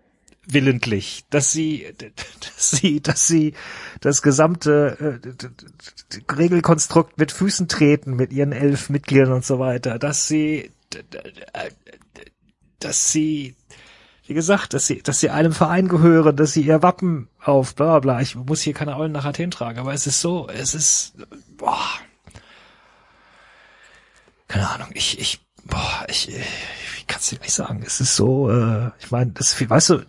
[0.46, 1.86] willentlich, dass sie,
[2.56, 3.54] dass sie, dass sie
[4.00, 10.26] das gesamte äh, Regelkonstrukt mit Füßen treten, mit ihren elf Mitgliedern und so weiter, dass
[10.26, 10.70] sie,
[11.52, 11.70] äh,
[12.80, 13.54] dass sie,
[14.28, 17.98] wie gesagt, dass sie, dass sie einem Verein gehören, dass sie ihr Wappen auf, bla
[17.98, 18.20] bla.
[18.20, 21.14] Ich muss hier keine Eulen nach Athen tragen, aber es ist so, es ist,
[21.56, 21.80] boah.
[24.46, 27.82] Keine Ahnung, ich, ich, boah, ich, ich kann es dir nicht sagen.
[27.86, 30.02] Es ist so, äh, ich meine, das, weißt du,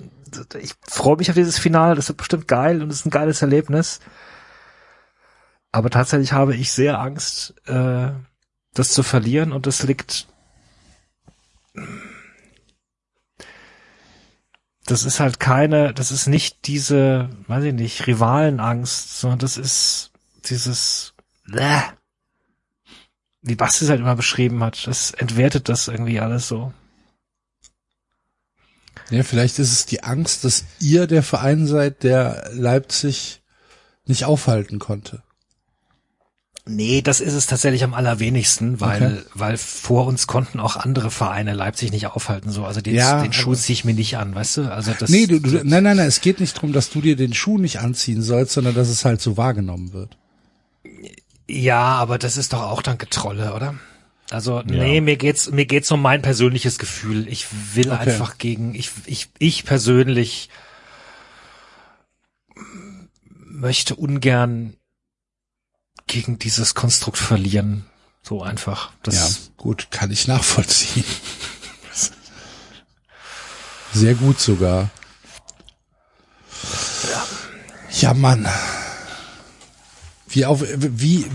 [0.61, 3.41] ich freue mich auf dieses Finale, das wird bestimmt geil und es ist ein geiles
[3.41, 4.01] Erlebnis.
[5.71, 8.09] Aber tatsächlich habe ich sehr Angst, äh,
[8.73, 10.27] das zu verlieren und das liegt
[14.89, 20.11] das ist halt keine, das ist nicht diese, weiß ich nicht, Rivalenangst, sondern das ist
[20.45, 21.13] dieses,
[21.45, 21.81] Bäh.
[23.41, 26.73] wie Basti es halt immer beschrieben hat, das entwertet das irgendwie alles so.
[29.11, 33.41] Ja, vielleicht ist es die Angst, dass ihr der Verein seid, der Leipzig
[34.05, 35.21] nicht aufhalten konnte.
[36.71, 39.21] Nee, das ist es tatsächlich am allerwenigsten, weil, Okay.
[39.33, 42.63] weil vor uns konnten auch andere Vereine Leipzig nicht aufhalten, so.
[42.63, 44.71] Also den, Ja, den Schuh ziehe ich mir nicht an, weißt du?
[44.71, 45.09] Also das.
[45.09, 47.57] Nee, du, du, nein, nein, nein, es geht nicht drum, dass du dir den Schuh
[47.57, 50.15] nicht anziehen sollst, sondern dass es halt so wahrgenommen wird.
[51.49, 53.73] Ja, aber das ist doch auch dann Getrolle, oder?
[54.29, 57.27] Also, nee, mir geht's, mir geht's um mein persönliches Gefühl.
[57.27, 58.11] Ich will Okay.
[58.11, 60.49] einfach gegen, ich, ich, ich persönlich
[63.47, 64.75] möchte ungern
[66.09, 67.85] gegen dieses Konstrukt verlieren.
[68.23, 68.91] So einfach.
[69.03, 71.05] Das, ja, gut, kann ich nachvollziehen.
[73.93, 74.89] Sehr gut sogar.
[78.01, 78.47] Ja, Mann.
[80.27, 81.25] Wie auf, wie,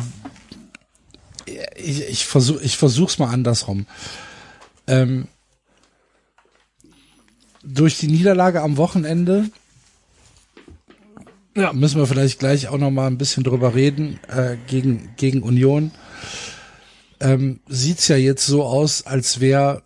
[1.76, 3.86] ich, ich versuch, ich versuch's mal andersrum.
[4.86, 5.28] Ähm,
[7.62, 9.50] durch die Niederlage am Wochenende
[11.56, 11.72] Ja.
[11.72, 15.92] müssen wir vielleicht gleich auch noch mal ein bisschen drüber reden äh, gegen gegen Union.
[17.20, 19.82] Ähm, sieht's ja jetzt so aus, als wäre,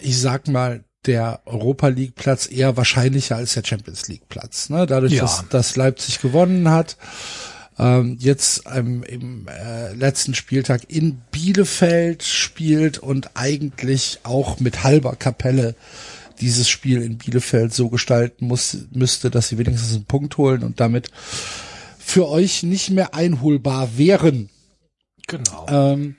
[0.00, 4.68] ich sag mal, der Europa League Platz eher wahrscheinlicher als der Champions League Platz.
[4.68, 4.86] Ne?
[4.86, 5.22] Dadurch, Ja.
[5.22, 6.96] dass, dass Leipzig gewonnen hat,
[7.78, 15.16] ähm, jetzt ähm, im äh, letzten Spieltag in Bielefeld spielt und eigentlich auch mit halber
[15.16, 15.74] Kapelle
[16.42, 20.80] dieses Spiel in Bielefeld so gestalten muss, müsste, dass sie wenigstens einen Punkt holen und
[20.80, 21.10] damit
[21.98, 24.50] für euch nicht mehr einholbar wären.
[25.26, 25.66] genau.
[25.68, 26.16] Ähm,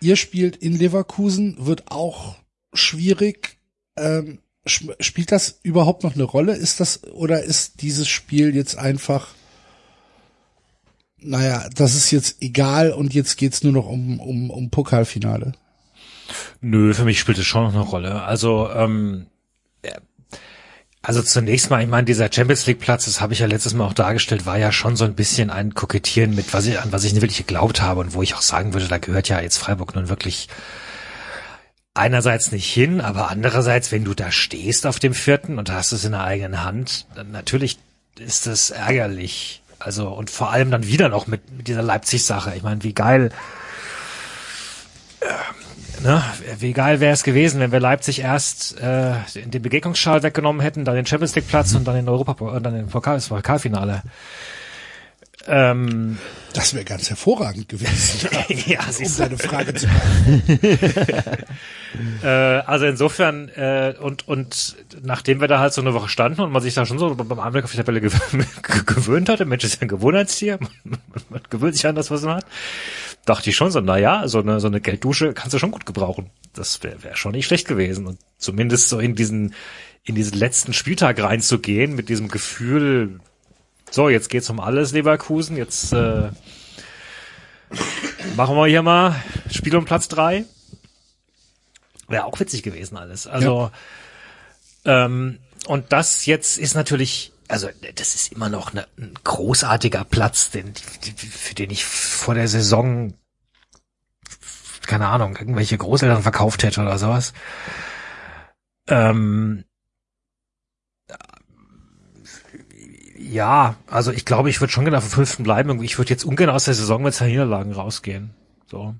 [0.00, 2.36] ihr spielt in Leverkusen, wird auch
[2.74, 3.56] schwierig.
[3.96, 6.54] Ähm, sp- spielt das überhaupt noch eine Rolle?
[6.56, 9.28] Ist das oder ist dieses Spiel jetzt einfach,
[11.18, 15.52] naja, das ist jetzt egal und jetzt geht's nur noch um, um, um Pokalfinale?
[16.60, 18.22] Nö, für mich spielt es schon noch eine Rolle.
[18.22, 19.26] Also, ähm,
[21.04, 23.84] also zunächst mal, ich meine, dieser Champions League Platz, das habe ich ja letztes Mal
[23.84, 27.04] auch dargestellt, war ja schon so ein bisschen ein Kokettieren mit, was ich, an was
[27.04, 29.58] ich nicht wirklich geglaubt habe und wo ich auch sagen würde, da gehört ja jetzt
[29.58, 30.48] Freiburg nun wirklich
[31.92, 36.06] einerseits nicht hin, aber andererseits, wenn du da stehst auf dem vierten und hast es
[36.06, 37.78] in der eigenen Hand, dann natürlich
[38.18, 39.62] ist das ärgerlich.
[39.78, 42.54] Also, und vor allem dann wieder noch mit, mit dieser Leipzig-Sache.
[42.56, 43.30] Ich meine, wie geil
[46.04, 46.22] Ne?
[46.58, 50.96] Wie geil wäre es gewesen, wenn wir Leipzig erst äh, den Begegnungsschal weggenommen hätten, dann
[50.96, 54.02] den Champions League Platz und dann den Europa und dann den Pokal, das Pokalfinale.
[55.46, 56.18] Ähm,
[56.52, 58.28] Das wäre ganz hervorragend gewesen,
[58.66, 61.44] ja, um deine Frage zu beantworten.
[62.24, 64.74] Äh, also insofern äh, und und
[65.04, 67.38] nachdem wir da halt so eine Woche standen und man sich da schon so beim
[67.38, 68.10] Anblick auf die Tabelle gew
[68.84, 70.98] gewöhnt hatte, Mensch ist ja ein Gewohnheitstier, man,
[71.30, 72.46] man gewöhnt sich an das, was man hat,
[73.24, 75.86] dachte ich schon so, na ja, so eine so eine Gelddusche kannst du schon gut
[75.86, 76.30] gebrauchen.
[76.52, 79.54] Das wäre wär schon nicht schlecht gewesen und zumindest so in diesen
[80.04, 83.20] in diesen letzten Spieltag reinzugehen mit diesem Gefühl,
[83.90, 86.30] so jetzt geht's um alles Leverkusen, jetzt äh,
[88.36, 89.16] machen wir hier mal
[89.50, 90.44] Spiel um Platz drei.
[92.08, 93.26] Wäre auch witzig gewesen alles.
[93.26, 93.70] Also
[94.84, 100.50] ähm, und das jetzt ist natürlich, also das ist immer noch ne, ein großartiger Platz,
[100.50, 103.14] den, für den ich vor der Saison
[104.88, 107.32] keine Ahnung irgendwelche Großeltern verkauft hätte oder sowas.
[108.88, 109.62] Ähm,
[113.16, 115.80] ja, also ich glaube, ich würde schon gerne auf dem fünften bleiben.
[115.84, 118.34] Ich würde jetzt ungern aus der Saison mit zwei Niederlagen rausgehen.
[118.66, 118.96] So.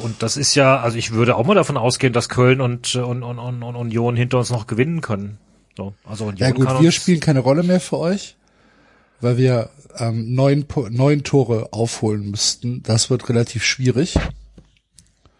[0.00, 3.24] Und das ist ja, also ich würde auch mal davon ausgehen, dass Köln und, und,
[3.24, 5.38] und, und Union hinter uns noch gewinnen können.
[5.76, 5.94] So.
[6.04, 8.36] Also Ja gut, wir spielen keine Rolle mehr für euch,
[9.20, 12.82] weil wir ähm, neun, neun Tore aufholen müssten.
[12.82, 14.16] Das wird relativ schwierig.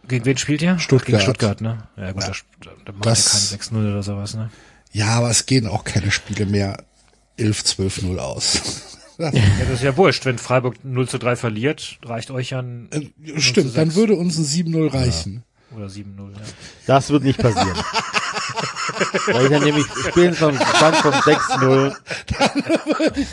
[0.09, 0.79] Gegen wen spielt ihr?
[0.79, 1.07] Stuttgart.
[1.07, 1.87] Gegen Stuttgart, ne?
[1.97, 4.51] Ja gut, da, da macht Das- ja kein 6-0 oder sowas, ne?
[4.93, 6.85] Ja, aber es gehen auch keine Spiele mehr
[7.37, 8.89] 11, 12-0 aus.
[9.19, 10.25] Ja, das ist ja wurscht.
[10.25, 14.37] Wenn Freiburg 0 zu 3 verliert, reicht euch ja ein, Äh, Stimmt, dann würde uns
[14.39, 15.45] ein 7-0 reichen.
[15.77, 16.39] Oder 7-0, ja.
[16.87, 17.77] Das wird nicht passieren.
[19.27, 21.95] Weil ich dann nämlich spätestens Stand vom 6-0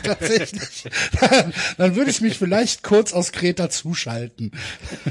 [0.02, 0.84] Tatsächlich.
[1.20, 4.52] Dann, dann würde ich mich vielleicht kurz aus Kreta zuschalten.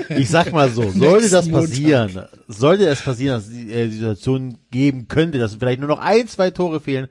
[0.10, 1.70] Ich sag mal so, sollte das Montag.
[1.70, 6.00] passieren, sollte es passieren, dass es die, äh, Situation geben könnte, dass vielleicht nur noch
[6.00, 7.08] ein, zwei Tore fehlen,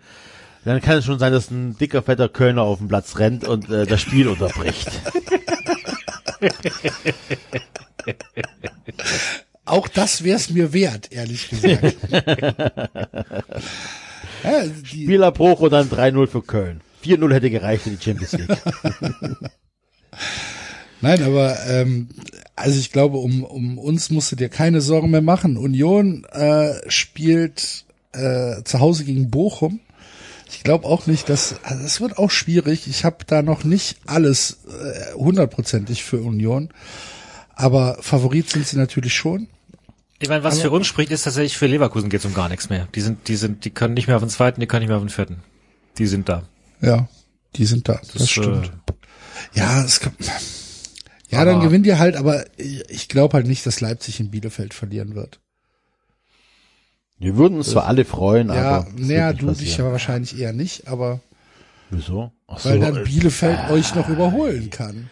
[0.65, 3.71] dann kann es schon sein, dass ein dicker, fetter Kölner auf den Platz rennt und
[3.71, 4.91] äh, das Spiel unterbricht.
[9.69, 11.97] Auch das wär's mir wert, ehrlich gesagt.
[14.45, 16.81] ja, die, Spielerbruch und dann 3-0 für Köln.
[17.05, 18.49] 4-0 hätte gereicht für die Champions League.
[21.01, 22.09] nein, aber ähm,
[22.57, 25.57] also ich glaube, um, um uns musst du dir keine Sorgen mehr machen.
[25.57, 29.81] Union äh, spielt äh, zu Hause gegen Bochum.
[30.51, 32.87] Ich glaube auch nicht, dass also es wird auch schwierig.
[32.89, 36.71] Ich habe da noch nicht alles äh, hundertprozentig für Union,
[37.55, 39.49] aber Favorit sind sie natürlich schon.
[40.21, 42.89] Ich meine, was für uns spricht, ist tatsächlich für Leverkusen geht's um gar nichts mehr.
[42.95, 44.97] Die sind, die sind, die können nicht mehr auf den zweiten, die können nicht mehr
[44.97, 45.43] auf den vierten.
[45.99, 46.43] Die sind da.
[46.81, 47.09] Ja,
[47.57, 47.95] die sind da.
[47.95, 48.67] Das, Das, stimmt.
[48.67, 50.13] äh, Ja, es kann,
[51.31, 55.15] ja, dann gewinnt ihr halt, aber ich, glaube halt nicht, dass Leipzig in Bielefeld verlieren
[55.15, 55.41] wird.
[57.19, 58.87] Wir würden uns zwar alle freuen, Ja, aber.
[58.97, 61.21] naja, du dich aber wahrscheinlich eher nicht, aber
[61.91, 62.33] Wieso?
[62.47, 65.11] Ach weil so, dann äh, Bielefeld euch noch überholen kann.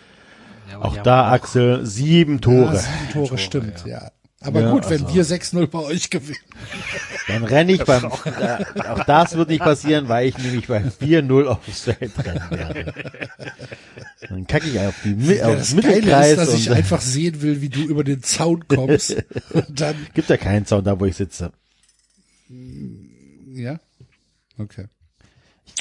[0.71, 2.77] ja, Auch da, haben Axel, sieben Ja, Tore.
[2.79, 4.11] sieben Tore, stimmt, ja.
[4.47, 6.39] Aber Ja, gut, wenn also- wir 6-0 bei euch gewinnen.
[7.29, 8.09] Dann renne ich beim, äh,
[8.89, 12.95] auch das wird nicht passieren, weil ich nämlich beim 4-0 aufs Feld rennen werde.
[14.29, 17.61] Dann kacke ich auf die, Ja, aufs das Mittelkreis ist, dass ich einfach sehen will,
[17.61, 19.17] wie du über den Zaun kommst.
[19.53, 21.53] Und dann, gibt ja keinen Sound da, wo ich sitze.
[23.55, 23.81] ja.
[24.59, 24.87] Okay.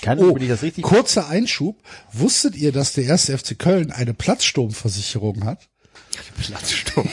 [0.02, 1.78] Kann, Oh, wenn ich das richtig kurzer Einschub.
[2.12, 5.70] Wusstet ihr, dass der erste FC Köln eine Platzsturmversicherung hat?
[6.38, 7.08] Platzsturm.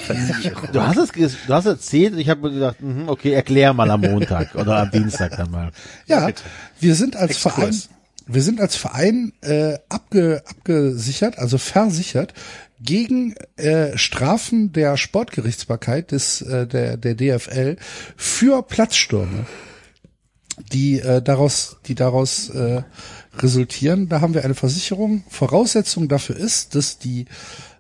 [0.73, 4.01] Du hast es, du hast erzählt ich habe mir gedacht, mhm, okay, erklär mal am
[4.01, 5.73] Montag oder am Dienstag dann mal.
[6.07, 6.29] Ja,
[6.81, 7.55] wir sind als Exkurs.
[7.55, 7.81] Verein,
[8.27, 12.35] wir sind als Verein äh, abge, abgesichert, also versichert
[12.81, 17.77] gegen äh, Strafen der Sportgerichtsbarkeit des äh, der der DFL
[18.17, 19.47] für Platzstürme,
[20.73, 22.83] die äh, daraus die daraus äh,
[23.39, 24.09] resultieren.
[24.09, 25.25] Da haben wir eine Versicherung.
[25.29, 27.27] Voraussetzung dafür ist, dass die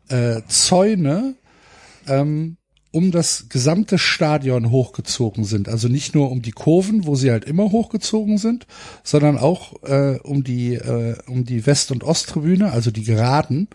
[0.09, 1.35] äh, Zäune
[2.07, 2.57] ähm,
[2.93, 5.69] um das gesamte Stadion hochgezogen sind.
[5.69, 8.67] Also nicht nur um die Kurven, wo sie halt immer hochgezogen sind,
[9.03, 13.69] sondern auch äh, um die äh, um die West- und Osttribüne, also die Geraden.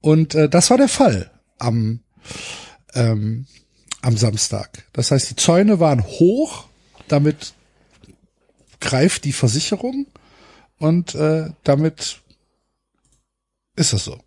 [0.00, 2.00] Und äh, das war der Fall am
[2.94, 3.46] ähm,
[4.02, 4.84] am Samstag.
[4.92, 6.66] Das heißt, die Zäune waren hoch,
[7.08, 7.54] damit
[8.80, 10.06] greift die Versicherung
[10.78, 12.20] und äh, damit
[13.76, 14.18] ist es so.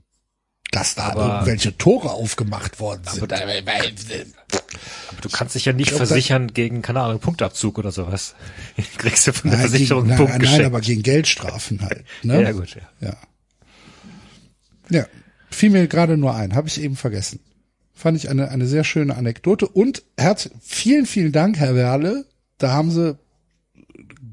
[0.75, 3.31] Dass da Aber- irgendwelche Tore aufgemacht worden sind.
[5.21, 8.35] Du kannst dich ja nicht glaub, versichern gegen, keine Ahnung, Punktabzug oder sowas.
[8.97, 10.65] Kriegst du von der Nein, Versicherung gegen, einen Punkt nein, nein, geschenkt.
[10.65, 12.03] aber gegen Geldstrafen halt.
[12.23, 12.41] Ne?
[12.43, 13.07] ja, gut, ja.
[13.07, 13.17] Ja.
[14.89, 15.05] Ja.
[15.49, 17.39] Fiel mir gerade nur ein, habe ich eben vergessen.
[17.93, 19.67] Fand ich eine, eine sehr schöne Anekdote.
[19.69, 22.25] Und Herz, vielen, vielen Dank, Herr Werle.
[22.57, 23.17] Da haben sie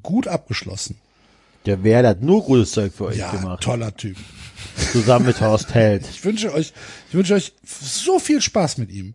[0.03, 0.97] gut abgeschlossen.
[1.67, 3.63] Der Werder hat nur gutes Zeug für euch Ja, gemacht.
[3.63, 4.17] toller Typ.
[4.93, 6.05] Zusammen mit Horst Held.
[6.11, 6.73] Ich wünsche euch,
[7.09, 9.15] ich wünsche euch so viel Spaß mit ihm.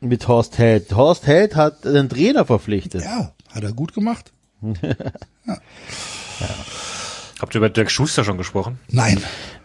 [0.00, 0.94] Mit Horst Held.
[0.94, 3.02] Horst Held hat den Trainer verpflichtet.
[3.02, 4.32] Ja, hat er gut gemacht.
[7.38, 8.78] Habt ihr über Dirk Schuster schon gesprochen?
[8.88, 9.22] Nein,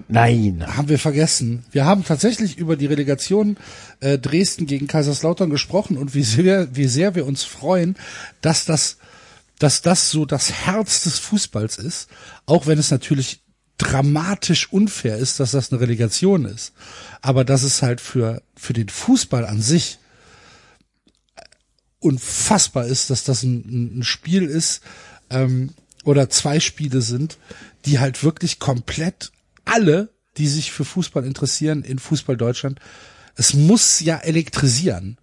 [0.10, 0.66] Nein.
[0.68, 1.64] haben wir vergessen.
[1.72, 3.56] Wir haben tatsächlich über die Relegation
[4.02, 7.96] äh, Dresden gegen Kaiserslautern gesprochen und wie sehr, wie sehr wir uns freuen,
[8.42, 8.98] dass das,
[9.58, 12.10] dass das so das Herz des Fußballs ist,
[12.46, 13.41] auch wenn es natürlich
[13.82, 16.74] dramatisch unfair ist, dass das eine Relegation ist.
[17.22, 19.98] Aber dass es halt für, für den Fußball an sich
[22.00, 24.82] unfassbar ist, dass das ein, ein Spiel ist
[25.32, 25.72] ähm,
[26.04, 27.38] oder zwei Spiele sind,
[27.86, 29.32] die halt wirklich komplett
[29.66, 32.80] alle, die sich für Fußball interessieren in Fußball Deutschland,
[33.36, 35.18] es muss ja elektrisieren.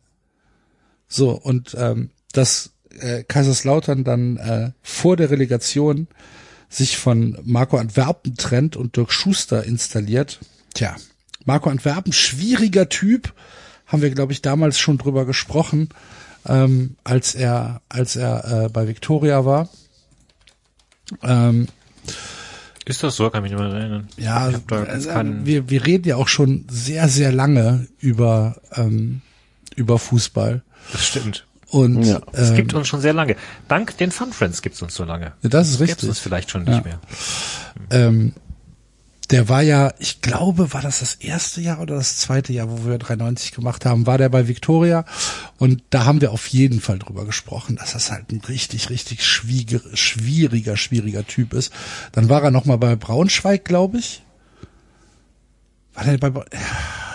[1.09, 6.09] So und ähm, dass äh, Kaiserslautern dann äh, vor der Relegation
[6.69, 10.39] sich von Marco Antwerpen trennt und Dirk Schuster installiert.
[10.75, 10.97] Tja,
[11.45, 13.33] Marco Antwerpen, schwieriger Typ,
[13.87, 15.89] haben wir glaube ich damals schon drüber gesprochen,
[16.47, 19.69] ähm, als er als er äh, bei Victoria war.
[21.23, 21.69] Ähm,
[22.85, 23.31] Ist das so?
[23.31, 24.09] Kann mich nicht mehr erinnern.
[24.19, 29.23] ja, also, keinen- wir, wir reden ja auch schon sehr, sehr lange über, ähm,
[29.75, 30.63] über Fußball.
[30.93, 31.47] Das stimmt.
[31.71, 32.21] Und Ja.
[32.33, 33.37] Es ähm, gibt uns schon sehr lange.
[33.69, 35.33] Dank den Fun Friends gibt's uns so lange.
[35.43, 36.09] das ist Gibt's richtig.
[36.09, 36.83] uns vielleicht schon nicht Ja.
[36.83, 36.99] mehr.
[37.91, 38.33] ähm,
[39.31, 42.87] der war ja, ich glaube, war das das erste Jahr oder das zweite Jahr, wo
[42.89, 45.05] wir 93 gemacht haben, war der bei Victoria
[45.59, 49.23] und da haben wir auf jeden Fall drüber gesprochen, dass das halt ein richtig, richtig
[49.27, 51.71] schwieriger, schwieriger, schwieriger Typ ist.
[52.13, 54.23] Dann war er noch mal bei Braunschweig, glaube ich.
[55.93, 57.08] War der bei, Bra- ja, bei-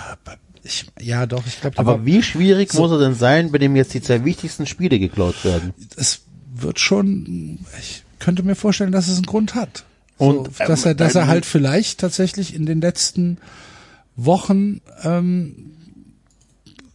[0.63, 3.93] ich, ja doch, ich glaube, Aber wie schwierig muss er denn sein, bei dem jetzt
[3.93, 5.73] die zwei wichtigsten Spiele geklaut werden?
[5.95, 6.21] es
[6.55, 9.85] wird schon, ich könnte mir vorstellen, dass es einen Grund hat.
[10.17, 13.37] Und, so, dass ähm, er, dass er ähm, halt vielleicht tatsächlich in den letzten
[14.15, 15.71] Wochen ähm,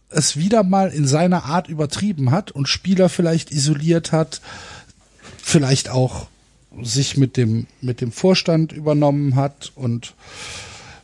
[0.09, 4.41] es wieder mal in seiner Art übertrieben hat und Spieler vielleicht isoliert hat,
[5.37, 6.27] vielleicht auch
[6.81, 10.13] sich mit dem mit dem Vorstand übernommen hat und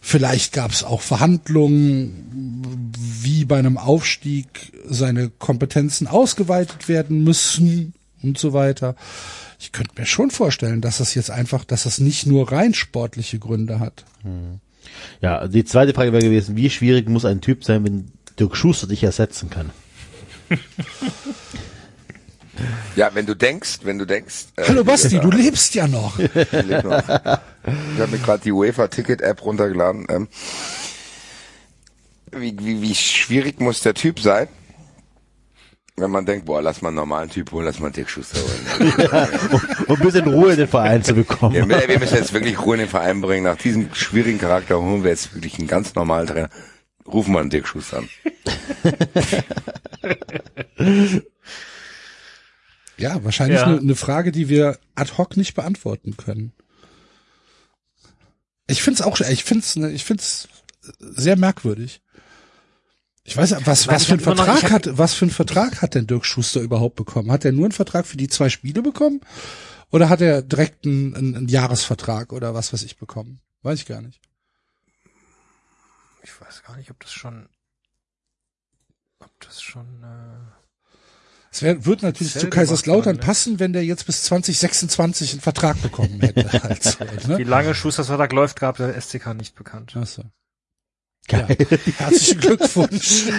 [0.05, 4.47] vielleicht gab es auch Verhandlungen, wie bei einem Aufstieg
[4.87, 8.95] seine Kompetenzen ausgeweitet werden müssen und so weiter.
[9.59, 13.39] Ich könnte mir schon vorstellen, dass das jetzt einfach, dass das nicht nur rein sportliche
[13.39, 14.05] Gründe hat.
[15.21, 18.85] Ja, die zweite Frage wäre gewesen, wie schwierig muss ein Typ sein, wenn Dirk Schuster
[18.85, 19.71] dich ersetzen kann?
[22.95, 24.45] Ja, wenn du denkst, wenn du denkst.
[24.55, 26.19] äh, Hallo Basti, ja, du lebst ja noch.
[26.19, 27.03] ich leb noch.
[27.65, 30.05] Ich habe mir gerade die UEFA-Ticket-App runtergeladen.
[30.09, 30.27] Ähm,
[32.31, 34.47] wie, wie, wie schwierig muss der Typ sein?
[35.97, 38.37] Wenn man denkt, boah, lass mal einen normalen Typ holen, lass mal einen Dick Schuster
[38.39, 39.27] holen.
[39.87, 41.55] Um ein bisschen Ruhe in den Verein zu bekommen.
[41.55, 43.45] Ja, wir müssen jetzt wirklich Ruhe in den Verein bringen.
[43.45, 46.49] Nach diesem schwierigen Charakter holen wir jetzt wirklich einen ganz normalen Trainer.
[47.07, 48.09] Rufen wir einen Dick Schuster an.
[52.97, 53.65] Ja, wahrscheinlich Ja.
[53.67, 56.53] eine eine Frage, die wir ad hoc nicht beantworten können.
[58.67, 60.47] Ich find's auch, ich find's, ne, ich find's
[60.99, 62.01] sehr merkwürdig.
[63.23, 65.95] Ich weiß, was, was für ein noch- Vertrag hab- hat, was für ein Vertrag hat
[65.95, 67.31] denn Dirk Schuster überhaupt bekommen?
[67.31, 69.21] Hat er nur einen Vertrag für die zwei Spiele bekommen?
[69.91, 73.39] Oder hat er direkt einen, einen, einen Jahresvertrag oder was weiß ich bekommen?
[73.63, 74.19] Weiß ich gar nicht.
[76.23, 77.47] Ich weiß gar nicht, ob das schon,
[79.19, 80.64] ob das schon, äh,
[81.55, 83.21] Es wär, wird natürlich zu Kaiserslautern ne?
[83.21, 86.51] passen, wenn der jetzt bis 2026 einen Vertrag bekommen hätte.
[86.63, 87.43] Halt so, wie ne?
[87.43, 89.95] lange Schusters Vertrag läuft, gab der SCK nicht bekannt.
[89.97, 90.23] Ach so.
[91.29, 93.23] Ja, herzlichen Glückwunsch.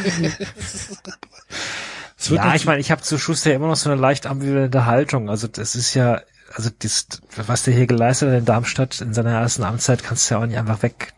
[2.31, 5.29] Ja, ich meine, ich habe zu Schuster immer noch so eine leicht ambivalente Haltung.
[5.29, 6.23] Also das ist ja,
[6.55, 10.35] also das, was der hier geleistet hat in Darmstadt in seiner ersten Amtszeit, kannst du
[10.35, 11.13] ja auch nicht einfach weg.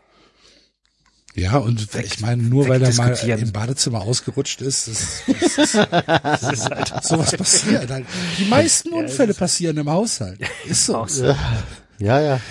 [1.39, 5.75] Ja, und ich meine, nur weil er mal im Badezimmer ausgerutscht ist, das, das ist,
[5.75, 8.05] Das ist halt sowas passiert halt.
[8.37, 10.39] Die meisten Unfälle passieren im Haushalt.
[10.65, 11.05] Ist so.
[11.07, 11.35] so.
[11.99, 12.41] Ja, ja.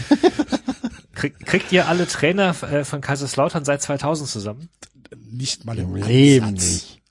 [1.14, 4.68] Krieg, kriegt ihr alle Trainer äh, von Kaiserslautern seit 2000 zusammen?
[5.30, 7.02] Nicht mal im Leben nicht.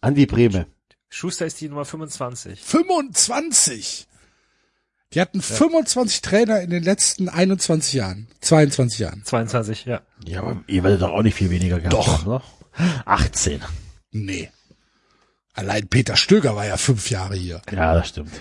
[0.00, 0.66] Andi Breme.
[1.10, 2.60] Schuster ist die Nummer 25.
[2.60, 4.06] 25!
[5.14, 9.22] Die hatten 25 Trainer in den letzten 21 Jahren, 22 Jahren.
[9.24, 10.00] 22, ja.
[10.24, 12.18] Ja, aber ihr werdet doch auch nicht viel weniger gehabt Doch.
[12.20, 12.42] haben, oder?
[13.04, 13.60] 18.
[14.12, 14.50] Nee.
[15.54, 17.60] Allein Peter Stöger war ja fünf Jahre hier.
[17.70, 18.32] Ja, das stimmt.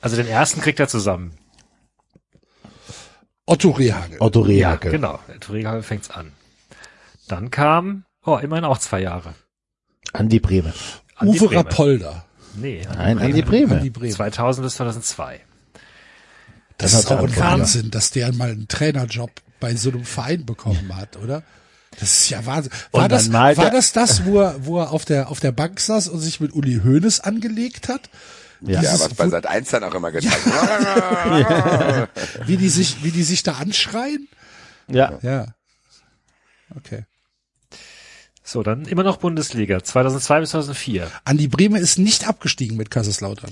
[0.00, 1.32] Also den ersten kriegt er zusammen.
[3.44, 4.16] Otto Rehagel.
[4.20, 4.90] Otto Rehagel.
[4.90, 6.32] Genau, Torega fängt's an.
[7.28, 9.34] Dann kam, oh, immerhin auch zwei Jahre.
[10.12, 10.72] Andi Breme.
[11.16, 11.64] Andi Uwe Brehme.
[11.64, 12.24] Rapolda.
[12.54, 13.24] Nee, Andi Nein, Brehme.
[13.26, 13.74] Andi Breme.
[13.76, 14.12] Andi Bremen.
[14.12, 15.40] 2000 bis 2002.
[16.78, 17.36] Das, Das ist doch ein.
[17.36, 19.30] Wahnsinn, dass der mal einen Trainerjob
[19.60, 21.42] bei so einem Verein bekommen hat, oder?
[21.98, 22.72] Das ist ja Wahnsinn.
[22.92, 26.08] War das, war das das, wo er, wo er auf der, auf der Bank saß
[26.08, 28.10] und sich mit Uli Hoeneß angelegt hat?
[28.60, 28.74] Ja.
[28.74, 32.08] Ja, Dieses- was bei Sat 1 dann auch immer gezeigt wird.
[32.46, 34.28] Wie die sich, wie die sich da anschreien?
[34.88, 35.18] Ja.
[35.22, 35.46] Ja.
[36.76, 37.04] Okay.
[38.44, 39.82] So, dann immer noch Bundesliga.
[39.82, 41.10] 2002 bis 2004.
[41.24, 43.50] Andi Breme ist nicht abgestiegen mit Kaiserslautern.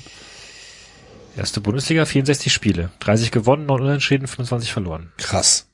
[1.37, 2.91] Erste Bundesliga, 64 Spiele.
[3.01, 5.13] 30 gewonnen, 9 unentschieden, 25 verloren.
[5.17, 5.69] Krass.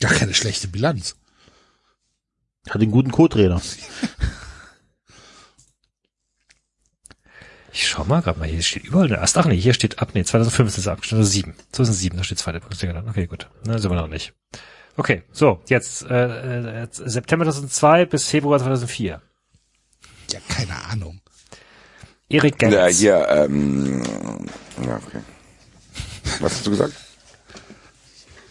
[0.00, 1.16] Gar keine schlechte Bilanz.
[2.68, 3.60] Hat einen guten Co-Trainer.
[7.72, 9.38] Ich schau mal gerade mal, hier steht überall eine Ast.
[9.38, 11.54] Ach nee, hier steht ab, nee, 2005 ist es abgestimmt, also 7.
[11.72, 13.08] 2007, da steht zweite Bundesliga dann.
[13.08, 13.48] Okay, gut.
[13.64, 14.32] Na, sind wir noch nicht.
[14.96, 19.22] Okay, so, jetzt, äh, äh, September 2002 bis Februar 2004.
[20.32, 21.19] Ja, keine Ahnung.
[22.30, 22.98] Erik ja, Gerrits.
[22.98, 24.02] hier, ähm,
[24.86, 25.20] ja, okay.
[26.40, 26.94] Was hast du gesagt?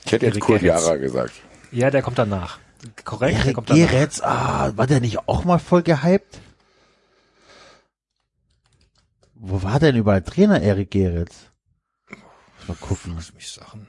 [0.05, 0.61] Ich hätte jetzt Erik Kurt.
[0.61, 1.33] Jara gesagt.
[1.71, 2.59] Ja, der kommt danach.
[3.05, 3.89] Korrekt, der Erik kommt danach.
[3.89, 6.39] Geretz, ah, war der nicht auch mal voll gehypt?
[9.35, 11.35] Wo war denn überall Trainer Erik Geretz?
[12.67, 13.13] Mal gucken.
[13.15, 13.87] Lass mich sagen.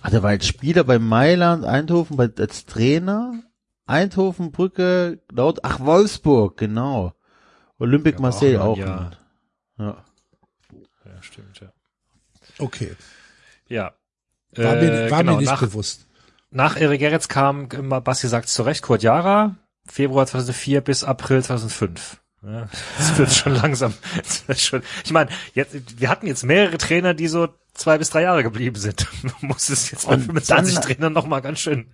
[0.00, 3.42] Ah, der war als Spieler bei Mailand, Eindhoven, bei, als Trainer.
[3.86, 7.12] Eindhoven, Brücke, laut, ach, Wolfsburg, genau.
[7.78, 8.78] Olympique Ja, Marseille auch auch.
[8.78, 9.16] ein
[9.78, 10.04] Ja.
[11.04, 11.68] Ja, stimmt, ja.
[12.58, 12.94] Okay.
[13.68, 13.92] Ja.
[14.54, 16.06] War, Äh, mir, war genau, mir nicht nach, bewusst.
[16.50, 19.56] Nach Erik Gerrits kam, immer, Basti sagt zu Recht, Kurt Jara,
[19.86, 22.20] Februar 2004 bis April 2005.
[22.42, 23.92] Ja, das wird schon langsam.
[24.16, 28.10] Das wird schon, ich meine, jetzt, wir hatten jetzt mehrere Trainer, die so zwei bis
[28.10, 29.06] drei Jahre geblieben sind.
[29.22, 31.92] Man muss es jetzt bei Und 25 dann- Trainern noch mal ganz schön,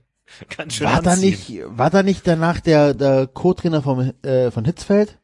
[0.56, 1.30] ganz schön War da anziehen.
[1.30, 5.18] nicht, war da nicht danach der, der Co-Trainer vom, äh, von Hitzfeld?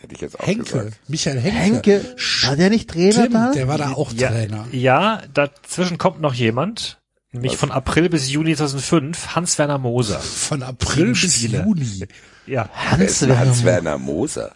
[0.00, 1.00] Hätte ich jetzt auch Henke, gesagt.
[1.08, 1.92] Michael Henke.
[1.92, 3.52] Henke, war der nicht Trainer Stimmt, da?
[3.52, 4.66] der war da auch ja, Trainer.
[4.70, 7.00] Ja, dazwischen kommt noch jemand,
[7.32, 7.60] nämlich Was?
[7.60, 10.20] von April bis Juni 2005, Hans-Werner Moser.
[10.20, 11.42] Von April bis.
[11.42, 12.06] Juni.
[12.46, 14.54] Ja, Hans-Werner Moser?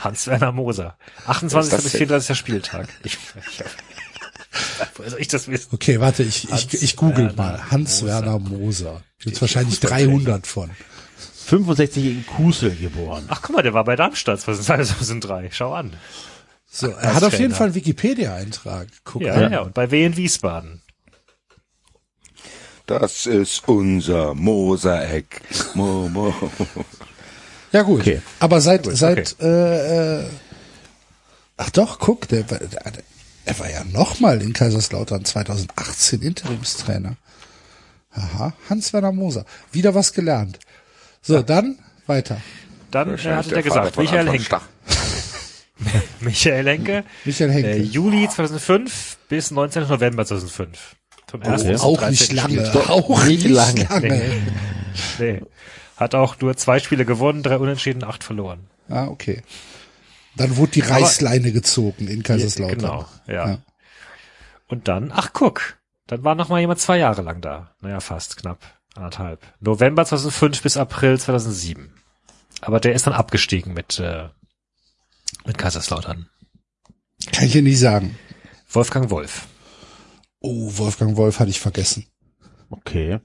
[0.00, 0.96] Hans-Werner Moser.
[1.26, 1.64] Was 28.
[1.64, 1.98] ist das bis denn?
[2.00, 2.38] 34.
[2.38, 2.88] Spieltag.
[3.02, 3.64] Ich, ich,
[5.10, 5.68] soll ich das wissen?
[5.72, 7.70] Okay, warte, ich, ich, ich google mal.
[7.70, 9.02] Hans-Werner Moser.
[9.20, 10.10] Gibt's wahrscheinlich Fußballfläche.
[10.10, 10.70] 300 von.
[11.46, 13.24] 65 in Kusel geboren.
[13.28, 15.50] Ach, guck mal, der war bei Darmstadt 2003.
[15.52, 15.92] Schau an.
[16.68, 17.54] So, er hat auf jeden.
[17.54, 18.88] Fall einen Wikipedia-Eintrag.
[19.04, 19.52] Guck Ja, an.
[19.52, 20.82] ja, und bei W in Wiesbaden.
[22.86, 25.40] Das ist unser Mosereck.
[25.74, 26.34] Mo, mo.
[27.72, 28.00] Ja gut.
[28.00, 28.22] Okay.
[28.40, 30.26] Aber seit Gut, seit äh, äh,
[31.56, 32.92] ach doch, guck, der, war- der,
[33.44, 37.16] er war ja nochmal in Kaiserslautern 2018 Interimstrainer.
[38.12, 39.44] Aha, Hans-Werner Moser.
[39.72, 40.58] Wieder was gelernt.
[41.26, 42.40] So, dann weiter.
[42.90, 44.60] Dann äh, hatte der Vater gesagt, Michael Henke.
[46.20, 47.04] Michael Henke.
[47.24, 47.70] Michael Henke.
[47.70, 49.88] Äh, Juli 2005 bis 19.
[49.88, 50.96] November 2005.
[51.28, 52.36] Vom ersten bis zum auch nicht 13.
[52.36, 52.88] lange.
[52.88, 53.84] Auch Nicht lange.
[53.90, 54.42] lange.
[55.18, 55.42] Nee.
[55.96, 58.68] Hat auch nur zwei Spiele gewonnen, drei unentschieden, acht verloren.
[58.88, 59.42] Ah, okay.
[60.36, 62.78] Dann wurde die Reißleine gezogen in Kaiserslautern.
[62.78, 63.48] Genau, ja.
[63.48, 63.58] Ja.
[64.68, 67.74] Und dann, ach guck, dann war noch mal jemand zwei Jahre lang da.
[67.80, 68.58] Naja, fast, knapp,
[68.96, 69.40] anderthalb.
[69.60, 71.92] November 2005 bis April 2007.
[72.60, 74.28] Aber der ist dann abgestiegen mit, äh,
[75.44, 76.28] mit Kaiserslautern.
[77.32, 78.18] Kann ich dir nicht sagen.
[78.68, 79.46] Wolfgang Wolf.
[80.40, 82.06] Oh, Wolfgang Wolf hatte ich vergessen.
[82.70, 83.20] Okay.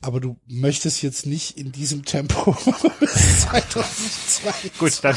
[0.00, 2.52] Aber du möchtest jetzt nicht in diesem Tempo
[3.00, 4.70] bis 2002.
[4.78, 5.16] Gut, dann,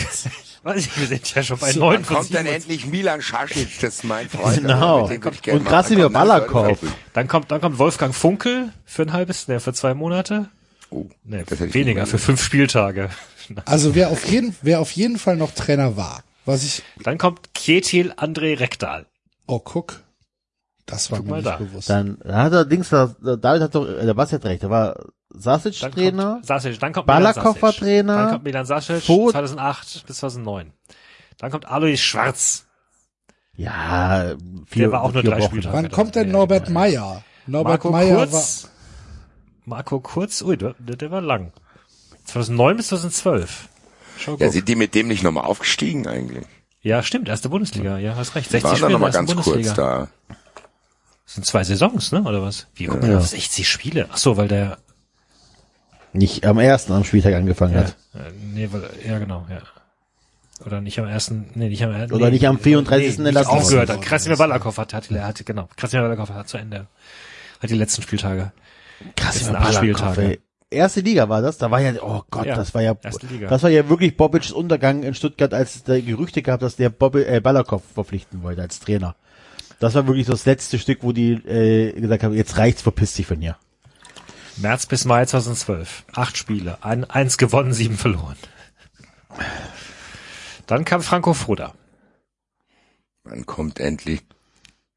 [0.76, 2.56] wir sind ja schon bei So, neun Wann von kommt denn sieben.
[2.56, 3.80] endlich Milan Schasic?
[3.80, 4.58] Das ist mein Freund.
[4.62, 5.06] Genau.
[5.08, 6.10] Also ich gerne Und Krasimir?
[6.10, 6.80] Balakov.
[7.14, 10.50] Dann kommt, dann kommt Wolfgang Funkel für ein halbes, ne, für zwei Monate.
[10.90, 13.10] Oh, Ne, das hätte ich weniger, für fünf Spieltage.
[13.64, 17.54] Also wer auf jeden, wer auf jeden Fall noch Trainer war, was ich, Dann kommt
[17.54, 19.06] Kjetil André Rekdal.
[19.46, 20.02] oh guck,
[20.86, 21.56] das war Guck mir nicht da.
[21.56, 21.90] bewusst.
[21.90, 24.98] Dann hat er Dings, da- David hat doch, äh, der Basti hat recht, da war
[25.30, 26.34] Sasic Dann Trainer.
[26.36, 27.80] kommt Sasic, dann kommt Balakov Milan war Sasic.
[27.84, 28.16] Trainer.
[28.18, 29.32] Dann kommt Milan Sasic Vogt.
[29.34, 30.74] 2008 bis 2009.
[31.38, 32.66] Dann kommt Alois Schwarz.
[33.56, 34.36] Ja,
[34.68, 35.46] vier, Der war auch nur drei Wochen.
[35.50, 35.76] Spieltage.
[35.76, 36.70] Wann kommt denn Norbert.
[36.70, 37.24] Meyer?
[37.48, 38.70] Norbert Marco Meyer war, Kurz.
[39.66, 41.52] Marco Kurz, ui, der, der war lang.
[42.26, 43.70] 2009 bis 2012.
[44.20, 44.54] Schau Ja, guck.
[44.54, 46.46] sind die mit dem nicht nochmal aufgestiegen eigentlich?
[46.82, 48.48] Ja, stimmt, erste Bundesliga, ja, hast recht.
[48.48, 49.74] Die 60 waren dann Spiele in nochmal ganz kurz Bundesliga.
[49.76, 50.08] da.
[51.26, 52.68] Das sind zwei Saisons, ne, oder was?
[52.76, 53.18] Wie kommt man Ja.
[53.18, 54.08] auf 60 Spiele?
[54.12, 54.78] Ach so, weil der,
[56.18, 57.96] Nicht am ersten am Spieltag angefangen ja, hat.
[58.16, 59.60] äh, nee, weil, ja, genau, ja.
[60.66, 62.16] Oder nicht am ersten, nee, nicht am ersten.
[62.16, 63.20] Oder nee, nicht am 34.
[63.20, 64.02] Nee, entlassen aufgehört hat.
[64.02, 66.88] Krasimir Balakov hat, hat, hat, genau, Krasimir Balakov hat zu Ende,
[67.60, 68.52] hat die letzten Spieltage.
[69.20, 70.22] Nach Balakov, Spieltage.
[70.22, 70.40] ey.
[70.72, 73.70] erste Liga war das, da war ja, oh Gott, Ja, das war ja, das war
[73.70, 77.40] ja wirklich Bobic's Untergang in Stuttgart, als es da Gerüchte gab, dass der Bobby, äh,
[77.40, 79.16] Ballerkopf verpflichten wollte als Trainer.
[79.80, 83.14] Das war wirklich so das letzte Stück, wo die äh, gesagt haben, jetzt reicht's, verpiss
[83.14, 83.58] dich von hier.
[84.58, 86.04] März bis Mai 2012.
[86.14, 86.78] Acht Spiele.
[86.84, 88.38] Ein, eins gewonnen, sieben verloren.
[90.66, 91.74] Dann kam Franco Foda.
[93.24, 94.22] Wann kommt endlich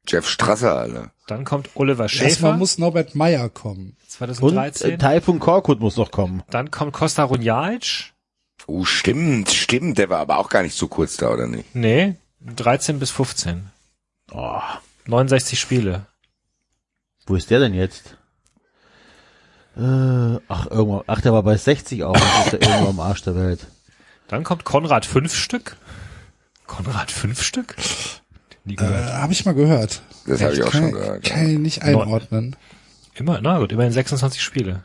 [0.07, 1.11] Jeff Strasser, Alter?
[1.27, 2.53] Dann kommt Oliver Erstmal Schäfer.
[2.57, 3.95] muss Norbert Meyer kommen.
[3.99, 4.91] Und 2013.
[4.91, 6.43] äh, Taifun Korkut muss noch kommen.
[6.49, 8.11] Dann kommt Costa Runjaic.
[8.67, 9.97] Oh, stimmt, stimmt.
[9.97, 11.73] Der war aber auch gar nicht so kurz da, oder nicht?
[11.75, 13.69] Nee, 13 bis 15.
[14.31, 14.59] Oh,
[15.05, 16.05] 69 Spiele.
[17.25, 18.17] wo ist der denn jetzt?
[19.81, 22.13] Äh, ach, irgendwo, ach, der war bei 60 auch.
[22.13, 23.65] Das ist ja irgendwo am Arsch der Welt.
[24.27, 25.75] Dann kommt Konrad fünf Stück.
[26.67, 27.75] Konrad fünf Stück?
[28.63, 30.03] Nie Äh, habe ich mal gehört.
[30.27, 31.23] Das habe ich auch kann, schon gehört.
[31.23, 32.55] Kann ich nicht einordnen.
[33.15, 34.83] Immer, na gut, immerhin 26 Spiele.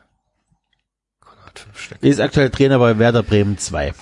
[1.21, 2.03] Konrad fünf Stück.
[2.03, 3.93] Ist aktuell Trainer bei Werder Bremen 2.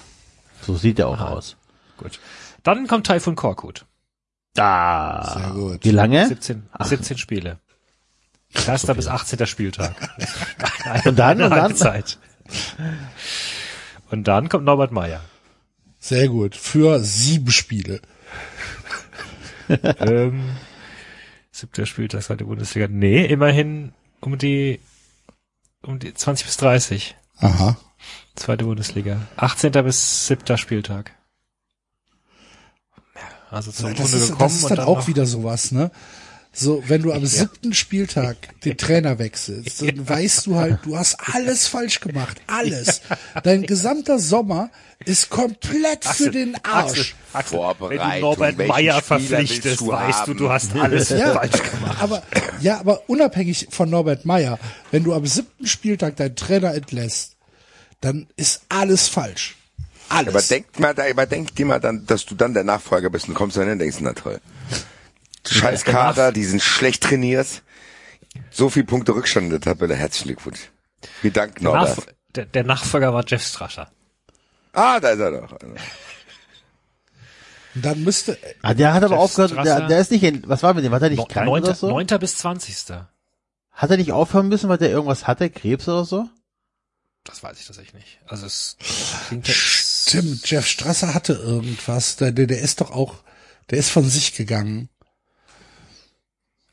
[0.62, 1.56] So sieht er auch aus.
[1.96, 2.20] Gut.
[2.62, 3.84] Dann kommt Taifun Korkut.
[4.54, 5.34] Da.
[5.36, 5.84] Sehr gut.
[5.84, 6.28] Wie lange?
[6.28, 7.58] 17, 17 Spiele.
[8.66, 9.46] Erster bis 18.
[9.46, 9.94] Spieltag.
[11.04, 11.74] Und dann, und dann?
[11.74, 12.18] Zeit.
[14.10, 15.20] Und dann kommt Norbert Meyer.
[15.98, 16.54] Sehr gut.
[16.54, 18.00] Für sieben Spiele.
[19.98, 20.50] ähm,
[21.50, 22.86] siebter Spieltag, zweite Bundesliga.
[22.88, 24.80] Nee, immerhin um die,
[25.82, 27.16] um die 20 bis 30.
[27.38, 27.76] Aha.
[28.36, 29.20] Zweite Bundesliga.
[29.36, 29.72] 18.
[29.84, 30.56] bis 7.
[30.58, 31.12] Spieltag.
[33.14, 35.72] Ja, Also zum Das Grunde ist, gekommen das ist und dann dann auch wieder sowas,
[35.72, 35.90] ne?
[36.56, 41.16] So, wenn du am siebten Spieltag den Trainer wechselst, dann weißt du halt, du hast
[41.34, 42.40] alles falsch gemacht.
[42.46, 43.00] Alles.
[43.42, 44.70] Dein gesamter Sommer
[45.04, 47.16] ist komplett für den Arsch.
[47.32, 50.38] Axel, Axel, wenn du Norbert Meyer verpflichtest, du weißt du, haben?
[50.38, 51.96] du hast alles Ja, falsch gemacht.
[52.00, 52.22] aber,
[52.60, 54.58] ja, aber unabhängig von Norbert Meyer,
[54.92, 57.32] wenn du am siebten Spieltag deinen Trainer entlässt,
[58.00, 59.56] dann ist alles falsch.
[60.08, 60.32] Alles.
[60.34, 63.28] Aber denk mal, da, aber denk dir mal dann, dass du dann der Nachfolger bist
[63.28, 64.40] und kommst dann hin und denkst, na toll.
[65.46, 67.62] Scheiß Kader, die sind schlecht trainiert.
[68.50, 69.94] So viel Punkte Rückstand in der Tabelle.
[69.94, 70.70] Herzlichen Glückwunsch.
[71.22, 71.96] Wir danken Der, Norbert.
[71.98, 73.90] Nachf der, der Nachfolger war Jeff Strascher.
[74.72, 75.56] Ah, da ist er doch.
[77.76, 79.86] Dann müsste, Ah, der hat aber Jeff aufgehört, der, Strasser.
[79.88, 81.88] der ist nicht in, was war mit dem, war der nicht krank Neunter, oder so?
[81.88, 82.76] Neunter bis 20.
[83.72, 86.28] Hat er nicht aufhören müssen, weil der irgendwas hatte, Krebs oder so?
[87.24, 88.18] Das weiß ich tatsächlich nicht.
[88.26, 88.76] Also es
[89.28, 93.16] klingt stimmt, Jeff Strasser hatte irgendwas, der, der, der ist doch auch,
[93.70, 94.88] der ist von sich gegangen.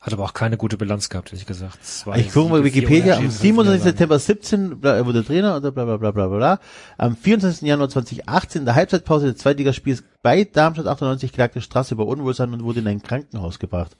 [0.04, 1.78] Hat aber auch keine gute Bilanz gehabt, ehrlich gesagt.
[1.84, 3.82] Zwei Ich gucke mal Wikipedia, am Unentschieden, 27.
[3.82, 6.60] fünf September 17 bla- er wurde Trainer oder bla bla bla bla bla bla.
[6.98, 7.68] Am 24.
[7.68, 12.64] Januar 2018, in der Halbzeitpause des Zweitligaspiels bei Darmstadt 98 klagte Straße über Unwohlsein und
[12.64, 13.96] wurde in ein Krankenhaus gebracht.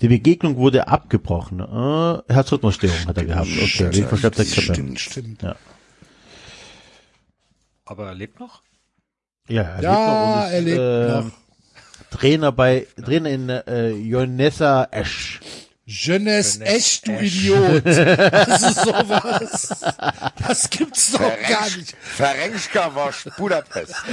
[0.00, 1.58] Die Begegnung wurde abgebrochen.
[1.58, 3.48] Äh, Herzrhythmusstörung hat er gehabt.
[3.48, 4.44] Okay, Grippe.
[4.44, 5.00] Stimmt.
[5.00, 5.44] Stimmt.
[7.84, 8.62] Aber er lebt noch?
[9.48, 11.18] Ja, er Ja, er lebt lebt noch.
[11.18, 11.39] und ist, noch.
[12.10, 15.40] Trainer bei, Trainer in äh, Jonessa Esch.
[15.86, 17.84] Jeunesse, echt, du Idiot.
[17.86, 19.74] Also sowas.
[20.46, 21.96] Das gibt's doch gar nicht.
[22.00, 23.94] Ferencka Wosch, Budapest.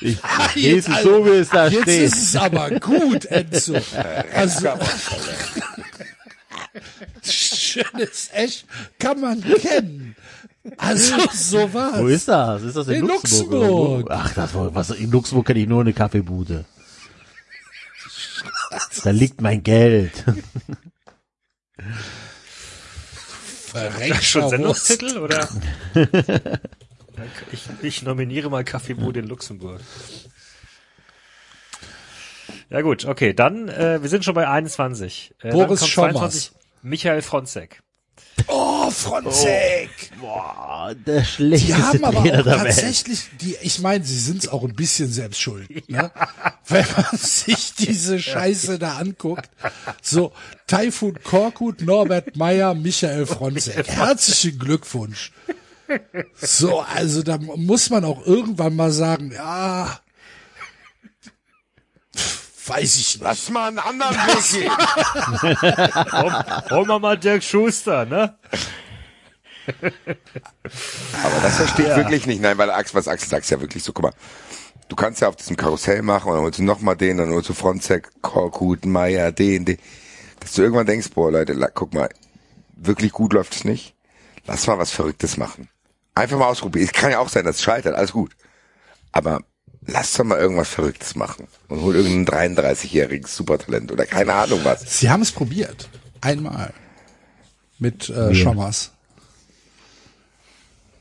[0.00, 0.18] Ich
[0.54, 2.02] jetzt, lese so, wie es da Jetzt steht.
[2.02, 3.76] ist es aber gut, Enzo.
[4.34, 4.70] Also,
[7.22, 8.66] schönes Echt
[8.98, 10.16] kann man kennen.
[10.76, 11.98] Also sowas.
[11.98, 12.62] Wo ist das?
[12.62, 13.62] Ist das in, In Luxemburg?
[13.62, 14.08] Luxemburg.
[14.10, 16.64] Ach, das war, was, in Luxemburg kenne ich nur eine Kaffeebude.
[19.04, 20.24] Da liegt mein Geld.
[23.66, 24.48] Verrenkter Schon.
[24.48, 25.48] Sendungstitel oder?
[27.52, 29.80] ich, ich nominiere mal Kaffeebude in Luxemburg.
[32.70, 35.34] Ja gut, okay, dann, äh, wir sind schon bei 21.
[35.38, 36.52] Äh, dann Boris kommt Schommers.
[36.82, 37.82] Michael Fronzek.
[38.48, 39.88] Oh, Fronzek.
[40.20, 42.56] Boah, der Die schlechteste haben aber Trainer auch der Welt.
[42.76, 46.10] tatsächlich, die, ich meine, sie sind es auch ein bisschen selbst schuld, ne?
[46.68, 49.48] Wenn man sich diese Scheiße da anguckt.
[50.02, 50.32] So,
[50.66, 53.88] Taifun Korkut, Norbert Meyer, Michael Fronzek.
[53.88, 55.32] Herzlichen Glückwunsch.
[56.34, 59.98] So, also da muss man auch irgendwann mal sagen, ja,
[62.68, 63.22] weiß ich nicht.
[63.22, 64.70] Lass mal einen anderen Weg gehen.
[66.70, 68.36] Holen wir mal Dirk Schuster, ne?
[71.24, 72.40] Aber das verstehe ich wirklich nicht.
[72.40, 74.12] Nein, weil Axel, was Axel sagt, ist ja wirklich so, guck mal.
[74.88, 77.30] Du kannst ja auf diesem Karussell machen und dann holst du noch mal den, dann
[77.30, 79.78] holst du Fronzek, Korkut, Meier, den, den.
[80.38, 82.08] Dass du irgendwann denkst, boah Leute, guck mal,
[82.76, 83.96] wirklich gut läuft es nicht.
[84.46, 85.68] Lass mal was Verrücktes machen.
[86.14, 86.86] Einfach mal ausprobieren.
[86.86, 88.36] Es kann ja auch sein, dass es scheitert, alles gut.
[89.10, 89.40] Aber
[89.86, 91.46] lass doch mal irgendwas Verrücktes machen.
[91.68, 94.98] Und hol irgendeinen 33-jährigen Supertalent oder keine Ahnung was.
[94.98, 95.88] Sie haben es probiert.
[96.20, 96.72] Einmal.
[97.78, 98.92] mit äh, Schommers.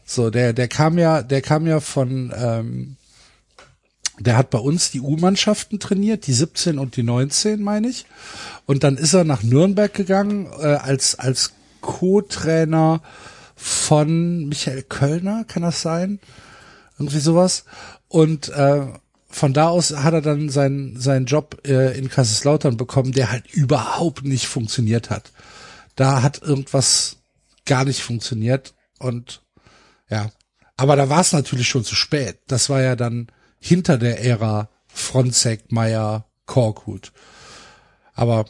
[0.05, 2.95] So, der, der kam ja, der kam ja von, ähm,
[4.19, 8.05] der hat bei uns die U-Mannschaften trainiert, die 17 und die 19, meine ich.
[8.65, 13.01] Und dann ist er nach Nürnberg gegangen äh, als als Co-Trainer
[13.55, 16.19] von Michael Kölner, kann das sein?
[16.97, 17.65] Irgendwie sowas.
[18.08, 18.88] Und äh,
[19.30, 23.48] von da aus hat er dann seinen seinen Job äh, in Kaiserslautern bekommen, der halt
[23.51, 25.32] überhaupt nicht funktioniert hat.
[25.95, 27.17] Da hat irgendwas
[27.66, 29.42] gar nicht funktioniert und
[30.09, 30.32] ja,
[30.77, 32.40] aber da war es natürlich schon zu spät.
[32.48, 33.27] Das war ja dann
[33.59, 37.11] hinter der Ära Fronzek, Meyer, Korkut.
[38.14, 38.45] Aber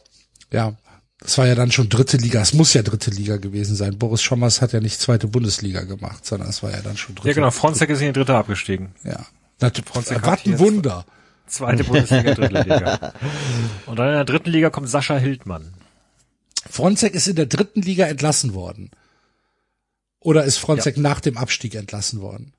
[0.51, 0.75] ja,
[1.19, 2.41] das war ja dann schon dritte Liga.
[2.41, 3.97] Es muss ja dritte Liga gewesen sein.
[3.97, 7.29] Boris Schommers hat ja nicht zweite Bundesliga gemacht, sondern es war ja dann schon dritte.
[7.29, 7.51] Ja, genau.
[7.51, 8.93] Fronzek ist in die dritte abgestiegen.
[9.03, 9.25] Ja.
[9.59, 9.95] Natürlich.
[9.95, 11.05] Was ein Wunder.
[11.47, 13.13] Zweite Bundesliga, dritte Liga.
[13.85, 15.73] Und dann in der dritten Liga kommt Sascha Hildmann.
[16.69, 18.91] Fronzek ist in der dritten Liga entlassen worden.
[20.19, 22.53] Oder ist Fronzek nach dem Abstieg entlassen worden?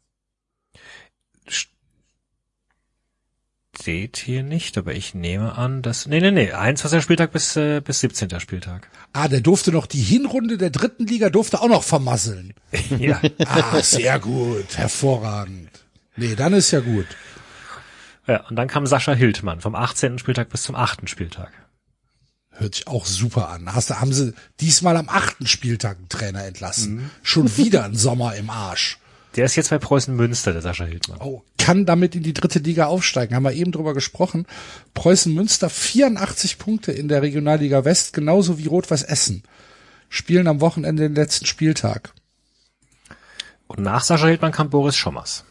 [3.79, 7.03] Steht hier nicht, aber ich nehme an, dass, nee, nee, nee, 21.
[7.03, 8.41] Spieltag bis, äh, bis 17.
[8.41, 8.89] Spieltag.
[9.13, 12.55] Ah, der durfte noch die Hinrunde der dritten Liga durfte auch noch vermasseln.
[12.99, 13.21] ja.
[13.45, 15.86] Ah, sehr gut, hervorragend.
[16.17, 17.07] Nee, dann ist ja gut.
[18.27, 18.47] ja.
[18.49, 20.19] Und dann kam Sascha Hildmann vom 18.
[20.19, 21.09] Spieltag bis zum 8.
[21.09, 21.53] Spieltag.
[22.51, 23.75] Hört sich auch super an.
[23.75, 27.11] Hast du, haben sie diesmal am achten Spieltag einen Trainer entlassen.
[27.23, 28.99] Schon wieder ein Sommer im Arsch.
[29.37, 31.19] Der ist jetzt bei Preußen Münster, der Sascha Hildmann.
[31.21, 33.37] Oh, kann damit in die dritte Liga aufsteigen.
[33.37, 34.47] Haben wir eben drüber gesprochen.
[34.95, 39.43] Preußen Münster 84 Punkte in der Regionalliga West, genauso wie Rot-Weiß Essen.
[40.09, 42.15] Spielen am Wochenende den letzten Spieltag.
[43.67, 45.45] Und nach Sascha Hildmann kam Boris Schommers.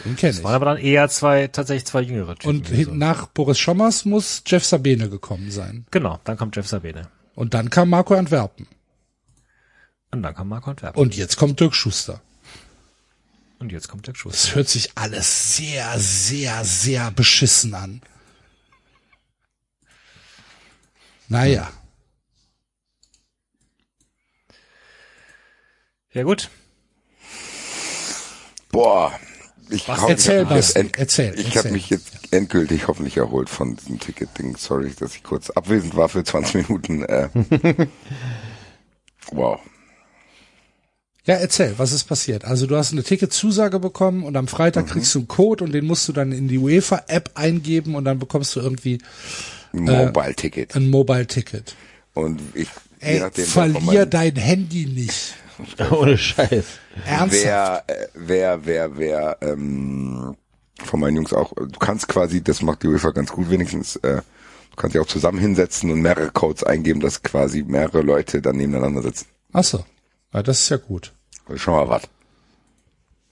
[0.00, 0.56] Den kenne Das waren ich.
[0.56, 2.48] aber dann eher zwei, tatsächlich zwei jüngere Typen.
[2.58, 5.86] Und hin- nach Boris Schommers muss Jeff Sabine gekommen sein.
[5.90, 7.08] Genau, dann kommt Jeff Sabine.
[7.34, 8.66] Und dann kam Marco Antwerpen.
[10.10, 11.00] Und dann kam Marco Antwerpen.
[11.00, 12.20] Und jetzt kommt Dirk Schuster.
[13.58, 14.32] Und jetzt kommt der Schuss.
[14.32, 18.02] Das hört sich alles sehr, sehr, sehr beschissen an.
[21.28, 21.70] Naja.
[26.12, 26.50] Ja gut.
[28.70, 29.18] Boah.
[29.70, 30.02] Ich, Was?
[30.08, 34.56] Erzähl, ich jetzt erzähl, Ich habe mich jetzt endgültig hoffentlich erholt von diesem Ticket-Ding.
[34.56, 37.02] Sorry, dass ich kurz abwesend war für 20 Minuten.
[37.04, 37.28] Äh.
[39.32, 39.60] wow.
[41.26, 42.44] Ja, erzähl, was ist passiert?
[42.44, 45.86] Also du hast eine Ticketzusage bekommen und am Freitag kriegst du einen Code und den
[45.86, 48.98] musst du dann in die UEFA-App eingeben und dann bekommst du irgendwie
[49.72, 50.76] Mobile-Ticket.
[50.76, 51.74] ein Mobile-Ticket.
[52.12, 52.68] Und ich,
[53.00, 55.34] Ey, nachdem, verlier dein Handy nicht.
[55.90, 56.64] Ohne Scheiß.
[57.06, 57.44] Ernsthaft.
[57.44, 60.36] wer, äh, wer, wer, wer, ähm,
[60.84, 64.22] von meinen Jungs auch, du kannst quasi, das macht die UEFA ganz gut wenigstens, äh,
[64.70, 68.56] du kannst dich auch zusammen hinsetzen und mehrere Codes eingeben, dass quasi mehrere Leute dann
[68.56, 69.26] nebeneinander sitzen.
[69.52, 69.84] Ach so.
[70.32, 71.12] Ja, das ist ja gut.
[71.54, 72.02] Schau mal, was.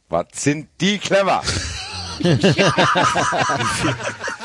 [0.08, 1.42] Was sind die clever?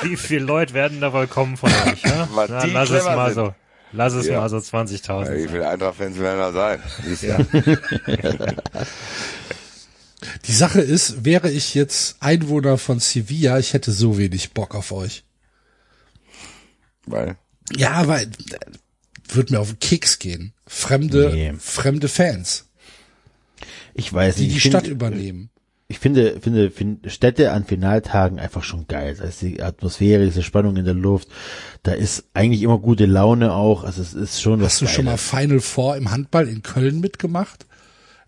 [0.02, 2.02] Wie viele Leute werden da wohl kommen von euch?
[2.04, 2.28] Ja?
[2.34, 3.46] Was Na, die lass es clever mal sind.
[3.46, 3.54] so.
[3.94, 4.40] Lass es Ja.
[4.42, 5.34] mal so 20.000.
[5.34, 5.50] Wie sein.
[5.50, 6.80] viele Eintracht-Fans werden da sein?
[8.06, 8.58] Du?
[10.46, 14.92] Die Sache ist, wäre ich jetzt Einwohner von Sevilla, ich hätte so wenig Bock auf
[14.92, 15.24] euch.
[17.06, 17.36] Weil,
[17.76, 18.28] Ja, aber äh,
[19.30, 20.54] wird mir auf den Keks gehen.
[20.66, 21.54] Fremde, Nee.
[21.60, 22.66] fremde Fans,
[23.94, 24.54] Ich weiß die nicht.
[24.54, 25.50] die ich Stadt übernehmen.
[25.90, 29.16] Ich finde, finde, finde Städte an Finaltagen einfach schon geil.
[29.18, 31.30] Da ist die Atmosphäre, diese Spannung in der Luft.
[31.84, 33.86] Da ist eigentlich immer gute Laune auch.
[33.86, 35.18] Also es ist schon was Hast du schon mal.
[35.18, 37.66] Final Four im Handball in Köln mitgemacht?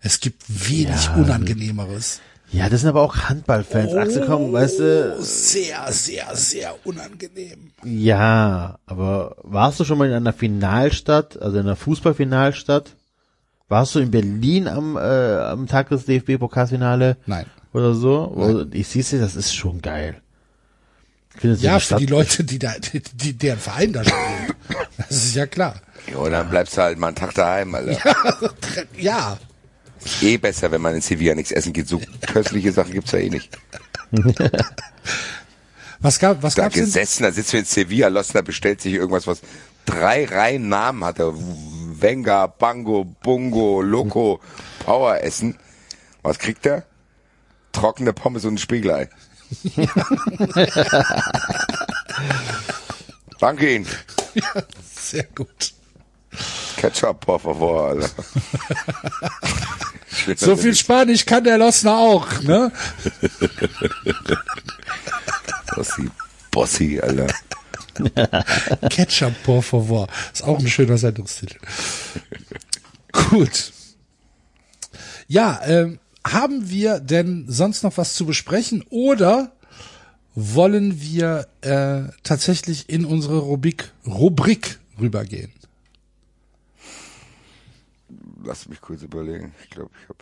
[0.00, 1.16] Es gibt wenig Ja.
[1.16, 2.20] Unangenehmeres.
[2.52, 3.94] Ja, das sind aber auch Handballfans.
[3.94, 5.16] Axel, komm, weißt du.
[5.20, 7.72] Sehr, sehr, sehr unangenehm.
[7.84, 12.96] Ja, aber warst du schon mal in einer Finalstadt, also in einer Fußballfinalstadt?
[13.70, 17.46] Warst du in Berlin am, äh, am Tag des DFB-Pokalfinale Nein.
[17.72, 18.30] oder so?
[18.34, 20.20] Wo- Ich siehst du, das ist schon geil.
[21.36, 24.02] Ich finde, so Ja, für Stadt- die Leute, die da, die, die deren Verein da
[24.04, 24.56] spielt.
[24.98, 25.76] Das ist ja klar.
[26.12, 27.96] jo, dann bleibst du halt mal einen Tag daheim, Alter.
[28.98, 29.38] Ja,
[30.22, 31.86] Eh besser, wenn man in Sevilla nichts essen geht.
[31.86, 33.56] So köstliche Sachen gibt's ja eh nicht.
[36.00, 36.84] was gab, was Da gab's denn?
[36.86, 39.42] gesessen, da sitzt du in Sevilla, Lossner bestellt sich irgendwas, was
[39.84, 41.32] drei Reihen Namen hatte.
[42.00, 44.40] Venga, Bango, Bungo, Loco,
[44.84, 45.58] Power essen.
[46.22, 46.84] Was kriegt er?
[47.72, 49.08] Trockene Pommes und ein Spiegelei.
[53.40, 53.86] Danke Ihnen.
[54.84, 55.72] Sehr gut.
[56.76, 58.10] Ketchup, por favor, Alter.
[60.36, 62.70] So viel Spanisch kann der Lossner auch, ne?
[65.74, 66.10] Bossi,
[66.50, 67.26] Bossi, Alter.
[68.90, 70.08] Ketchup por favor.
[70.32, 71.58] Ist auch ein schöner Sendungstitel.
[73.12, 73.72] Gut.
[75.28, 79.52] Ja, ähm, haben wir denn sonst noch was zu besprechen oder
[80.34, 85.52] wollen wir äh, tatsächlich in unsere Rubrik, Rubrik rübergehen?
[88.44, 89.54] Lass mich kurz überlegen.
[89.62, 90.18] Ich glaube, ich habe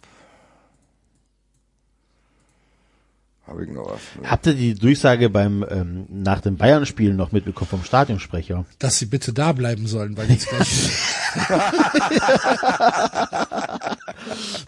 [3.49, 4.01] Habe ich noch was?
[4.20, 4.31] Ne?
[4.31, 8.67] Habt ihr die Durchsage beim ähm, nach dem Bayern-Spiel noch mitbekommen vom Stadionsprecher?
[8.78, 10.68] Dass sie bitte da bleiben sollen, weil jetzt gleich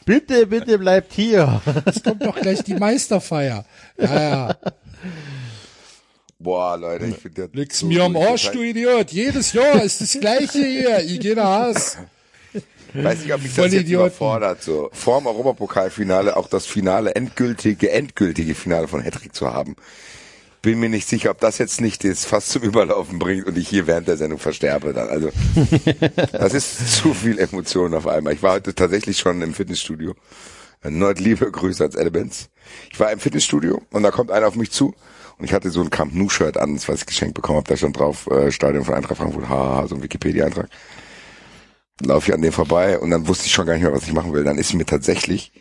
[0.07, 1.61] Bitte, bitte bleibt hier.
[1.85, 3.65] es kommt doch gleich die Meisterfeier.
[3.99, 4.57] Ja, ja.
[6.39, 8.17] Boah, Leute, ich finde das Nix so mir am.
[8.17, 9.13] Arsch, du Idiot.
[9.13, 11.01] Jedes Jahr ist das gleiche hier.
[11.01, 11.99] Ich gehe nach Haus.
[12.95, 14.07] Weiß nicht, ob mich das jetzt Idioten.
[14.07, 19.77] überfordert, so vorm Europapokalfinale auch das Finale, endgültige, endgültige Finale von Hattrick zu haben.
[20.63, 23.69] Bin mir nicht sicher, ob das jetzt nicht das fast zum Überlaufen bringt und ich
[23.69, 25.09] hier während der Sendung versterbe dann.
[25.09, 25.31] Also,
[26.33, 28.35] das ist zu viel Emotion auf einmal.
[28.35, 30.15] Ich war heute tatsächlich schon im Fitnessstudio.
[30.83, 32.51] Nord liebe Grüße als Elements.
[32.91, 34.95] Ich war im Fitnessstudio und da kommt einer auf mich zu
[35.39, 37.69] und ich hatte so ein Camp Nou Shirt an, das was ich geschenkt bekommen habe,
[37.69, 40.69] da stand drauf äh, Stadion von Eintracht Frankfurt, haha, so ein Wikipedia Eintrag
[42.01, 44.13] laufe ich an dem vorbei und dann wusste ich schon gar nicht mehr, was ich
[44.13, 44.45] machen will.
[44.45, 45.53] Dann ist mir tatsächlich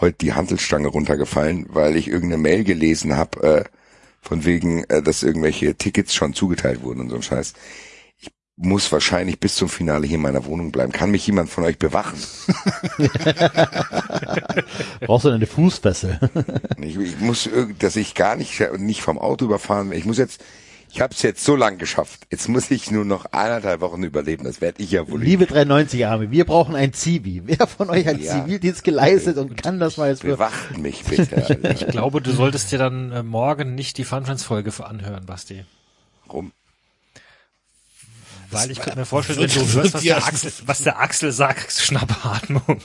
[0.00, 3.64] heute die Handelstange runtergefallen, weil ich irgendeine Mail gelesen habe, äh,
[4.20, 7.54] von wegen, äh, dass irgendwelche Tickets schon zugeteilt wurden und so ein Scheiß.
[8.18, 10.92] Ich muss wahrscheinlich bis zum Finale hier in meiner Wohnung bleiben.
[10.92, 12.18] Kann mich jemand von euch bewachen?
[15.00, 16.20] Brauchst du denn eine Fußfessel?
[16.78, 20.00] Ich, ich muss, dass ich gar nicht, nicht vom Auto überfahren werde.
[20.00, 20.42] Ich muss jetzt,
[20.92, 22.26] ich habe es jetzt so lang geschafft.
[22.30, 24.44] Jetzt muss ich nur noch eineinhalb Wochen überleben.
[24.44, 25.22] Das werde ich ja wohl.
[25.22, 27.42] Liebe 93 Arme, wir brauchen ein Zivi.
[27.44, 28.42] Wer von euch hat Ja.
[28.44, 31.36] Zivildienst geleistet und kann das mal jetzt für Bewacht mich bitte.
[31.46, 31.70] Alter.
[31.70, 35.64] Ich glaube, du solltest dir dann äh, morgen nicht die Fun Friends Folge anhören, Basti.
[36.32, 36.52] Rum.
[38.50, 41.70] Weil ich könnte mir vorstellen, wenn du hörst, was der, Axel, was der Axel sagt,
[41.72, 42.80] Schnappatmung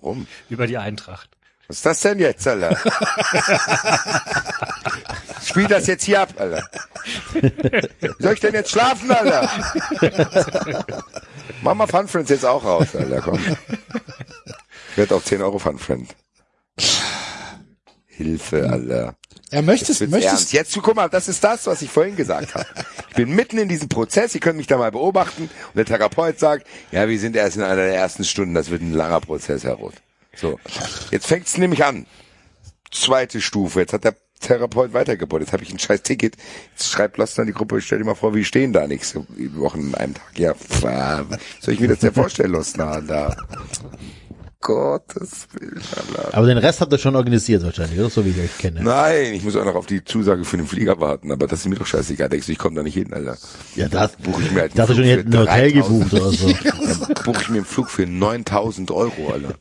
[0.00, 0.26] Rum.
[0.48, 1.28] über die Eintracht.
[1.68, 2.76] Was ist das denn jetzt, Alter?
[5.44, 6.68] Spiel das jetzt hier ab, Alter.
[8.18, 9.50] Soll ich denn jetzt schlafen, Alter?
[11.62, 13.38] Mach mal Fun Friends jetzt auch raus, Alter, komm.
[14.90, 16.08] Ich werde auch 10 Euro Fun Friend.
[18.06, 19.14] Hilfe, Alter.
[19.50, 20.52] Er möchtest, Wird's möchtest, ernst.
[20.52, 22.66] Jetzt, guck mal, das ist das, was ich vorhin gesagt habe.
[23.10, 26.38] Ich bin mitten in diesem Prozess, ihr könnt mich da mal beobachten und der Therapeut
[26.38, 29.64] sagt, ja, wir sind erst in einer der ersten Stunden, das wird ein langer Prozess,
[29.64, 29.96] Herr Roth.
[30.34, 30.58] So,
[31.10, 32.06] jetzt fängt's nämlich an.
[32.90, 36.36] Zweite Stufe, jetzt hat der Therapeut weitergebohrt, jetzt habe ich ein scheiß Ticket,
[36.72, 39.78] jetzt schreibt Lost an die Gruppe, stell dir mal vor, wir stehen da nächste Woche
[39.78, 40.38] an einem Tag.
[40.38, 40.82] Ja, pff,
[41.60, 43.36] soll ich mir das denn vorstellen, Lost da?
[44.62, 45.82] Gottes Willen,
[46.16, 46.34] Alter.
[46.34, 48.08] Aber den Rest habt ihr schon organisiert wahrscheinlich, oder?
[48.10, 48.82] So wie ich euch kenne.
[48.82, 51.68] Nein, ich muss auch noch auf die Zusage für den Flieger warten, aber das ist
[51.68, 52.28] mir doch scheißegal.
[52.28, 53.36] Denkst du, ich komme da nicht hin, Alter?
[53.76, 56.30] Ja, das, Buche ich mir halt ich dachte schon, ihr hättet ein Hotel gebucht oder
[56.30, 56.46] so.
[56.64, 59.54] Dann buche ich mir einen Flug für 9000 Euro, Alter.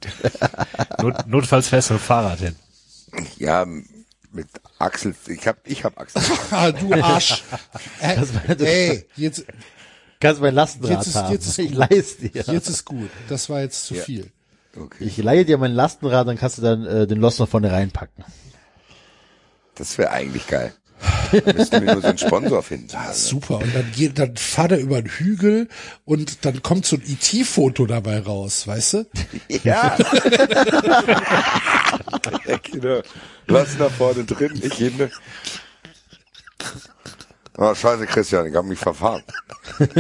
[1.02, 2.56] Not, notfalls fährst du mit Fahrrad hin.
[3.38, 3.66] Ja,
[4.32, 4.48] mit
[4.80, 6.22] Axel, ich hab, ich hab Axel.
[6.52, 7.44] ah, du Arsch.
[8.00, 8.16] Äh,
[8.60, 9.46] ey, jetzt,
[10.20, 11.34] Kannst mein Lastenrad Jetzt ist- haben.
[11.34, 11.78] jetzt ist ich gut.
[11.90, 12.44] leiste dir.
[12.54, 13.10] jetzt ist gut.
[13.28, 14.04] Das war jetzt zu Ja.
[14.04, 14.32] viel.
[14.78, 15.04] Okay.
[15.04, 18.24] Ich leihe dir mein Lastenrad, dann kannst du dann äh, den Lost noch vorne reinpacken.
[19.76, 20.74] Das wäre eigentlich geil.
[21.32, 22.90] Müssten wir nur so einen Sponsor finden.
[22.96, 23.60] Ah, super.
[23.60, 25.68] Und dann geht, dann fahrt er über den Hügel
[26.06, 29.06] und dann kommt so ein IT-Foto dabei raus, weißt du?
[29.64, 29.98] Ja.
[32.46, 33.02] ja genau.
[33.48, 35.10] Lass nach vorne drin, ich hinten.
[37.58, 39.24] Oh, scheiße, Christian, ich hab mich verfahren.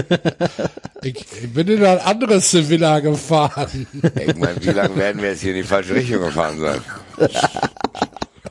[1.04, 3.88] Ich, ich bin in ein anderes Sevilla gefahren.
[4.20, 6.80] Ich meine, wie lange werden wir jetzt hier in die falsche Richtung gefahren sein?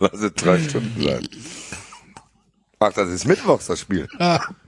[0.01, 1.29] Lass es drei Stunden sein.
[2.81, 4.09] Ach, das ist Mittwochs, das Spiel.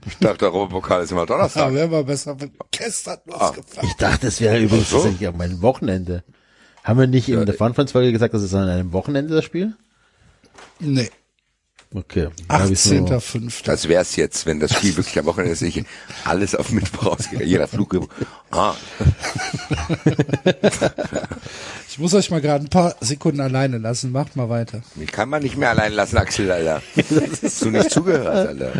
[0.07, 1.73] Ich dachte, der Europapokal ist immer Da Donnerstag.
[1.73, 3.89] wären wir besser mit gestern losgefahren.
[3.89, 4.97] Ich dachte, es wäre übrigens so.
[4.97, 6.23] tatsächlich am mein Wochenende.
[6.85, 9.43] Haben wir nicht in der Fun Friends Folge gesagt, das ist an einem Wochenende das
[9.43, 9.75] Spiel?
[10.79, 11.09] Nee,
[11.95, 12.29] Okay.
[12.47, 13.63] dann hab ich's nur- 18.05.
[13.65, 15.83] Das wär's jetzt, wenn das Spiel wirklich am Wochenende ist, ich
[16.25, 17.41] alles auf Mittwoch ausgeht.
[17.45, 18.09] Jeder Flug.
[18.51, 18.73] Ah,
[21.89, 24.11] Ich muss euch mal gerade ein paar Sekunden alleine lassen.
[24.11, 24.81] Macht mal weiter.
[24.95, 26.81] mich kann man nicht mehr allein lassen, Axel, Alter.
[27.43, 28.71] Hast du nicht zugehört, Alter.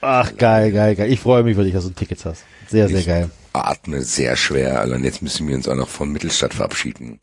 [0.00, 1.12] Ach, geil, geil, geil.
[1.12, 2.42] Ich freue mich für dich, dass du Tickets hast.
[2.68, 3.30] Sehr, sehr Ich geil.
[3.52, 4.96] atme sehr schwer, Alter.
[4.96, 7.20] Und jetzt müssen wir uns auch noch von Mittelstadt verabschieden.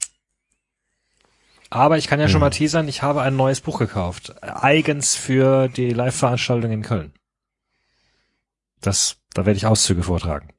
[1.69, 4.41] Aber ich kann ja schon mal teasern, ich habe ein neues Buch gekauft.
[4.41, 7.13] Eigens für die Live-Veranstaltung in Köln.
[8.79, 10.49] Das, da werde ich Auszüge vortragen.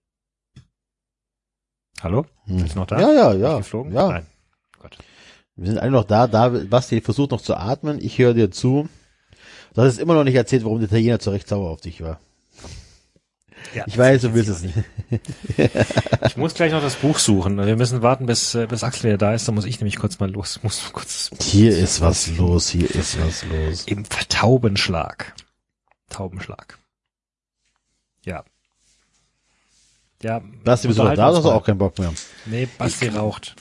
[2.02, 2.26] Hallo?
[2.46, 3.00] Bist du noch da?
[3.00, 3.56] Ja, ja, ja.
[3.58, 3.92] Geflogen?
[3.92, 4.08] ja.
[4.08, 4.26] Nein.
[4.78, 4.98] Gott.
[5.56, 6.26] Wir sind alle noch da.
[6.26, 6.48] da.
[6.48, 7.98] Basti versucht noch zu atmen.
[8.00, 8.88] Ich höre dir zu.
[9.74, 12.20] Du hast immer noch nicht erzählt, warum der Italiener zu Recht sauer auf dich war.
[13.74, 14.74] Ja, Ich weiß, du willst es nicht.
[16.26, 17.58] Ich muss gleich noch das Buch suchen.
[17.64, 19.46] Wir müssen warten, bis, äh, bis Axel wieder da ist.
[19.46, 20.60] Da muss ich nämlich kurz mal los.
[20.62, 23.84] Muss kurz Hier ist was los, hier ist was los.
[23.86, 25.34] im Taubenschlag.
[26.08, 26.78] Taubenschlag.
[28.24, 28.44] Ja.
[30.22, 30.40] Ja.
[30.64, 31.54] Basti, bist du noch da, hast du mal.
[31.54, 32.12] auch keinen Bock mehr?
[32.46, 33.54] Nee, Basti raucht.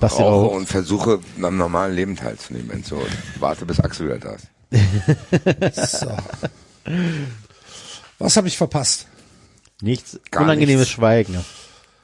[0.00, 0.56] Basti rauche raucht.
[0.56, 2.70] und versuche am normalen Leben teilzunehmen.
[2.70, 2.92] Und
[3.40, 4.48] warte, bis Axel wieder da ist.
[6.00, 6.16] So.
[8.18, 9.06] Was habe ich verpasst?
[9.80, 10.94] Nichts, Gar unangenehmes nichts.
[10.94, 11.34] Schweigen.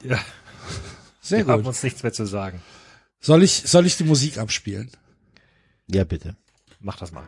[0.03, 0.19] Ja,
[1.21, 1.69] Sehr wir haben gut.
[1.69, 2.61] uns nichts mehr zu sagen.
[3.19, 4.89] Soll ich, soll ich die Musik abspielen?
[5.87, 6.35] Ja, bitte.
[6.79, 7.23] Mach das mal.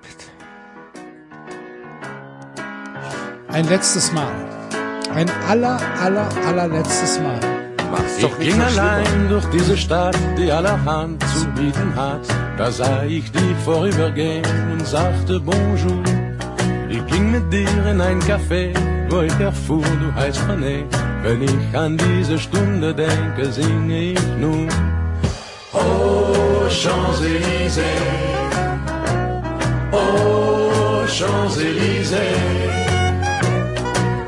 [3.49, 4.31] Ein letztes Mal.
[5.13, 7.39] Ein aller, aller, allerletztes Mal.
[7.91, 12.21] Mach's doch Ich nicht ging allein durch diese Stadt, die allerhand zu bieten hat.
[12.57, 16.03] Da sah ich dich vorübergehen und sagte Bonjour.
[16.89, 18.73] Ich ging mit dir in ein Café,
[19.09, 20.83] wo ich erfuhr, du heißt René.
[21.23, 24.69] Wenn ich an diese Stunde denke, singe ich nun.
[25.73, 27.81] Oh, Champs-Élysées.
[29.91, 32.77] Oh, Champs-Élysées.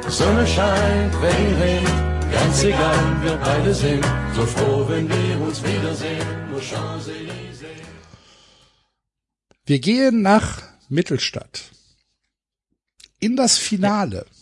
[0.08, 6.28] Sonne scheint, Regen regnet, ganz egal, wir beide sind so froh, wenn wir uns wiedersehen.
[6.52, 7.84] Nur Champs-Élysées.
[9.66, 11.72] Wir gehen nach Mittelstadt.
[13.20, 14.26] In das Finale.
[14.26, 14.39] Ja.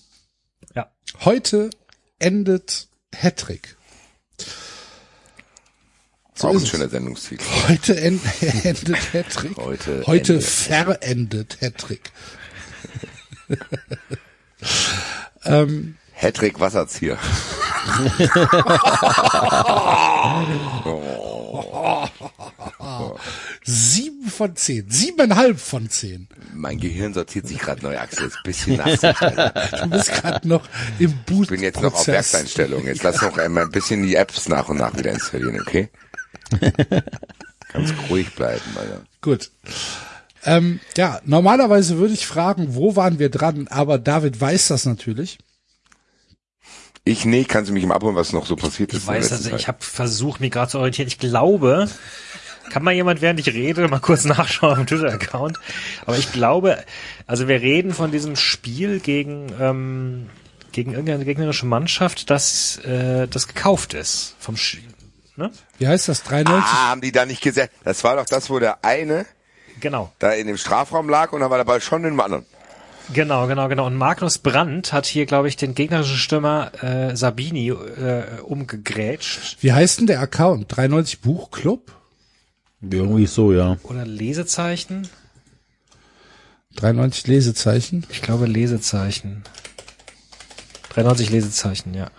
[1.23, 1.69] Heute
[2.19, 3.77] endet Hattrick.
[6.35, 7.43] So Auch ein schöner Sendungstitel.
[7.67, 8.21] Heute en
[8.63, 9.57] endet Hattrick.
[9.57, 10.47] Heute Heute endet.
[10.47, 12.11] verendet Hattrick.
[15.45, 17.17] ähm, Hattrick Wasserzieher.
[23.63, 24.89] sieben von zehn.
[24.89, 26.27] Siebeneinhalb von zehn.
[26.53, 28.27] Mein Gehirn sortiert sich gerade neu, Axel.
[28.27, 29.37] Ist ein bisschen nachsichtig.
[29.81, 30.67] Du bist gerade noch
[30.99, 31.43] im Boot.
[31.43, 32.85] Ich bin jetzt noch auf Werkseinstellung.
[32.85, 35.89] Jetzt lass noch einmal ein bisschen die Apps nach und nach wieder installieren, okay?
[37.73, 39.01] Ganz ruhig bleiben, Alter.
[39.21, 39.51] Gut.
[40.45, 45.39] Ähm, ja, normalerweise würde ich fragen, wo waren wir dran, aber David weiß das natürlich.
[47.07, 49.03] Ich, nee, kannst du mich mal abholen, was noch so passiert ist?
[49.03, 51.07] Ich in der weiß, also ich habe versucht, mich gerade zu orientieren.
[51.07, 51.87] Ich glaube,
[52.69, 55.57] kann mal jemand, während ich rede, mal kurz nachschauen auf dem Twitter-Account.
[56.05, 56.83] Aber ich glaube,
[57.25, 60.29] also wir reden von diesem Spiel gegen ähm,
[60.71, 64.77] gegen irgendeine gegnerische Mannschaft, das äh, das gekauft ist vom Sch
[65.35, 65.51] ne?
[65.79, 66.23] Wie heißt das?
[66.23, 66.63] 93?
[66.71, 67.71] Ah, haben die da nicht gesagt?
[67.83, 69.25] Das war doch das, wo der eine
[69.79, 72.45] Genau, da in dem Strafraum lag und dann war der Ball schon in dem anderen.
[73.13, 73.85] Genau, genau, genau.
[73.87, 79.73] Und Magnus Brandt hat hier, glaube ich, den gegnerischen Stürmer äh, Sabini äh, umgegrätscht Wie
[79.73, 80.65] heißt denn der Account?
[80.75, 81.91] 93 Buchclub?
[82.81, 83.77] Irgendwie so, ja.
[83.83, 85.09] oder Lesezeichen.
[86.75, 88.05] 93 Lesezeichen?
[88.09, 89.43] Ich glaube Lesezeichen.
[90.89, 92.11] 93 Lesezeichen, ja.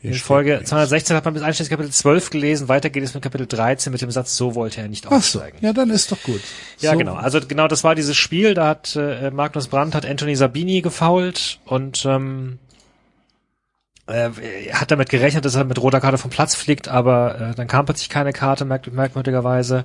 [0.00, 3.46] In Folge 216 hat man bis einschließlich Kapitel 12 gelesen, weiter geht es mit Kapitel
[3.46, 5.58] 13 mit dem Satz, so wollte er nicht Ach so, aufsteigen.
[5.60, 6.40] ja, dann ist doch gut.
[6.78, 7.14] Ja, so, genau.
[7.14, 11.58] Also genau, das war dieses Spiel, da hat äh, Magnus Brandt hat Anthony Sabini gefoult
[11.64, 12.58] und ähm,
[14.06, 14.30] äh,
[14.68, 17.66] er hat damit gerechnet, dass er mit roter Karte vom Platz fliegt, aber äh, dann
[17.66, 19.84] kam plötzlich keine Karte, merk merkwürdigerweise.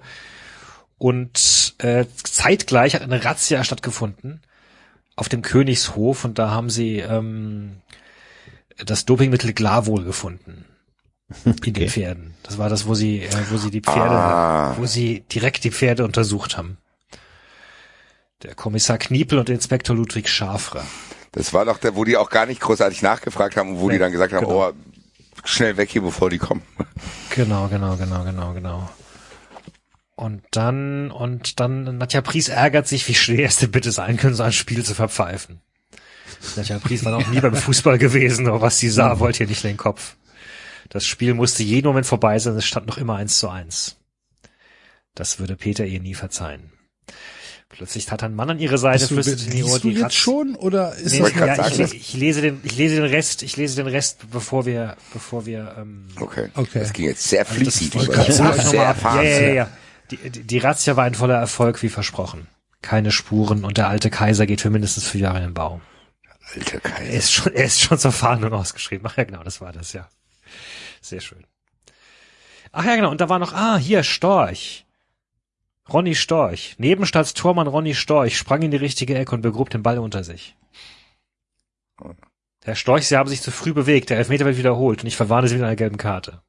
[0.97, 4.41] Und äh, zeitgleich hat eine Razzia stattgefunden
[5.15, 7.77] auf dem Königshof und da haben sie ähm,
[8.77, 10.65] das Dopingmittel Glavol gefunden
[11.65, 12.33] in den Pferden.
[12.43, 14.75] Das war das, wo sie, äh, wo sie die Pferde, Ah.
[14.77, 16.77] wo sie direkt die Pferde untersucht haben.
[18.43, 20.83] Der Kommissar Kniepel und Inspektor Ludwig Schafre.
[21.31, 23.97] Das war doch der, wo die auch gar nicht großartig nachgefragt haben und wo die
[23.97, 24.69] dann gesagt haben, genau.
[24.69, 24.73] oh,
[25.45, 26.61] schnell weg hier, bevor die kommen.
[27.31, 28.89] Genau, genau, genau, genau, genau.
[30.15, 34.35] Und dann, und dann, Nadja Pries ärgert sich, wie schwer es denn bitte sein können,
[34.35, 35.61] so ein Spiel zu verpfeifen.
[36.55, 39.63] Nadja Pries war noch nie beim Fußball gewesen, aber was sie sah, wollte ihr nicht
[39.63, 40.15] in den Kopf.
[40.89, 43.97] Das Spiel musste jeden Moment vorbei sein, es stand noch immer eins zu eins.
[45.15, 46.71] Das würde Peter ihr nie verzeihen.
[47.69, 50.03] Plötzlich hat ein Mann an ihre Seite, du, flüsterte in die Ohr, du die jetzt
[50.03, 53.05] Ratz- schon oder ist Nee, das ja, ich, sagen, ich lese den, ich lese den
[53.05, 56.49] Rest, ich lese den Rest, bevor wir, bevor wir, ähm, Okay.
[56.53, 56.79] Okay.
[56.79, 57.95] Das ging jetzt sehr fließig.
[57.95, 58.03] über.
[58.03, 58.61] ich grad sagen.
[58.61, 59.25] sehr ja, erfahren.
[59.25, 59.69] ja, ja, ja.
[60.11, 62.47] Die, die, die Razzia war ein voller Erfolg, wie versprochen.
[62.83, 65.81] Keine Spuren und der alte Kaiser geht für mindestens vier Jahre in den Bau.
[66.55, 67.11] Alter Er Kaiser.
[67.11, 69.05] ist schon, er ist schon zur Fahndung ausgeschrieben.
[69.09, 70.07] Ach ja, genau, das war das, ja.
[71.01, 71.45] Sehr schön.
[72.71, 74.85] Ach ja, genau, und da war noch, ah, hier, Storch.
[75.91, 76.75] Ronny Storch.
[76.77, 80.55] Nebenstadtstormann Ronny Storch sprang in die richtige Ecke und begrub den Ball unter sich.
[82.63, 84.09] Herr Storch, Sie haben sich zu früh bewegt.
[84.09, 86.41] Der Elfmeter wird wiederholt und ich verwarne Sie mit einer gelben Karte.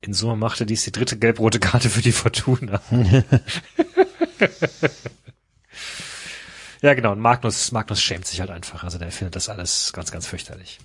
[0.00, 2.80] In Summe machte dies die dritte gelb-rote Karte für die Fortuna.
[6.80, 7.12] Ja, genau.
[7.12, 8.84] Und Magnus, Magnus schämt sich halt einfach.
[8.84, 10.78] Also der findet das alles ganz, ganz fürchterlich.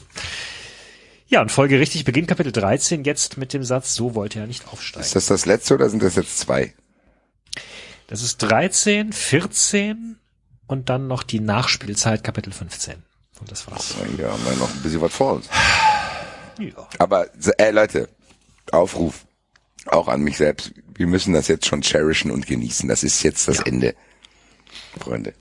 [1.28, 4.68] Ja, und Folge richtig beginnt Kapitel 13 jetzt mit dem Satz, so wollte er nicht
[4.68, 5.06] aufsteigen.
[5.06, 6.74] Ist das das letzte oder sind das jetzt zwei?
[8.08, 10.18] Das ist 13, 14
[10.68, 13.02] und dann noch die Nachspielzeit Kapitel 15.
[13.40, 13.96] Und das war's.
[14.18, 15.50] Ja, haben wir noch ein bisschen was vor uns.
[16.60, 16.88] Ja.
[17.00, 18.10] Aber, äh, Leute,
[18.72, 19.26] Aufruf.
[19.88, 20.72] Auch an mich selbst.
[20.96, 22.88] Wir müssen das jetzt schon cherishen und genießen.
[22.88, 23.96] Das ist jetzt das Ende.
[25.00, 25.34] Freunde.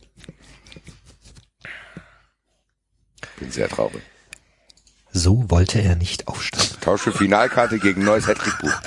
[3.43, 4.03] Bin sehr traurig.
[5.11, 6.77] So wollte er nicht aufsteigen.
[6.81, 8.81] Tausch für Finalkarte gegen neues Hattrick-Buch.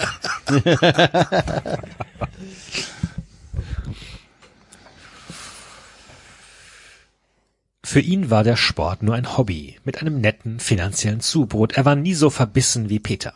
[7.83, 11.73] Für ihn war der Sport nur ein Hobby mit einem netten finanziellen Zubrot.
[11.73, 13.33] Er war nie so verbissen wie Peter.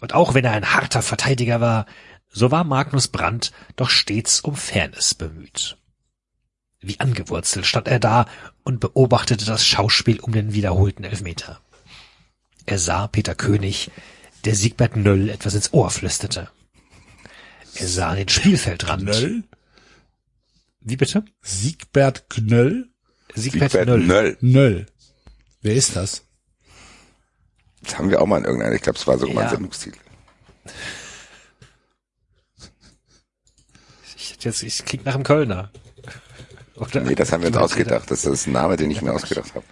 [0.00, 1.84] Und auch wenn er ein harter Verteidiger war,
[2.30, 5.76] so war Magnus Brandt doch stets um Fairness bemüht.
[6.80, 8.26] Wie angewurzelt stand er da
[8.62, 11.60] und beobachtete das Schauspiel um den wiederholten Elfmeter.
[12.66, 13.90] Er sah Peter König,
[14.44, 16.50] der Siegbert Nöll etwas ins Ohr flüsterte.
[17.74, 19.02] Er sah den Spielfeldrand.
[19.02, 19.44] Knöll?
[20.80, 21.24] Wie bitte?
[21.42, 22.88] Siegbert Knöll?
[23.34, 24.06] Siegbert, Siegbert Nöll.
[24.06, 24.38] Nöll.
[24.40, 24.86] Nöll.
[25.60, 26.24] Wer ist das?
[27.82, 29.50] Das haben wir auch mal in irgendeiner, ich glaube, es war sogar mal ein Ja.
[29.50, 29.98] Sendungstitel.
[34.16, 35.70] Ich, jetzt, ich klingt nach einem Kölner.
[36.80, 37.02] Oder?
[37.02, 38.10] Nee, das haben wir uns ausgedacht.
[38.10, 39.64] Das ist ein Name, den ich mir ausgedacht habe.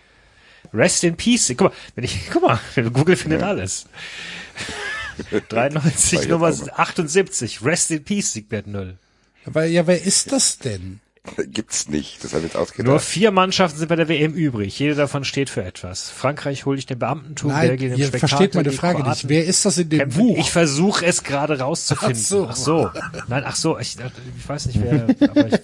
[0.73, 1.49] Rest in Peace.
[1.57, 2.61] Guck mal, wenn ich, guck mal,
[2.93, 3.87] Google findet alles.
[5.49, 6.78] 93 jetzt Nummer aber.
[6.78, 7.65] 78.
[7.65, 8.99] Rest in Peace, Siegbert Null.
[9.45, 11.01] Aber ja, wer ist das denn?
[11.53, 12.23] Gibt's nicht.
[12.25, 13.01] Das haben wir jetzt Nur ausgedacht.
[13.03, 14.79] vier Mannschaften sind bei der WM übrig.
[14.79, 16.11] Jede davon steht für etwas.
[16.11, 19.29] Frankreich huldigt den Beamtentum, Nein, Belgien im ihr Spektakel, versteht meine die Frage Kroaten nicht.
[19.29, 20.19] Wer ist das in dem kämpfen.
[20.19, 20.39] Buch?
[20.39, 22.47] Ich versuche es gerade rauszufinden.
[22.51, 22.91] Ach so.
[23.29, 23.79] Nein, ach so.
[23.79, 23.97] Ich,
[24.39, 25.61] ich weiß nicht, wer, aber ich,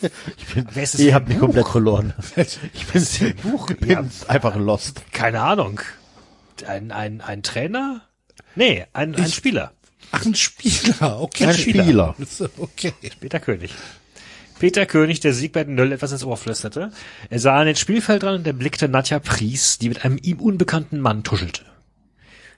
[0.72, 1.46] wer ist es Ihr für habt mich Buch?
[1.46, 2.14] komplett verloren.
[2.36, 4.04] Ich bin, ich bin Ja.
[4.28, 5.02] einfach lost.
[5.12, 5.80] Keine Ahnung.
[6.66, 8.02] Ein, ein, ein Trainer?
[8.54, 9.72] Nee, ein, ein Spieler.
[10.12, 11.20] Ach, ein Spieler.
[11.20, 11.46] Okay.
[11.46, 12.14] Ein Spieler.
[12.28, 12.92] So, Okay.
[13.20, 13.72] Peter König.
[14.64, 16.90] Peter König, der Siegbert Nöll etwas ins Ohr flüsterte.
[17.28, 21.22] Er sah an den Spielfeldrand und erblickte Nadja Pries, die mit einem ihm unbekannten Mann
[21.22, 21.66] tuschelte.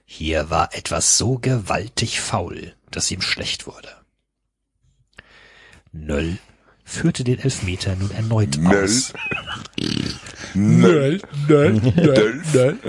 [0.05, 3.89] Hier war etwas so gewaltig faul, dass ihm schlecht wurde.
[5.91, 6.37] Nöll
[6.85, 8.85] führte den Elfmeter nun erneut Nöll.
[8.85, 9.11] aus.
[10.53, 11.19] Nöll,
[11.49, 12.79] Nöll, Nöll, Nöll.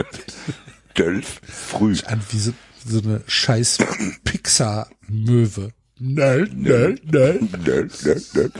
[0.97, 1.97] Dölf früh.
[2.07, 2.53] An wie so,
[2.87, 3.79] so eine scheiß
[4.23, 5.73] Pixar-Möwe.
[5.99, 7.41] Nöll, Nöll, Nöll.
[7.49, 8.53] Döl, döl.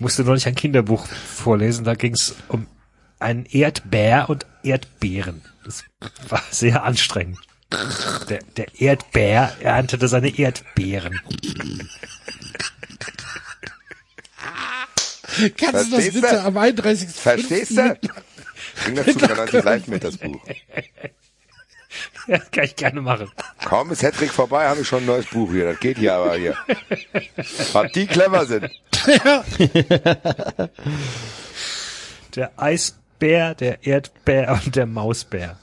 [0.00, 2.66] Ich musste neulich ein Kinderbuch vorlesen, da ging es um
[3.18, 5.42] einen Erdbär und Erdbeeren.
[5.62, 5.84] Das
[6.26, 7.38] war sehr anstrengend.
[8.30, 11.20] Der, der Erdbär erntete seine Erdbeeren.
[15.58, 16.44] Kannst du das Verstehst bitte du?
[16.44, 17.10] am 31.
[17.10, 17.98] Verstehst du?
[18.82, 20.42] Bring das zu 90 live mit, das Buch.
[22.26, 23.30] Ja, kann ich gerne machen.
[23.64, 25.66] Kaum ist Hattrick vorbei, habe ich schon ein neues Buch hier.
[25.66, 26.56] Das geht hier aber hier.
[27.72, 28.70] Was die clever sind.
[32.36, 35.58] Der Eisbär, der Erdbär und der Mausbär.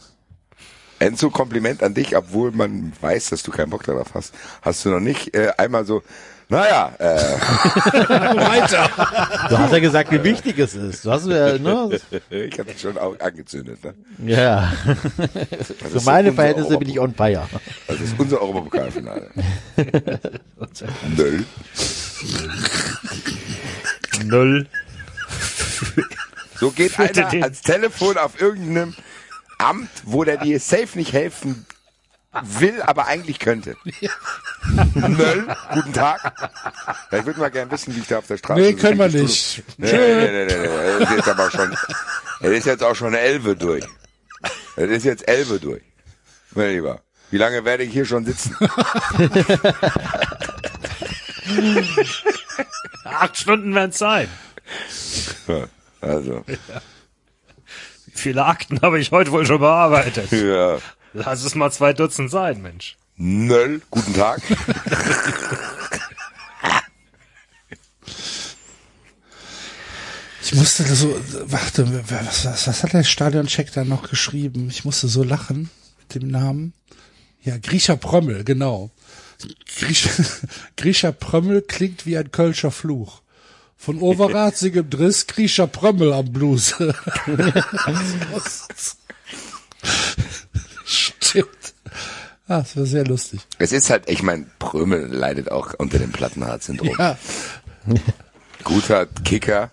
[1.00, 4.34] Enzo, Kompliment an dich, obwohl man weiß, dass du keinen Bock darauf hast.
[4.62, 6.02] Hast du noch nicht äh, einmal so,
[6.50, 7.04] naja, äh,
[8.40, 8.90] Weiter.
[9.50, 11.04] Du hast ja gesagt, wie wichtig es ist.
[11.04, 12.00] Du hast ja, ne?
[12.30, 13.80] ich habe dich schon auch angezündet.
[13.84, 13.94] Ne?
[14.26, 14.72] Ja.
[15.58, 17.50] Das Für meine Verhältnisse bin ich on fire.
[17.88, 19.30] Das ist unser Europapokalfinale.
[21.18, 21.46] Nöll.
[24.24, 24.68] Null.
[26.60, 28.96] So geht einer ans Telefon auf irgendeinem
[29.60, 31.66] Amt, wo der dir safe nicht helfen
[32.44, 33.76] will, aber eigentlich könnte.
[34.96, 36.34] Nöll, guten Tag.
[37.12, 39.00] Ja, ich würde mal gerne wissen, wie ich da auf der Straße Nee, so können
[39.00, 39.64] wir nicht.
[39.78, 40.68] Nee, nee, nee, nee, nee.
[41.00, 41.76] Das ist jetzt aber schon,
[42.42, 43.86] das ist jetzt auch schon Elbe durch.
[44.76, 45.82] Das ist jetzt Elbe durch.
[46.52, 48.56] Mein Lieber, wie lange werde ich hier schon sitzen?
[53.04, 54.28] Acht Stunden werden es sein.
[56.02, 56.58] Also, Wie
[58.14, 60.32] viele Akten habe ich heute wohl schon bearbeitet?
[60.32, 60.78] ja.
[61.14, 62.98] Lass es mal zwei Dutzend sein, Mensch.
[63.16, 64.42] Nöll, guten Tag.
[70.44, 74.70] Ich musste so, warte, was, was, was hat der Stadioncheck da noch geschrieben?
[74.70, 75.70] Ich musste so lachen
[76.00, 76.74] mit dem Namen.
[77.42, 78.92] Ja, Griecher Prömmel, genau.
[79.78, 80.24] Griecher,
[80.78, 83.22] Griecher Prömmel klingt wie ein Kölscher Fluch.
[83.76, 86.76] Von overratzigem Driss, Griecher Prömmel am Blues.
[90.88, 91.74] Stimmt.
[92.48, 93.42] Ah, das wäre sehr lustig.
[93.60, 96.96] Es ist halt, ich meine, Prömel leidet auch unter dem Plattenharz-Syndrom.
[96.98, 97.18] Ja,
[98.64, 99.70] Guter Kicker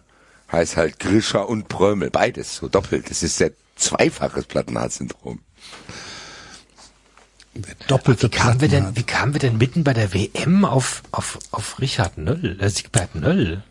[0.51, 2.11] heißt halt Grischer und Prömel.
[2.11, 3.11] Beides, so doppelt.
[3.11, 5.41] Das ist ja zweifaches Plattenharz-Syndrom.
[7.55, 11.03] der doppelte Wie kamen wir denn, wie kamen wir denn mitten bei der WM auf,
[11.13, 13.63] auf, auf Richard Nöll, äh, Siegbert Nöll?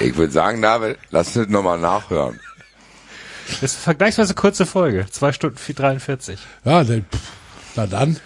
[0.00, 2.40] Ich würde sagen, David, lass uns nochmal nachhören.
[3.60, 5.06] Das ist eine vergleichsweise kurze Folge.
[5.10, 6.38] Zwei Stunden 43.
[6.64, 7.02] Ja, pff,
[7.76, 8.18] na dann.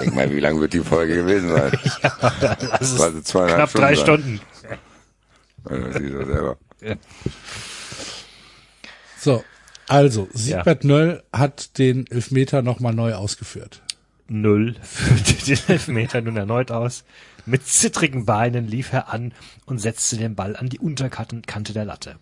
[0.00, 1.72] Ich meine, wie lang wird die Folge gewesen sein?
[2.40, 3.20] Das ist Also
[3.54, 4.04] knapp drei sein.
[4.04, 4.40] Stunden.
[4.62, 6.56] Ja, Das siehst du selber.
[9.18, 9.44] So,
[9.88, 13.82] also, Siegbert Nöll hat den Elfmeter nochmal neu ausgeführt.
[14.28, 17.04] Null führte den Elfmeter nun erneut aus.
[17.44, 19.32] Mit zittrigen Beinen lief er an
[19.66, 22.16] und setzte den Ball an die Unterkante der Latte.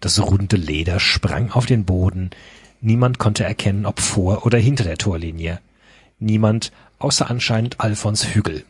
[0.00, 2.30] Das runde Leder sprang auf den Boden.
[2.80, 5.60] Niemand konnte erkennen, ob vor oder hinter der Torlinie.
[6.18, 8.64] Niemand, außer anscheinend Alfons Hügel.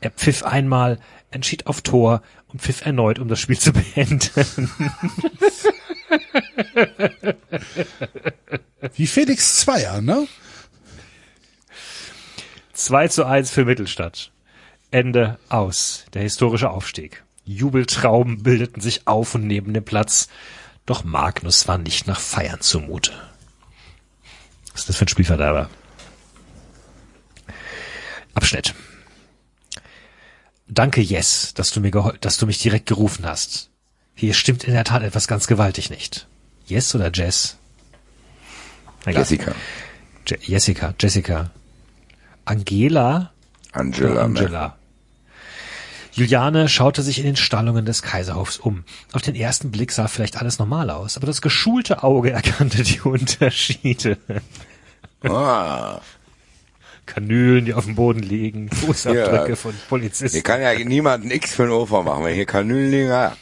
[0.00, 0.98] Er pfiff einmal,
[1.30, 4.70] entschied auf Tor und pfiff erneut, um das Spiel zu beenden.
[8.94, 10.26] Wie Felix Zweier, ne?
[12.72, 14.30] 2 zu 1 für Mittelstadt.
[14.90, 16.06] Ende aus.
[16.14, 17.25] Der historische Aufstieg.
[17.46, 20.28] Jubeltrauben bildeten sich auf und neben dem Platz.
[20.84, 23.12] Doch Magnus war nicht nach Feiern zumute.
[24.72, 25.70] Was ist das für ein Spielverderber?
[28.34, 28.74] Abschnitt.
[30.68, 33.70] Danke, Yes, dass du mir dass du mich direkt gerufen hast.
[34.14, 36.26] Hier stimmt in der Tat etwas ganz gewaltig nicht.
[36.66, 37.56] Yes oder Jess?
[39.04, 39.22] Egal.
[39.22, 39.54] Jessica.
[40.26, 41.50] Je Jessica, Jessica.
[42.44, 43.32] Angela
[43.72, 44.24] Angela.
[44.24, 44.78] Angela.
[46.16, 48.84] Juliane schaute sich in den Stallungen des Kaiserhofs um.
[49.12, 53.00] Auf den ersten Blick sah vielleicht alles normal aus, aber das geschulte Auge erkannte die
[53.02, 54.16] Unterschiede.
[55.22, 56.00] Ah,
[57.04, 59.56] Kanülen, die auf dem Boden liegen, Fußabdrücke Ja.
[59.56, 60.42] von hier Polizisten.
[60.42, 62.24] kann ja niemand ein X für ein O vormachen.
[62.24, 63.36] Wenn hier Kanülen liegen, ja.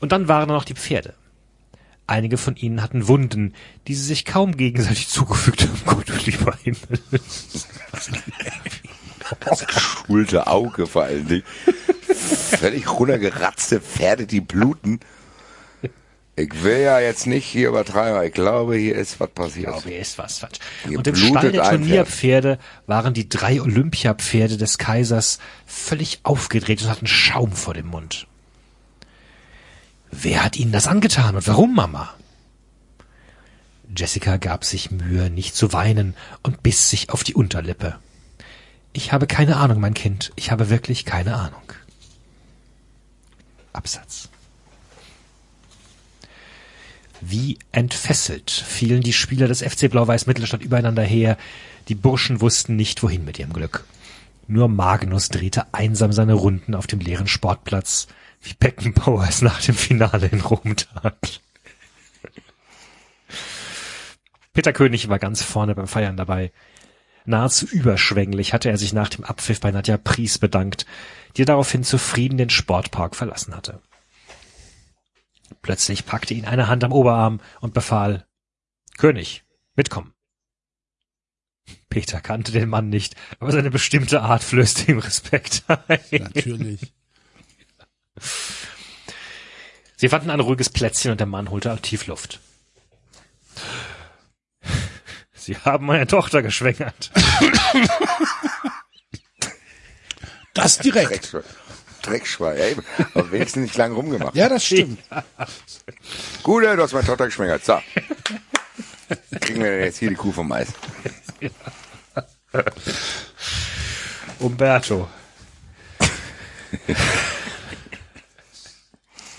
[0.00, 1.14] Und dann waren da noch die Pferde.
[2.06, 3.54] Einige von ihnen hatten Wunden,
[3.86, 5.80] die sie sich kaum gegenseitig zugefügt haben.
[5.86, 7.00] Gott, du lieber Himmel.
[9.40, 11.44] Das geschulte Auge vor allen Dingen.
[12.14, 15.00] Völlig runtergeratzte Pferde, die bluten.
[16.34, 19.68] Ich will ja jetzt nicht hier übertreiben, aber ich glaube, hier ist was passiert.
[19.68, 20.58] Okay, ist was falsch.
[20.88, 26.88] Hier Und im Stall der Turnierpferde waren die drei Olympiapferde des Kaisers völlig aufgedreht und
[26.88, 28.26] hatten Schaum vor dem Mund.
[30.10, 32.14] Wer hat ihnen das angetan und warum, Mama?
[33.94, 37.98] Jessica gab sich Mühe, nicht zu weinen und biss sich auf die Unterlippe.
[38.92, 40.32] Ich habe keine Ahnung, mein Kind.
[40.36, 41.62] Ich habe wirklich keine Ahnung.
[43.72, 44.28] Absatz.
[47.20, 51.38] Wie entfesselt fielen die Spieler des FC Blau-Weiß Mittelstadt übereinander her.
[51.88, 53.84] Die Burschen wussten nicht, wohin mit ihrem Glück.
[54.48, 58.08] Nur Magnus drehte einsam seine Runden auf dem leeren Sportplatz,
[58.42, 61.40] wie Beckenbauer es nach dem Finale in Rom tat.
[64.52, 66.52] Peter König war ganz vorne beim Feiern dabei.
[67.24, 70.86] Nahezu überschwänglich hatte er sich nach dem Abpfiff bei Nadja Pries bedankt,
[71.36, 73.80] die daraufhin zufrieden den Sportpark verlassen hatte.
[75.62, 78.26] Plötzlich packte ihn eine Hand am Oberarm und befahl,
[78.98, 79.44] König,
[79.76, 80.12] mitkommen.
[81.88, 86.00] Peter kannte den Mann nicht, aber seine bestimmte Art flößte ihm Respekt ein.
[86.10, 86.92] Natürlich.
[89.96, 92.40] Sie fanden ein ruhiges Plätzchen und der Mann holte tief Luft.
[95.42, 97.10] Sie haben meine Tochter geschwängert.
[100.54, 101.10] Das direkt.
[101.10, 101.42] Dreckschwein.
[102.02, 102.76] Dreckschwein, ey.
[103.14, 104.36] Aber wenigstens nicht lange rumgemacht.
[104.36, 105.00] Ja, das stimmt.
[106.44, 107.64] Gute, du hast meine Tochter geschwängert.
[107.64, 107.80] So.
[109.40, 110.68] Kriegen wir jetzt hier die Kuh vom Eis?
[114.38, 115.08] Umberto.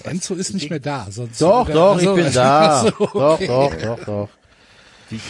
[0.04, 1.08] Enzo ist nicht mehr da.
[1.10, 2.84] Sonst Doch, doch, ich bin da.
[2.92, 4.30] Doch, doch, doch, doch.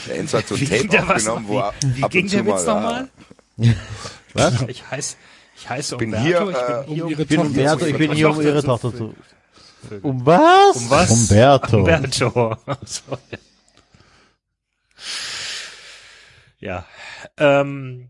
[0.10, 2.30] Enzo hat so ein Wie ging Tape aufgenommen, wo er Wie, wie ab ging und
[2.30, 3.10] zu der Witz mal, nochmal?
[4.34, 4.62] Was?
[4.68, 5.16] Ich heiße,
[5.58, 7.80] ich heiße bin Umberto, hier, äh, ich bin hier um ihre Ich bin Tochter Umberto,
[7.80, 9.16] zu ich bin hier, um ihre Tochter zu...
[10.02, 10.76] Um was?
[10.78, 11.12] Um was?
[11.12, 11.78] Umberto.
[11.78, 12.58] Umberto.
[16.60, 16.86] Ja.
[17.38, 18.10] Ähm,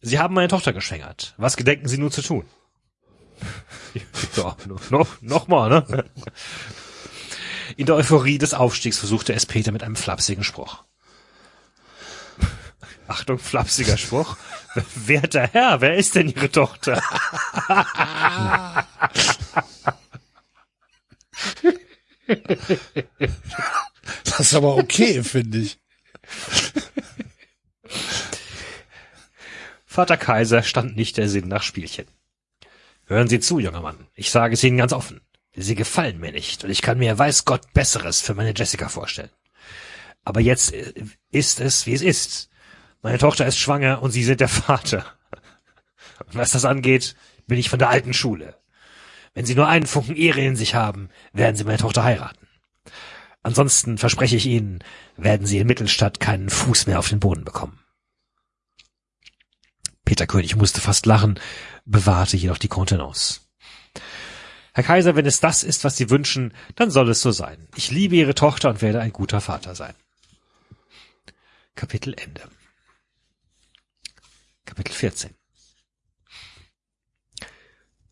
[0.00, 1.34] Sie haben meine Tochter geschwängert.
[1.38, 2.44] Was gedenken Sie nun zu tun?
[4.36, 4.56] Ja,
[4.90, 6.04] noch, noch mal, ne?
[7.76, 10.84] In der Euphorie des Aufstiegs versuchte es Peter mit einem flapsigen Spruch.
[13.10, 14.36] Achtung, flapsiger Spruch.
[14.94, 17.02] Werter Herr, wer ist denn Ihre Tochter?
[24.24, 25.78] Das ist aber okay, finde ich.
[29.84, 32.06] Vater Kaiser stand nicht der Sinn nach Spielchen.
[33.06, 34.06] Hören Sie zu, junger Mann.
[34.14, 35.20] Ich sage es Ihnen ganz offen.
[35.56, 39.30] Sie gefallen mir nicht und ich kann mir, weiß Gott, Besseres für meine Jessica vorstellen.
[40.22, 40.92] Aber jetzt äh,
[41.32, 42.49] ist es, wie es ist.
[43.02, 45.06] Meine Tochter ist schwanger und Sie sind der Vater.
[46.26, 48.56] Und was das angeht, bin ich von der alten Schule.
[49.34, 52.46] Wenn Sie nur einen Funken Ehre in sich haben, werden Sie meine Tochter heiraten.
[53.42, 54.80] Ansonsten verspreche ich Ihnen,
[55.16, 57.78] werden Sie in Mittelstadt keinen Fuß mehr auf den Boden bekommen.
[60.04, 61.38] Peter König musste fast lachen,
[61.84, 63.40] bewahrte jedoch die Kontenance.
[64.74, 67.68] Herr Kaiser, wenn es das ist, was Sie wünschen, dann soll es so sein.
[67.76, 69.94] Ich liebe Ihre Tochter und werde ein guter Vater sein.
[71.74, 72.42] Kapitel Ende.
[74.64, 75.34] Kapitel 14.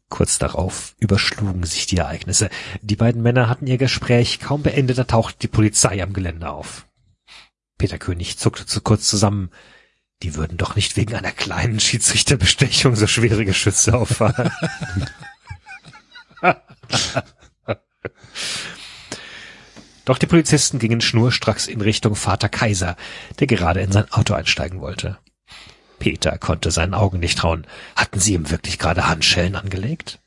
[0.09, 2.49] Kurz darauf überschlugen sich die Ereignisse.
[2.81, 6.87] Die beiden Männer hatten ihr Gespräch kaum beendet, da tauchte die Polizei am Gelände auf.
[7.77, 9.51] Peter König zuckte zu kurz zusammen.
[10.23, 14.51] Die würden doch nicht wegen einer kleinen Schiedsrichterbestechung so schwere Geschütze auffahren.
[20.05, 22.97] Doch die Polizisten gingen schnurstracks in Richtung Vater Kaiser,
[23.39, 25.19] der gerade in sein Auto einsteigen wollte.
[25.99, 27.67] Peter konnte seinen Augen nicht trauen.
[27.97, 30.21] Hatten sie ihm wirklich gerade Handschellen angelegt?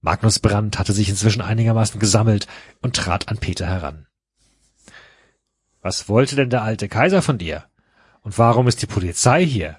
[0.00, 2.46] Magnus Brandt hatte sich inzwischen einigermaßen gesammelt
[2.80, 4.06] und trat an Peter heran.
[5.82, 7.64] Was wollte denn der alte Kaiser von dir?
[8.22, 9.78] Und warum ist die Polizei hier?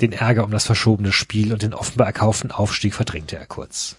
[0.00, 3.96] Den Ärger um das verschobene Spiel und den offenbar erkauften Aufstieg verdrängte er kurz.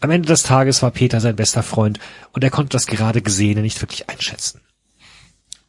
[0.00, 2.00] Am Ende des Tages war Peter sein bester Freund
[2.32, 4.60] und er konnte das gerade Gesehene nicht wirklich einschätzen.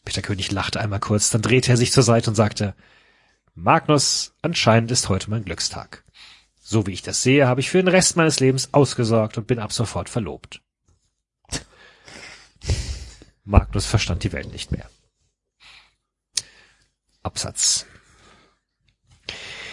[0.07, 2.75] Peter König lachte einmal kurz, dann drehte er sich zur Seite und sagte,
[3.55, 6.05] Magnus, anscheinend ist heute mein Glückstag.
[6.61, 9.59] So wie ich das sehe, habe ich für den Rest meines Lebens ausgesorgt und bin
[9.59, 10.61] ab sofort verlobt.
[13.43, 14.89] Magnus verstand die Welt nicht mehr.
[17.21, 17.85] Absatz.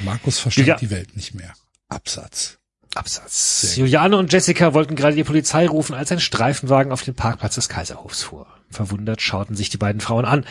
[0.01, 0.77] Markus versteht Ja.
[0.79, 1.55] die Welt nicht mehr.
[1.89, 2.59] Absatz.
[2.97, 3.77] Absatz.
[3.77, 7.69] Juliane und Jessica wollten gerade die Polizei rufen, als ein Streifenwagen auf den Parkplatz des
[7.69, 8.49] Kaiserhofs fuhr.
[8.75, 10.44] Verwundert schauten sich die beiden Frauen an.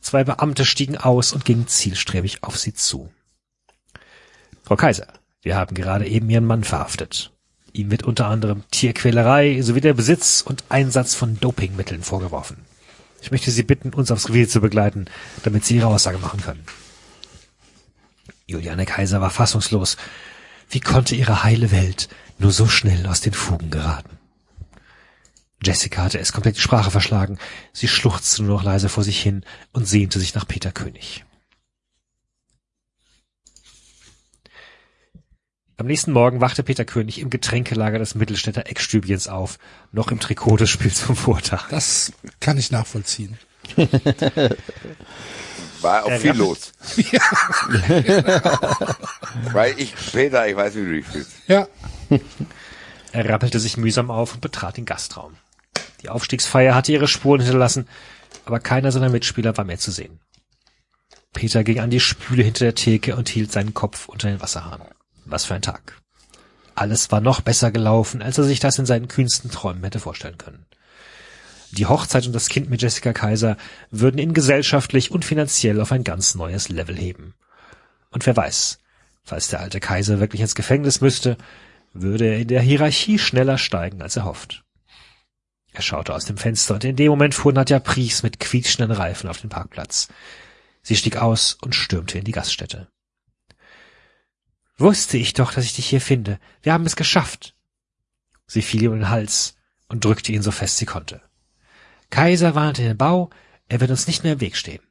[0.00, 3.10] Zwei Beamte stiegen aus und gingen zielstrebig auf sie zu.
[4.62, 5.06] Frau Kaiser,
[5.40, 7.32] wir haben gerade eben Ihren Mann verhaftet.
[7.72, 12.58] Ihm wird unter anderem Tierquälerei sowie der Besitz und Einsatz von Dopingmitteln vorgeworfen.
[13.22, 15.06] Ich möchte Sie bitten, uns aufs Revier zu begleiten,
[15.42, 16.64] damit Sie Ihre Aussage machen können.
[18.46, 19.96] Juliane Kaiser war fassungslos.
[20.70, 22.08] Wie konnte ihre heile Welt
[22.38, 24.18] nur so schnell aus den Fugen geraten?
[25.62, 27.38] Jessica hatte es komplett die Sprache verschlagen.
[27.72, 31.24] Sie schluchzte nur noch leise vor sich hin und sehnte sich nach Peter König.
[35.76, 39.58] Am nächsten Morgen wachte Peter König im Getränkelager des Mittelstädter Eckstübchens auf,
[39.92, 41.68] noch im Trikot des Spiels vom Vortag.
[41.70, 43.38] Das kann ich nachvollziehen.
[45.80, 46.36] War auch Ja, viel ja.
[46.36, 46.72] los.
[49.52, 51.30] Weil ich, Peter, ich weiß, wie du dich fühlst.
[51.46, 51.68] Ja.
[53.12, 55.36] Er rappelte sich mühsam auf und betrat den Gastraum.
[56.02, 57.88] Die Aufstiegsfeier hatte ihre Spuren hinterlassen,
[58.44, 60.20] aber keiner seiner Mitspieler war mehr zu sehen.
[61.32, 64.82] Peter ging an die Spüle hinter der Theke und hielt seinen Kopf unter den Wasserhahn.
[65.24, 66.00] Was für ein Tag.
[66.74, 70.38] Alles war noch besser gelaufen, als er sich das in seinen kühnsten Träumen hätte vorstellen
[70.38, 70.64] können.
[71.72, 73.56] Die Hochzeit und das Kind mit Jessica Kaiser
[73.90, 77.34] würden ihn gesellschaftlich und finanziell auf ein ganz neues Level heben.
[78.10, 78.78] Und wer weiß,
[79.22, 81.36] falls der alte Kaiser wirklich ins Gefängnis müsste,
[81.92, 84.64] würde er in der Hierarchie schneller steigen, als er hofft.
[85.78, 89.30] Er schaute aus dem Fenster und in dem Moment fuhr Nadja Pries mit quietschenden Reifen
[89.30, 90.08] auf den Parkplatz.
[90.82, 92.88] Sie stieg aus und stürmte in die Gaststätte.
[94.76, 96.40] Wusste ich doch, dass ich dich hier finde.
[96.62, 97.54] Wir haben es geschafft.
[98.48, 99.54] Sie fiel ihm um den Hals
[99.86, 101.22] und drückte ihn so fest sie konnte.
[102.10, 103.30] Kaiser warnte den Bau,
[103.68, 104.82] er wird uns nicht mehr im Weg stehen.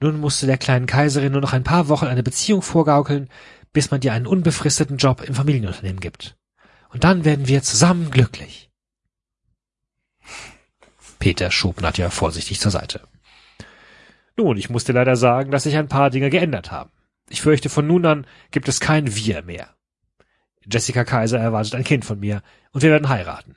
[0.00, 3.28] Nun musste der kleinen Kaiserin nur noch ein paar Wochen eine Beziehung vorgaukeln,
[3.74, 6.38] bis man dir einen unbefristeten Job im Familienunternehmen gibt.
[6.88, 8.63] Und dann werden wir zusammen glücklich.
[11.24, 13.08] Peter schob Nadja vorsichtig zur Seite.
[14.36, 16.90] Nun, ich muss dir leider sagen, dass sich ein paar Dinge geändert haben.
[17.30, 19.70] Ich fürchte, von nun an gibt es kein Wir mehr.
[20.70, 23.56] Jessica Kaiser erwartet ein Kind von mir und wir werden heiraten.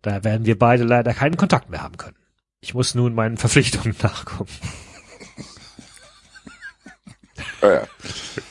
[0.00, 2.16] Daher werden wir beide leider keinen Kontakt mehr haben können.
[2.62, 4.48] Ich muss nun meinen Verpflichtungen nachkommen.
[7.60, 7.86] Ja,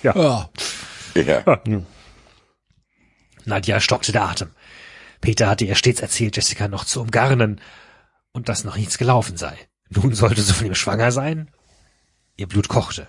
[0.03, 0.49] ja.
[1.15, 1.59] ja.
[3.45, 4.51] Nadja stockte der Atem.
[5.19, 7.59] Peter hatte ihr stets erzählt, Jessica noch zu umgarnen
[8.35, 9.57] und dass noch nichts gelaufen sei.
[9.89, 11.49] Nun sollte sie von ihm schwanger sein?
[12.35, 13.07] Ihr Blut kochte.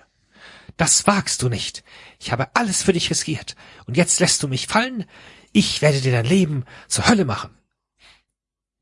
[0.77, 1.83] Das wagst du nicht.
[2.17, 3.57] Ich habe alles für dich riskiert.
[3.87, 5.03] Und jetzt lässt du mich fallen?
[5.51, 7.57] Ich werde dir dein Leben zur Hölle machen.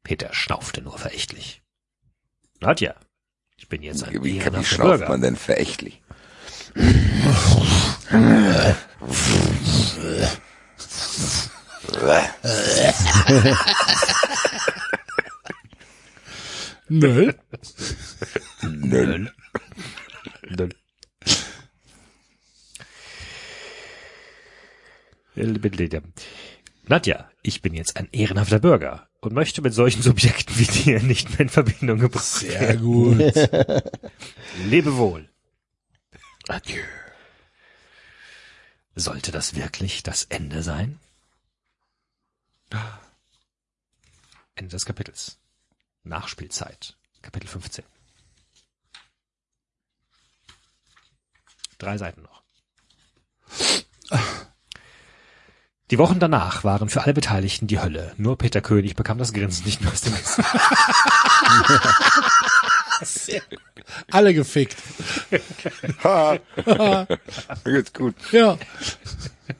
[0.03, 1.63] Peter schnaufte nur verächtlich.
[2.59, 2.93] Nadja,
[3.57, 5.09] ich bin jetzt ein Wie, wie ehrenhafter schnauft Bürger.
[5.09, 6.03] man denn verächtlich?
[16.87, 17.33] Nö.
[18.61, 19.29] Nö.
[26.87, 31.29] Nadja, ich bin jetzt ein ehrenhafter Bürger und möchte mit solchen Subjekten wie dir nicht
[31.31, 32.81] mehr in Verbindung gebracht Sehr werden.
[32.81, 33.17] gut.
[34.65, 35.27] Lebe wohl.
[36.47, 36.83] Adieu.
[38.93, 40.99] Sollte das wirklich das Ende sein?
[44.55, 45.39] Ende des Kapitels.
[46.05, 46.95] Nachspielzeit.
[47.21, 47.83] Kapitel 15.
[51.77, 52.43] Drei Seiten noch.
[55.91, 58.13] Die Wochen danach waren für alle Beteiligten die Hölle.
[58.17, 60.39] Nur Peter König bekam das Grinsen nicht mehr aus dem Gesicht.
[64.11, 64.77] Alle gefickt.
[66.03, 66.37] Ha.
[67.65, 68.15] Geht's gut.
[68.31, 68.57] Ja.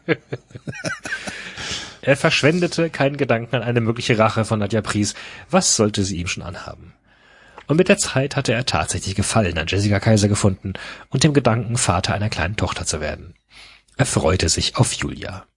[2.05, 5.15] Er verschwendete keinen Gedanken an eine mögliche Rache von Nadja Pries.
[5.49, 6.93] Was sollte sie ihm schon anhaben?
[7.65, 10.73] Und mit der Zeit hatte er tatsächlich Gefallen an Jessica Kaiser gefunden
[11.09, 13.33] und dem Gedanken, Vater einer kleinen Tochter zu werden.
[13.97, 15.47] Er freute sich auf Julia.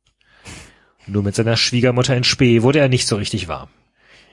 [1.07, 3.69] Nur mit seiner Schwiegermutter in Spee wurde er nicht so richtig warm.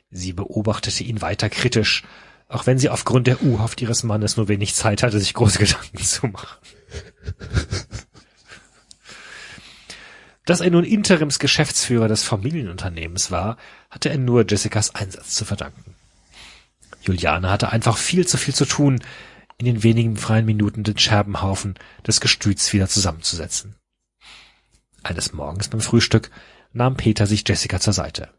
[0.09, 2.03] Sie beobachtete ihn weiter kritisch,
[2.47, 5.97] auch wenn sie aufgrund der U-Haft ihres Mannes nur wenig Zeit hatte, sich große Gedanken
[5.97, 6.59] zu machen.
[10.45, 13.57] Dass er nun Interimsgeschäftsführer des Familienunternehmens war,
[13.89, 15.95] hatte er nur Jessicas Einsatz zu verdanken.
[17.01, 19.03] Juliane hatte einfach viel zu viel zu tun,
[19.57, 21.75] in den wenigen freien Minuten den Scherbenhaufen
[22.05, 23.75] des Gestüts wieder zusammenzusetzen.
[25.01, 26.29] Eines Morgens beim Frühstück
[26.73, 28.29] nahm Peter sich Jessica zur Seite.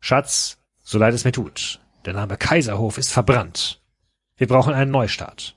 [0.00, 3.80] Schatz, so leid es mir tut, der Name Kaiserhof ist verbrannt.
[4.36, 5.56] Wir brauchen einen Neustart.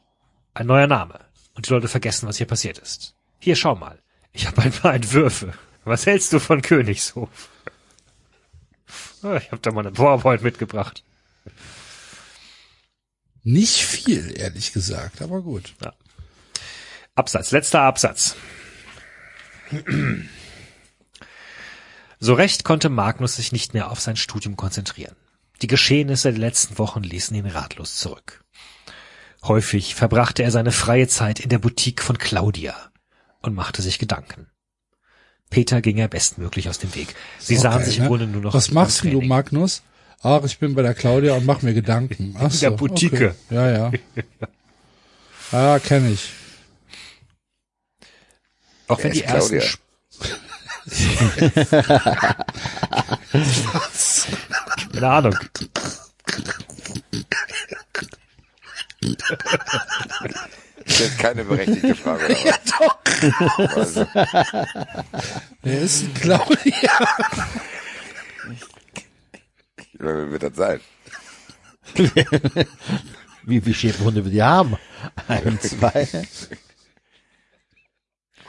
[0.54, 1.20] Ein neuer Name.
[1.56, 3.16] Und die Leute vergessen, was hier passiert ist.
[3.40, 4.00] Hier, schau mal.
[4.38, 5.52] Ich habe ein paar Entwürfe.
[5.84, 7.50] Was hältst du von Königshof?
[9.24, 11.04] Ah, Ich habe da mal eine PowerPoint mitgebracht.
[13.42, 15.74] Nicht viel, ehrlich gesagt, aber gut.
[17.16, 18.36] Absatz, letzter Absatz.
[22.20, 25.16] So recht konnte Magnus sich nicht mehr auf sein Studium konzentrieren.
[25.64, 28.44] Die Geschehnisse der letzten Wochen ließen ihn ratlos zurück.
[29.44, 32.92] Häufig verbrachte er seine freie Zeit in der Boutique von Claudia
[33.42, 34.48] und machte sich Gedanken.
[35.50, 37.16] Peter ging er bestmöglich aus dem Weg.
[37.40, 38.10] Sie sahen Okay, sich im ne?
[38.10, 39.22] Grunde nur noch Was machst du.
[39.22, 39.82] Magnus?
[40.22, 42.36] Ach, ich bin bei der Claudia und mach mir Gedanken.
[42.40, 43.14] Ach so, der Boutique.
[43.14, 43.32] Okay.
[43.50, 43.92] Ja, ja.
[45.54, 46.30] Ja, kenne ich.
[48.90, 49.64] Auch wenn die ersten Claudia?
[49.64, 49.88] Sp-
[54.94, 55.36] Keine Ahnung.
[60.88, 62.26] Das ist keine berechtigte Frage.
[62.26, 63.76] Oder ja, doch.
[63.76, 64.08] Also,
[65.62, 66.92] Wer ist denn Claudia?
[69.94, 70.80] wer wird das sein?
[73.44, 74.78] Wie viele Schäferhunde wir die haben?
[75.28, 76.08] Ein, zwei.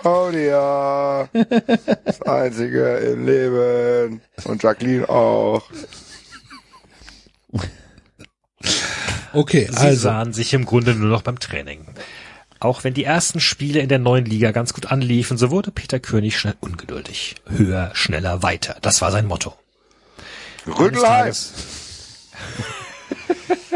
[0.01, 1.29] Claudia,
[2.05, 4.21] das einzige im Leben.
[4.45, 5.63] Und Jacqueline auch.
[9.33, 10.01] Okay, Sie also.
[10.03, 11.87] sahen sich im Grunde nur noch beim Training.
[12.61, 16.01] Auch wenn die ersten Spiele in der neuen Liga ganz gut anliefen, so wurde Peter
[16.01, 17.37] König schnell ungeduldig.
[17.49, 18.77] Höher, schneller, weiter.
[18.83, 19.55] Das war sein Motto.
[20.65, 21.53] Tages-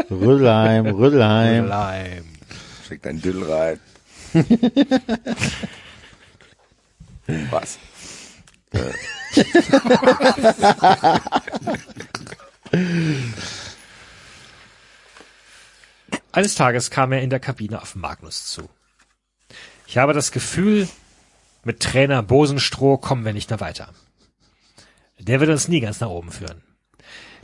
[0.11, 1.65] Rüddelheim, Rüddelheim.
[1.67, 2.25] Leim.
[2.87, 3.79] Schick dein Dill rein.
[7.51, 7.77] Was?
[16.33, 18.67] Eines Tages kam er in der Kabine auf Magnus zu.
[19.85, 20.89] Ich habe das Gefühl,
[21.63, 23.93] mit Trainer Bosenstroh kommen wir nicht mehr weiter.
[25.19, 26.63] Der wird uns nie ganz nach oben führen.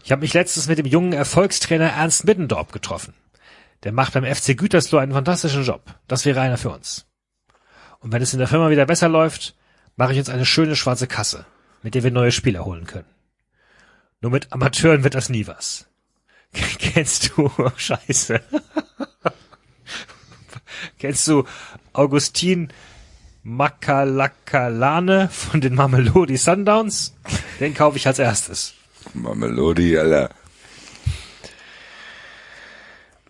[0.03, 3.13] Ich habe mich letztens mit dem jungen Erfolgstrainer Ernst Middendorp getroffen.
[3.83, 5.83] Der macht beim FC Gütersloh einen fantastischen Job.
[6.07, 7.05] Das wäre einer für uns.
[7.99, 9.55] Und wenn es in der Firma wieder besser läuft,
[9.97, 11.45] mache ich uns eine schöne schwarze Kasse,
[11.83, 13.13] mit der wir neue Spieler holen können.
[14.19, 15.88] Nur mit Amateuren wird das nie was.
[16.79, 18.41] Kennst du, oh, scheiße.
[20.99, 21.45] Kennst du
[21.93, 22.71] Augustin
[23.43, 27.15] Makalakalane von den Mamelodi Sundowns?
[27.59, 28.73] Den kaufe ich als erstes.
[29.13, 30.29] Mamelodi, Alter.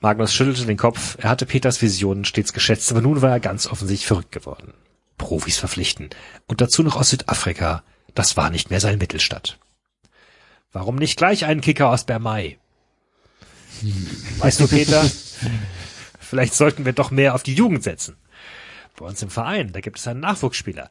[0.02, 1.18] Magnus schüttelte den Kopf.
[1.20, 4.74] Er hatte Peters Visionen stets geschätzt, aber nun war er ganz offensichtlich verrückt geworden.
[5.18, 6.10] Profis verpflichten.
[6.48, 7.84] Und dazu noch aus Südafrika.
[8.16, 9.60] Das war nicht mehr sein Mittelstadt.
[10.72, 12.58] Warum nicht gleich einen Kicker aus Bermay?
[14.40, 15.10] Weißt du, Peter,
[16.20, 18.18] vielleicht sollten wir doch mehr auf die Jugend setzen.
[18.98, 20.90] Bei uns im Verein, da gibt es einen Nachwuchsspieler.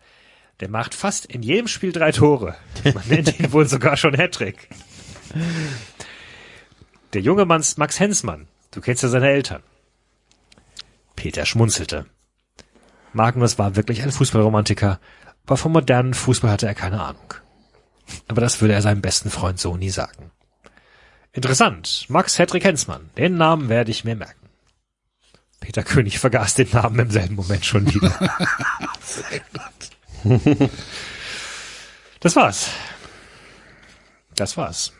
[0.61, 2.57] Der macht fast in jedem Spiel drei Tore.
[2.83, 4.69] Man nennt ihn wohl sogar schon Hattrick.
[7.13, 8.49] Der junge Mann ist Max Hensmann.
[8.71, 9.63] Du kennst ja seine Eltern.
[11.17, 12.07] Peter schmunzelte.
[13.13, 15.01] Magnus war wirklich ein Fußballromantiker,
[15.47, 17.35] aber vom modernen Fußball hatte er keine Ahnung.
[18.27, 20.31] Aber das würde er seinem besten Freund so nie sagen.
[21.39, 22.07] Interessant.
[22.09, 23.11] Max Hedrick Hensmann.
[23.17, 24.49] Den Namen werde ich mir merken.
[25.61, 28.41] Peter König vergaß den Namen im selben Moment schon wieder.
[32.19, 32.71] das war's.
[34.35, 34.93] Das war's.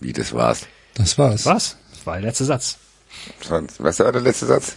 [0.00, 0.66] Wie, das war's?
[0.94, 1.46] Das war's.
[1.46, 1.78] Was?
[1.92, 2.78] Das war der letzte Satz.
[3.78, 4.76] Was war der letzte Satz?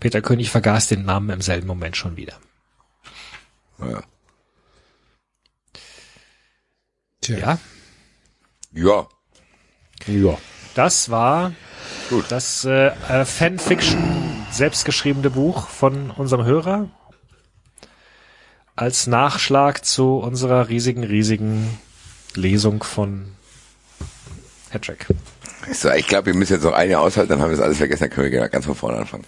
[0.00, 2.40] Peter König vergaß den Namen im selben Moment schon wieder.
[3.78, 4.02] Ja.
[7.20, 7.38] Tja.
[7.38, 7.58] Ja,
[8.72, 9.08] ja.
[10.06, 10.36] Ja.
[10.74, 11.52] das war
[12.08, 12.24] Gut.
[12.28, 14.02] das äh, äh, Fanfiction
[14.50, 16.88] selbstgeschriebene Buch von unserem Hörer
[18.76, 21.78] als Nachschlag zu unserer riesigen, riesigen
[22.34, 23.32] Lesung von
[24.70, 25.06] Hattrick.
[25.72, 27.78] So, ich glaube, wir müssen jetzt noch ein Jahr aushalten, dann haben wir das alles
[27.78, 29.24] vergessen, dann können wir ganz von vorne anfangen.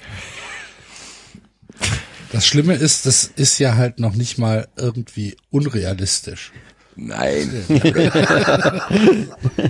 [2.33, 6.53] Das Schlimme ist, das ist ja halt noch nicht mal irgendwie unrealistisch.
[6.97, 7.65] Nein.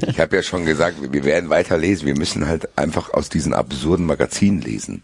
[0.09, 2.07] ich habe ja schon gesagt, wir werden weiter lesen.
[2.07, 5.03] Wir müssen halt einfach aus diesen absurden Magazinen lesen.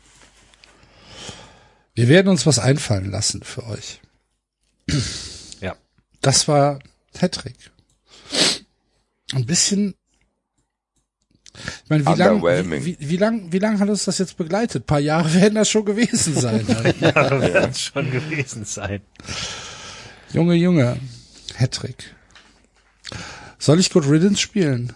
[1.94, 4.00] Wir werden uns was einfallen lassen für euch.
[5.60, 5.74] Ja.
[6.20, 6.78] Das war
[7.18, 7.56] Hattrick.
[9.32, 9.94] Ein bisschen.
[11.54, 12.84] Ich meine, wie lang, Underwhelming.
[12.84, 14.84] wie, wie, wie lang, wie lang hat uns das jetzt begleitet?
[14.84, 16.64] Ein paar Jahre werden das schon gewesen sein.
[17.00, 19.00] Ja, wird schon gewesen sein.
[20.32, 20.96] Junge, Junge.
[21.58, 22.14] Hattrick.
[23.58, 24.94] Soll ich Good Riddance spielen?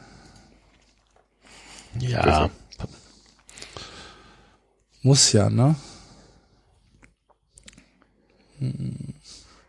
[1.99, 2.51] Ja.
[5.03, 5.77] Muss ja, ne?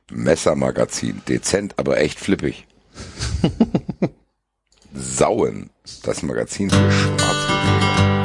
[0.09, 1.21] Messermagazin.
[1.27, 2.67] Dezent, aber echt flippig.
[4.93, 5.69] Sauen.
[6.03, 8.24] Das Magazin für Schwarzwildjäger.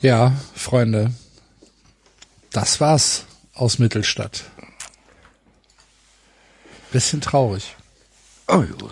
[0.00, 1.12] Ja, Freunde.
[2.52, 4.44] Das war's aus Mittelstadt.
[6.90, 7.76] Bisschen traurig.
[8.48, 8.90] Oh, jo.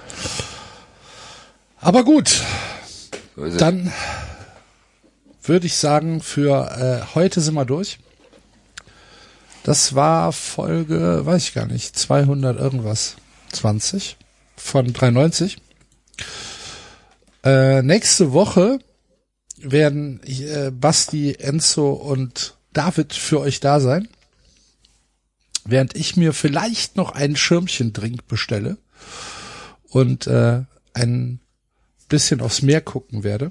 [1.81, 2.43] Aber gut,
[3.37, 3.93] So dann
[5.43, 6.71] würde ich sagen, für
[7.11, 7.99] äh, heute sind wir durch.
[9.63, 13.17] Das war Folge, weiß ich gar nicht, 200 irgendwas,
[13.53, 14.19] 20
[14.57, 15.57] von 93.
[17.45, 18.79] Äh, nächste Woche
[19.63, 24.09] werden äh, Basti, Enzo und David für euch da sein.
[25.65, 28.79] Während ich mir vielleicht noch einen Schirmchendrink bestelle
[29.89, 30.63] und äh,
[30.95, 31.41] ein
[32.09, 33.51] bisschen aufs Meer gucken werde.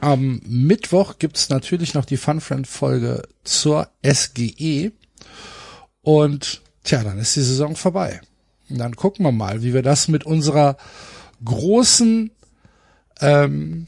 [0.00, 4.92] Am Mittwoch gibt's natürlich noch die Fun Friend Folge zur SGE.
[6.00, 8.20] Und tja, dann ist die Saison vorbei.
[8.70, 10.78] Und dann gucken wir mal, wie wir das mit unserer
[11.44, 12.30] großen,
[13.20, 13.86] ähm,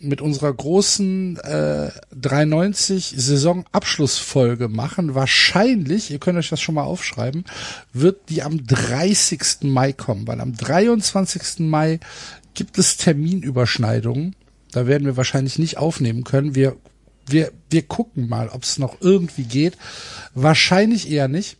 [0.00, 5.14] mit unserer großen äh, 390 Saisonabschlussfolge machen.
[5.14, 7.44] Wahrscheinlich, ihr könnt euch das schon mal aufschreiben,
[7.92, 9.62] wird die am 30.
[9.62, 11.60] Mai kommen, weil am 23.
[11.60, 12.00] Mai
[12.54, 14.34] gibt es Terminüberschneidungen.
[14.72, 16.54] Da werden wir wahrscheinlich nicht aufnehmen können.
[16.54, 16.76] Wir,
[17.26, 19.76] wir, wir gucken mal, ob es noch irgendwie geht.
[20.34, 21.56] Wahrscheinlich eher nicht.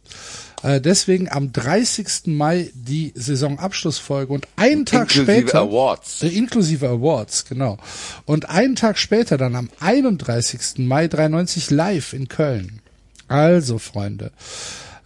[0.62, 2.26] Äh, deswegen am 30.
[2.26, 5.60] Mai die Saisonabschlussfolge und einen Tag Inklusive später.
[5.60, 6.22] Awards.
[6.22, 7.78] Äh, inklusive Awards, genau.
[8.24, 10.78] Und einen Tag später dann am 31.
[10.78, 12.80] Mai 93 live in Köln.
[13.28, 14.32] Also, Freunde,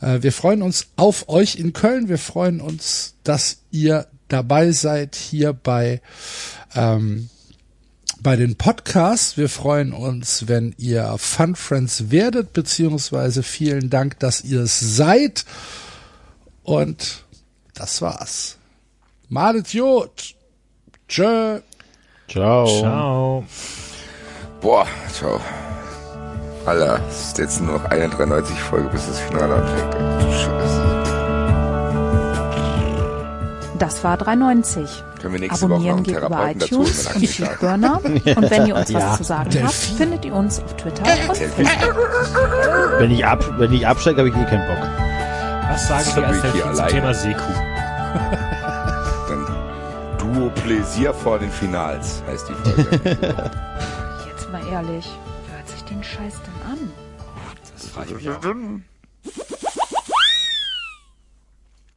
[0.00, 2.08] äh, wir freuen uns auf euch in Köln.
[2.08, 6.00] Wir freuen uns, dass ihr dabei seid hier bei,
[6.74, 7.28] ähm,
[8.22, 9.36] bei den Podcasts.
[9.36, 15.44] Wir freuen uns, wenn ihr Fun Friends werdet, beziehungsweise vielen Dank, dass ihr es seid.
[16.62, 17.24] Und
[17.74, 18.58] das war's.
[19.28, 20.34] Malet Jod.
[21.08, 21.60] Tschö.
[22.28, 22.66] Ciao.
[22.66, 23.44] Ciao.
[24.60, 25.40] Boah, ciao.
[26.64, 29.94] Alter, es ist jetzt nur noch eine 93 Folge, bis das Finale anfängt.
[29.94, 30.81] Du
[33.82, 35.02] Das war 390.
[35.20, 37.22] Können wir nächste Woche noch Abonnieren einen geht über Therapeuten dazu holen, iTunes wenn und
[37.22, 37.28] er.
[37.28, 38.00] Feedburner.
[38.36, 38.98] Und wenn ihr uns Ja.
[39.00, 39.96] was zu sagen habt, Delfin.
[39.96, 41.66] findet ihr uns auf Twitter und Facebook.
[43.00, 44.88] Wenn ich, ab, wenn ich absteige, habe ich eh keinen Bock.
[45.68, 46.86] Was sagen Sie als Delfin zum.
[46.86, 47.42] Thema Seekuh?
[49.28, 49.46] Dann
[50.18, 52.88] Duo Pläsier vor den Finals heißt die Folge.
[54.28, 55.10] Jetzt mal ehrlich,
[55.48, 56.78] wer hört sich den Scheiß denn an?
[57.74, 58.42] Das frage ich mich auch.